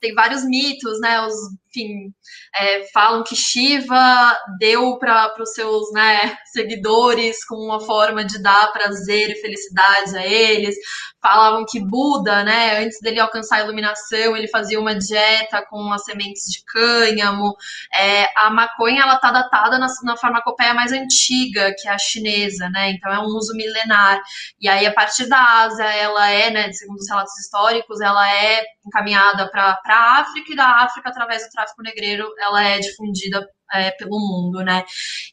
tem 0.00 0.14
vários 0.14 0.44
mitos, 0.44 1.00
né? 1.00 1.20
Os, 1.20 1.34
enfim, 1.74 2.12
é, 2.54 2.86
falam 2.92 3.24
que 3.24 3.34
Shiva 3.34 4.38
deu 4.58 4.98
para 4.98 5.34
os 5.40 5.52
seus 5.54 5.90
né, 5.92 6.36
seguidores 6.52 7.44
como 7.46 7.64
uma 7.64 7.80
forma 7.80 8.24
de 8.24 8.40
dar 8.42 8.72
prazer 8.72 9.30
e 9.30 9.40
felicidade 9.40 10.16
a 10.16 10.26
eles. 10.26 10.76
Falavam 11.20 11.64
que 11.64 11.80
Buda, 11.80 12.44
né, 12.44 12.84
antes 12.84 13.00
dele 13.00 13.20
alcançar 13.20 13.56
a 13.56 13.64
iluminação, 13.64 14.36
ele 14.36 14.48
fazia 14.48 14.78
uma 14.78 14.94
dieta 14.94 15.64
com 15.70 15.92
as 15.92 16.04
sementes 16.04 16.44
de 16.50 16.62
cânhamo. 16.64 17.54
É, 17.94 18.28
a 18.36 18.50
maconha 18.50 19.02
ela 19.02 19.14
está 19.14 19.30
datada 19.30 19.78
na, 19.78 19.86
na 20.02 20.16
farmacopeia 20.16 20.74
mais 20.74 20.92
antiga, 20.92 21.72
que 21.78 21.88
é 21.88 21.92
a 21.92 21.98
chinesa, 21.98 22.68
né? 22.70 22.90
Então 22.90 23.10
é 23.12 23.18
um 23.18 23.26
uso 23.26 23.54
milenar. 23.54 24.20
E 24.60 24.68
aí, 24.68 24.84
a 24.84 24.92
partir 24.92 25.26
da 25.26 25.40
Ásia, 25.62 25.84
ela 25.84 26.28
é, 26.28 26.50
né, 26.50 26.72
segundo 26.72 26.98
os 26.98 27.08
relatos 27.08 27.38
históricos, 27.38 28.00
ela 28.00 28.28
é 28.28 28.62
encaminhada 28.84 29.48
para 29.50 29.78
a 29.86 30.20
África 30.20 30.52
e 30.52 30.56
da 30.56 30.82
África, 30.82 31.08
através 31.08 31.44
do 31.44 31.50
tráfico 31.62 31.82
negreiro, 31.82 32.28
ela 32.38 32.62
é 32.68 32.78
difundida 32.78 33.46
é, 33.72 33.90
pelo 33.92 34.18
mundo, 34.18 34.62
né? 34.62 34.84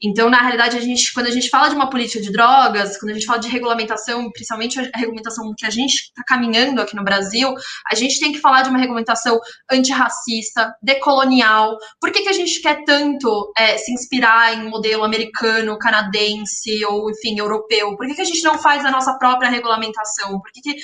Então, 0.02 0.30
na 0.30 0.41
realidade, 0.41 0.78
a 0.78 0.82
gente, 0.82 1.14
quando 1.14 1.28
a 1.28 1.32
gente 1.32 1.49
fala 1.49 1.70
de 1.70 1.76
uma 1.76 1.90
política 1.90 2.22
de 2.22 2.32
drogas, 2.32 2.98
quando 2.98 3.11
a 3.11 3.14
gente 3.14 3.26
fala 3.26 3.40
de 3.40 3.49
regulamentação, 3.49 4.32
principalmente 4.32 4.80
a 4.80 4.98
regulamentação 4.98 5.53
que 5.57 5.66
a 5.66 5.70
gente 5.70 5.95
está 5.95 6.24
caminhando 6.26 6.82
aqui 6.82 6.95
no 6.95 7.03
Brasil, 7.03 7.53
a 7.91 7.95
gente 7.95 8.20
tem 8.20 8.32
que 8.32 8.40
falar 8.40 8.61
de 8.61 8.70
uma 8.70 8.80
regulamentação 8.80 9.40
antirracista, 9.70 10.74
decolonial. 10.82 11.78
Por 11.99 12.11
que, 12.11 12.22
que 12.22 12.30
a 12.30 12.34
gente 12.34 12.61
quer 12.61 12.84
tanto 12.86 13.52
é, 13.57 13.78
se 13.78 13.91
inspirar 13.91 14.53
em 14.53 14.70
modelo 14.70 15.03
americano, 15.03 15.78
canadense 15.78 16.84
ou, 16.86 17.10
enfim, 17.11 17.38
europeu? 17.38 17.95
Por 17.98 18.07
que, 18.07 18.16
que 18.16 18.22
a 18.22 18.26
gente 18.26 18.44
não 18.44 18.57
faz 18.57 18.86
a 18.86 18.91
nossa 18.91 19.18
própria 19.18 19.49
regulamentação? 19.49 20.40
Por 20.40 20.52
que, 20.52 20.61
que 20.61 20.76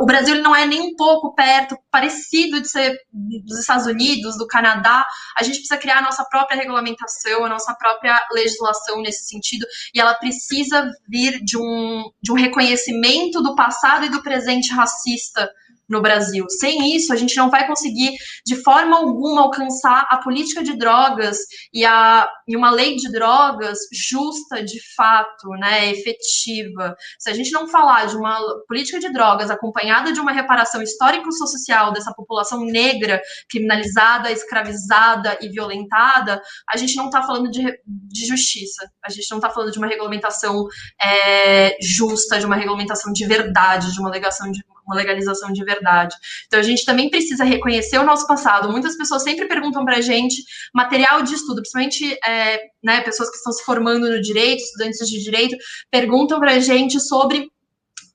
o 0.00 0.06
Brasil 0.06 0.40
não 0.42 0.54
é 0.54 0.66
nem 0.66 0.80
um 0.80 0.94
pouco 0.94 1.34
perto, 1.34 1.76
parecido 1.90 2.60
de 2.60 2.68
ser 2.68 2.96
dos 3.12 3.58
Estados 3.58 3.86
Unidos, 3.86 4.36
do 4.38 4.46
Canadá? 4.46 5.04
A 5.36 5.42
gente 5.42 5.58
precisa 5.58 5.76
criar 5.76 5.98
a 5.98 6.02
nossa 6.02 6.24
própria 6.24 6.56
regulamentação 6.56 6.99
regulamentação, 7.00 7.44
a 7.44 7.48
nossa 7.48 7.74
própria 7.74 8.20
legislação 8.32 9.00
nesse 9.00 9.26
sentido, 9.26 9.66
e 9.94 10.00
ela 10.00 10.14
precisa 10.14 10.90
vir 11.08 11.42
de 11.42 11.56
um, 11.56 12.10
de 12.22 12.32
um 12.32 12.34
reconhecimento 12.34 13.42
do 13.42 13.54
passado 13.54 14.04
e 14.04 14.10
do 14.10 14.22
presente 14.22 14.72
racista 14.72 15.50
no 15.90 16.00
Brasil. 16.00 16.46
Sem 16.48 16.94
isso, 16.96 17.12
a 17.12 17.16
gente 17.16 17.36
não 17.36 17.50
vai 17.50 17.66
conseguir, 17.66 18.12
de 18.46 18.56
forma 18.62 18.96
alguma, 18.96 19.42
alcançar 19.42 20.06
a 20.08 20.18
política 20.18 20.62
de 20.62 20.78
drogas 20.78 21.38
e, 21.74 21.84
a, 21.84 22.30
e 22.46 22.56
uma 22.56 22.70
lei 22.70 22.94
de 22.96 23.10
drogas 23.10 23.78
justa, 23.92 24.62
de 24.62 24.80
fato, 24.94 25.48
né, 25.58 25.90
efetiva. 25.90 26.94
Se 27.18 27.28
a 27.28 27.34
gente 27.34 27.50
não 27.50 27.68
falar 27.68 28.06
de 28.06 28.16
uma 28.16 28.38
política 28.68 29.00
de 29.00 29.12
drogas 29.12 29.50
acompanhada 29.50 30.12
de 30.12 30.20
uma 30.20 30.32
reparação 30.32 30.80
histórico-social 30.80 31.92
dessa 31.92 32.14
população 32.14 32.64
negra 32.64 33.20
criminalizada, 33.50 34.30
escravizada 34.30 35.36
e 35.40 35.48
violentada, 35.48 36.40
a 36.68 36.76
gente 36.76 36.94
não 36.96 37.06
está 37.06 37.22
falando 37.22 37.50
de, 37.50 37.64
de 37.84 38.26
justiça. 38.26 38.88
A 39.04 39.10
gente 39.10 39.26
não 39.30 39.38
está 39.38 39.50
falando 39.50 39.72
de 39.72 39.78
uma 39.78 39.88
regulamentação 39.88 40.66
é, 41.02 41.76
justa, 41.82 42.38
de 42.38 42.46
uma 42.46 42.56
regulamentação 42.56 43.12
de 43.12 43.26
verdade, 43.26 43.92
de 43.92 44.00
uma 44.00 44.10
legação 44.10 44.50
de 44.52 44.62
uma 44.90 44.96
legalização 44.96 45.52
de 45.52 45.64
verdade. 45.64 46.14
Então 46.46 46.58
a 46.58 46.62
gente 46.62 46.84
também 46.84 47.08
precisa 47.08 47.44
reconhecer 47.44 47.98
o 47.98 48.04
nosso 48.04 48.26
passado. 48.26 48.70
Muitas 48.70 48.96
pessoas 48.96 49.22
sempre 49.22 49.46
perguntam 49.46 49.84
para 49.84 49.98
a 49.98 50.00
gente 50.00 50.42
material 50.74 51.22
de 51.22 51.34
estudo, 51.34 51.62
principalmente 51.62 52.18
é, 52.26 52.60
né, 52.82 53.00
pessoas 53.02 53.30
que 53.30 53.36
estão 53.36 53.52
se 53.52 53.64
formando 53.64 54.08
no 54.10 54.20
direito, 54.20 54.60
estudantes 54.60 55.08
de 55.08 55.22
direito, 55.22 55.56
perguntam 55.90 56.40
para 56.40 56.52
a 56.52 56.60
gente 56.60 57.00
sobre 57.00 57.48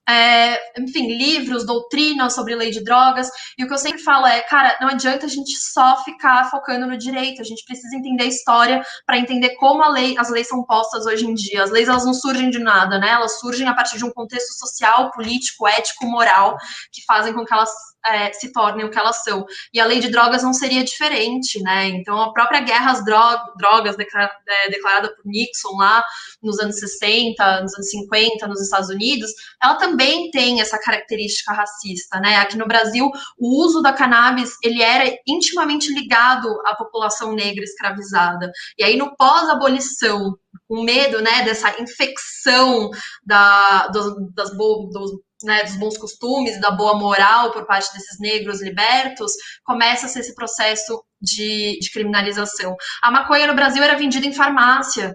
é, 0.08 0.80
enfim, 0.80 1.16
livros, 1.16 1.66
doutrinas 1.66 2.34
sobre 2.34 2.54
lei 2.54 2.70
de 2.70 2.82
drogas. 2.82 3.28
E 3.58 3.64
o 3.64 3.66
que 3.66 3.74
eu 3.74 3.78
sempre 3.78 4.02
falo 4.02 4.26
é, 4.26 4.40
cara, 4.42 4.76
não 4.80 4.88
adianta 4.88 5.26
a 5.26 5.28
gente 5.28 5.52
só 5.56 6.02
ficar 6.04 6.50
focando 6.50 6.86
no 6.86 6.96
direito, 6.96 7.40
a 7.40 7.44
gente 7.44 7.64
precisa 7.64 7.96
entender 7.96 8.24
a 8.24 8.28
história 8.28 8.82
para 9.04 9.18
entender 9.18 9.50
como 9.56 9.82
a 9.82 9.88
lei, 9.88 10.16
as 10.18 10.30
leis 10.30 10.48
são 10.48 10.64
postas 10.64 11.06
hoje 11.06 11.26
em 11.26 11.34
dia. 11.34 11.62
As 11.62 11.70
leis 11.70 11.88
elas 11.88 12.04
não 12.04 12.14
surgem 12.14 12.50
de 12.50 12.58
nada, 12.58 12.98
né? 12.98 13.10
Elas 13.10 13.40
surgem 13.40 13.66
a 13.68 13.74
partir 13.74 13.98
de 13.98 14.04
um 14.04 14.12
contexto 14.12 14.52
social, 14.58 15.10
político, 15.10 15.66
ético, 15.66 16.06
moral, 16.06 16.56
que 16.92 17.04
fazem 17.04 17.32
com 17.32 17.44
que 17.44 17.52
elas 17.52 17.70
é, 18.08 18.32
se 18.32 18.52
tornem 18.52 18.84
o 18.84 18.90
que 18.90 18.98
elas 18.98 19.22
são. 19.22 19.44
E 19.72 19.80
a 19.80 19.84
lei 19.84 20.00
de 20.00 20.08
drogas 20.08 20.42
não 20.42 20.52
seria 20.52 20.84
diferente, 20.84 21.60
né? 21.62 21.88
Então, 21.88 22.20
a 22.20 22.32
própria 22.32 22.60
guerra 22.60 22.92
às 22.92 23.04
drogas 23.04 23.96
é, 23.98 24.70
declarada 24.70 25.14
por 25.14 25.24
Nixon 25.24 25.76
lá 25.76 26.04
nos 26.42 26.58
anos 26.58 26.78
60, 26.78 27.62
nos 27.62 27.74
anos 27.74 27.90
50, 27.90 28.46
nos 28.46 28.60
Estados 28.60 28.88
Unidos, 28.88 29.30
ela 29.62 29.74
também 29.76 30.30
tem 30.30 30.60
essa 30.60 30.78
característica 30.78 31.52
racista, 31.52 32.20
né? 32.20 32.36
Aqui 32.36 32.56
no 32.56 32.66
Brasil, 32.66 33.10
o 33.38 33.64
uso 33.64 33.82
da 33.82 33.92
cannabis, 33.92 34.52
ele 34.62 34.82
era 34.82 35.04
intimamente 35.26 35.92
ligado 35.92 36.48
à 36.66 36.74
população 36.74 37.32
negra 37.32 37.64
escravizada. 37.64 38.50
E 38.78 38.84
aí, 38.84 38.96
no 38.96 39.16
pós-abolição, 39.16 40.36
com 40.68 40.82
medo, 40.82 41.20
né, 41.20 41.44
dessa 41.44 41.80
infecção 41.80 42.90
da, 43.24 43.88
dos, 43.88 44.34
das, 44.34 44.50
dos 44.50 45.12
né, 45.42 45.64
dos 45.64 45.76
bons 45.76 45.98
costumes, 45.98 46.60
da 46.60 46.70
boa 46.70 46.98
moral 46.98 47.52
por 47.52 47.66
parte 47.66 47.92
desses 47.92 48.18
negros 48.18 48.62
libertos, 48.62 49.32
começa-se 49.64 50.18
esse 50.18 50.34
processo 50.34 51.02
de, 51.20 51.78
de, 51.80 51.90
criminalização. 51.90 52.76
A 53.02 53.10
maconha 53.10 53.46
no 53.46 53.54
Brasil 53.54 53.82
era 53.82 53.96
vendida 53.96 54.26
em 54.26 54.32
farmácia, 54.32 55.14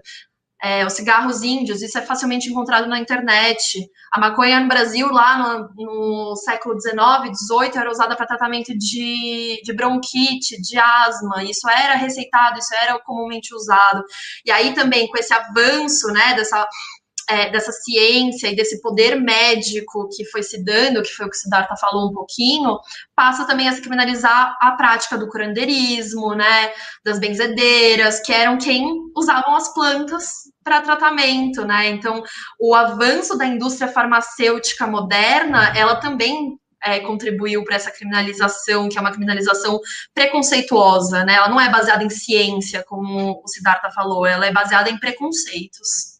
é, 0.64 0.86
os 0.86 0.92
cigarros 0.92 1.42
índios, 1.42 1.82
isso 1.82 1.98
é 1.98 2.02
facilmente 2.02 2.48
encontrado 2.48 2.86
na 2.86 3.00
internet. 3.00 3.84
A 4.12 4.20
maconha 4.20 4.60
no 4.60 4.68
Brasil, 4.68 5.08
lá 5.08 5.36
no, 5.36 5.68
no 5.74 6.36
século 6.36 6.80
XIX, 6.80 7.36
XVIII, 7.36 7.80
era 7.80 7.90
usada 7.90 8.14
para 8.14 8.26
tratamento 8.26 8.72
de, 8.78 9.60
de 9.64 9.72
bronquite, 9.74 10.62
de 10.62 10.78
asma, 10.78 11.42
isso 11.42 11.68
era 11.68 11.96
receitado, 11.96 12.60
isso 12.60 12.72
era 12.80 12.96
comumente 13.00 13.52
usado. 13.52 14.04
E 14.44 14.52
aí 14.52 14.72
também, 14.72 15.08
com 15.08 15.18
esse 15.18 15.34
avanço, 15.34 16.06
né, 16.12 16.34
dessa 16.34 16.64
é, 17.28 17.50
dessa 17.50 17.72
ciência 17.72 18.48
e 18.48 18.56
desse 18.56 18.80
poder 18.80 19.20
médico 19.20 20.08
que 20.14 20.24
foi 20.26 20.42
se 20.42 20.62
dando, 20.64 21.02
que 21.02 21.12
foi 21.12 21.26
o 21.26 21.30
que 21.30 21.36
o 21.36 21.38
Siddhartha 21.38 21.76
falou 21.76 22.10
um 22.10 22.12
pouquinho, 22.12 22.78
passa 23.14 23.46
também 23.46 23.68
a 23.68 23.72
se 23.72 23.80
criminalizar 23.80 24.56
a 24.60 24.72
prática 24.72 25.16
do 25.16 25.28
curandeirismo, 25.28 26.34
né, 26.34 26.72
das 27.04 27.18
benzedeiras, 27.18 28.20
que 28.20 28.32
eram 28.32 28.58
quem 28.58 28.86
usavam 29.16 29.54
as 29.54 29.72
plantas 29.72 30.52
para 30.62 30.80
tratamento, 30.80 31.64
né? 31.64 31.88
Então, 31.88 32.22
o 32.60 32.74
avanço 32.74 33.36
da 33.36 33.44
indústria 33.44 33.88
farmacêutica 33.88 34.86
moderna, 34.86 35.72
ela 35.76 35.96
também 35.96 36.56
é, 36.84 37.00
contribuiu 37.00 37.64
para 37.64 37.76
essa 37.76 37.90
criminalização, 37.90 38.88
que 38.88 38.98
é 38.98 39.00
uma 39.00 39.10
criminalização 39.10 39.80
preconceituosa, 40.14 41.24
né? 41.24 41.34
Ela 41.34 41.48
não 41.48 41.60
é 41.60 41.70
baseada 41.70 42.02
em 42.04 42.10
ciência, 42.10 42.84
como 42.86 43.40
o 43.42 43.48
Siddhartha 43.48 43.90
falou, 43.90 44.26
ela 44.26 44.46
é 44.46 44.52
baseada 44.52 44.90
em 44.90 44.98
preconceitos. 44.98 46.11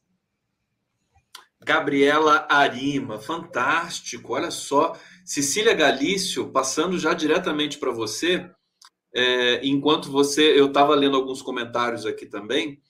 Gabriela 1.65 2.47
Arima, 2.49 3.19
fantástico, 3.19 4.35
olha 4.35 4.51
só. 4.51 4.95
Cecília 5.25 5.75
Galício, 5.75 6.51
passando 6.51 6.99
já 6.99 7.15
diretamente 7.15 7.79
para 7.79 7.93
você, 7.93 8.51
é, 9.15 9.65
enquanto 9.67 10.11
você, 10.11 10.59
eu 10.59 10.67
estava 10.67 10.95
lendo 10.95 11.17
alguns 11.17 11.43
comentários 11.43 12.05
aqui 12.05 12.27
também, 12.27 12.81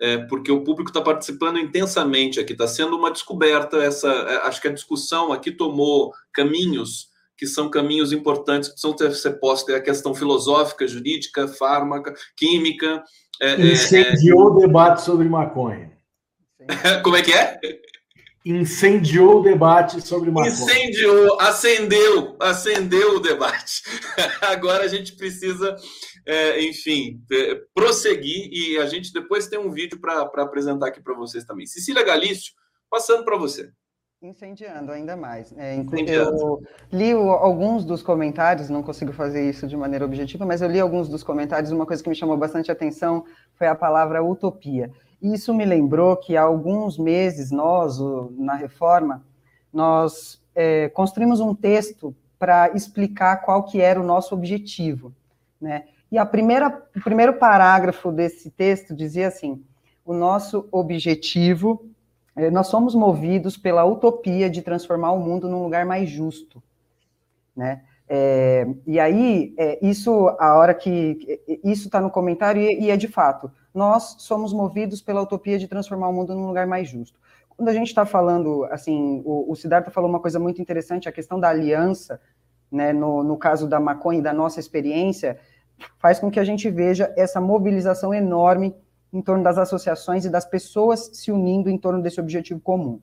é, 0.00 0.18
porque 0.18 0.50
o 0.50 0.64
público 0.64 0.90
está 0.90 1.00
participando 1.00 1.58
intensamente 1.58 2.40
aqui, 2.40 2.52
está 2.52 2.66
sendo 2.66 2.96
uma 2.96 3.10
descoberta, 3.10 3.78
essa, 3.78 4.08
é, 4.08 4.36
acho 4.46 4.60
que 4.60 4.68
a 4.68 4.72
discussão 4.72 5.32
aqui 5.32 5.52
tomou 5.52 6.12
caminhos 6.32 7.08
que 7.36 7.46
são 7.46 7.68
caminhos 7.68 8.12
importantes, 8.12 8.70
que 8.70 8.74
precisam 8.74 9.12
ser 9.12 9.38
postos, 9.38 9.74
é 9.74 9.76
a 9.76 9.82
questão 9.82 10.14
filosófica, 10.14 10.88
jurídica, 10.88 11.46
fármaca, 11.46 12.14
química. 12.34 13.04
É, 13.40 13.52
é 13.52 13.72
Incendiou 13.72 14.46
o 14.46 14.60
debate 14.60 15.02
sobre 15.02 15.28
maconha. 15.28 15.92
Como 17.04 17.16
é 17.16 17.22
que 17.22 17.32
é? 17.32 17.60
Incendiou 18.46 19.40
o 19.40 19.42
debate 19.42 20.00
sobre 20.00 20.30
maconha. 20.30 20.52
Incendiou, 20.52 21.40
acendeu, 21.40 22.36
acendeu 22.40 23.16
o 23.16 23.20
debate. 23.20 23.82
Agora 24.40 24.84
a 24.84 24.88
gente 24.88 25.16
precisa, 25.16 25.76
é, 26.24 26.62
enfim, 26.62 27.20
é, 27.32 27.60
prosseguir 27.74 28.48
e 28.52 28.78
a 28.78 28.86
gente 28.86 29.12
depois 29.12 29.48
tem 29.48 29.58
um 29.58 29.70
vídeo 29.70 29.98
para 30.00 30.22
apresentar 30.22 30.88
aqui 30.88 31.02
para 31.02 31.14
vocês 31.14 31.44
também. 31.44 31.66
Cecília 31.66 32.04
Galício, 32.04 32.52
passando 32.88 33.24
para 33.24 33.36
você. 33.36 33.68
Incendiando 34.22 34.92
ainda 34.92 35.16
mais. 35.16 35.52
É, 35.58 35.74
Incendiando. 35.74 36.38
Eu 36.38 36.62
li 36.92 37.12
alguns 37.12 37.84
dos 37.84 38.02
comentários, 38.02 38.70
não 38.70 38.82
consigo 38.82 39.12
fazer 39.12 39.48
isso 39.48 39.66
de 39.66 39.76
maneira 39.76 40.04
objetiva, 40.04 40.46
mas 40.46 40.62
eu 40.62 40.70
li 40.70 40.78
alguns 40.78 41.08
dos 41.08 41.22
comentários. 41.22 41.72
Uma 41.72 41.84
coisa 41.84 42.02
que 42.02 42.08
me 42.08 42.14
chamou 42.14 42.36
bastante 42.36 42.70
atenção 42.70 43.24
foi 43.58 43.66
a 43.66 43.74
palavra 43.74 44.22
utopia. 44.22 44.90
Isso 45.20 45.54
me 45.54 45.64
lembrou 45.64 46.16
que 46.16 46.36
há 46.36 46.42
alguns 46.42 46.98
meses, 46.98 47.50
nós, 47.50 47.98
na 48.36 48.54
reforma, 48.54 49.24
nós 49.72 50.40
é, 50.54 50.88
construímos 50.90 51.40
um 51.40 51.54
texto 51.54 52.14
para 52.38 52.70
explicar 52.70 53.36
qual 53.38 53.64
que 53.64 53.80
era 53.80 54.00
o 54.00 54.04
nosso 54.04 54.34
objetivo. 54.34 55.12
Né? 55.60 55.84
E 56.10 56.18
a 56.18 56.26
primeira, 56.26 56.68
o 56.94 57.00
primeiro 57.00 57.34
parágrafo 57.34 58.12
desse 58.12 58.50
texto 58.50 58.94
dizia 58.94 59.28
assim: 59.28 59.62
o 60.04 60.12
nosso 60.12 60.68
objetivo, 60.70 61.86
é, 62.34 62.50
nós 62.50 62.68
somos 62.68 62.94
movidos 62.94 63.56
pela 63.56 63.84
utopia 63.84 64.48
de 64.48 64.62
transformar 64.62 65.12
o 65.12 65.18
mundo 65.18 65.48
num 65.48 65.62
lugar 65.62 65.84
mais 65.84 66.08
justo. 66.08 66.62
Né? 67.56 67.82
É, 68.08 68.66
e 68.86 69.00
aí, 69.00 69.54
é, 69.58 69.84
isso, 69.84 70.28
a 70.38 70.54
hora 70.56 70.74
que. 70.74 71.40
Isso 71.64 71.86
está 71.86 72.00
no 72.00 72.10
comentário, 72.10 72.62
e, 72.62 72.84
e, 72.84 72.90
é 72.90 72.96
de 72.96 73.08
fato 73.08 73.50
nós 73.76 74.16
somos 74.18 74.54
movidos 74.54 75.02
pela 75.02 75.20
utopia 75.20 75.58
de 75.58 75.68
transformar 75.68 76.08
o 76.08 76.12
mundo 76.12 76.34
num 76.34 76.46
lugar 76.46 76.66
mais 76.66 76.88
justo. 76.88 77.20
Quando 77.50 77.68
a 77.68 77.74
gente 77.74 77.88
está 77.88 78.06
falando, 78.06 78.64
assim, 78.70 79.22
o, 79.22 79.52
o 79.52 79.54
Siddhartha 79.54 79.90
falou 79.90 80.08
uma 80.08 80.18
coisa 80.18 80.38
muito 80.38 80.62
interessante, 80.62 81.08
a 81.08 81.12
questão 81.12 81.38
da 81.38 81.50
aliança, 81.50 82.18
né, 82.72 82.94
no, 82.94 83.22
no 83.22 83.36
caso 83.36 83.68
da 83.68 83.78
maconha 83.78 84.20
e 84.20 84.22
da 84.22 84.32
nossa 84.32 84.58
experiência, 84.58 85.38
faz 85.98 86.18
com 86.18 86.30
que 86.30 86.40
a 86.40 86.44
gente 86.44 86.70
veja 86.70 87.12
essa 87.18 87.38
mobilização 87.38 88.14
enorme 88.14 88.74
em 89.12 89.20
torno 89.20 89.44
das 89.44 89.58
associações 89.58 90.24
e 90.24 90.30
das 90.30 90.46
pessoas 90.46 91.10
se 91.12 91.30
unindo 91.30 91.68
em 91.68 91.76
torno 91.76 92.02
desse 92.02 92.18
objetivo 92.18 92.60
comum. 92.60 92.98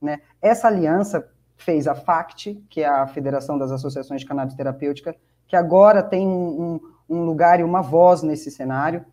Né? 0.00 0.20
Essa 0.40 0.68
aliança 0.68 1.28
fez 1.56 1.88
a 1.88 1.96
FACT, 1.96 2.64
que 2.70 2.80
é 2.80 2.86
a 2.86 3.08
Federação 3.08 3.58
das 3.58 3.72
Associações 3.72 4.20
de 4.20 4.26
Cannabis 4.26 4.54
Terapêutica, 4.54 5.16
que 5.48 5.56
agora 5.56 6.00
tem 6.00 6.26
um, 6.26 6.80
um 7.08 7.24
lugar 7.24 7.58
e 7.58 7.64
uma 7.64 7.82
voz 7.82 8.22
nesse 8.22 8.52
cenário, 8.52 9.04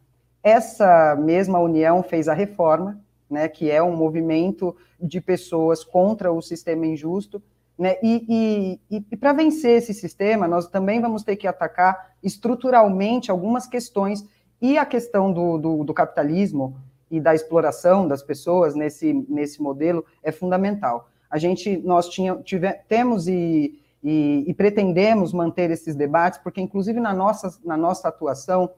essa 0.44 1.16
mesma 1.16 1.60
união 1.60 2.02
fez 2.02 2.28
a 2.28 2.34
reforma, 2.34 3.00
né, 3.30 3.48
que 3.48 3.70
é 3.70 3.82
um 3.82 3.96
movimento 3.96 4.76
de 5.00 5.22
pessoas 5.22 5.84
contra 5.84 6.32
o 6.32 6.42
sistema 6.42 6.86
injusto, 6.86 7.42
né, 7.78 7.96
e, 8.04 8.80
e, 8.90 8.98
e 9.12 9.16
para 9.16 9.34
vencer 9.34 9.78
esse 9.78 9.94
sistema, 9.94 10.48
nós 10.48 10.68
também 10.68 11.00
vamos 11.00 11.24
ter 11.24 11.36
que 11.36 11.48
atacar 11.48 12.14
estruturalmente 12.24 13.32
algumas 13.32 13.68
questões, 13.68 14.26
e 14.62 14.78
a 14.78 14.86
questão 14.86 15.32
do, 15.32 15.58
do, 15.58 15.84
do 15.86 15.94
capitalismo 15.94 16.76
e 17.10 17.20
da 17.20 17.34
exploração 17.34 18.08
das 18.08 18.22
pessoas 18.22 18.76
nesse, 18.76 19.14
nesse 19.30 19.62
modelo 19.62 20.06
é 20.22 20.32
fundamental. 20.32 21.10
A 21.30 21.38
gente, 21.38 21.78
nós 21.78 22.10
tinha, 22.10 22.36
tive, 22.38 22.72
temos 22.88 23.28
e, 23.28 23.80
e, 24.04 24.44
e 24.48 24.54
pretendemos 24.54 25.32
manter 25.32 25.72
esses 25.72 25.96
debates, 25.96 26.40
porque 26.40 26.60
inclusive 26.60 27.00
na 27.00 27.14
nossa, 27.14 27.58
na 27.64 27.78
nossa 27.78 28.10
atuação, 28.10 28.70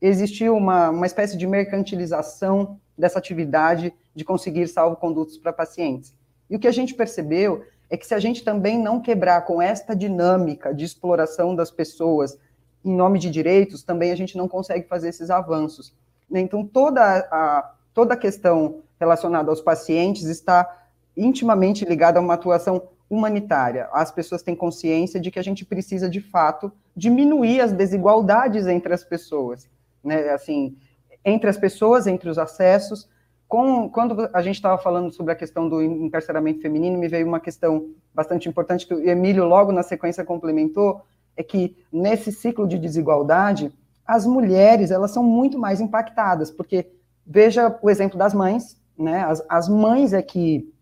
existiu 0.00 0.56
uma, 0.56 0.90
uma 0.90 1.06
espécie 1.06 1.36
de 1.36 1.46
mercantilização 1.46 2.78
dessa 2.96 3.18
atividade 3.18 3.92
de 4.14 4.24
conseguir 4.24 4.66
salvo-condutos 4.68 5.38
para 5.38 5.52
pacientes. 5.52 6.14
E 6.50 6.56
o 6.56 6.58
que 6.58 6.68
a 6.68 6.72
gente 6.72 6.94
percebeu 6.94 7.64
é 7.90 7.96
que 7.96 8.06
se 8.06 8.14
a 8.14 8.18
gente 8.18 8.44
também 8.44 8.78
não 8.78 9.00
quebrar 9.00 9.42
com 9.42 9.60
esta 9.62 9.94
dinâmica 9.94 10.74
de 10.74 10.84
exploração 10.84 11.54
das 11.54 11.70
pessoas 11.70 12.38
em 12.84 12.94
nome 12.94 13.18
de 13.18 13.30
direitos, 13.30 13.82
também 13.82 14.10
a 14.10 14.16
gente 14.16 14.36
não 14.36 14.48
consegue 14.48 14.86
fazer 14.86 15.08
esses 15.08 15.30
avanços. 15.30 15.94
Né? 16.30 16.40
Então, 16.40 16.64
toda 16.64 17.02
a, 17.30 17.74
toda 17.92 18.14
a 18.14 18.16
questão 18.16 18.82
relacionada 19.00 19.50
aos 19.50 19.60
pacientes 19.60 20.24
está 20.24 20.86
intimamente 21.16 21.84
ligada 21.84 22.18
a 22.18 22.22
uma 22.22 22.34
atuação 22.34 22.82
humanitária. 23.10 23.88
As 23.92 24.10
pessoas 24.10 24.42
têm 24.42 24.54
consciência 24.54 25.18
de 25.18 25.30
que 25.30 25.38
a 25.38 25.42
gente 25.42 25.64
precisa, 25.64 26.08
de 26.08 26.20
fato, 26.20 26.70
diminuir 26.94 27.60
as 27.60 27.72
desigualdades 27.72 28.66
entre 28.66 28.92
as 28.92 29.02
pessoas 29.02 29.68
né, 30.02 30.30
assim, 30.30 30.76
entre 31.24 31.48
as 31.48 31.56
pessoas, 31.56 32.06
entre 32.06 32.28
os 32.28 32.38
acessos. 32.38 33.08
Com, 33.46 33.88
quando 33.88 34.28
a 34.32 34.42
gente 34.42 34.56
estava 34.56 34.80
falando 34.80 35.10
sobre 35.10 35.32
a 35.32 35.36
questão 35.36 35.68
do 35.68 35.82
encarceramento 35.82 36.60
feminino, 36.60 36.98
me 36.98 37.08
veio 37.08 37.26
uma 37.26 37.40
questão 37.40 37.90
bastante 38.14 38.48
importante 38.48 38.86
que 38.86 38.94
o 38.94 39.08
Emílio 39.08 39.44
logo 39.44 39.72
na 39.72 39.82
sequência 39.82 40.24
complementou, 40.24 41.02
é 41.36 41.42
que 41.42 41.76
nesse 41.90 42.30
ciclo 42.30 42.66
de 42.66 42.78
desigualdade, 42.78 43.72
as 44.06 44.26
mulheres 44.26 44.90
elas 44.90 45.12
são 45.12 45.22
muito 45.22 45.58
mais 45.58 45.80
impactadas, 45.80 46.50
porque 46.50 46.90
veja 47.26 47.78
o 47.80 47.88
exemplo 47.88 48.18
das 48.18 48.34
mães, 48.34 48.78
né? 48.98 49.22
As, 49.24 49.44
as 49.48 49.68
mães 49.68 50.12
é 50.12 50.20
que 50.20 50.72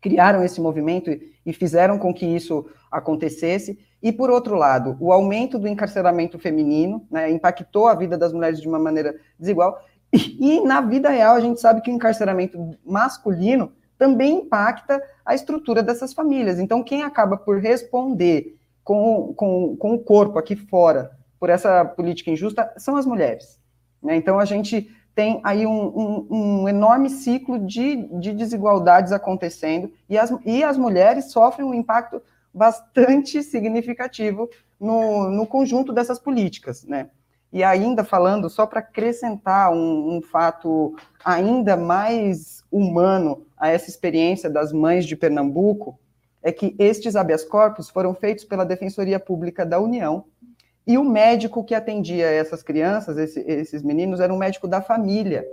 criaram 0.00 0.42
esse 0.44 0.60
movimento 0.60 1.10
e, 1.10 1.34
e 1.44 1.52
fizeram 1.52 1.98
com 1.98 2.12
que 2.12 2.26
isso 2.26 2.66
acontecesse. 2.92 3.78
E, 4.02 4.12
por 4.12 4.30
outro 4.30 4.54
lado, 4.54 4.96
o 5.00 5.12
aumento 5.12 5.58
do 5.58 5.66
encarceramento 5.66 6.38
feminino 6.38 7.06
né, 7.10 7.30
impactou 7.30 7.88
a 7.88 7.94
vida 7.94 8.18
das 8.18 8.32
mulheres 8.32 8.60
de 8.60 8.68
uma 8.68 8.78
maneira 8.78 9.14
desigual. 9.38 9.82
E, 10.12 10.60
na 10.60 10.80
vida 10.80 11.08
real, 11.08 11.34
a 11.34 11.40
gente 11.40 11.60
sabe 11.60 11.80
que 11.80 11.90
o 11.90 11.94
encarceramento 11.94 12.76
masculino 12.84 13.72
também 13.96 14.40
impacta 14.40 15.02
a 15.24 15.34
estrutura 15.34 15.82
dessas 15.82 16.12
famílias. 16.12 16.58
Então, 16.58 16.82
quem 16.82 17.02
acaba 17.02 17.36
por 17.36 17.58
responder 17.58 18.56
com, 18.84 19.32
com, 19.34 19.76
com 19.76 19.94
o 19.94 19.98
corpo 19.98 20.38
aqui 20.38 20.56
fora 20.56 21.12
por 21.38 21.48
essa 21.48 21.84
política 21.84 22.30
injusta 22.30 22.72
são 22.76 22.96
as 22.96 23.06
mulheres. 23.06 23.58
Né? 24.02 24.16
Então, 24.16 24.38
a 24.38 24.44
gente 24.44 24.90
tem 25.14 25.40
aí 25.44 25.66
um, 25.66 25.70
um, 25.70 26.26
um, 26.30 26.68
enorme 26.68 27.10
ciclo 27.10 27.58
de, 27.58 28.08
de 28.18 28.32
desigualdades 28.32 29.12
acontecendo 29.12 29.92
e 30.08 30.16
as, 30.16 30.32
e 30.44 30.64
as 30.64 30.76
mulheres 30.76 31.30
sofrem 31.30 31.66
um 31.66 31.74
impacto 31.74 32.22
bastante 32.52 33.42
significativo 33.42 34.48
no, 34.78 35.30
no 35.30 35.46
conjunto 35.46 35.92
dessas 35.92 36.18
políticas, 36.18 36.84
né? 36.84 37.10
E 37.52 37.62
ainda 37.62 38.02
falando, 38.02 38.48
só 38.48 38.66
para 38.66 38.80
acrescentar 38.80 39.72
um, 39.72 40.16
um, 40.16 40.22
fato 40.22 40.96
ainda 41.22 41.76
mais 41.76 42.64
humano 42.70 43.46
a 43.58 43.68
essa 43.68 43.90
experiência 43.90 44.48
das 44.48 44.72
mães 44.72 45.04
de 45.04 45.14
Pernambuco, 45.14 45.98
é 46.42 46.50
que 46.50 46.74
estes 46.78 47.14
habeas 47.14 47.44
corpus 47.44 47.90
foram 47.90 48.14
feitos 48.14 48.44
pela 48.44 48.64
Defensoria 48.64 49.20
Pública 49.20 49.66
da 49.66 49.78
União, 49.78 50.24
e 50.86 50.98
o 50.98 51.04
médico 51.04 51.62
que 51.62 51.74
atendia 51.74 52.26
essas 52.26 52.62
crianças, 52.62 53.16
esse, 53.16 53.40
esses 53.40 53.82
meninos, 53.82 54.18
era 54.18 54.32
um 54.32 54.38
médico 54.38 54.66
da 54.66 54.80
família. 54.80 55.46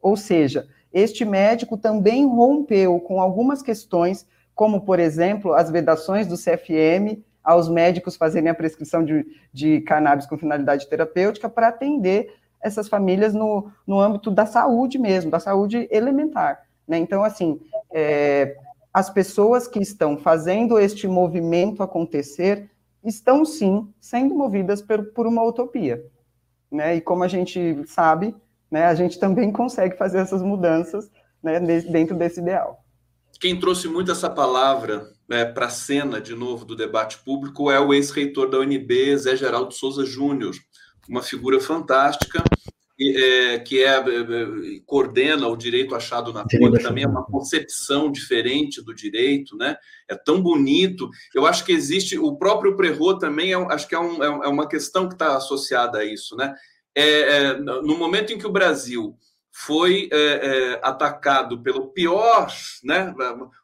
Ou 0.00 0.16
seja, 0.16 0.66
este 0.92 1.24
médico 1.24 1.76
também 1.76 2.26
rompeu 2.26 2.98
com 3.00 3.20
algumas 3.20 3.60
questões 3.60 4.26
como, 4.54 4.82
por 4.82 4.98
exemplo, 4.98 5.52
as 5.54 5.70
vedações 5.70 6.26
do 6.26 6.36
CFM 6.36 7.22
aos 7.42 7.68
médicos 7.68 8.16
fazerem 8.16 8.50
a 8.50 8.54
prescrição 8.54 9.04
de, 9.04 9.26
de 9.52 9.80
cannabis 9.80 10.26
com 10.26 10.36
finalidade 10.36 10.88
terapêutica 10.88 11.48
para 11.48 11.68
atender 11.68 12.34
essas 12.60 12.88
famílias 12.88 13.32
no, 13.32 13.70
no 13.86 13.98
âmbito 13.98 14.30
da 14.30 14.44
saúde 14.44 14.98
mesmo, 14.98 15.30
da 15.30 15.40
saúde 15.40 15.88
elementar. 15.90 16.62
Né? 16.86 16.98
Então, 16.98 17.24
assim, 17.24 17.58
é, 17.90 18.56
as 18.92 19.08
pessoas 19.08 19.66
que 19.66 19.80
estão 19.80 20.18
fazendo 20.18 20.78
este 20.78 21.08
movimento 21.08 21.82
acontecer 21.82 22.68
estão 23.02 23.44
sim 23.44 23.88
sendo 24.00 24.34
movidas 24.34 24.82
por, 24.82 25.06
por 25.12 25.26
uma 25.26 25.42
utopia, 25.42 26.04
né? 26.70 26.96
E 26.96 27.00
como 27.00 27.24
a 27.24 27.28
gente 27.28 27.82
sabe, 27.86 28.34
né, 28.70 28.84
a 28.84 28.94
gente 28.94 29.18
também 29.18 29.50
consegue 29.52 29.96
fazer 29.96 30.18
essas 30.18 30.42
mudanças 30.42 31.10
né, 31.42 31.58
dentro 31.60 32.14
desse 32.16 32.40
ideal. 32.40 32.79
Quem 33.38 33.58
trouxe 33.58 33.88
muito 33.88 34.10
essa 34.10 34.28
palavra 34.28 35.10
né, 35.28 35.44
para 35.44 35.66
a 35.66 35.70
cena, 35.70 36.20
de 36.20 36.34
novo, 36.34 36.64
do 36.64 36.74
debate 36.74 37.18
público 37.18 37.70
é 37.70 37.78
o 37.78 37.94
ex-reitor 37.94 38.50
da 38.50 38.58
UNB, 38.58 39.16
Zé 39.16 39.36
Geraldo 39.36 39.72
Souza 39.72 40.04
Júnior, 40.04 40.54
uma 41.08 41.22
figura 41.22 41.60
fantástica, 41.60 42.42
é, 43.02 43.58
que 43.60 43.82
é, 43.82 43.96
é, 43.96 44.02
coordena 44.84 45.48
o 45.48 45.56
direito 45.56 45.94
achado 45.94 46.34
na 46.34 46.42
rua, 46.42 46.78
também 46.78 47.04
é 47.04 47.08
uma 47.08 47.24
concepção 47.24 48.12
diferente 48.12 48.82
do 48.82 48.94
direito, 48.94 49.56
né? 49.56 49.76
É 50.06 50.14
tão 50.14 50.42
bonito. 50.42 51.08
Eu 51.34 51.46
acho 51.46 51.64
que 51.64 51.72
existe 51.72 52.18
o 52.18 52.36
próprio 52.36 52.76
Prerro 52.76 53.18
também, 53.18 53.54
é, 53.54 53.56
acho 53.72 53.88
que 53.88 53.94
é, 53.94 53.98
um, 53.98 54.22
é 54.22 54.48
uma 54.48 54.68
questão 54.68 55.08
que 55.08 55.14
está 55.14 55.36
associada 55.36 55.98
a 55.98 56.04
isso, 56.04 56.36
né? 56.36 56.54
É, 56.94 57.54
no 57.54 57.96
momento 57.96 58.32
em 58.32 58.38
que 58.38 58.46
o 58.46 58.52
Brasil 58.52 59.16
foi 59.52 60.08
é, 60.12 60.16
é, 60.16 60.80
atacado 60.82 61.60
pelo 61.60 61.88
pior, 61.88 62.52
né, 62.84 63.12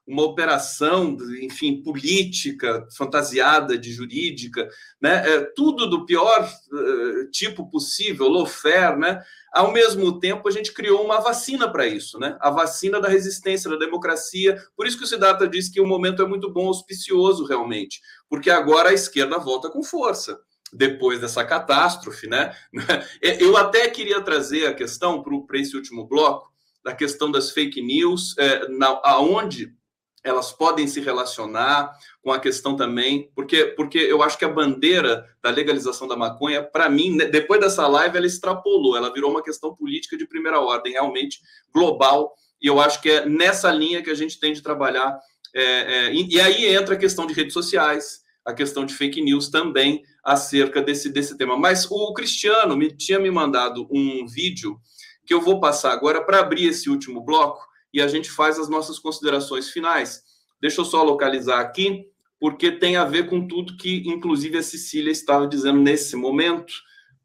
uma 0.06 0.22
operação, 0.22 1.16
enfim, 1.40 1.82
política, 1.82 2.86
fantasiada 2.96 3.78
de 3.78 3.92
jurídica, 3.92 4.68
né, 5.00 5.22
é, 5.26 5.40
tudo 5.54 5.88
do 5.88 6.04
pior 6.04 6.42
é, 6.42 7.26
tipo 7.30 7.70
possível, 7.70 8.28
lofer, 8.28 8.96
né, 8.98 9.22
ao 9.52 9.72
mesmo 9.72 10.18
tempo 10.18 10.48
a 10.48 10.50
gente 10.50 10.72
criou 10.72 11.04
uma 11.04 11.20
vacina 11.20 11.70
para 11.70 11.86
isso, 11.86 12.18
né, 12.18 12.36
a 12.40 12.50
vacina 12.50 13.00
da 13.00 13.08
resistência, 13.08 13.70
da 13.70 13.76
democracia, 13.76 14.60
por 14.76 14.86
isso 14.86 14.98
que 14.98 15.04
o 15.04 15.06
Siddhartha 15.06 15.48
diz 15.48 15.68
que 15.68 15.80
o 15.80 15.86
momento 15.86 16.20
é 16.20 16.26
muito 16.26 16.52
bom, 16.52 16.66
auspicioso 16.66 17.44
realmente, 17.44 18.00
porque 18.28 18.50
agora 18.50 18.90
a 18.90 18.94
esquerda 18.94 19.38
volta 19.38 19.70
com 19.70 19.82
força, 19.82 20.38
depois 20.76 21.20
dessa 21.20 21.44
catástrofe, 21.44 22.26
né? 22.26 22.54
Eu 23.40 23.56
até 23.56 23.88
queria 23.88 24.20
trazer 24.20 24.66
a 24.66 24.74
questão 24.74 25.22
para 25.22 25.58
esse 25.58 25.74
último 25.74 26.06
bloco 26.06 26.52
da 26.84 26.94
questão 26.94 27.30
das 27.30 27.50
fake 27.50 27.82
news, 27.82 28.36
é, 28.38 28.68
na, 28.68 29.00
aonde 29.02 29.74
elas 30.22 30.52
podem 30.52 30.86
se 30.86 31.00
relacionar 31.00 31.92
com 32.20 32.32
a 32.32 32.38
questão 32.38 32.76
também, 32.76 33.30
porque, 33.34 33.64
porque 33.76 33.98
eu 33.98 34.22
acho 34.22 34.36
que 34.36 34.44
a 34.44 34.48
bandeira 34.48 35.24
da 35.40 35.50
legalização 35.50 36.08
da 36.08 36.16
maconha, 36.16 36.62
para 36.62 36.88
mim, 36.88 37.16
né, 37.16 37.26
depois 37.26 37.60
dessa 37.60 37.86
live, 37.86 38.16
ela 38.16 38.26
extrapolou, 38.26 38.96
ela 38.96 39.12
virou 39.12 39.30
uma 39.30 39.42
questão 39.42 39.74
política 39.74 40.16
de 40.16 40.26
primeira 40.26 40.60
ordem, 40.60 40.92
realmente 40.92 41.40
global, 41.72 42.34
e 42.60 42.66
eu 42.66 42.80
acho 42.80 43.00
que 43.00 43.10
é 43.10 43.26
nessa 43.26 43.70
linha 43.70 44.02
que 44.02 44.10
a 44.10 44.14
gente 44.14 44.38
tem 44.40 44.52
de 44.52 44.62
trabalhar. 44.62 45.16
É, 45.54 45.62
é, 45.62 46.12
e, 46.12 46.34
e 46.34 46.40
aí 46.40 46.66
entra 46.74 46.94
a 46.94 46.98
questão 46.98 47.26
de 47.26 47.32
redes 47.32 47.52
sociais, 47.52 48.25
a 48.46 48.54
questão 48.54 48.86
de 48.86 48.94
fake 48.94 49.20
news 49.20 49.48
também, 49.48 50.04
acerca 50.22 50.80
desse, 50.80 51.08
desse 51.10 51.36
tema. 51.36 51.56
Mas 51.56 51.90
o 51.90 52.12
Cristiano 52.14 52.76
me 52.76 52.90
tinha 52.96 53.18
me 53.18 53.30
mandado 53.30 53.88
um 53.90 54.24
vídeo 54.26 54.78
que 55.26 55.34
eu 55.34 55.40
vou 55.40 55.58
passar 55.58 55.92
agora 55.92 56.24
para 56.24 56.38
abrir 56.38 56.66
esse 56.66 56.88
último 56.88 57.24
bloco 57.24 57.66
e 57.92 58.00
a 58.00 58.06
gente 58.06 58.30
faz 58.30 58.58
as 58.58 58.68
nossas 58.68 59.00
considerações 59.00 59.70
finais. 59.70 60.22
Deixa 60.60 60.80
eu 60.80 60.84
só 60.84 61.02
localizar 61.02 61.60
aqui, 61.60 62.04
porque 62.38 62.70
tem 62.70 62.96
a 62.96 63.04
ver 63.04 63.28
com 63.28 63.48
tudo 63.48 63.76
que, 63.76 64.04
inclusive, 64.06 64.58
a 64.58 64.62
Cecília 64.62 65.10
estava 65.10 65.48
dizendo 65.48 65.80
nesse 65.80 66.14
momento. 66.14 66.72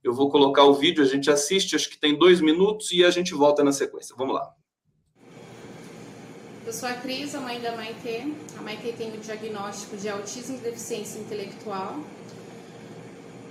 Eu 0.03 0.14
vou 0.14 0.30
colocar 0.30 0.64
o 0.64 0.73
vídeo, 0.73 1.03
a 1.03 1.07
gente 1.07 1.30
assiste, 1.30 1.76
acho 1.76 1.89
que 1.89 1.99
tem 1.99 2.18
dois 2.18 2.41
minutos 2.41 2.91
e 2.91 3.06
a 3.06 3.11
gente 3.11 3.35
volta 3.35 3.64
na 3.64 3.72
sequência. 3.72 4.15
Vamos 4.18 4.34
lá. 4.34 4.60
Eu 6.72 6.76
sou 6.76 6.88
a 6.88 6.93
Cris, 6.93 7.35
a 7.35 7.41
mãe 7.41 7.60
da 7.60 7.73
Maitê. 7.76 8.23
A 8.57 8.61
Maitê 8.61 8.93
tem 8.93 9.14
o 9.14 9.18
diagnóstico 9.18 9.98
de 9.98 10.07
autismo 10.07 10.56
e 10.56 10.60
deficiência 10.60 11.19
intelectual. 11.19 11.99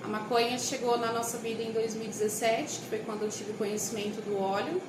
A 0.03 0.09
maconha 0.09 0.59
chegou 0.59 0.97
na 0.97 1.13
nossa 1.13 1.37
vida 1.37 1.63
em 1.63 1.71
2017, 1.71 2.79
que 2.79 2.87
foi 2.87 3.01
quando 3.01 3.25
eu 3.25 3.29
tive 3.29 3.53
conhecimento 3.53 4.23
do 4.23 4.41
óleo. 4.41 4.81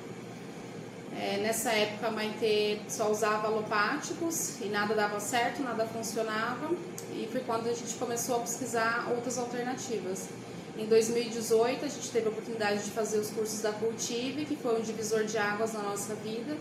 É, 1.14 1.40
nessa 1.42 1.72
época 1.72 2.06
a 2.06 2.10
Maite 2.10 2.80
só 2.88 3.10
usava 3.10 3.48
alopáticos 3.48 4.58
e 4.62 4.64
nada 4.64 4.94
dava 4.94 5.20
certo, 5.20 5.62
nada 5.62 5.84
funcionava. 5.84 6.74
E 7.12 7.28
foi 7.30 7.42
quando 7.42 7.68
a 7.68 7.74
gente 7.74 7.94
começou 7.96 8.36
a 8.36 8.40
pesquisar 8.40 9.08
outras 9.14 9.36
alternativas. 9.36 10.30
Em 10.78 10.86
2018 10.86 11.84
a 11.84 11.88
gente 11.88 12.08
teve 12.10 12.28
a 12.28 12.30
oportunidade 12.30 12.82
de 12.82 12.92
fazer 12.92 13.18
os 13.18 13.28
cursos 13.28 13.60
da 13.60 13.72
Cultive, 13.72 14.46
que 14.46 14.56
foi 14.56 14.80
um 14.80 14.80
divisor 14.80 15.24
de 15.24 15.36
águas 15.36 15.74
na 15.74 15.82
nossa 15.82 16.14
vida. 16.14 16.56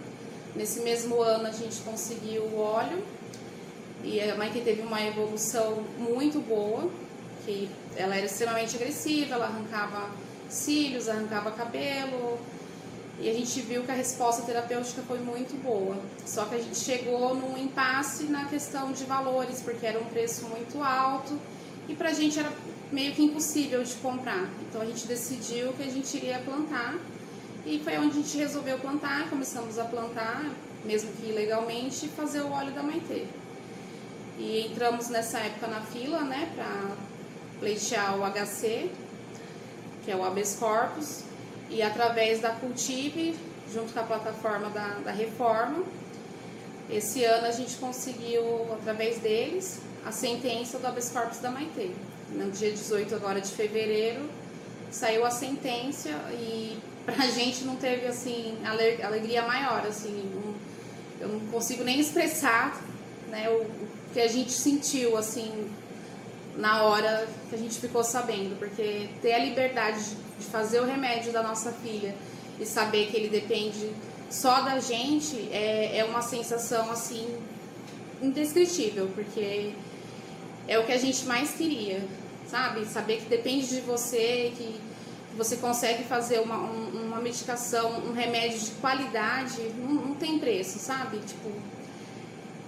Nesse 0.56 0.82
mesmo 0.82 1.22
ano 1.22 1.48
a 1.48 1.52
gente 1.52 1.82
conseguiu 1.82 2.44
o 2.44 2.60
óleo 2.60 3.04
e 4.04 4.20
a 4.22 4.36
Maite 4.36 4.62
teve 4.62 4.82
uma 4.82 5.02
evolução 5.02 5.84
muito 5.98 6.40
boa 6.40 6.90
que 7.46 7.70
ela 7.96 8.16
era 8.16 8.26
extremamente 8.26 8.76
agressiva, 8.76 9.36
ela 9.36 9.46
arrancava 9.46 10.10
cílios, 10.50 11.08
arrancava 11.08 11.52
cabelo, 11.52 12.40
e 13.20 13.30
a 13.30 13.34
gente 13.34 13.62
viu 13.62 13.84
que 13.84 13.92
a 13.92 13.96
resposta 13.96 14.42
terapêutica 14.44 15.02
foi 15.04 15.20
muito 15.20 15.56
boa. 15.62 15.96
Só 16.26 16.46
que 16.46 16.56
a 16.56 16.58
gente 16.58 16.78
chegou 16.78 17.36
num 17.36 17.58
impasse 17.58 18.26
na 18.26 18.46
questão 18.46 18.92
de 18.92 19.04
valores, 19.06 19.62
porque 19.62 19.86
era 19.86 20.00
um 20.00 20.06
preço 20.06 20.46
muito 20.46 20.82
alto 20.84 21.40
e 21.88 21.96
pra 21.96 22.14
gente 22.14 22.40
era 22.40 22.52
meio 22.92 23.14
que 23.14 23.24
impossível 23.24 23.84
de 23.84 23.94
comprar. 23.96 24.50
Então 24.68 24.82
a 24.82 24.86
gente 24.86 25.08
decidiu 25.08 25.74
que 25.74 25.84
a 25.84 25.90
gente 25.90 26.16
iria 26.18 26.40
plantar 26.40 26.98
e 27.66 27.80
foi 27.84 27.98
onde 27.98 28.20
a 28.20 28.22
gente 28.22 28.38
resolveu 28.38 28.80
plantar, 28.80 29.30
começamos 29.30 29.78
a 29.78 29.86
plantar, 29.86 30.44
mesmo 30.84 31.12
que 31.14 31.28
ilegalmente, 31.28 32.08
fazer 32.10 32.42
o 32.42 32.52
óleo 32.52 32.72
da 32.72 32.82
Maitê. 32.82 33.26
E 34.38 34.68
entramos 34.68 35.10
nessa 35.10 35.40
época 35.40 35.68
na 35.68 35.82
fila, 35.82 36.22
né, 36.22 36.52
pra 36.56 36.96
pleitear 37.60 38.18
o 38.18 38.24
HC, 38.26 38.90
que 40.04 40.10
é 40.10 40.16
o 40.16 40.24
habeas 40.24 40.56
corpus, 40.56 41.22
e 41.70 41.84
através 41.84 42.40
da 42.40 42.50
Cultive, 42.50 43.38
junto 43.72 43.94
com 43.94 44.00
a 44.00 44.04
plataforma 44.04 44.70
da, 44.72 45.00
da 45.06 45.12
Reforma, 45.12 45.84
esse 46.90 47.24
ano 47.24 47.46
a 47.46 47.52
gente 47.52 47.78
conseguiu, 47.78 48.74
através 48.74 49.20
deles, 49.20 49.80
a 50.04 50.12
sentença 50.12 50.80
do 50.80 50.88
habeas 50.88 51.10
corpus 51.10 51.38
da 51.38 51.52
Maitê. 51.52 51.92
No 52.32 52.50
dia 52.50 52.72
18 52.72 53.14
agora 53.14 53.40
de 53.40 53.52
fevereiro, 53.52 54.28
saiu 54.90 55.24
a 55.24 55.30
sentença 55.30 56.10
e 56.32 56.78
pra 57.06 57.28
gente 57.28 57.64
não 57.64 57.76
teve, 57.76 58.08
assim, 58.08 58.58
alegria 59.04 59.42
maior, 59.44 59.86
assim, 59.86 60.30
não, 60.34 60.56
eu 61.20 61.28
não 61.28 61.40
consigo 61.52 61.84
nem 61.84 62.00
expressar, 62.00 62.82
né, 63.30 63.50
o, 63.50 63.62
o 63.64 63.88
que 64.14 64.20
a 64.20 64.28
gente 64.28 64.52
sentiu, 64.52 65.18
assim, 65.18 65.72
na 66.58 66.84
hora 66.84 67.28
que 67.50 67.56
a 67.56 67.58
gente 67.58 67.80
ficou 67.80 68.04
sabendo, 68.04 68.58
porque 68.60 69.10
ter 69.22 69.34
a 69.34 69.40
liberdade 69.40 70.04
de 70.40 70.46
fazer 70.46 70.82
o 70.82 70.86
remédio 70.86 71.32
da 71.32 71.42
nossa 71.42 71.72
filha 71.72 72.16
e 72.60 72.66
saber 72.66 73.08
que 73.08 73.18
ele 73.18 73.30
depende 73.30 73.92
só 74.30 74.62
da 74.62 74.80
gente 74.80 75.50
é, 75.52 75.98
é 75.98 76.06
uma 76.06 76.22
sensação 76.22 76.90
assim 76.90 77.28
indescritível, 78.22 79.10
porque 79.14 79.74
é 80.68 80.80
o 80.80 80.86
que 80.86 80.92
a 80.94 80.98
gente 80.98 81.26
mais 81.26 81.52
queria, 81.52 82.02
sabe? 82.48 82.86
Saber 82.86 83.18
que 83.18 83.26
depende 83.26 83.68
de 83.68 83.82
você, 83.82 84.54
que 84.56 84.80
você 85.38 85.58
consegue 85.58 86.04
fazer 86.04 86.40
uma, 86.40 86.58
uma 86.58 87.20
medicação, 87.22 88.00
um 88.00 88.14
remédio 88.14 88.60
de 88.60 88.72
qualidade, 88.72 89.62
não, 89.78 89.94
não 89.94 90.16
tem 90.16 90.40
preço, 90.40 90.80
sabe? 90.80 91.20
Tipo, 91.20 91.50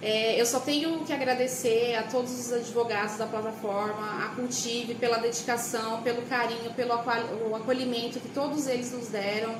é, 0.02 0.38
eu 0.38 0.44
só 0.44 0.60
tenho 0.60 1.02
que 1.04 1.12
agradecer 1.14 1.94
a 1.94 2.02
todos 2.02 2.30
os 2.38 2.52
advogados 2.52 3.16
da 3.16 3.26
plataforma, 3.26 4.24
a 4.24 4.34
Cultive, 4.34 4.94
pela 4.94 5.16
dedicação, 5.16 6.02
pelo 6.02 6.20
carinho, 6.22 6.72
pelo 6.74 6.92
acolhimento 7.54 8.20
que 8.20 8.28
todos 8.28 8.66
eles 8.66 8.92
nos 8.92 9.08
deram. 9.08 9.54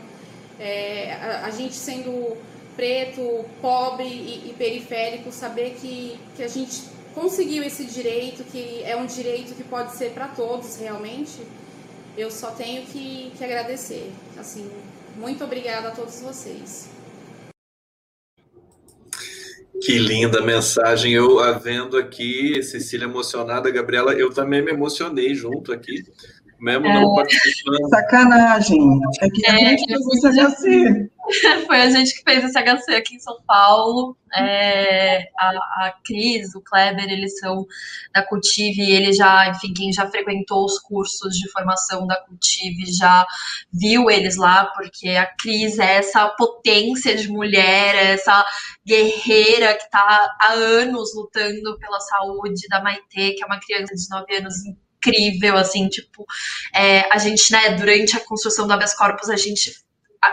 É, 0.60 1.14
a, 1.14 1.46
a, 1.46 1.50
gente 1.50 1.74
sendo 1.74 2.36
preto, 2.76 3.44
pobre 3.60 4.04
e, 4.04 4.50
e, 4.50 4.54
periférico, 4.56 5.32
saber 5.32 5.76
que, 5.80 6.18
que 6.36 6.42
a 6.42 6.48
gente 6.48 6.82
conseguiu 7.14 7.62
esse 7.62 7.84
direito, 7.84 8.44
que 8.44 8.82
é 8.84 8.94
um 8.96 9.06
direito 9.06 9.54
que 9.54 9.64
pode 9.64 9.96
ser 9.96 10.10
para 10.10 10.28
todos 10.28 10.76
realmente, 10.76 11.40
eu 12.16 12.30
só 12.30 12.50
tenho 12.50 12.86
que, 12.86 13.32
que 13.36 13.44
agradecer. 13.44 14.12
Assim, 14.38 14.70
muito 15.16 15.44
obrigada 15.44 15.88
a 15.88 15.90
todos 15.90 16.20
vocês. 16.20 16.88
Que 19.80 19.98
linda 19.98 20.40
mensagem. 20.40 21.12
Eu 21.12 21.40
a 21.40 21.52
vendo 21.52 21.98
aqui, 21.98 22.62
Cecília 22.62 23.04
emocionada, 23.04 23.70
Gabriela, 23.70 24.12
eu 24.12 24.32
também 24.32 24.62
me 24.62 24.70
emocionei 24.70 25.34
junto 25.34 25.72
aqui, 25.72 26.04
mesmo 26.60 26.86
é, 26.86 26.94
não 26.94 27.14
participando. 27.14 27.88
Sacanagem. 27.88 29.00
É 29.20 29.28
que 29.28 29.46
a 29.46 29.54
é, 29.54 29.58
gente 29.58 29.86
precisa 29.86 30.30
de 30.30 30.40
assim. 30.40 31.10
foi 31.66 31.80
a 31.80 31.90
gente 31.90 32.14
que 32.14 32.22
fez 32.22 32.44
esse 32.44 32.58
HC 32.58 32.94
aqui 32.94 33.16
em 33.16 33.20
São 33.20 33.40
Paulo. 33.46 34.16
É, 34.36 35.30
a, 35.38 35.48
a 35.48 35.94
Cris, 36.04 36.54
o 36.56 36.60
Kleber, 36.60 37.04
eles 37.04 37.38
são 37.38 37.64
da 38.12 38.20
Cultive, 38.26 38.82
ele 38.82 39.12
já, 39.12 39.48
enfim, 39.48 39.72
quem 39.72 39.92
já 39.92 40.10
frequentou 40.10 40.64
os 40.64 40.80
cursos 40.80 41.36
de 41.36 41.48
formação 41.52 42.04
da 42.04 42.16
Cultive 42.16 42.92
já 42.92 43.24
viu 43.72 44.10
eles 44.10 44.36
lá, 44.36 44.66
porque 44.74 45.10
a 45.10 45.26
Cris 45.36 45.78
é 45.78 45.98
essa 45.98 46.28
potência 46.30 47.14
de 47.16 47.28
mulher, 47.28 47.94
é 47.94 48.12
essa 48.12 48.44
guerreira 48.84 49.74
que 49.74 49.84
está 49.84 50.36
há 50.40 50.52
anos 50.52 51.14
lutando 51.14 51.78
pela 51.78 52.00
saúde 52.00 52.66
da 52.68 52.82
Maitê, 52.82 53.34
que 53.34 53.42
é 53.44 53.46
uma 53.46 53.60
criança 53.60 53.94
de 53.94 54.08
9 54.10 54.36
anos 54.36 54.54
incrível, 54.66 55.56
assim, 55.56 55.88
tipo, 55.88 56.24
é, 56.74 57.08
a 57.12 57.18
gente, 57.18 57.52
né, 57.52 57.70
durante 57.76 58.16
a 58.16 58.20
construção 58.20 58.66
do 58.66 58.72
habeas 58.72 58.94
corpus, 58.94 59.28
a 59.30 59.36
gente 59.36 59.83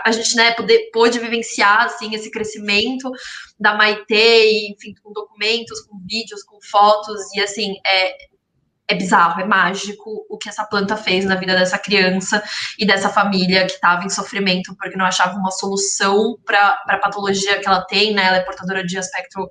a, 0.04 0.12
gente, 0.12 0.34
né, 0.36 0.52
poder, 0.52 0.90
pôde 0.92 1.18
vivenciar, 1.18 1.86
assim, 1.86 2.14
esse 2.14 2.30
crescimento 2.30 3.10
da 3.58 3.74
Maitê, 3.74 4.68
enfim, 4.68 4.94
com 5.02 5.12
documentos, 5.12 5.80
com 5.82 5.98
vídeos, 6.06 6.42
com 6.42 6.58
fotos, 6.62 7.20
e, 7.34 7.40
assim, 7.40 7.74
é, 7.86 8.31
é 8.88 8.94
bizarro, 8.94 9.40
é 9.40 9.44
mágico 9.44 10.26
o 10.28 10.36
que 10.36 10.48
essa 10.48 10.64
planta 10.64 10.96
fez 10.96 11.24
na 11.24 11.36
vida 11.36 11.54
dessa 11.54 11.78
criança 11.78 12.42
e 12.78 12.86
dessa 12.86 13.08
família 13.08 13.64
que 13.66 13.72
estava 13.72 14.04
em 14.04 14.10
sofrimento 14.10 14.74
porque 14.76 14.96
não 14.96 15.06
achava 15.06 15.38
uma 15.38 15.50
solução 15.50 16.36
para 16.44 16.82
a 16.88 16.98
patologia 16.98 17.60
que 17.60 17.66
ela 17.66 17.82
tem, 17.82 18.12
né? 18.12 18.26
Ela 18.26 18.36
é 18.38 18.44
portadora 18.44 18.84
de 18.84 18.98
aspecto, 18.98 19.48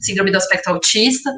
síndrome 0.00 0.30
do 0.30 0.36
aspecto 0.36 0.68
autista. 0.68 1.30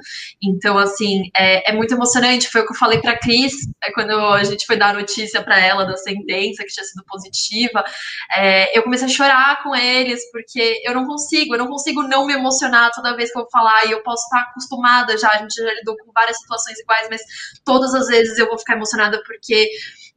Então, 0.42 0.76
assim, 0.76 1.30
é, 1.36 1.70
é 1.70 1.72
muito 1.72 1.94
emocionante. 1.94 2.48
Foi 2.48 2.62
o 2.62 2.66
que 2.66 2.72
eu 2.72 2.78
falei 2.78 3.00
para 3.00 3.18
Cris 3.18 3.54
é, 3.82 3.92
quando 3.92 4.12
a 4.12 4.44
gente 4.44 4.66
foi 4.66 4.76
dar 4.76 4.90
a 4.90 4.98
notícia 4.98 5.42
para 5.42 5.58
ela 5.58 5.84
da 5.84 5.96
sentença 5.96 6.62
que 6.62 6.72
tinha 6.72 6.84
sido 6.84 7.04
positiva. 7.06 7.84
É, 8.32 8.76
eu 8.76 8.82
comecei 8.82 9.06
a 9.06 9.10
chorar 9.10 9.62
com 9.62 9.74
eles 9.74 10.20
porque 10.30 10.82
eu 10.84 10.94
não 10.94 11.06
consigo, 11.06 11.54
eu 11.54 11.58
não 11.58 11.68
consigo 11.68 12.02
não 12.02 12.26
me 12.26 12.34
emocionar 12.34 12.90
toda 12.92 13.16
vez 13.16 13.30
que 13.32 13.38
eu 13.38 13.42
vou 13.42 13.50
falar 13.50 13.86
e 13.86 13.92
eu 13.92 14.02
posso 14.02 14.24
estar 14.24 14.40
acostumada 14.50 15.16
já, 15.16 15.30
a 15.30 15.38
gente 15.38 15.54
já 15.54 15.72
lidou 15.74 15.96
com 15.98 16.12
várias 16.12 16.36
situações 16.38 16.78
iguais, 16.78 17.08
mas 17.10 17.20
todas 17.64 17.94
as 17.94 18.06
vezes 18.06 18.38
eu 18.38 18.46
vou 18.46 18.58
ficar 18.58 18.74
emocionada 18.74 19.22
porque 19.24 19.68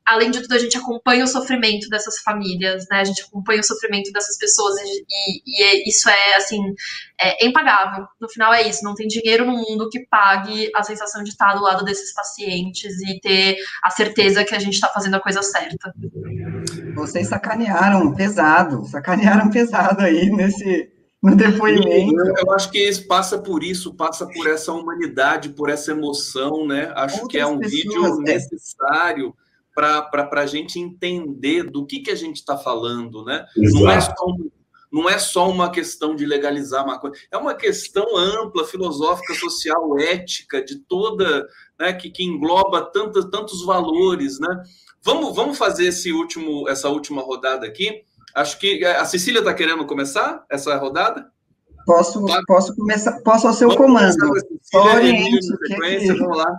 além 0.09 0.31
de 0.31 0.41
tudo, 0.41 0.53
a 0.53 0.57
gente 0.57 0.75
acompanha 0.75 1.23
o 1.23 1.27
sofrimento 1.27 1.87
dessas 1.87 2.19
famílias, 2.19 2.85
né? 2.89 3.01
A 3.01 3.03
gente 3.03 3.21
acompanha 3.21 3.61
o 3.61 3.63
sofrimento 3.63 4.11
dessas 4.11 4.37
pessoas 4.37 4.75
e, 4.81 5.41
e 5.45 5.63
é, 5.63 5.87
isso 5.87 6.09
é, 6.09 6.35
assim, 6.35 6.59
é 7.21 7.45
impagável. 7.45 8.07
No 8.19 8.27
final 8.27 8.51
é 8.51 8.67
isso, 8.67 8.83
não 8.83 8.95
tem 8.95 9.07
dinheiro 9.07 9.45
no 9.45 9.53
mundo 9.53 9.87
que 9.89 9.99
pague 10.09 10.71
a 10.75 10.81
sensação 10.81 11.23
de 11.23 11.29
estar 11.29 11.53
do 11.53 11.61
lado 11.61 11.85
desses 11.85 12.13
pacientes 12.13 12.99
e 13.01 13.19
ter 13.19 13.57
a 13.83 13.91
certeza 13.91 14.43
que 14.43 14.55
a 14.55 14.59
gente 14.59 14.73
está 14.73 14.87
fazendo 14.87 15.15
a 15.15 15.21
coisa 15.21 15.43
certa. 15.43 15.93
Vocês 16.95 17.27
sacanearam 17.27 18.13
pesado, 18.15 18.85
sacanearam 18.87 19.49
pesado 19.51 20.01
aí 20.01 20.29
nesse, 20.31 20.91
no 21.21 21.35
depoimento. 21.35 22.15
Eu 22.37 22.51
acho 22.53 22.71
que 22.71 22.91
passa 23.01 23.37
por 23.37 23.63
isso, 23.63 23.93
passa 23.93 24.25
por 24.25 24.47
essa 24.47 24.71
humanidade, 24.71 25.49
por 25.49 25.69
essa 25.69 25.91
emoção, 25.91 26.65
né? 26.65 26.91
Acho 26.95 27.21
Outras 27.21 27.31
que 27.31 27.37
é 27.37 27.45
um 27.45 27.59
pessoas, 27.59 27.71
vídeo 27.71 28.05
é. 28.05 28.33
necessário 28.33 29.35
para 29.75 30.41
a 30.41 30.45
gente 30.45 30.79
entender 30.79 31.63
do 31.63 31.85
que, 31.85 31.99
que 31.99 32.11
a 32.11 32.15
gente 32.15 32.37
está 32.37 32.57
falando, 32.57 33.23
né? 33.23 33.45
Não 33.55 33.89
é, 33.89 34.01
só 34.01 34.25
um, 34.27 34.51
não 34.91 35.09
é 35.09 35.17
só 35.17 35.49
uma 35.49 35.71
questão 35.71 36.15
de 36.15 36.25
legalizar 36.25 36.85
maconha, 36.85 37.13
é 37.31 37.37
uma 37.37 37.53
questão 37.53 38.17
ampla, 38.17 38.65
filosófica, 38.65 39.33
social, 39.35 39.97
ética, 39.99 40.63
de 40.63 40.79
toda, 40.79 41.47
né, 41.79 41.93
que, 41.93 42.09
que 42.09 42.23
engloba 42.23 42.81
tantos, 42.81 43.25
tantos 43.25 43.63
valores, 43.63 44.39
né? 44.39 44.63
Vamos, 45.01 45.33
vamos 45.33 45.57
fazer 45.57 45.87
esse 45.87 46.11
último, 46.11 46.67
essa 46.67 46.89
última 46.89 47.21
rodada 47.21 47.65
aqui. 47.65 48.03
Acho 48.35 48.59
que 48.59 48.83
é, 48.83 48.97
a 48.97 49.05
Cecília 49.05 49.39
está 49.39 49.53
querendo 49.53 49.85
começar 49.85 50.45
essa 50.49 50.75
rodada? 50.77 51.31
Posso, 51.85 52.23
tá. 52.25 52.41
posso 52.45 52.75
começar, 52.75 53.19
posso 53.21 53.47
ao 53.47 53.53
seu 53.53 53.69
vamos 53.69 53.83
comando. 53.83 54.15
Oriente, 54.73 55.43
sequência, 55.43 56.13
que... 56.13 56.19
vamos 56.19 56.37
lá. 56.37 56.57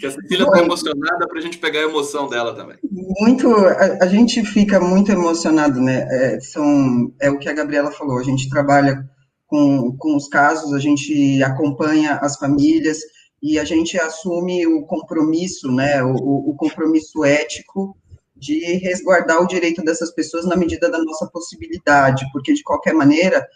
Que 0.00 0.06
a 0.06 0.10
Cecília 0.10 0.44
está 0.44 0.58
emocionada 0.58 1.28
para 1.28 1.38
a 1.38 1.40
gente 1.40 1.58
pegar 1.58 1.80
a 1.80 1.84
emoção 1.84 2.28
dela 2.28 2.54
também. 2.54 2.76
Muito, 2.90 3.48
a, 3.54 4.04
a 4.04 4.06
gente 4.06 4.44
fica 4.44 4.80
muito 4.80 5.10
emocionado, 5.10 5.80
né? 5.80 6.06
É, 6.10 6.40
são, 6.40 7.12
é 7.20 7.30
o 7.30 7.38
que 7.38 7.48
a 7.48 7.54
Gabriela 7.54 7.90
falou, 7.92 8.18
a 8.18 8.24
gente 8.24 8.50
trabalha 8.50 9.08
com, 9.46 9.96
com 9.96 10.16
os 10.16 10.28
casos, 10.28 10.72
a 10.72 10.78
gente 10.78 11.42
acompanha 11.42 12.14
as 12.16 12.36
famílias 12.36 12.98
e 13.42 13.58
a 13.58 13.64
gente 13.64 13.98
assume 13.98 14.66
o 14.66 14.84
compromisso, 14.86 15.70
né? 15.70 16.02
O, 16.02 16.50
o 16.50 16.56
compromisso 16.56 17.24
ético 17.24 17.96
de 18.42 18.58
resguardar 18.78 19.40
o 19.40 19.46
direito 19.46 19.84
dessas 19.84 20.12
pessoas 20.12 20.44
na 20.44 20.56
medida 20.56 20.90
da 20.90 20.98
nossa 20.98 21.28
possibilidade, 21.28 22.26
porque 22.32 22.52
de 22.52 22.64
qualquer 22.64 22.92
maneira 22.92 23.46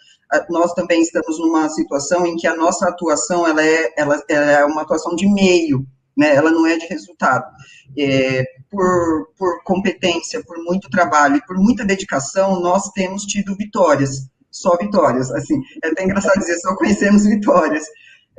nós 0.49 0.73
também 0.73 1.01
estamos 1.01 1.37
numa 1.39 1.67
situação 1.67 2.25
em 2.25 2.37
que 2.37 2.47
a 2.47 2.55
nossa 2.55 2.87
atuação 2.87 3.45
ela 3.45 3.61
é, 3.61 3.93
ela, 3.97 4.23
é 4.29 4.63
uma 4.63 4.83
atuação 4.83 5.13
de 5.13 5.27
meio, 5.27 5.85
né? 6.15 6.33
Ela 6.33 6.51
não 6.51 6.65
é 6.65 6.77
de 6.77 6.85
resultado. 6.87 7.45
É, 7.97 8.45
por, 8.69 9.29
por 9.37 9.61
competência, 9.65 10.41
por 10.45 10.57
muito 10.63 10.89
trabalho 10.89 11.35
e 11.35 11.45
por 11.45 11.57
muita 11.57 11.83
dedicação, 11.83 12.61
nós 12.61 12.89
temos 12.91 13.23
tido 13.23 13.57
vitórias, 13.57 14.29
só 14.49 14.77
vitórias. 14.77 15.29
Assim, 15.31 15.61
é 15.83 15.89
até 15.89 16.05
engraçado 16.05 16.39
dizer, 16.39 16.57
só 16.59 16.75
conhecemos 16.77 17.25
vitórias. 17.25 17.83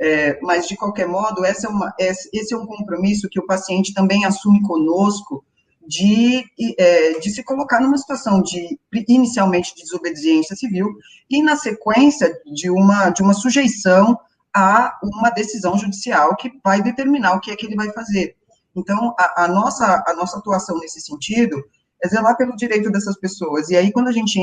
É, 0.01 0.39
mas 0.41 0.67
de 0.67 0.75
qualquer 0.75 1.07
modo, 1.07 1.45
essa 1.45 1.67
é 1.67 1.69
uma, 1.69 1.93
esse 1.99 2.53
é 2.53 2.57
um 2.57 2.65
compromisso 2.65 3.29
que 3.29 3.39
o 3.39 3.45
paciente 3.45 3.93
também 3.93 4.25
assume 4.25 4.63
conosco 4.63 5.43
de, 5.89 6.45
é, 6.77 7.19
de 7.19 7.31
se 7.31 7.43
colocar 7.43 7.81
numa 7.81 7.97
situação 7.97 8.43
de, 8.43 8.79
inicialmente, 9.07 9.73
de 9.73 9.81
desobediência 9.81 10.55
civil, 10.55 10.87
e 11.27 11.41
na 11.41 11.55
sequência 11.55 12.31
de 12.45 12.69
uma, 12.69 13.09
de 13.09 13.23
uma 13.23 13.33
sujeição 13.33 14.15
a 14.55 14.99
uma 15.03 15.31
decisão 15.31 15.75
judicial 15.79 16.35
que 16.35 16.51
vai 16.63 16.83
determinar 16.83 17.33
o 17.33 17.39
que 17.39 17.49
é 17.49 17.55
que 17.55 17.65
ele 17.65 17.75
vai 17.75 17.91
fazer. 17.91 18.35
Então, 18.75 19.15
a, 19.17 19.45
a 19.45 19.47
nossa, 19.47 20.03
a 20.05 20.13
nossa 20.13 20.37
atuação 20.37 20.77
nesse 20.77 21.01
sentido 21.01 21.57
é 22.03 22.07
zelar 22.07 22.37
pelo 22.37 22.55
direito 22.55 22.91
dessas 22.91 23.17
pessoas. 23.19 23.69
E 23.69 23.75
aí, 23.75 23.91
quando 23.91 24.09
a 24.09 24.11
gente, 24.11 24.39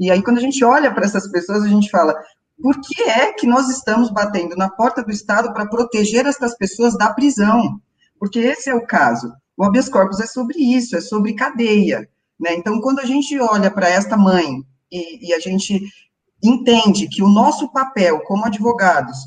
e 0.00 0.10
aí, 0.10 0.20
quando 0.20 0.38
a 0.38 0.42
gente 0.42 0.64
olha 0.64 0.92
para 0.92 1.04
essas 1.04 1.30
pessoas, 1.30 1.62
a 1.62 1.68
gente 1.68 1.90
fala, 1.90 2.12
por 2.60 2.74
que 2.80 3.04
é 3.04 3.32
que 3.32 3.46
nós 3.46 3.68
estamos 3.68 4.10
batendo 4.10 4.56
na 4.56 4.68
porta 4.68 5.04
do 5.04 5.12
Estado 5.12 5.52
para 5.52 5.68
proteger 5.68 6.26
essas 6.26 6.58
pessoas 6.58 6.98
da 6.98 7.14
prisão? 7.14 7.80
Porque 8.18 8.40
esse 8.40 8.68
é 8.68 8.74
o 8.74 8.84
caso. 8.84 9.32
O 9.58 9.64
habeas 9.64 9.88
corpus 9.88 10.20
é 10.20 10.26
sobre 10.26 10.56
isso, 10.56 10.96
é 10.96 11.00
sobre 11.00 11.34
cadeia. 11.34 12.08
Né? 12.38 12.54
Então, 12.54 12.80
quando 12.80 13.00
a 13.00 13.04
gente 13.04 13.36
olha 13.40 13.68
para 13.72 13.88
esta 13.88 14.16
mãe 14.16 14.62
e, 14.90 15.28
e 15.28 15.34
a 15.34 15.40
gente 15.40 15.82
entende 16.40 17.08
que 17.08 17.24
o 17.24 17.28
nosso 17.28 17.72
papel 17.72 18.20
como 18.20 18.44
advogados 18.44 19.18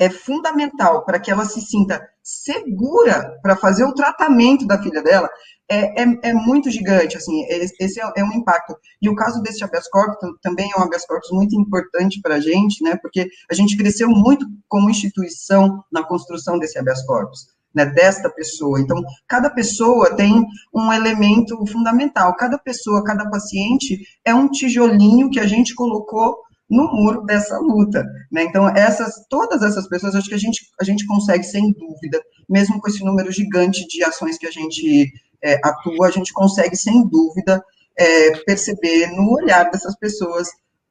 é 0.00 0.10
fundamental 0.10 1.04
para 1.04 1.20
que 1.20 1.30
ela 1.30 1.44
se 1.44 1.60
sinta 1.60 2.04
segura 2.20 3.38
para 3.40 3.56
fazer 3.56 3.84
o 3.84 3.94
tratamento 3.94 4.66
da 4.66 4.82
filha 4.82 5.00
dela, 5.00 5.30
é, 5.68 6.02
é, 6.02 6.18
é 6.30 6.34
muito 6.34 6.68
gigante, 6.68 7.16
assim, 7.16 7.46
esse 7.48 8.00
é, 8.00 8.12
é, 8.16 8.24
um 8.24 8.32
impacto. 8.32 8.76
E 9.00 9.08
o 9.08 9.14
caso 9.14 9.40
desse 9.40 9.62
habeas 9.62 9.88
corpus 9.88 10.16
também 10.42 10.68
é 10.76 10.80
um 10.80 10.82
habeas 10.82 11.06
corpus 11.06 11.30
muito 11.30 11.56
importante 11.58 12.20
para 12.20 12.34
a 12.34 12.40
gente, 12.40 12.82
né, 12.82 12.96
porque 13.00 13.28
a 13.48 13.54
gente 13.54 13.76
cresceu 13.76 14.08
muito 14.08 14.44
como 14.68 14.90
instituição 14.90 15.84
na 15.92 16.02
construção 16.02 16.58
desse 16.58 16.76
habeas 16.76 17.06
corpus 17.06 17.55
né, 17.76 17.84
desta 17.84 18.30
pessoa. 18.30 18.80
Então, 18.80 18.96
cada 19.28 19.50
pessoa 19.50 20.16
tem 20.16 20.42
um 20.74 20.90
elemento 20.90 21.54
fundamental, 21.66 22.34
cada 22.34 22.58
pessoa, 22.58 23.04
cada 23.04 23.28
paciente 23.28 24.00
é 24.24 24.34
um 24.34 24.48
tijolinho 24.48 25.28
que 25.28 25.38
a 25.38 25.46
gente 25.46 25.74
colocou 25.74 26.38
no 26.68 26.90
muro 26.90 27.22
dessa 27.24 27.58
luta, 27.58 28.02
né? 28.32 28.42
Então, 28.42 28.68
essas, 28.70 29.14
todas 29.28 29.62
essas 29.62 29.86
pessoas, 29.86 30.16
acho 30.16 30.28
que 30.28 30.34
a 30.34 30.38
gente, 30.38 30.66
a 30.80 30.84
gente 30.84 31.06
consegue, 31.06 31.44
sem 31.44 31.72
dúvida, 31.72 32.20
mesmo 32.48 32.80
com 32.80 32.88
esse 32.88 33.04
número 33.04 33.30
gigante 33.30 33.86
de 33.86 34.02
ações 34.02 34.36
que 34.38 34.46
a 34.46 34.50
gente 34.50 35.12
é, 35.44 35.60
atua, 35.62 36.08
a 36.08 36.10
gente 36.10 36.32
consegue, 36.32 36.76
sem 36.76 37.06
dúvida, 37.06 37.62
é, 37.96 38.30
perceber 38.38 39.12
no 39.12 39.32
olhar 39.34 39.70
dessas 39.70 39.96
pessoas 39.96 40.48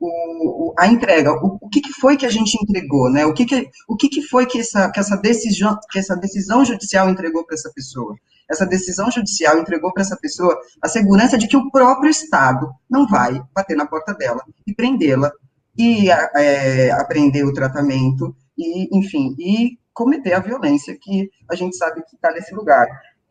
o, 0.08 0.74
a 0.78 0.88
entrega, 0.88 1.32
o, 1.32 1.58
o 1.62 1.70
que, 1.70 1.82
que, 1.82 1.94
foi 1.94 2.18
que 2.18 2.26
a 2.26 2.30
gente 2.30 2.58
entregou, 2.62 3.10
né? 3.12 3.26
O 3.26 3.34
que, 3.34 3.46
que, 3.46 3.70
o 3.88 3.96
que, 3.96 4.10
que 4.10 4.22
foi 4.22 4.46
que 4.46 4.60
essa, 4.60 4.90
que, 4.92 5.00
essa 5.00 5.16
decisão, 5.18 5.78
que 5.92 6.00
essa 6.00 6.16
decisão 6.16 6.64
judicial 6.64 7.10
entregou 7.10 7.46
para 7.46 7.56
essa 7.56 7.72
pessoa? 7.74 8.16
Essa 8.50 8.66
decisão 8.66 9.10
judicial 9.10 9.58
entregou 9.58 9.92
para 9.92 10.04
essa 10.04 10.18
pessoa 10.18 10.58
a 10.82 10.88
segurança 10.88 11.38
de 11.38 11.48
que 11.48 11.58
o 11.58 11.72
próprio 11.72 12.10
Estado 12.10 12.70
não 12.90 13.08
vai 13.08 13.42
bater 13.54 13.76
na 13.76 13.88
porta 13.88 14.14
dela 14.14 14.44
e 14.68 14.74
prendê-la 14.74 15.32
e 15.78 16.10
é, 16.10 16.92
aprender 16.92 17.44
o 17.44 17.54
tratamento 17.54 18.36
e, 18.58 18.98
enfim, 18.98 19.36
e 19.40 19.78
cometer 19.94 20.34
a 20.34 20.40
violência 20.40 20.98
que 21.00 21.30
a 21.50 21.56
gente 21.56 21.76
sabe 21.76 22.04
que 22.04 22.16
está 22.16 22.32
nesse 22.32 22.54
lugar. 22.54 22.88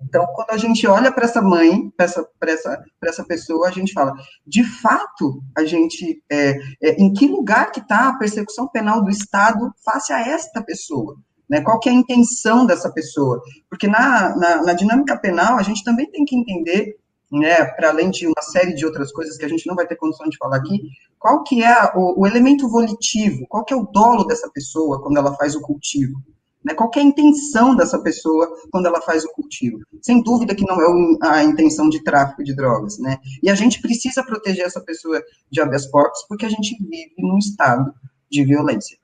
Então, 0.07 0.27
quando 0.35 0.51
a 0.51 0.57
gente 0.57 0.87
olha 0.87 1.11
para 1.11 1.25
essa 1.25 1.41
mãe, 1.41 1.91
para 1.97 2.05
essa, 2.05 2.29
essa, 2.43 2.85
essa 3.05 3.25
pessoa, 3.25 3.69
a 3.69 3.73
gente 3.73 3.93
fala, 3.93 4.13
de 4.47 4.63
fato, 4.63 5.43
a 5.57 5.65
gente, 5.65 6.23
é, 6.31 6.57
é, 6.83 6.91
em 7.01 7.13
que 7.13 7.27
lugar 7.27 7.73
que 7.73 7.81
está 7.81 8.09
a 8.09 8.19
persecução 8.19 8.69
penal 8.69 9.03
do 9.03 9.11
Estado 9.11 9.73
face 9.85 10.13
a 10.13 10.21
esta 10.21 10.63
pessoa? 10.63 11.17
Né? 11.49 11.61
Qual 11.61 11.79
que 11.79 11.89
é 11.89 11.93
a 11.93 11.97
intenção 11.97 12.67
dessa 12.67 12.91
pessoa? 12.93 13.43
Porque 13.69 13.87
na, 13.87 14.37
na, 14.37 14.63
na 14.63 14.73
dinâmica 14.73 15.17
penal, 15.17 15.59
a 15.59 15.63
gente 15.63 15.83
também 15.83 16.11
tem 16.11 16.25
que 16.25 16.37
entender 16.37 16.97
né, 17.33 17.65
para 17.65 17.89
além 17.89 18.11
de 18.11 18.27
uma 18.27 18.43
série 18.43 18.75
de 18.75 18.87
outras 18.87 19.13
coisas 19.13 19.37
que 19.37 19.45
a 19.45 19.49
gente 19.49 19.67
não 19.67 19.75
vai 19.75 19.87
ter 19.87 19.97
condição 19.97 20.29
de 20.29 20.37
falar 20.37 20.57
aqui, 20.57 20.89
qual 21.19 21.43
que 21.43 21.65
é 21.65 21.93
o, 21.95 22.21
o 22.21 22.27
elemento 22.27 22.69
volitivo, 22.69 23.47
qual 23.49 23.65
que 23.65 23.73
é 23.73 23.77
o 23.77 23.87
dolo 23.87 24.25
dessa 24.25 24.49
pessoa 24.51 25.03
quando 25.03 25.17
ela 25.17 25.35
faz 25.35 25.57
o 25.57 25.61
cultivo, 25.61 26.23
né, 26.65 26.75
qual 26.75 26.91
é 26.97 27.01
a 27.01 27.03
intenção 27.03 27.77
dessa 27.77 27.99
pessoa 27.99 28.49
quando 28.73 28.87
ela 28.87 29.01
faz 29.03 29.25
o 29.25 29.33
cultivo. 29.33 29.79
Sem 30.01 30.23
dúvida 30.23 30.55
que 30.55 30.65
não 30.67 30.81
é 30.81 31.29
a 31.29 31.45
intenção 31.45 31.89
de 31.89 32.03
tráfico 32.03 32.43
de 32.43 32.55
drogas, 32.55 32.99
né, 32.99 33.19
e 33.43 33.51
a 33.51 33.55
gente 33.55 33.81
precisa 33.81 34.25
proteger 34.25 34.65
essa 34.65 34.81
pessoa 34.81 35.23
de 35.51 35.61
habeas 35.61 35.87
corpus 35.87 36.25
porque 36.29 36.47
a 36.47 36.51
gente 36.51 36.77
vive 36.81 37.15
num 37.19 37.39
estado 37.39 37.93
de 38.31 38.45
violência. 38.45 38.97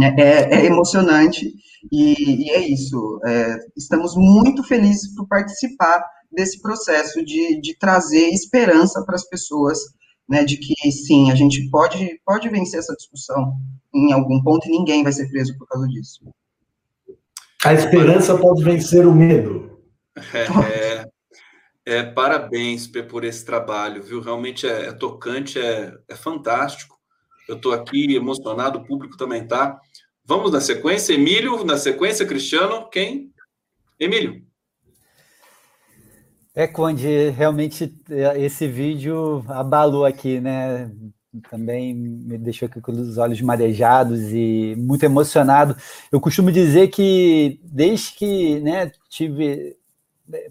É, 0.00 0.22
é, 0.22 0.54
é 0.54 0.66
emocionante 0.66 1.52
e, 1.90 2.46
e, 2.46 2.50
é 2.50 2.60
isso. 2.60 3.20
É, 3.26 3.58
estamos 3.76 4.14
muito 4.16 4.62
felizes 4.62 5.14
por 5.14 5.26
participar 5.26 6.02
desse 6.30 6.60
processo 6.62 7.22
de, 7.24 7.60
de 7.60 7.76
trazer 7.78 8.28
esperança 8.28 9.04
para 9.04 9.16
as 9.16 9.28
pessoas, 9.28 9.78
né, 10.28 10.44
de 10.44 10.56
que 10.56 10.90
sim, 10.90 11.30
a 11.30 11.34
gente 11.34 11.68
pode, 11.68 12.20
pode 12.24 12.48
vencer 12.48 12.80
essa 12.80 12.94
discussão 12.94 13.54
em 13.94 14.12
algum 14.12 14.42
ponto 14.42 14.66
e 14.66 14.70
ninguém 14.70 15.02
vai 15.02 15.12
ser 15.12 15.28
preso 15.28 15.56
por 15.58 15.68
causa 15.68 15.86
disso. 15.88 16.24
A 17.64 17.74
esperança 17.74 18.36
pode 18.36 18.64
vencer 18.64 19.06
o 19.06 19.14
medo. 19.14 19.80
É, 20.16 21.06
é, 21.84 22.02
parabéns 22.02 22.86
por 22.86 23.24
esse 23.24 23.44
trabalho, 23.44 24.02
viu? 24.02 24.20
Realmente 24.20 24.66
é, 24.66 24.86
é 24.86 24.92
tocante, 24.92 25.58
é, 25.58 25.92
é 26.08 26.14
fantástico. 26.16 26.98
Eu 27.48 27.56
estou 27.56 27.72
aqui 27.72 28.14
emocionado, 28.14 28.78
o 28.78 28.84
público 28.84 29.16
também 29.16 29.42
está. 29.42 29.78
Vamos 30.24 30.52
na 30.52 30.60
sequência, 30.60 31.14
Emílio, 31.14 31.64
na 31.64 31.76
sequência, 31.76 32.26
Cristiano, 32.26 32.88
quem? 32.88 33.32
Emílio. 33.98 34.44
É, 36.54 36.66
Conde, 36.66 37.30
realmente 37.30 37.92
é, 38.10 38.40
esse 38.40 38.68
vídeo 38.68 39.44
abalou 39.48 40.04
aqui, 40.04 40.40
né? 40.40 40.90
Também 41.50 41.94
me 41.94 42.36
deixou 42.36 42.66
aqui 42.66 42.80
com 42.80 42.92
os 42.92 43.16
olhos 43.16 43.40
marejados 43.40 44.20
e 44.32 44.74
muito 44.76 45.02
emocionado. 45.04 45.76
Eu 46.10 46.20
costumo 46.20 46.52
dizer 46.52 46.88
que 46.88 47.58
desde 47.64 48.12
que 48.12 48.60
né, 48.60 48.92
tive 49.08 49.76
é, 50.32 50.50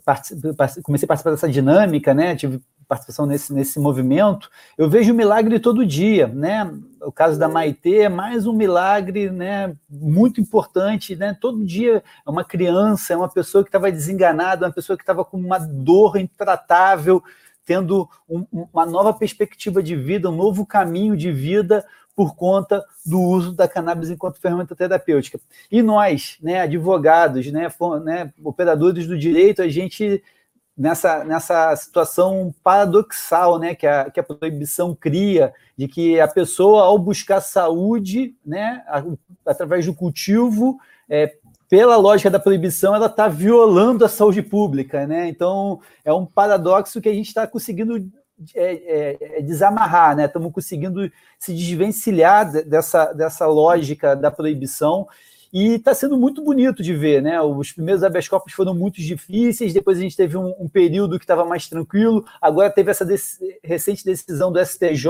comecei 0.84 1.06
a 1.06 1.08
participar 1.08 1.32
dessa 1.32 1.50
dinâmica, 1.50 2.14
né? 2.14 2.36
Tive 2.36 2.62
participação 2.88 3.26
nesse, 3.26 3.54
nesse 3.54 3.80
movimento, 3.80 4.50
eu 4.78 4.90
vejo 4.90 5.14
milagre 5.14 5.62
todo 5.62 5.86
dia, 5.86 6.28
né? 6.28 6.70
O 7.02 7.12
caso 7.12 7.40
da 7.40 7.48
Maitê 7.48 8.00
é 8.00 8.10
mais 8.10 8.46
um 8.46 8.52
milagre, 8.52 9.30
né? 9.30 9.74
Muito 9.90 10.42
importante, 10.42 11.16
né? 11.16 11.38
Todo 11.40 11.66
dia 11.66 12.04
é 12.28 12.30
uma 12.30 12.44
criança, 12.44 13.14
é 13.14 13.16
uma 13.16 13.30
pessoa 13.30 13.64
que 13.64 13.70
estava 13.70 13.90
desenganada, 13.90 14.66
uma 14.66 14.74
pessoa 14.74 14.98
que 14.98 15.04
estava 15.04 15.24
com 15.24 15.38
uma 15.38 15.58
dor 15.58 16.18
intratável, 16.18 17.24
tendo 17.66 18.10
um, 18.28 18.46
uma 18.52 18.86
nova 18.86 19.14
perspectiva 19.14 19.82
de 19.82 19.96
vida, 19.96 20.30
um 20.30 20.36
novo 20.36 20.66
caminho 20.66 21.16
de 21.16 21.32
vida 21.32 21.86
por 22.16 22.36
conta 22.36 22.84
do 23.06 23.20
uso 23.20 23.54
da 23.54 23.68
cannabis 23.68 24.10
enquanto 24.10 24.40
ferramenta 24.40 24.76
terapêutica. 24.76 25.40
E 25.72 25.82
nós, 25.82 26.38
né, 26.42 26.62
advogados, 26.62 27.52
né, 27.52 27.68
né 28.04 28.34
operadores 28.44 29.08
do 29.08 29.18
direito, 29.18 29.62
a 29.62 29.70
gente 29.70 30.22
nessa, 30.78 31.24
nessa 31.24 31.76
situação 31.76 32.54
paradoxal 32.64 33.60
né, 33.60 33.76
que, 33.76 33.86
a, 33.86 34.10
que 34.10 34.20
a 34.20 34.24
proibição 34.24 34.96
cria, 34.96 35.54
de 35.78 35.88
que 35.88 36.20
a 36.20 36.28
pessoa, 36.28 36.84
ao 36.84 36.98
buscar 36.98 37.42
saúde, 37.42 38.36
né, 38.46 38.84
a, 38.88 39.04
através 39.46 39.86
do 39.86 39.94
cultivo, 39.94 40.80
é, 41.10 41.36
pela 41.72 41.96
lógica 41.96 42.30
da 42.30 42.38
proibição, 42.38 42.94
ela 42.94 43.06
está 43.06 43.30
violando 43.30 44.04
a 44.04 44.10
saúde 44.10 44.42
pública. 44.42 45.08
Né? 45.08 45.30
Então, 45.30 45.80
é 46.04 46.12
um 46.12 46.26
paradoxo 46.26 47.00
que 47.00 47.08
a 47.08 47.14
gente 47.14 47.30
está 47.30 47.48
conseguindo 47.48 48.12
é, 48.54 48.74
é, 48.74 49.18
é, 49.38 49.42
desamarrar, 49.42 50.18
né? 50.18 50.26
estamos 50.26 50.52
conseguindo 50.52 51.10
se 51.40 51.54
desvencilhar 51.54 52.52
dessa, 52.66 53.14
dessa 53.14 53.48
lógica 53.48 54.18
da 54.18 54.30
proibição 54.30 55.08
e 55.54 55.74
está 55.74 55.94
sendo 55.94 56.18
muito 56.18 56.42
bonito 56.42 56.82
de 56.82 56.94
ver, 56.94 57.22
né? 57.22 57.42
Os 57.42 57.72
primeiros 57.72 58.04
habeas 58.04 58.28
corpus 58.28 58.54
foram 58.54 58.74
muito 58.74 59.02
difíceis, 59.02 59.74
depois 59.74 59.98
a 59.98 60.02
gente 60.02 60.16
teve 60.16 60.38
um, 60.38 60.54
um 60.58 60.68
período 60.68 61.20
que 61.20 61.26
estava 61.26 61.44
mais 61.44 61.68
tranquilo, 61.68 62.26
agora 62.42 62.70
teve 62.70 62.90
essa 62.90 63.06
recente 63.64 64.06
decisão 64.06 64.52
do 64.52 64.64
STJ, 64.66 65.08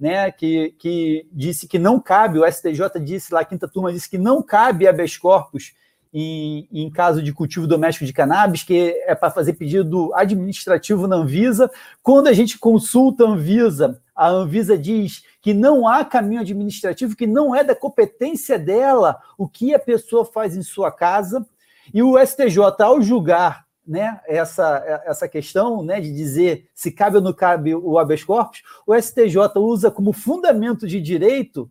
né? 0.00 0.30
Que, 0.32 0.74
que 0.78 1.26
disse 1.30 1.68
que 1.68 1.78
não 1.78 2.00
cabe, 2.00 2.38
o 2.38 2.50
STJ 2.50 2.98
disse 3.04 3.32
lá, 3.32 3.40
a 3.40 3.44
quinta 3.44 3.68
turma 3.68 3.92
disse 3.92 4.08
que 4.08 4.18
não 4.18 4.42
cabe 4.42 4.88
habeas 4.88 5.16
corpus 5.16 5.74
em, 6.12 6.66
em, 6.72 6.90
caso 6.90 7.22
de 7.22 7.32
cultivo 7.32 7.66
doméstico 7.66 8.06
de 8.06 8.12
cannabis, 8.12 8.62
que 8.62 8.96
é 9.06 9.14
para 9.14 9.30
fazer 9.30 9.52
pedido 9.52 10.10
administrativo 10.14 11.06
na 11.06 11.16
Anvisa. 11.16 11.70
Quando 12.02 12.28
a 12.28 12.32
gente 12.32 12.58
consulta 12.58 13.24
a 13.24 13.28
Anvisa, 13.28 14.00
a 14.16 14.28
Anvisa 14.28 14.76
diz 14.78 15.22
que 15.40 15.54
não 15.54 15.86
há 15.86 16.04
caminho 16.04 16.40
administrativo, 16.40 17.16
que 17.16 17.26
não 17.26 17.54
é 17.54 17.62
da 17.62 17.74
competência 17.74 18.58
dela 18.58 19.20
o 19.36 19.48
que 19.48 19.74
a 19.74 19.78
pessoa 19.78 20.24
faz 20.24 20.56
em 20.56 20.62
sua 20.62 20.90
casa. 20.90 21.46
E 21.92 22.02
o 22.02 22.18
STJ, 22.18 22.58
ao 22.80 23.00
julgar 23.00 23.66
né, 23.86 24.20
essa, 24.26 25.02
essa 25.06 25.26
questão 25.26 25.82
né, 25.82 26.00
de 26.00 26.14
dizer 26.14 26.68
se 26.74 26.92
cabe 26.92 27.16
ou 27.16 27.22
não 27.22 27.32
cabe 27.32 27.74
o 27.74 27.98
habeas 27.98 28.22
corpus, 28.22 28.62
o 28.86 28.94
STJ 28.94 29.36
usa 29.56 29.90
como 29.90 30.12
fundamento 30.12 30.86
de 30.86 31.00
direito 31.00 31.70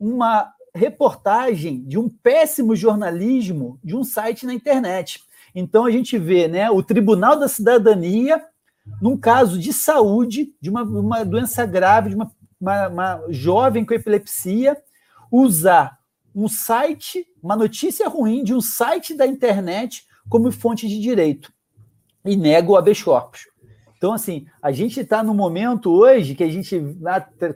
uma 0.00 0.52
reportagem 0.74 1.82
de 1.84 1.98
um 1.98 2.08
péssimo 2.08 2.74
jornalismo 2.74 3.78
de 3.82 3.96
um 3.96 4.04
site 4.04 4.46
na 4.46 4.54
internet. 4.54 5.22
Então 5.54 5.84
a 5.84 5.90
gente 5.90 6.18
vê 6.18 6.48
né, 6.48 6.70
o 6.70 6.82
Tribunal 6.82 7.38
da 7.38 7.48
Cidadania, 7.48 8.44
num 9.00 9.16
caso 9.16 9.58
de 9.58 9.72
saúde, 9.72 10.54
de 10.60 10.70
uma, 10.70 10.82
uma 10.82 11.24
doença 11.24 11.64
grave, 11.66 12.10
de 12.10 12.14
uma, 12.14 12.30
uma, 12.60 12.88
uma 12.88 13.24
jovem 13.28 13.84
com 13.84 13.94
epilepsia, 13.94 14.76
usar 15.30 15.98
um 16.34 16.48
site, 16.48 17.26
uma 17.42 17.56
notícia 17.56 18.08
ruim 18.08 18.44
de 18.44 18.54
um 18.54 18.60
site 18.60 19.14
da 19.14 19.26
internet 19.26 20.06
como 20.28 20.52
fonte 20.52 20.86
de 20.86 21.00
direito 21.00 21.52
e 22.24 22.36
nega 22.36 22.70
o 22.70 22.76
habeas 22.76 23.02
corpus. 23.02 23.46
Então, 23.98 24.12
assim, 24.12 24.46
a 24.62 24.70
gente 24.70 25.00
está 25.00 25.24
no 25.24 25.34
momento 25.34 25.90
hoje 25.90 26.36
que 26.36 26.44
a 26.44 26.48
gente 26.48 26.80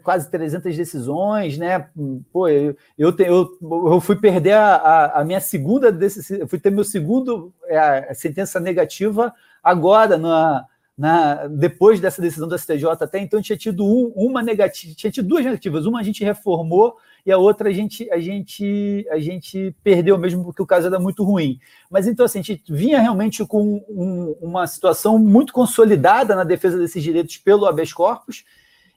quase 0.03 0.29
300 0.29 0.77
decisões, 0.77 1.57
né? 1.57 1.89
Pô, 2.33 2.49
eu, 2.49 2.77
eu, 2.99 3.15
eu, 3.19 3.59
eu 3.63 4.01
fui 4.01 4.17
perder 4.17 4.55
a, 4.55 4.75
a, 4.75 5.21
a, 5.21 5.25
minha 5.25 5.41
segunda 5.41 5.93
decisão, 5.93 6.49
fui 6.49 6.59
ter 6.59 6.71
meu 6.71 6.83
segundo 6.83 7.55
é, 7.67 8.13
sentença 8.13 8.59
negativa 8.59 9.33
agora, 9.63 10.19
na, 10.19 10.67
na, 10.97 11.47
depois 11.47 12.01
dessa 12.01 12.21
decisão 12.21 12.47
do 12.47 12.59
STJ 12.59 12.85
até 13.01 13.19
então 13.19 13.41
tinha 13.41 13.57
tido 13.57 13.85
um, 13.85 14.13
uma 14.15 14.43
negativa, 14.43 14.95
tinha 14.95 15.11
tido 15.11 15.29
duas 15.29 15.45
negativas, 15.45 15.87
uma 15.87 16.01
a 16.01 16.03
gente 16.03 16.23
reformou 16.23 16.97
e 17.25 17.33
a 17.33 17.39
outra 17.39 17.71
a 17.71 17.73
gente 17.73 18.11
a 18.11 18.19
gente 18.19 19.07
a 19.11 19.19
gente 19.19 19.75
perdeu 19.83 20.19
mesmo 20.19 20.45
porque 20.45 20.63
o 20.63 20.67
caso 20.67 20.87
era 20.87 20.99
muito 20.99 21.25
ruim. 21.25 21.59
Mas 21.91 22.07
então 22.07 22.27
assim, 22.27 22.41
a 22.41 22.43
gente 22.43 22.63
vinha 22.69 23.01
realmente 23.01 23.45
com 23.47 23.85
um, 23.89 24.37
uma 24.41 24.67
situação 24.67 25.19
muito 25.19 25.53
consolidada 25.53 26.37
na 26.37 26.45
defesa 26.45 26.79
desses 26.79 27.03
direitos 27.03 27.39
pelo 27.39 27.67
habeas 27.67 27.93
corpus 27.93 28.45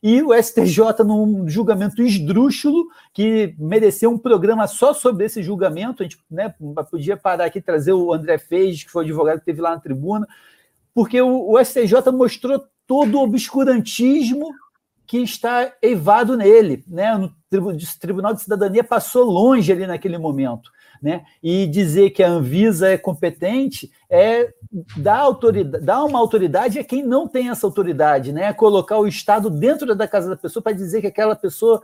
e 0.03 0.21
o 0.21 0.33
STJ 0.33 1.03
num 1.03 1.49
julgamento 1.49 1.99
esdrúxulo 1.99 2.87
que 3.11 3.55
mereceu 3.57 4.11
um 4.11 4.19
programa 4.19 4.67
só 4.67 4.93
sobre 4.93 5.25
esse 5.25 5.41
julgamento, 5.41 6.03
a 6.03 6.05
gente 6.05 6.19
né, 6.29 6.53
podia 6.91 7.17
parar 7.17 7.45
aqui 7.45 7.59
trazer 7.59 7.93
o 7.93 8.13
André 8.13 8.37
Feijs, 8.37 8.83
que 8.83 8.91
foi 8.91 9.03
advogado 9.03 9.39
que 9.39 9.45
teve 9.45 9.61
lá 9.61 9.71
na 9.71 9.79
tribuna, 9.79 10.27
porque 10.95 11.21
o, 11.21 11.51
o 11.51 11.63
STJ 11.63 12.09
mostrou 12.13 12.63
todo 12.87 13.19
o 13.19 13.23
obscurantismo 13.23 14.49
que 15.05 15.17
está 15.17 15.71
eivado 15.81 16.37
nele, 16.37 16.83
né? 16.87 17.15
No 17.15 17.35
Tribunal 17.99 18.33
de 18.33 18.41
Cidadania 18.41 18.83
passou 18.83 19.25
longe 19.25 19.71
ali 19.71 19.85
naquele 19.85 20.17
momento, 20.17 20.71
né? 21.01 21.23
E 21.43 21.67
dizer 21.67 22.11
que 22.11 22.23
a 22.23 22.29
Anvisa 22.29 22.87
é 22.87 22.97
competente 22.97 23.91
é 24.09 24.51
dar 24.97 25.19
autoridade, 25.19 25.85
dar 25.85 26.03
uma 26.03 26.17
autoridade 26.17 26.79
a 26.79 26.83
quem 26.83 27.03
não 27.03 27.27
tem 27.27 27.49
essa 27.49 27.67
autoridade, 27.67 28.31
né? 28.31 28.53
Colocar 28.53 28.97
o 28.97 29.07
Estado 29.07 29.49
dentro 29.49 29.93
da 29.95 30.07
casa 30.07 30.29
da 30.29 30.37
pessoa 30.37 30.63
para 30.63 30.73
dizer 30.73 31.01
que 31.01 31.07
aquela 31.07 31.35
pessoa 31.35 31.83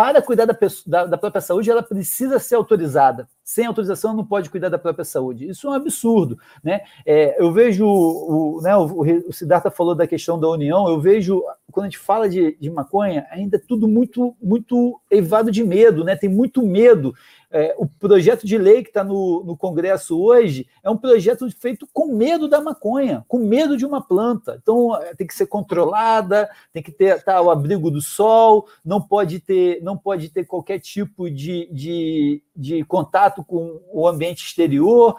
para 0.00 0.22
cuidar 0.22 0.46
da, 0.46 0.56
da, 0.86 1.04
da, 1.04 1.18
própria 1.18 1.42
saúde, 1.42 1.70
ela 1.70 1.82
precisa 1.82 2.38
ser 2.38 2.54
autorizada. 2.54 3.28
Sem 3.44 3.66
autorização, 3.66 4.16
não 4.16 4.24
pode 4.24 4.48
cuidar 4.48 4.70
da 4.70 4.78
própria 4.78 5.04
saúde. 5.04 5.46
Isso 5.46 5.66
é 5.66 5.70
um 5.70 5.74
absurdo. 5.74 6.38
Né? 6.64 6.80
É, 7.04 7.36
eu 7.38 7.52
vejo, 7.52 7.86
o, 7.86 8.62
né, 8.62 8.74
o, 8.74 9.02
o 9.28 9.30
Siddhartha 9.30 9.70
falou 9.70 9.94
da 9.94 10.06
questão 10.06 10.40
da 10.40 10.48
união, 10.48 10.88
eu 10.88 10.98
vejo, 10.98 11.44
quando 11.70 11.84
a 11.84 11.88
gente 11.90 11.98
fala 11.98 12.30
de, 12.30 12.56
de 12.58 12.70
maconha, 12.70 13.26
ainda 13.30 13.58
é 13.58 13.60
tudo 13.60 13.86
muito, 13.86 14.34
muito 14.42 14.98
evado 15.10 15.50
de 15.50 15.62
medo, 15.62 16.02
né? 16.02 16.16
tem 16.16 16.30
muito 16.30 16.62
medo. 16.62 17.14
É, 17.52 17.74
o 17.76 17.84
projeto 17.86 18.46
de 18.46 18.56
lei 18.56 18.82
que 18.82 18.90
está 18.90 19.02
no, 19.02 19.42
no 19.42 19.56
Congresso 19.56 20.20
hoje 20.20 20.68
é 20.84 20.88
um 20.88 20.96
projeto 20.96 21.50
feito 21.50 21.88
com 21.92 22.14
medo 22.14 22.46
da 22.46 22.60
maconha, 22.60 23.24
com 23.26 23.38
medo 23.38 23.76
de 23.76 23.84
uma 23.84 24.00
planta. 24.00 24.56
Então 24.62 24.96
é, 24.96 25.14
tem 25.16 25.26
que 25.26 25.34
ser 25.34 25.46
controlada, 25.46 26.48
tem 26.72 26.80
que 26.80 26.92
ter 26.92 27.20
tá, 27.24 27.40
o 27.42 27.50
abrigo 27.50 27.90
do 27.90 28.00
sol, 28.00 28.68
não 28.84 29.00
pode 29.00 29.40
ter, 29.40 29.82
não 29.82 29.96
pode 29.96 30.28
ter 30.28 30.44
qualquer 30.44 30.78
tipo 30.78 31.28
de, 31.28 31.68
de, 31.72 32.42
de 32.54 32.84
contato 32.84 33.42
com 33.42 33.80
o 33.92 34.06
ambiente 34.06 34.44
exterior. 34.44 35.16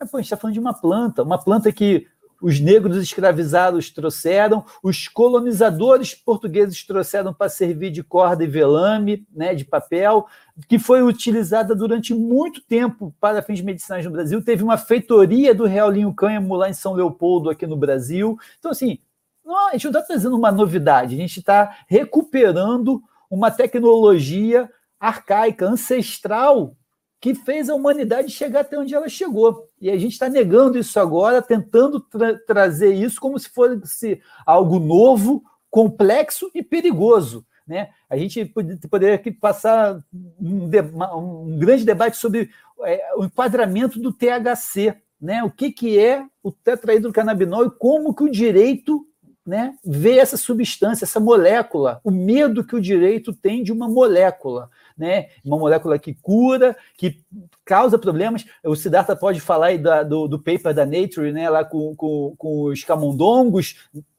Mas, 0.00 0.10
pô, 0.10 0.16
a 0.16 0.20
gente 0.20 0.26
está 0.26 0.36
falando 0.36 0.54
de 0.54 0.60
uma 0.60 0.74
planta, 0.74 1.22
uma 1.22 1.38
planta 1.38 1.72
que 1.72 2.08
os 2.40 2.60
negros 2.60 2.96
escravizados 2.96 3.90
trouxeram, 3.90 4.64
os 4.82 5.08
colonizadores 5.08 6.14
portugueses 6.14 6.84
trouxeram 6.86 7.34
para 7.34 7.48
servir 7.48 7.90
de 7.90 8.02
corda 8.02 8.44
e 8.44 8.46
velame, 8.46 9.26
né, 9.34 9.54
de 9.54 9.64
papel, 9.64 10.26
que 10.68 10.78
foi 10.78 11.02
utilizada 11.02 11.74
durante 11.74 12.14
muito 12.14 12.60
tempo 12.62 13.14
para 13.20 13.42
fins 13.42 13.60
medicinais 13.60 14.04
no 14.04 14.10
Brasil. 14.10 14.42
Teve 14.42 14.62
uma 14.62 14.78
feitoria 14.78 15.54
do 15.54 15.64
Realinho 15.64 16.14
Cânhamo 16.14 16.54
lá 16.54 16.68
em 16.70 16.74
São 16.74 16.94
Leopoldo, 16.94 17.50
aqui 17.50 17.66
no 17.66 17.76
Brasil. 17.76 18.38
Então, 18.58 18.70
assim, 18.70 18.98
não, 19.44 19.68
a 19.68 19.72
gente 19.72 19.84
não 19.84 19.92
está 19.92 20.02
trazendo 20.02 20.36
uma 20.36 20.52
novidade, 20.52 21.14
a 21.14 21.18
gente 21.18 21.38
está 21.40 21.78
recuperando 21.88 23.02
uma 23.30 23.50
tecnologia 23.50 24.70
arcaica, 25.00 25.66
ancestral, 25.66 26.76
que 27.20 27.34
fez 27.34 27.68
a 27.68 27.74
humanidade 27.74 28.30
chegar 28.30 28.60
até 28.60 28.78
onde 28.78 28.94
ela 28.94 29.08
chegou. 29.08 29.67
E 29.80 29.90
a 29.90 29.96
gente 29.96 30.12
está 30.12 30.28
negando 30.28 30.78
isso 30.78 30.98
agora, 30.98 31.40
tentando 31.40 32.00
tra 32.00 32.38
trazer 32.38 32.92
isso 32.92 33.20
como 33.20 33.38
se 33.38 33.48
fosse 33.48 34.20
algo 34.44 34.78
novo, 34.78 35.42
complexo 35.70 36.50
e 36.54 36.62
perigoso. 36.62 37.46
Né? 37.66 37.90
A 38.08 38.16
gente 38.16 38.44
poderia 38.90 39.14
aqui 39.14 39.30
passar 39.30 40.02
um, 40.40 40.70
um 41.16 41.58
grande 41.58 41.84
debate 41.84 42.16
sobre 42.16 42.50
é, 42.80 43.14
o 43.16 43.24
enquadramento 43.24 44.00
do 44.00 44.12
THC, 44.12 44.96
né? 45.20 45.44
o 45.44 45.50
que, 45.50 45.70
que 45.70 45.98
é 45.98 46.24
o 46.42 46.50
tetrahidrocannabinol 46.50 47.66
e 47.66 47.70
como 47.70 48.14
que 48.14 48.24
o 48.24 48.30
direito 48.30 49.06
né, 49.46 49.74
vê 49.82 50.18
essa 50.18 50.36
substância, 50.36 51.06
essa 51.06 51.18
molécula, 51.18 52.02
o 52.04 52.10
medo 52.10 52.62
que 52.62 52.76
o 52.76 52.80
direito 52.80 53.32
tem 53.32 53.62
de 53.62 53.72
uma 53.72 53.88
molécula 53.88 54.68
né? 54.98 55.28
Uma 55.44 55.56
molécula 55.56 55.98
que 55.98 56.12
cura, 56.14 56.76
que 56.96 57.20
causa 57.64 57.98
problemas. 57.98 58.44
O 58.64 58.74
Siddhartha 58.74 59.14
pode 59.14 59.40
falar 59.40 59.66
aí 59.66 59.78
da, 59.78 60.02
do, 60.02 60.26
do 60.26 60.38
paper 60.38 60.74
da 60.74 60.84
Nature, 60.84 61.32
né? 61.32 61.48
Lá 61.48 61.64
com, 61.64 61.94
com, 61.94 62.34
com 62.36 62.64
os 62.64 62.82
camundongos. 62.84 63.76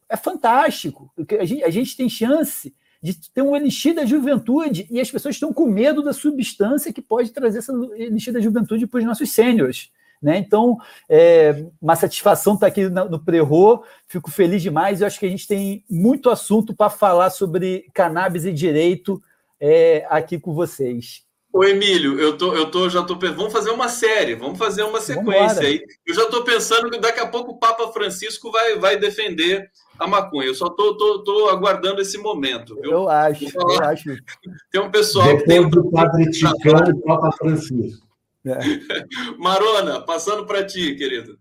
É 0.08 0.16
fantástico. 0.16 1.12
A 1.40 1.46
gente, 1.46 1.64
a 1.64 1.70
gente 1.70 1.98
tem 1.98 2.10
chance 2.10 2.74
de 3.02 3.14
ter 3.32 3.42
um 3.42 3.56
elixir 3.56 3.94
da 3.94 4.06
juventude 4.06 4.88
e 4.90 5.00
as 5.00 5.10
pessoas 5.10 5.36
estão 5.36 5.54
com 5.54 5.66
medo 5.66 6.02
da 6.02 6.14
substância 6.14 6.92
que 6.92 7.02
pode 7.02 7.32
trazer 7.32 7.60
essa 7.60 7.74
elixir 7.96 8.34
da 8.34 8.42
juventude 8.42 8.88
para 8.88 9.00
os 9.00 9.06
nossos 9.06 9.32
sêniores. 9.32 9.90
Né? 10.22 10.38
Então, 10.38 10.78
é 11.08 11.66
uma 11.82 11.96
satisfação 11.96 12.56
estar 12.56 12.68
aqui 12.68 12.90
no, 12.90 13.10
no 13.10 13.20
Prerro, 13.20 13.84
fico 14.06 14.30
feliz 14.30 14.62
demais. 14.62 15.00
Eu 15.00 15.08
acho 15.08 15.18
que 15.18 15.26
a 15.26 15.30
gente 15.30 15.48
tem 15.48 15.84
muito 15.90 16.30
assunto 16.30 16.76
para 16.76 16.90
falar 16.90 17.30
sobre 17.30 17.86
cannabis 17.94 18.46
e 18.46 18.52
direito 18.52 19.22
é, 19.60 20.06
aqui 20.10 20.40
com 20.40 20.54
vocês. 20.54 21.28
Ô, 21.52 21.64
Emílio, 21.64 22.20
eu, 22.20 22.38
tô, 22.38 22.54
eu 22.54 22.70
tô, 22.70 22.88
já 22.90 23.02
tô 23.02 23.18
pensando, 23.18 23.38
vamos 23.38 23.54
fazer 23.54 23.72
uma 23.72 23.90
série, 23.90 24.36
vamos 24.36 24.60
fazer 24.60 24.84
uma 24.84 25.02
sequência 25.02 25.48
Vambora. 25.48 25.68
aí. 25.68 25.84
Eu 26.06 26.14
já 26.14 26.24
estou 26.24 26.44
pensando 26.44 26.92
que 26.92 27.00
daqui 27.00 27.20
a 27.20 27.26
pouco 27.26 27.54
o 27.54 27.58
Papa 27.58 27.92
Francisco 27.92 28.52
vai, 28.52 28.78
vai 28.78 28.98
defender 28.98 29.68
a 29.98 30.08
maconha. 30.08 30.48
Eu 30.48 30.54
só 30.54 30.70
tô, 30.70 30.96
tô, 30.96 31.24
tô 31.24 31.50
aguardando 31.50 32.02
esse 32.02 32.20
momento. 32.20 32.76
Viu? 32.76 32.92
Eu 32.92 33.10
acho, 33.10 33.46
eu 33.46 33.84
acho. 33.84 34.16
Tem 34.72 34.80
um 34.80 34.92
pessoal 34.92 35.38
que 35.38 35.46
tem... 35.46 35.68
do 35.68 35.90
Padre 35.90 36.30
Ticano 36.30 36.92
e 36.92 37.02
Papa 37.02 37.32
Francisco. 37.32 38.08
É. 38.46 38.60
Marona, 39.40 40.02
passando 40.02 40.46
para 40.46 40.64
ti, 40.64 40.96
querido. 40.96 41.38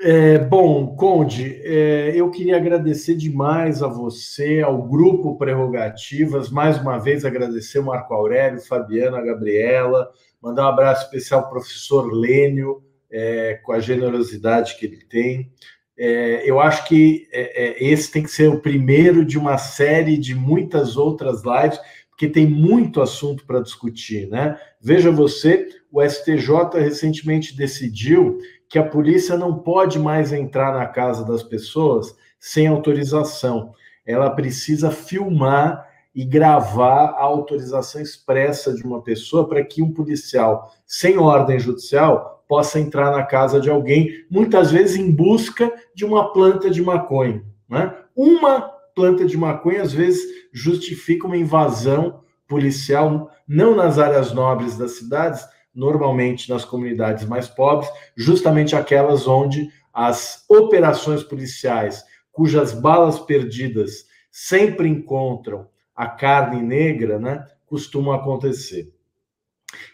É, 0.00 0.38
bom, 0.38 0.94
Conde, 0.96 1.60
é, 1.62 2.12
eu 2.14 2.30
queria 2.30 2.56
agradecer 2.56 3.14
demais 3.14 3.82
a 3.82 3.88
você, 3.88 4.60
ao 4.60 4.82
Grupo 4.82 5.36
Prerrogativas, 5.36 6.50
mais 6.50 6.78
uma 6.78 6.98
vez 6.98 7.24
agradecer 7.24 7.78
o 7.78 7.86
Marco 7.86 8.12
Aurélio, 8.14 8.60
Fabiana, 8.60 9.22
Gabriela, 9.22 10.10
mandar 10.42 10.66
um 10.66 10.68
abraço 10.68 11.04
especial 11.04 11.40
ao 11.40 11.50
professor 11.50 12.12
Lênio, 12.12 12.82
é, 13.10 13.60
com 13.62 13.72
a 13.72 13.80
generosidade 13.80 14.76
que 14.76 14.86
ele 14.86 15.04
tem. 15.04 15.50
É, 15.96 16.42
eu 16.48 16.58
acho 16.58 16.86
que 16.86 17.28
é, 17.32 17.64
é, 17.64 17.84
esse 17.84 18.10
tem 18.10 18.24
que 18.24 18.30
ser 18.30 18.48
o 18.48 18.60
primeiro 18.60 19.24
de 19.24 19.38
uma 19.38 19.56
série 19.56 20.16
de 20.16 20.34
muitas 20.34 20.96
outras 20.96 21.42
lives, 21.44 21.78
porque 22.10 22.28
tem 22.28 22.46
muito 22.46 23.00
assunto 23.00 23.46
para 23.46 23.60
discutir, 23.60 24.28
né? 24.28 24.58
Veja 24.80 25.10
você, 25.10 25.68
o 25.90 26.02
STJ 26.02 26.78
recentemente 26.80 27.56
decidiu 27.56 28.38
que 28.68 28.78
a 28.78 28.84
polícia 28.84 29.36
não 29.36 29.58
pode 29.58 29.98
mais 29.98 30.32
entrar 30.32 30.72
na 30.72 30.86
casa 30.86 31.24
das 31.24 31.42
pessoas 31.42 32.16
sem 32.38 32.66
autorização. 32.66 33.72
Ela 34.06 34.30
precisa 34.30 34.90
filmar 34.90 35.88
e 36.14 36.24
gravar 36.24 37.10
a 37.10 37.22
autorização 37.22 38.00
expressa 38.00 38.72
de 38.72 38.84
uma 38.84 39.02
pessoa 39.02 39.48
para 39.48 39.64
que 39.64 39.82
um 39.82 39.92
policial 39.92 40.72
sem 40.86 41.18
ordem 41.18 41.58
judicial 41.58 42.44
possa 42.48 42.78
entrar 42.78 43.10
na 43.10 43.22
casa 43.22 43.60
de 43.60 43.70
alguém, 43.70 44.24
muitas 44.30 44.70
vezes 44.70 44.96
em 44.96 45.10
busca 45.10 45.72
de 45.94 46.04
uma 46.04 46.32
planta 46.32 46.70
de 46.70 46.82
maconha. 46.82 47.42
Né? 47.68 47.92
Uma 48.14 48.60
planta 48.94 49.24
de 49.24 49.36
maconha, 49.36 49.82
às 49.82 49.92
vezes, 49.92 50.22
justifica 50.52 51.26
uma 51.26 51.36
invasão 51.36 52.20
policial, 52.46 53.30
não 53.48 53.74
nas 53.74 53.98
áreas 53.98 54.32
nobres 54.32 54.76
das 54.76 54.92
cidades, 54.92 55.44
normalmente 55.74 56.48
nas 56.48 56.64
comunidades 56.64 57.26
mais 57.26 57.48
pobres, 57.48 57.90
justamente 58.16 58.76
aquelas 58.76 59.26
onde 59.26 59.70
as 59.92 60.44
operações 60.48 61.22
policiais, 61.22 62.04
cujas 62.32 62.72
balas 62.72 63.18
perdidas 63.18 64.06
sempre 64.30 64.88
encontram 64.88 65.68
a 65.94 66.06
carne 66.06 66.60
negra, 66.60 67.18
né, 67.18 67.46
costumam 67.66 68.12
acontecer. 68.12 68.92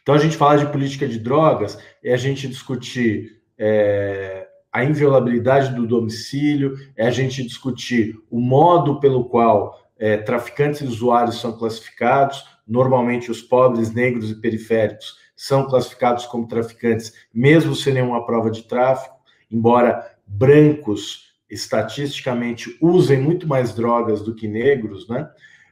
Então, 0.03 0.15
a 0.15 0.19
gente 0.19 0.37
fala 0.37 0.59
de 0.59 0.73
política 0.73 1.07
de 1.07 1.19
drogas 1.19 1.79
é 2.03 2.13
a 2.13 2.17
gente 2.17 2.49
discutir 2.49 3.41
é, 3.59 4.47
a 4.73 4.85
inviolabilidade 4.85 5.75
do 5.75 5.87
domicílio, 5.87 6.77
é 6.97 7.07
a 7.07 7.11
gente 7.11 7.43
discutir 7.43 8.17
o 8.31 8.41
modo 8.41 9.01
pelo 9.01 9.25
qual 9.25 9.79
é, 9.99 10.17
traficantes 10.17 10.81
e 10.81 10.85
usuários 10.85 11.41
são 11.41 11.57
classificados, 11.57 12.43
normalmente 12.67 13.31
os 13.31 13.43
pobres, 13.43 13.93
negros 13.93 14.31
e 14.31 14.41
periféricos, 14.41 15.17
são 15.41 15.67
classificados 15.67 16.27
como 16.27 16.47
traficantes, 16.47 17.15
mesmo 17.33 17.75
sem 17.75 17.95
nenhuma 17.95 18.27
prova 18.27 18.51
de 18.51 18.63
tráfico, 18.65 19.17
embora 19.51 20.15
brancos 20.27 21.33
estatisticamente 21.49 22.77
usem 22.79 23.19
muito 23.19 23.49
mais 23.49 23.75
drogas 23.75 24.21
do 24.21 24.35
que 24.35 24.47
negros, 24.47 25.09
né? 25.09 25.31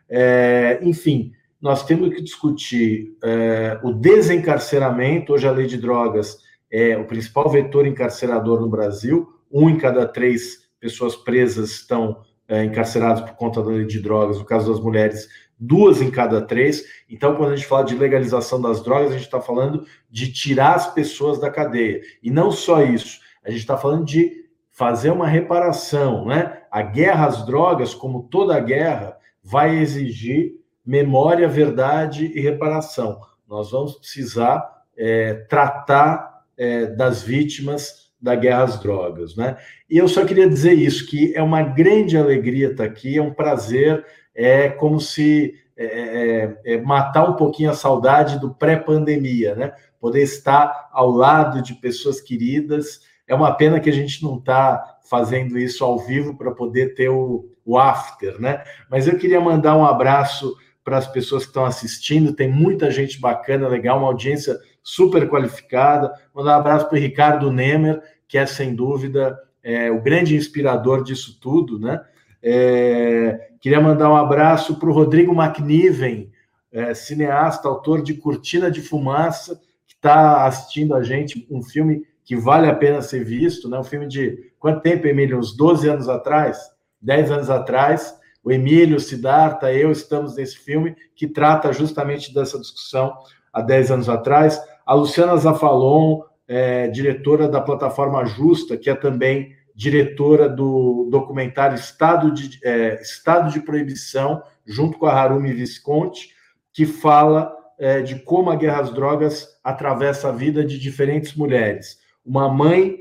É, 0.08 0.78
enfim, 0.80 1.32
nós 1.60 1.84
temos 1.84 2.14
que 2.14 2.22
discutir 2.22 3.14
é, 3.22 3.78
o 3.82 3.92
desencarceramento. 3.92 5.34
Hoje 5.34 5.46
a 5.46 5.52
lei 5.52 5.66
de 5.66 5.76
drogas 5.76 6.38
é 6.70 6.96
o 6.96 7.06
principal 7.06 7.50
vetor 7.50 7.86
encarcerador 7.86 8.62
no 8.62 8.70
Brasil. 8.70 9.28
Um 9.52 9.68
em 9.68 9.76
cada 9.76 10.06
três 10.06 10.66
pessoas 10.80 11.14
presas 11.14 11.72
estão 11.72 12.22
é, 12.48 12.64
encarceradas 12.64 13.20
por 13.20 13.36
conta 13.36 13.62
da 13.62 13.68
lei 13.68 13.84
de 13.84 14.00
drogas. 14.00 14.38
No 14.38 14.46
caso 14.46 14.72
das 14.72 14.82
mulheres, 14.82 15.28
duas 15.58 16.00
em 16.00 16.10
cada 16.10 16.40
três. 16.40 16.84
Então, 17.08 17.34
quando 17.34 17.52
a 17.52 17.56
gente 17.56 17.66
fala 17.66 17.84
de 17.84 17.96
legalização 17.96 18.60
das 18.60 18.82
drogas, 18.82 19.10
a 19.10 19.14
gente 19.14 19.24
está 19.24 19.40
falando 19.40 19.84
de 20.10 20.32
tirar 20.32 20.74
as 20.74 20.92
pessoas 20.92 21.40
da 21.40 21.50
cadeia. 21.50 22.00
E 22.22 22.30
não 22.30 22.50
só 22.50 22.82
isso, 22.82 23.20
a 23.44 23.50
gente 23.50 23.60
está 23.60 23.76
falando 23.76 24.04
de 24.04 24.44
fazer 24.70 25.10
uma 25.10 25.26
reparação, 25.26 26.26
né? 26.26 26.62
A 26.70 26.82
guerra 26.82 27.26
às 27.26 27.44
drogas, 27.44 27.94
como 27.94 28.28
toda 28.30 28.60
guerra, 28.60 29.16
vai 29.42 29.78
exigir 29.78 30.52
memória, 30.86 31.48
verdade 31.48 32.26
e 32.26 32.40
reparação. 32.40 33.20
Nós 33.48 33.70
vamos 33.70 33.98
precisar 33.98 34.64
é, 34.96 35.34
tratar 35.48 36.44
é, 36.56 36.86
das 36.86 37.22
vítimas 37.22 38.08
da 38.20 38.34
guerra 38.34 38.64
às 38.64 38.80
drogas, 38.80 39.36
né? 39.36 39.56
E 39.88 39.96
eu 39.96 40.08
só 40.08 40.24
queria 40.24 40.48
dizer 40.48 40.72
isso, 40.72 41.06
que 41.06 41.34
é 41.34 41.42
uma 41.42 41.62
grande 41.62 42.16
alegria 42.16 42.70
estar 42.70 42.84
aqui, 42.84 43.16
é 43.16 43.22
um 43.22 43.32
prazer 43.32 44.04
é 44.38 44.68
como 44.68 45.00
se 45.00 45.52
é, 45.76 45.84
é, 45.84 46.74
é, 46.74 46.80
matar 46.80 47.28
um 47.28 47.34
pouquinho 47.34 47.70
a 47.70 47.74
saudade 47.74 48.38
do 48.38 48.54
pré-pandemia, 48.54 49.56
né? 49.56 49.72
Poder 50.00 50.22
estar 50.22 50.88
ao 50.92 51.10
lado 51.10 51.60
de 51.60 51.74
pessoas 51.74 52.20
queridas. 52.20 53.00
É 53.26 53.34
uma 53.34 53.52
pena 53.52 53.80
que 53.80 53.90
a 53.90 53.92
gente 53.92 54.22
não 54.22 54.36
está 54.36 54.98
fazendo 55.10 55.58
isso 55.58 55.84
ao 55.84 55.98
vivo 55.98 56.36
para 56.38 56.52
poder 56.52 56.94
ter 56.94 57.08
o, 57.08 57.50
o 57.64 57.76
after, 57.76 58.40
né? 58.40 58.62
Mas 58.88 59.08
eu 59.08 59.18
queria 59.18 59.40
mandar 59.40 59.76
um 59.76 59.84
abraço 59.84 60.56
para 60.84 60.98
as 60.98 61.08
pessoas 61.08 61.42
que 61.42 61.50
estão 61.50 61.64
assistindo. 61.64 62.32
Tem 62.32 62.48
muita 62.48 62.92
gente 62.92 63.20
bacana, 63.20 63.66
legal, 63.66 63.98
uma 63.98 64.06
audiência 64.06 64.56
super 64.84 65.28
qualificada. 65.28 66.12
Mandar 66.32 66.58
um 66.58 66.60
abraço 66.60 66.88
para 66.88 66.96
o 66.96 67.00
Ricardo 67.00 67.50
Nemer, 67.50 68.00
que 68.28 68.38
é 68.38 68.46
sem 68.46 68.72
dúvida 68.72 69.36
é, 69.64 69.90
o 69.90 70.00
grande 70.00 70.36
inspirador 70.36 71.02
disso 71.02 71.40
tudo, 71.40 71.76
né? 71.76 72.00
É, 72.42 73.50
queria 73.60 73.80
mandar 73.80 74.10
um 74.10 74.16
abraço 74.16 74.78
para 74.78 74.88
o 74.88 74.92
Rodrigo 74.92 75.32
McNiven, 75.32 76.30
é, 76.70 76.94
cineasta, 76.94 77.68
autor 77.68 78.02
de 78.02 78.14
Cortina 78.14 78.70
de 78.70 78.80
Fumaça, 78.80 79.60
que 79.86 79.94
está 79.94 80.46
assistindo 80.46 80.94
a 80.94 81.02
gente 81.02 81.46
um 81.50 81.62
filme 81.62 82.02
que 82.24 82.36
vale 82.36 82.68
a 82.68 82.74
pena 82.74 83.00
ser 83.00 83.24
visto, 83.24 83.68
né? 83.68 83.78
Um 83.78 83.84
filme 83.84 84.06
de 84.06 84.52
quanto 84.58 84.82
tempo, 84.82 85.06
Emílio? 85.06 85.38
Uns 85.38 85.56
12 85.56 85.88
anos 85.88 86.08
atrás? 86.08 86.58
10 87.00 87.30
anos 87.30 87.50
atrás. 87.50 88.14
O 88.44 88.52
Emílio, 88.52 88.96
o 88.96 89.00
Siddhartha, 89.00 89.72
eu 89.72 89.90
estamos 89.90 90.36
nesse 90.36 90.58
filme 90.58 90.94
que 91.16 91.26
trata 91.26 91.72
justamente 91.72 92.32
dessa 92.32 92.58
discussão 92.58 93.16
há 93.52 93.62
10 93.62 93.90
anos 93.90 94.08
atrás. 94.08 94.60
A 94.84 94.94
Luciana 94.94 95.36
Zafalon, 95.36 96.20
é, 96.46 96.88
diretora 96.88 97.48
da 97.48 97.60
plataforma 97.60 98.24
Justa, 98.24 98.76
que 98.76 98.90
é 98.90 98.94
também 98.94 99.54
diretora 99.78 100.48
do 100.48 101.06
documentário 101.08 101.76
Estado 101.76 102.32
de, 102.32 102.58
é, 102.64 103.00
Estado 103.00 103.52
de 103.52 103.60
Proibição, 103.60 104.42
junto 104.66 104.98
com 104.98 105.06
a 105.06 105.12
Harumi 105.12 105.52
Visconti, 105.52 106.30
que 106.72 106.84
fala 106.84 107.54
é, 107.78 108.02
de 108.02 108.18
como 108.18 108.50
a 108.50 108.56
guerra 108.56 108.80
às 108.80 108.92
drogas 108.92 109.46
atravessa 109.62 110.30
a 110.30 110.32
vida 110.32 110.64
de 110.64 110.80
diferentes 110.80 111.36
mulheres. 111.36 112.00
Uma 112.26 112.52
mãe 112.52 112.96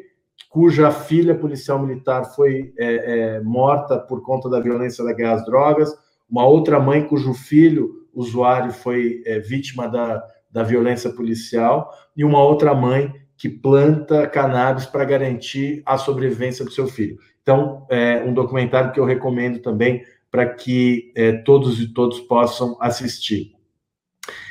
cuja 0.52 0.92
filha 0.92 1.34
policial 1.34 1.80
militar 1.80 2.26
foi 2.36 2.72
é, 2.78 3.38
é, 3.38 3.42
morta 3.42 3.98
por 3.98 4.22
conta 4.22 4.48
da 4.48 4.60
violência 4.60 5.04
da 5.04 5.14
guerra 5.14 5.34
às 5.34 5.46
drogas, 5.46 5.92
uma 6.30 6.46
outra 6.46 6.80
mãe 6.80 7.04
cujo 7.04 7.34
filho, 7.34 8.06
usuário, 8.14 8.72
foi 8.72 9.24
é, 9.26 9.40
vítima 9.40 9.88
da, 9.88 10.24
da 10.52 10.62
violência 10.62 11.10
policial, 11.10 11.92
e 12.16 12.24
uma 12.24 12.44
outra 12.44 12.76
mãe 12.76 13.12
que 13.38 13.48
planta 13.48 14.28
cannabis 14.28 14.86
para 14.86 15.06
garantir 15.06 15.84
a 15.86 15.98
sobrevivência 15.98 16.66
do 16.66 16.72
seu 16.72 16.88
filho. 16.88 17.18
Então, 17.42 17.86
é 17.90 18.24
um 18.24 18.34
documentário 18.34 18.92
que 18.92 19.00
eu 19.00 19.06
recomendo 19.06 19.60
também 19.60 20.04
para 20.30 20.46
que 20.48 21.12
é, 21.16 21.32
todos 21.32 21.80
e 21.80 21.88
todos 21.94 22.20
possam 22.20 22.76
assistir. 22.82 23.54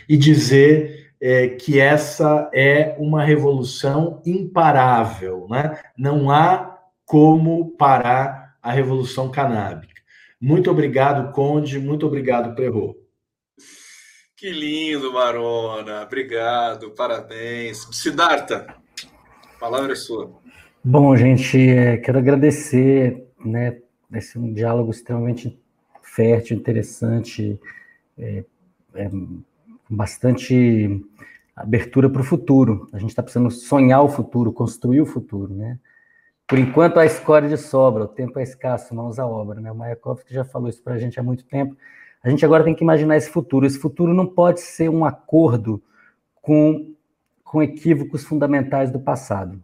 E 0.08 0.16
dizer 0.16 1.12
é, 1.20 1.48
que 1.48 1.78
essa 1.78 2.50
é 2.54 2.96
uma 2.98 3.22
revolução 3.22 4.22
imparável, 4.24 5.46
né? 5.50 5.78
Não 5.96 6.30
há 6.30 6.78
como 7.04 7.72
parar 7.76 8.56
a 8.62 8.70
revolução 8.72 9.30
canábica. 9.30 9.94
Muito 10.40 10.70
obrigado, 10.70 11.32
Conde, 11.32 11.78
muito 11.78 12.06
obrigado, 12.06 12.54
Perro. 12.54 12.96
Que 14.46 14.52
lindo, 14.52 15.12
Marona. 15.12 16.04
Obrigado, 16.04 16.92
parabéns. 16.92 17.78
Siddhartha, 17.90 18.76
a 19.56 19.58
palavra 19.58 19.90
é 19.92 19.96
sua. 19.96 20.30
Bom, 20.84 21.16
gente, 21.16 21.58
é, 21.68 21.96
quero 21.96 22.18
agradecer, 22.18 23.26
né? 23.44 23.80
Esse 24.12 24.38
um 24.38 24.52
diálogo 24.52 24.92
extremamente 24.92 25.60
fértil, 26.00 26.56
interessante, 26.56 27.58
é, 28.16 28.44
é, 28.94 29.10
bastante 29.90 31.04
abertura 31.56 32.08
para 32.08 32.20
o 32.20 32.24
futuro. 32.24 32.88
A 32.92 33.00
gente 33.00 33.10
está 33.10 33.24
precisando 33.24 33.50
sonhar 33.50 34.04
o 34.04 34.08
futuro, 34.08 34.52
construir 34.52 35.00
o 35.00 35.06
futuro, 35.06 35.52
né? 35.52 35.76
Por 36.46 36.56
enquanto, 36.56 37.00
a 37.00 37.04
escória 37.04 37.48
de 37.48 37.56
sobra, 37.56 38.04
o 38.04 38.08
tempo 38.08 38.38
é 38.38 38.44
escasso, 38.44 38.94
mãos 38.94 39.18
à 39.18 39.26
obra, 39.26 39.60
né? 39.60 39.72
O 39.72 39.74
Mayakovsky 39.74 40.32
já 40.32 40.44
falou 40.44 40.68
isso 40.68 40.84
para 40.84 40.94
a 40.94 40.98
gente 40.98 41.18
há 41.18 41.22
muito 41.24 41.44
tempo. 41.46 41.76
A 42.26 42.28
gente 42.28 42.44
agora 42.44 42.64
tem 42.64 42.74
que 42.74 42.82
imaginar 42.82 43.16
esse 43.16 43.30
futuro. 43.30 43.64
Esse 43.64 43.78
futuro 43.78 44.12
não 44.12 44.26
pode 44.26 44.60
ser 44.60 44.88
um 44.88 45.04
acordo 45.04 45.80
com, 46.42 46.92
com 47.44 47.62
equívocos 47.62 48.24
fundamentais 48.24 48.90
do 48.90 48.98
passado. 48.98 49.62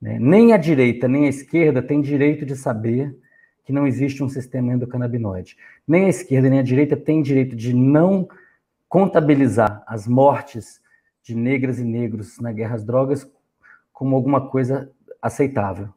Né? 0.00 0.16
Nem 0.20 0.52
a 0.52 0.56
direita, 0.56 1.08
nem 1.08 1.26
a 1.26 1.28
esquerda 1.28 1.82
têm 1.82 2.00
direito 2.00 2.46
de 2.46 2.54
saber 2.54 3.18
que 3.64 3.72
não 3.72 3.88
existe 3.88 4.22
um 4.22 4.28
sistema 4.28 4.72
endocannabinoide. 4.72 5.56
Nem 5.84 6.04
a 6.04 6.08
esquerda, 6.08 6.48
nem 6.48 6.60
a 6.60 6.62
direita 6.62 6.96
têm 6.96 7.20
direito 7.20 7.56
de 7.56 7.74
não 7.74 8.28
contabilizar 8.88 9.82
as 9.84 10.06
mortes 10.06 10.80
de 11.24 11.34
negras 11.34 11.80
e 11.80 11.84
negros 11.84 12.38
na 12.38 12.52
guerra 12.52 12.76
às 12.76 12.84
drogas 12.84 13.28
como 13.92 14.14
alguma 14.14 14.48
coisa 14.48 14.92
aceitável. 15.20 15.88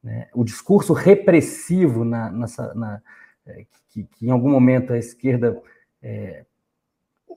Né? 0.00 0.28
O 0.32 0.44
discurso 0.44 0.92
repressivo 0.92 2.04
na, 2.04 2.30
na, 2.30 3.02
é, 3.46 3.66
que, 3.90 4.04
que, 4.04 4.26
em 4.26 4.30
algum 4.30 4.50
momento 4.50 4.92
a 4.92 4.98
esquerda 4.98 5.60
é, 6.02 6.44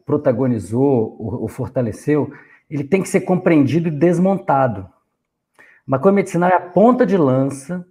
protagonizou 0.05 1.15
ou, 1.19 1.47
fortaleceu, 1.47 2.31
ele 2.69 2.83
tem 2.83 3.01
que 3.01 3.09
ser 3.09 3.21
compreendido 3.21 3.87
e 3.87 3.91
desmontado. 3.91 4.89
Maconha 5.85 6.15
medicinal 6.15 6.49
é 6.49 6.55
a 6.55 6.61
ponta 6.61 7.05
de 7.05 7.17
lança 7.17 7.85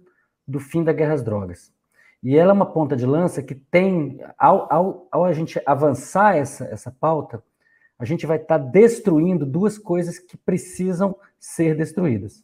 do 0.47 0.59
fim 0.59 0.83
da 0.83 0.93
guerra 0.93 1.13
às 1.13 1.23
drogas. 1.23 1.71
E 2.23 2.35
ela 2.35 2.51
é 2.51 2.53
uma 2.53 2.65
ponta 2.65 2.95
de 2.95 3.05
lança 3.05 3.43
que 3.43 3.55
tem, 3.55 4.19
ao, 4.37 4.71
ao, 4.71 5.07
ao 5.11 5.25
a 5.25 5.33
gente 5.33 5.61
avançar 5.65 6.35
essa, 6.35 6.65
essa 6.65 6.91
pauta, 6.91 7.43
a 7.99 8.05
gente 8.05 8.25
vai 8.25 8.37
estar 8.37 8.59
tá 8.59 8.65
destruindo 8.65 9.45
duas 9.45 9.77
coisas 9.77 10.19
que 10.19 10.37
precisam 10.37 11.15
ser 11.39 11.75
destruídas. 11.75 12.43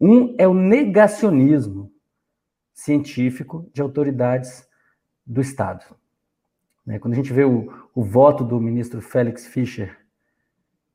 Um 0.00 0.34
é 0.38 0.46
o 0.46 0.54
negacionismo 0.54 1.90
científico 2.74 3.68
de 3.72 3.80
autoridades 3.80 4.65
do 5.26 5.40
Estado. 5.40 5.84
Né, 6.84 6.98
quando 6.98 7.14
a 7.14 7.16
gente 7.16 7.32
vê 7.32 7.44
o, 7.44 7.72
o 7.94 8.04
voto 8.04 8.44
do 8.44 8.60
ministro 8.60 9.02
Félix 9.02 9.46
Fischer 9.46 9.98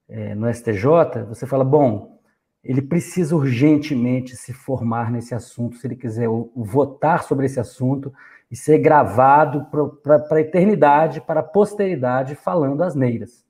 é, 0.07 0.33
no 0.33 0.51
STJ, 0.53 1.25
você 1.27 1.45
fala, 1.45 1.65
bom, 1.65 2.19
ele 2.63 2.81
precisa 2.81 3.35
urgentemente 3.35 4.35
se 4.35 4.53
formar 4.53 5.11
nesse 5.11 5.33
assunto, 5.33 5.77
se 5.77 5.87
ele 5.87 5.95
quiser 5.95 6.27
votar 6.55 7.23
sobre 7.23 7.47
esse 7.47 7.59
assunto 7.59 8.13
e 8.49 8.55
ser 8.55 8.77
gravado 8.77 9.65
para 10.03 10.37
a 10.37 10.41
eternidade, 10.41 11.21
para 11.21 11.39
a 11.39 11.43
posteridade, 11.43 12.35
falando 12.35 12.83
asneiras. 12.83 13.43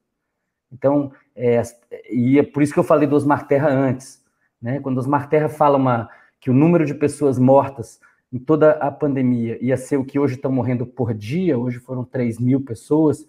Então, 0.72 1.12
é, 1.36 1.62
e 2.10 2.40
é 2.40 2.44
por 2.44 2.64
isso 2.64 2.74
que 2.74 2.80
eu 2.80 2.84
falei 2.84 3.08
do 3.08 3.16
Osmar 3.16 3.48
Terra 3.48 3.70
antes. 3.70 4.24
Né? 4.62 4.80
Quando 4.80 4.98
Osmar 4.98 5.28
Terra 5.28 5.50
fala 5.50 5.78
uma, 5.78 6.10
que 6.40 6.50
o 6.50 6.54
número 6.54 6.86
de 6.86 6.94
pessoas 6.94 7.38
mortas 7.38 8.00
em 8.32 8.40
toda 8.40 8.72
a 8.72 8.90
pandemia 8.90 9.58
ia 9.64 9.76
ser 9.76 9.98
o 9.98 10.06
que 10.06 10.18
hoje 10.18 10.36
estão 10.36 10.52
morrendo 10.52 10.86
por 10.86 11.14
dia, 11.14 11.58
hoje 11.58 11.80
foram 11.80 12.06
3 12.06 12.40
mil 12.40 12.62
pessoas, 12.62 13.28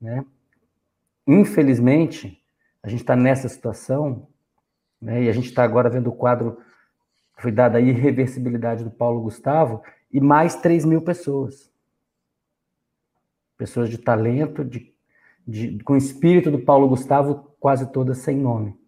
né? 0.00 0.24
Infelizmente, 1.26 2.40
a 2.82 2.88
gente 2.88 3.00
está 3.00 3.16
nessa 3.16 3.48
situação, 3.48 4.28
né? 5.00 5.24
E 5.24 5.28
a 5.28 5.32
gente 5.32 5.48
está 5.48 5.64
agora 5.64 5.90
vendo 5.90 6.08
o 6.08 6.12
quadro, 6.12 6.58
foi 7.36 7.50
dada 7.50 7.78
a 7.78 7.80
irreversibilidade 7.80 8.84
do 8.84 8.90
Paulo 8.90 9.20
Gustavo, 9.20 9.82
e 10.12 10.20
mais 10.20 10.54
3 10.54 10.84
mil 10.84 11.02
pessoas. 11.02 11.68
Pessoas 13.58 13.90
de 13.90 13.98
talento, 13.98 14.64
de, 14.64 14.94
de, 15.46 15.82
com 15.82 15.94
o 15.94 15.98
espírito 15.98 16.50
do 16.50 16.60
Paulo 16.60 16.88
Gustavo, 16.88 17.50
quase 17.58 17.90
todas 17.90 18.18
sem 18.18 18.36
nome. 18.36 18.78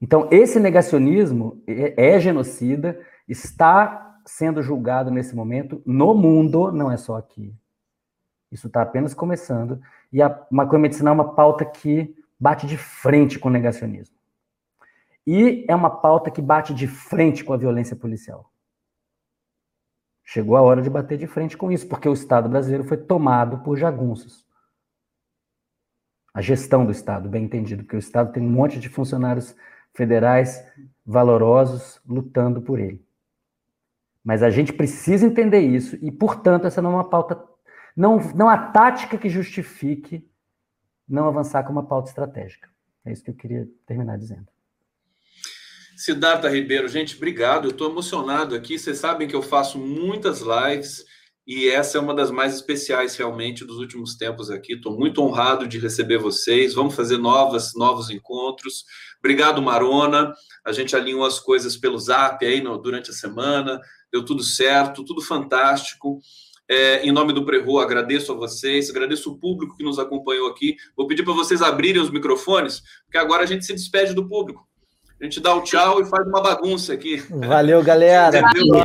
Então, 0.00 0.28
esse 0.30 0.60
negacionismo 0.60 1.62
é, 1.66 2.14
é 2.14 2.20
genocida, 2.20 3.00
está 3.26 4.07
sendo 4.28 4.62
julgado 4.62 5.10
nesse 5.10 5.34
momento 5.34 5.82
no 5.86 6.14
mundo, 6.14 6.70
não 6.70 6.92
é 6.92 6.96
só 6.96 7.16
aqui. 7.16 7.54
Isso 8.52 8.66
está 8.66 8.82
apenas 8.82 9.14
começando. 9.14 9.80
E 10.12 10.22
a 10.22 10.46
maconha 10.50 10.82
medicinal 10.82 11.12
é 11.12 11.14
uma 11.14 11.34
pauta 11.34 11.64
que 11.64 12.14
bate 12.38 12.66
de 12.66 12.76
frente 12.76 13.38
com 13.38 13.48
o 13.48 13.52
negacionismo. 13.52 14.14
E 15.26 15.64
é 15.66 15.74
uma 15.74 15.90
pauta 15.90 16.30
que 16.30 16.42
bate 16.42 16.74
de 16.74 16.86
frente 16.86 17.42
com 17.42 17.52
a 17.52 17.56
violência 17.56 17.96
policial. 17.96 18.50
Chegou 20.24 20.56
a 20.56 20.62
hora 20.62 20.82
de 20.82 20.90
bater 20.90 21.16
de 21.16 21.26
frente 21.26 21.56
com 21.56 21.72
isso, 21.72 21.88
porque 21.88 22.08
o 22.08 22.12
Estado 22.12 22.50
brasileiro 22.50 22.84
foi 22.84 22.98
tomado 22.98 23.58
por 23.60 23.78
jagunços. 23.78 24.46
A 26.34 26.42
gestão 26.42 26.84
do 26.84 26.92
Estado, 26.92 27.30
bem 27.30 27.44
entendido, 27.44 27.82
porque 27.82 27.96
o 27.96 27.98
Estado 27.98 28.30
tem 28.30 28.42
um 28.42 28.50
monte 28.50 28.78
de 28.78 28.90
funcionários 28.90 29.56
federais 29.94 30.62
valorosos 31.04 32.00
lutando 32.06 32.60
por 32.60 32.78
ele. 32.78 33.07
Mas 34.24 34.42
a 34.42 34.50
gente 34.50 34.72
precisa 34.72 35.26
entender 35.26 35.60
isso 35.60 35.96
e, 36.02 36.10
portanto, 36.10 36.66
essa 36.66 36.82
não 36.82 36.92
é 36.92 36.94
uma 36.94 37.08
pauta, 37.08 37.42
não, 37.96 38.18
não 38.34 38.48
há 38.48 38.58
tática 38.58 39.16
que 39.16 39.28
justifique 39.28 40.28
não 41.08 41.26
avançar 41.26 41.64
com 41.64 41.72
uma 41.72 41.86
pauta 41.86 42.10
estratégica. 42.10 42.68
É 43.04 43.12
isso 43.12 43.24
que 43.24 43.30
eu 43.30 43.34
queria 43.34 43.66
terminar 43.86 44.18
dizendo. 44.18 44.46
Siddhartha 45.96 46.48
Ribeiro, 46.48 46.86
gente, 46.86 47.16
obrigado. 47.16 47.64
Eu 47.64 47.70
estou 47.70 47.90
emocionado 47.90 48.54
aqui. 48.54 48.78
Vocês 48.78 48.98
sabem 48.98 49.26
que 49.26 49.34
eu 49.34 49.42
faço 49.42 49.78
muitas 49.78 50.40
lives 50.40 51.04
e 51.46 51.68
essa 51.68 51.96
é 51.96 52.00
uma 52.00 52.14
das 52.14 52.30
mais 52.30 52.54
especiais 52.54 53.16
realmente 53.16 53.64
dos 53.64 53.78
últimos 53.78 54.14
tempos 54.16 54.50
aqui. 54.50 54.74
Estou 54.74 54.96
muito 54.96 55.22
honrado 55.22 55.66
de 55.66 55.78
receber 55.78 56.18
vocês. 56.18 56.74
Vamos 56.74 56.94
fazer 56.94 57.16
novas, 57.16 57.74
novos 57.74 58.10
encontros. 58.10 58.84
Obrigado, 59.18 59.60
Marona. 59.62 60.32
A 60.64 60.72
gente 60.72 60.94
alinhou 60.94 61.24
as 61.24 61.40
coisas 61.40 61.76
pelo 61.76 61.98
Zap 61.98 62.44
aí 62.44 62.60
no, 62.60 62.76
durante 62.76 63.10
a 63.10 63.14
semana 63.14 63.80
deu 64.12 64.24
tudo 64.24 64.42
certo, 64.42 65.04
tudo 65.04 65.22
fantástico. 65.22 66.20
É, 66.70 67.02
em 67.02 67.10
nome 67.10 67.32
do 67.32 67.46
Prerro, 67.46 67.78
agradeço 67.78 68.30
a 68.30 68.34
vocês, 68.34 68.90
agradeço 68.90 69.32
o 69.32 69.38
público 69.38 69.74
que 69.74 69.82
nos 69.82 69.98
acompanhou 69.98 70.48
aqui. 70.48 70.76
Vou 70.94 71.06
pedir 71.06 71.24
para 71.24 71.32
vocês 71.32 71.62
abrirem 71.62 72.02
os 72.02 72.10
microfones, 72.10 72.82
porque 73.04 73.16
agora 73.16 73.42
a 73.42 73.46
gente 73.46 73.64
se 73.64 73.72
despede 73.72 74.12
do 74.12 74.28
público. 74.28 74.68
A 75.20 75.24
gente 75.24 75.40
dá 75.40 75.52
o 75.54 75.62
tchau 75.62 76.00
e 76.00 76.04
faz 76.04 76.28
uma 76.28 76.40
bagunça 76.40 76.92
aqui. 76.92 77.16
Valeu, 77.30 77.82
galera. 77.82 78.40
Viva 78.54 78.84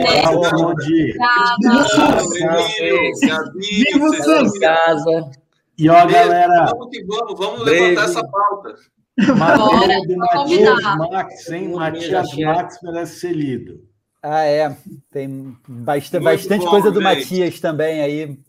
casa. 4.60 5.30
E 5.78 5.90
ó, 5.90 6.06
galera. 6.08 6.66
Vamos 6.72 6.88
que 6.90 7.04
vamos, 7.06 7.38
vamos 7.38 7.64
levantar 7.64 8.06
essa 8.06 8.28
pauta. 8.28 8.76
Do 9.16 10.18
Matias 10.18 10.84
Max, 10.98 11.52
hein? 11.52 11.70
Matias 11.70 12.36
Max 12.36 12.80
merece 12.82 13.20
ser 13.20 13.34
lido. 13.34 13.93
Ah, 14.24 14.46
é. 14.46 14.76
Tem 15.12 15.54
bastante, 15.68 16.24
bastante 16.24 16.64
bom, 16.64 16.72
coisa 16.72 16.90
do 16.90 17.02
gente. 17.02 17.20
Matias 17.20 17.60
também 17.60 18.02
aí. 18.02 18.40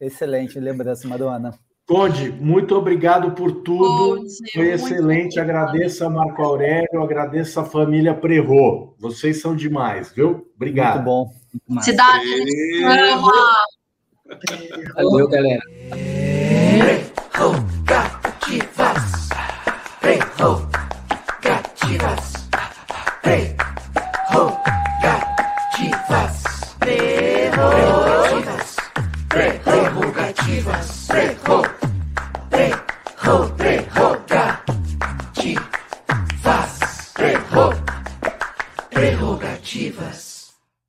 Excelente 0.00 0.58
lembrança, 0.58 1.06
Madonna. 1.06 1.54
Conde, 1.86 2.30
muito 2.30 2.74
obrigado 2.74 3.32
por 3.32 3.62
tudo. 3.62 4.16
Conde, 4.16 4.52
Foi 4.54 4.72
excelente. 4.72 5.38
Agradeço 5.38 6.04
a 6.04 6.08
Marco 6.08 6.40
Aurélio, 6.40 7.02
agradeço 7.02 7.60
a 7.60 7.64
família 7.64 8.14
Prerro. 8.14 8.94
Vocês 8.98 9.42
são 9.42 9.54
demais, 9.54 10.10
viu? 10.10 10.48
Obrigado. 10.56 10.94
Muito 10.94 11.04
bom. 11.04 11.30
Muito 11.68 11.84
Cidade. 11.84 12.24
Valeu, 14.94 15.28
galera. 15.28 15.60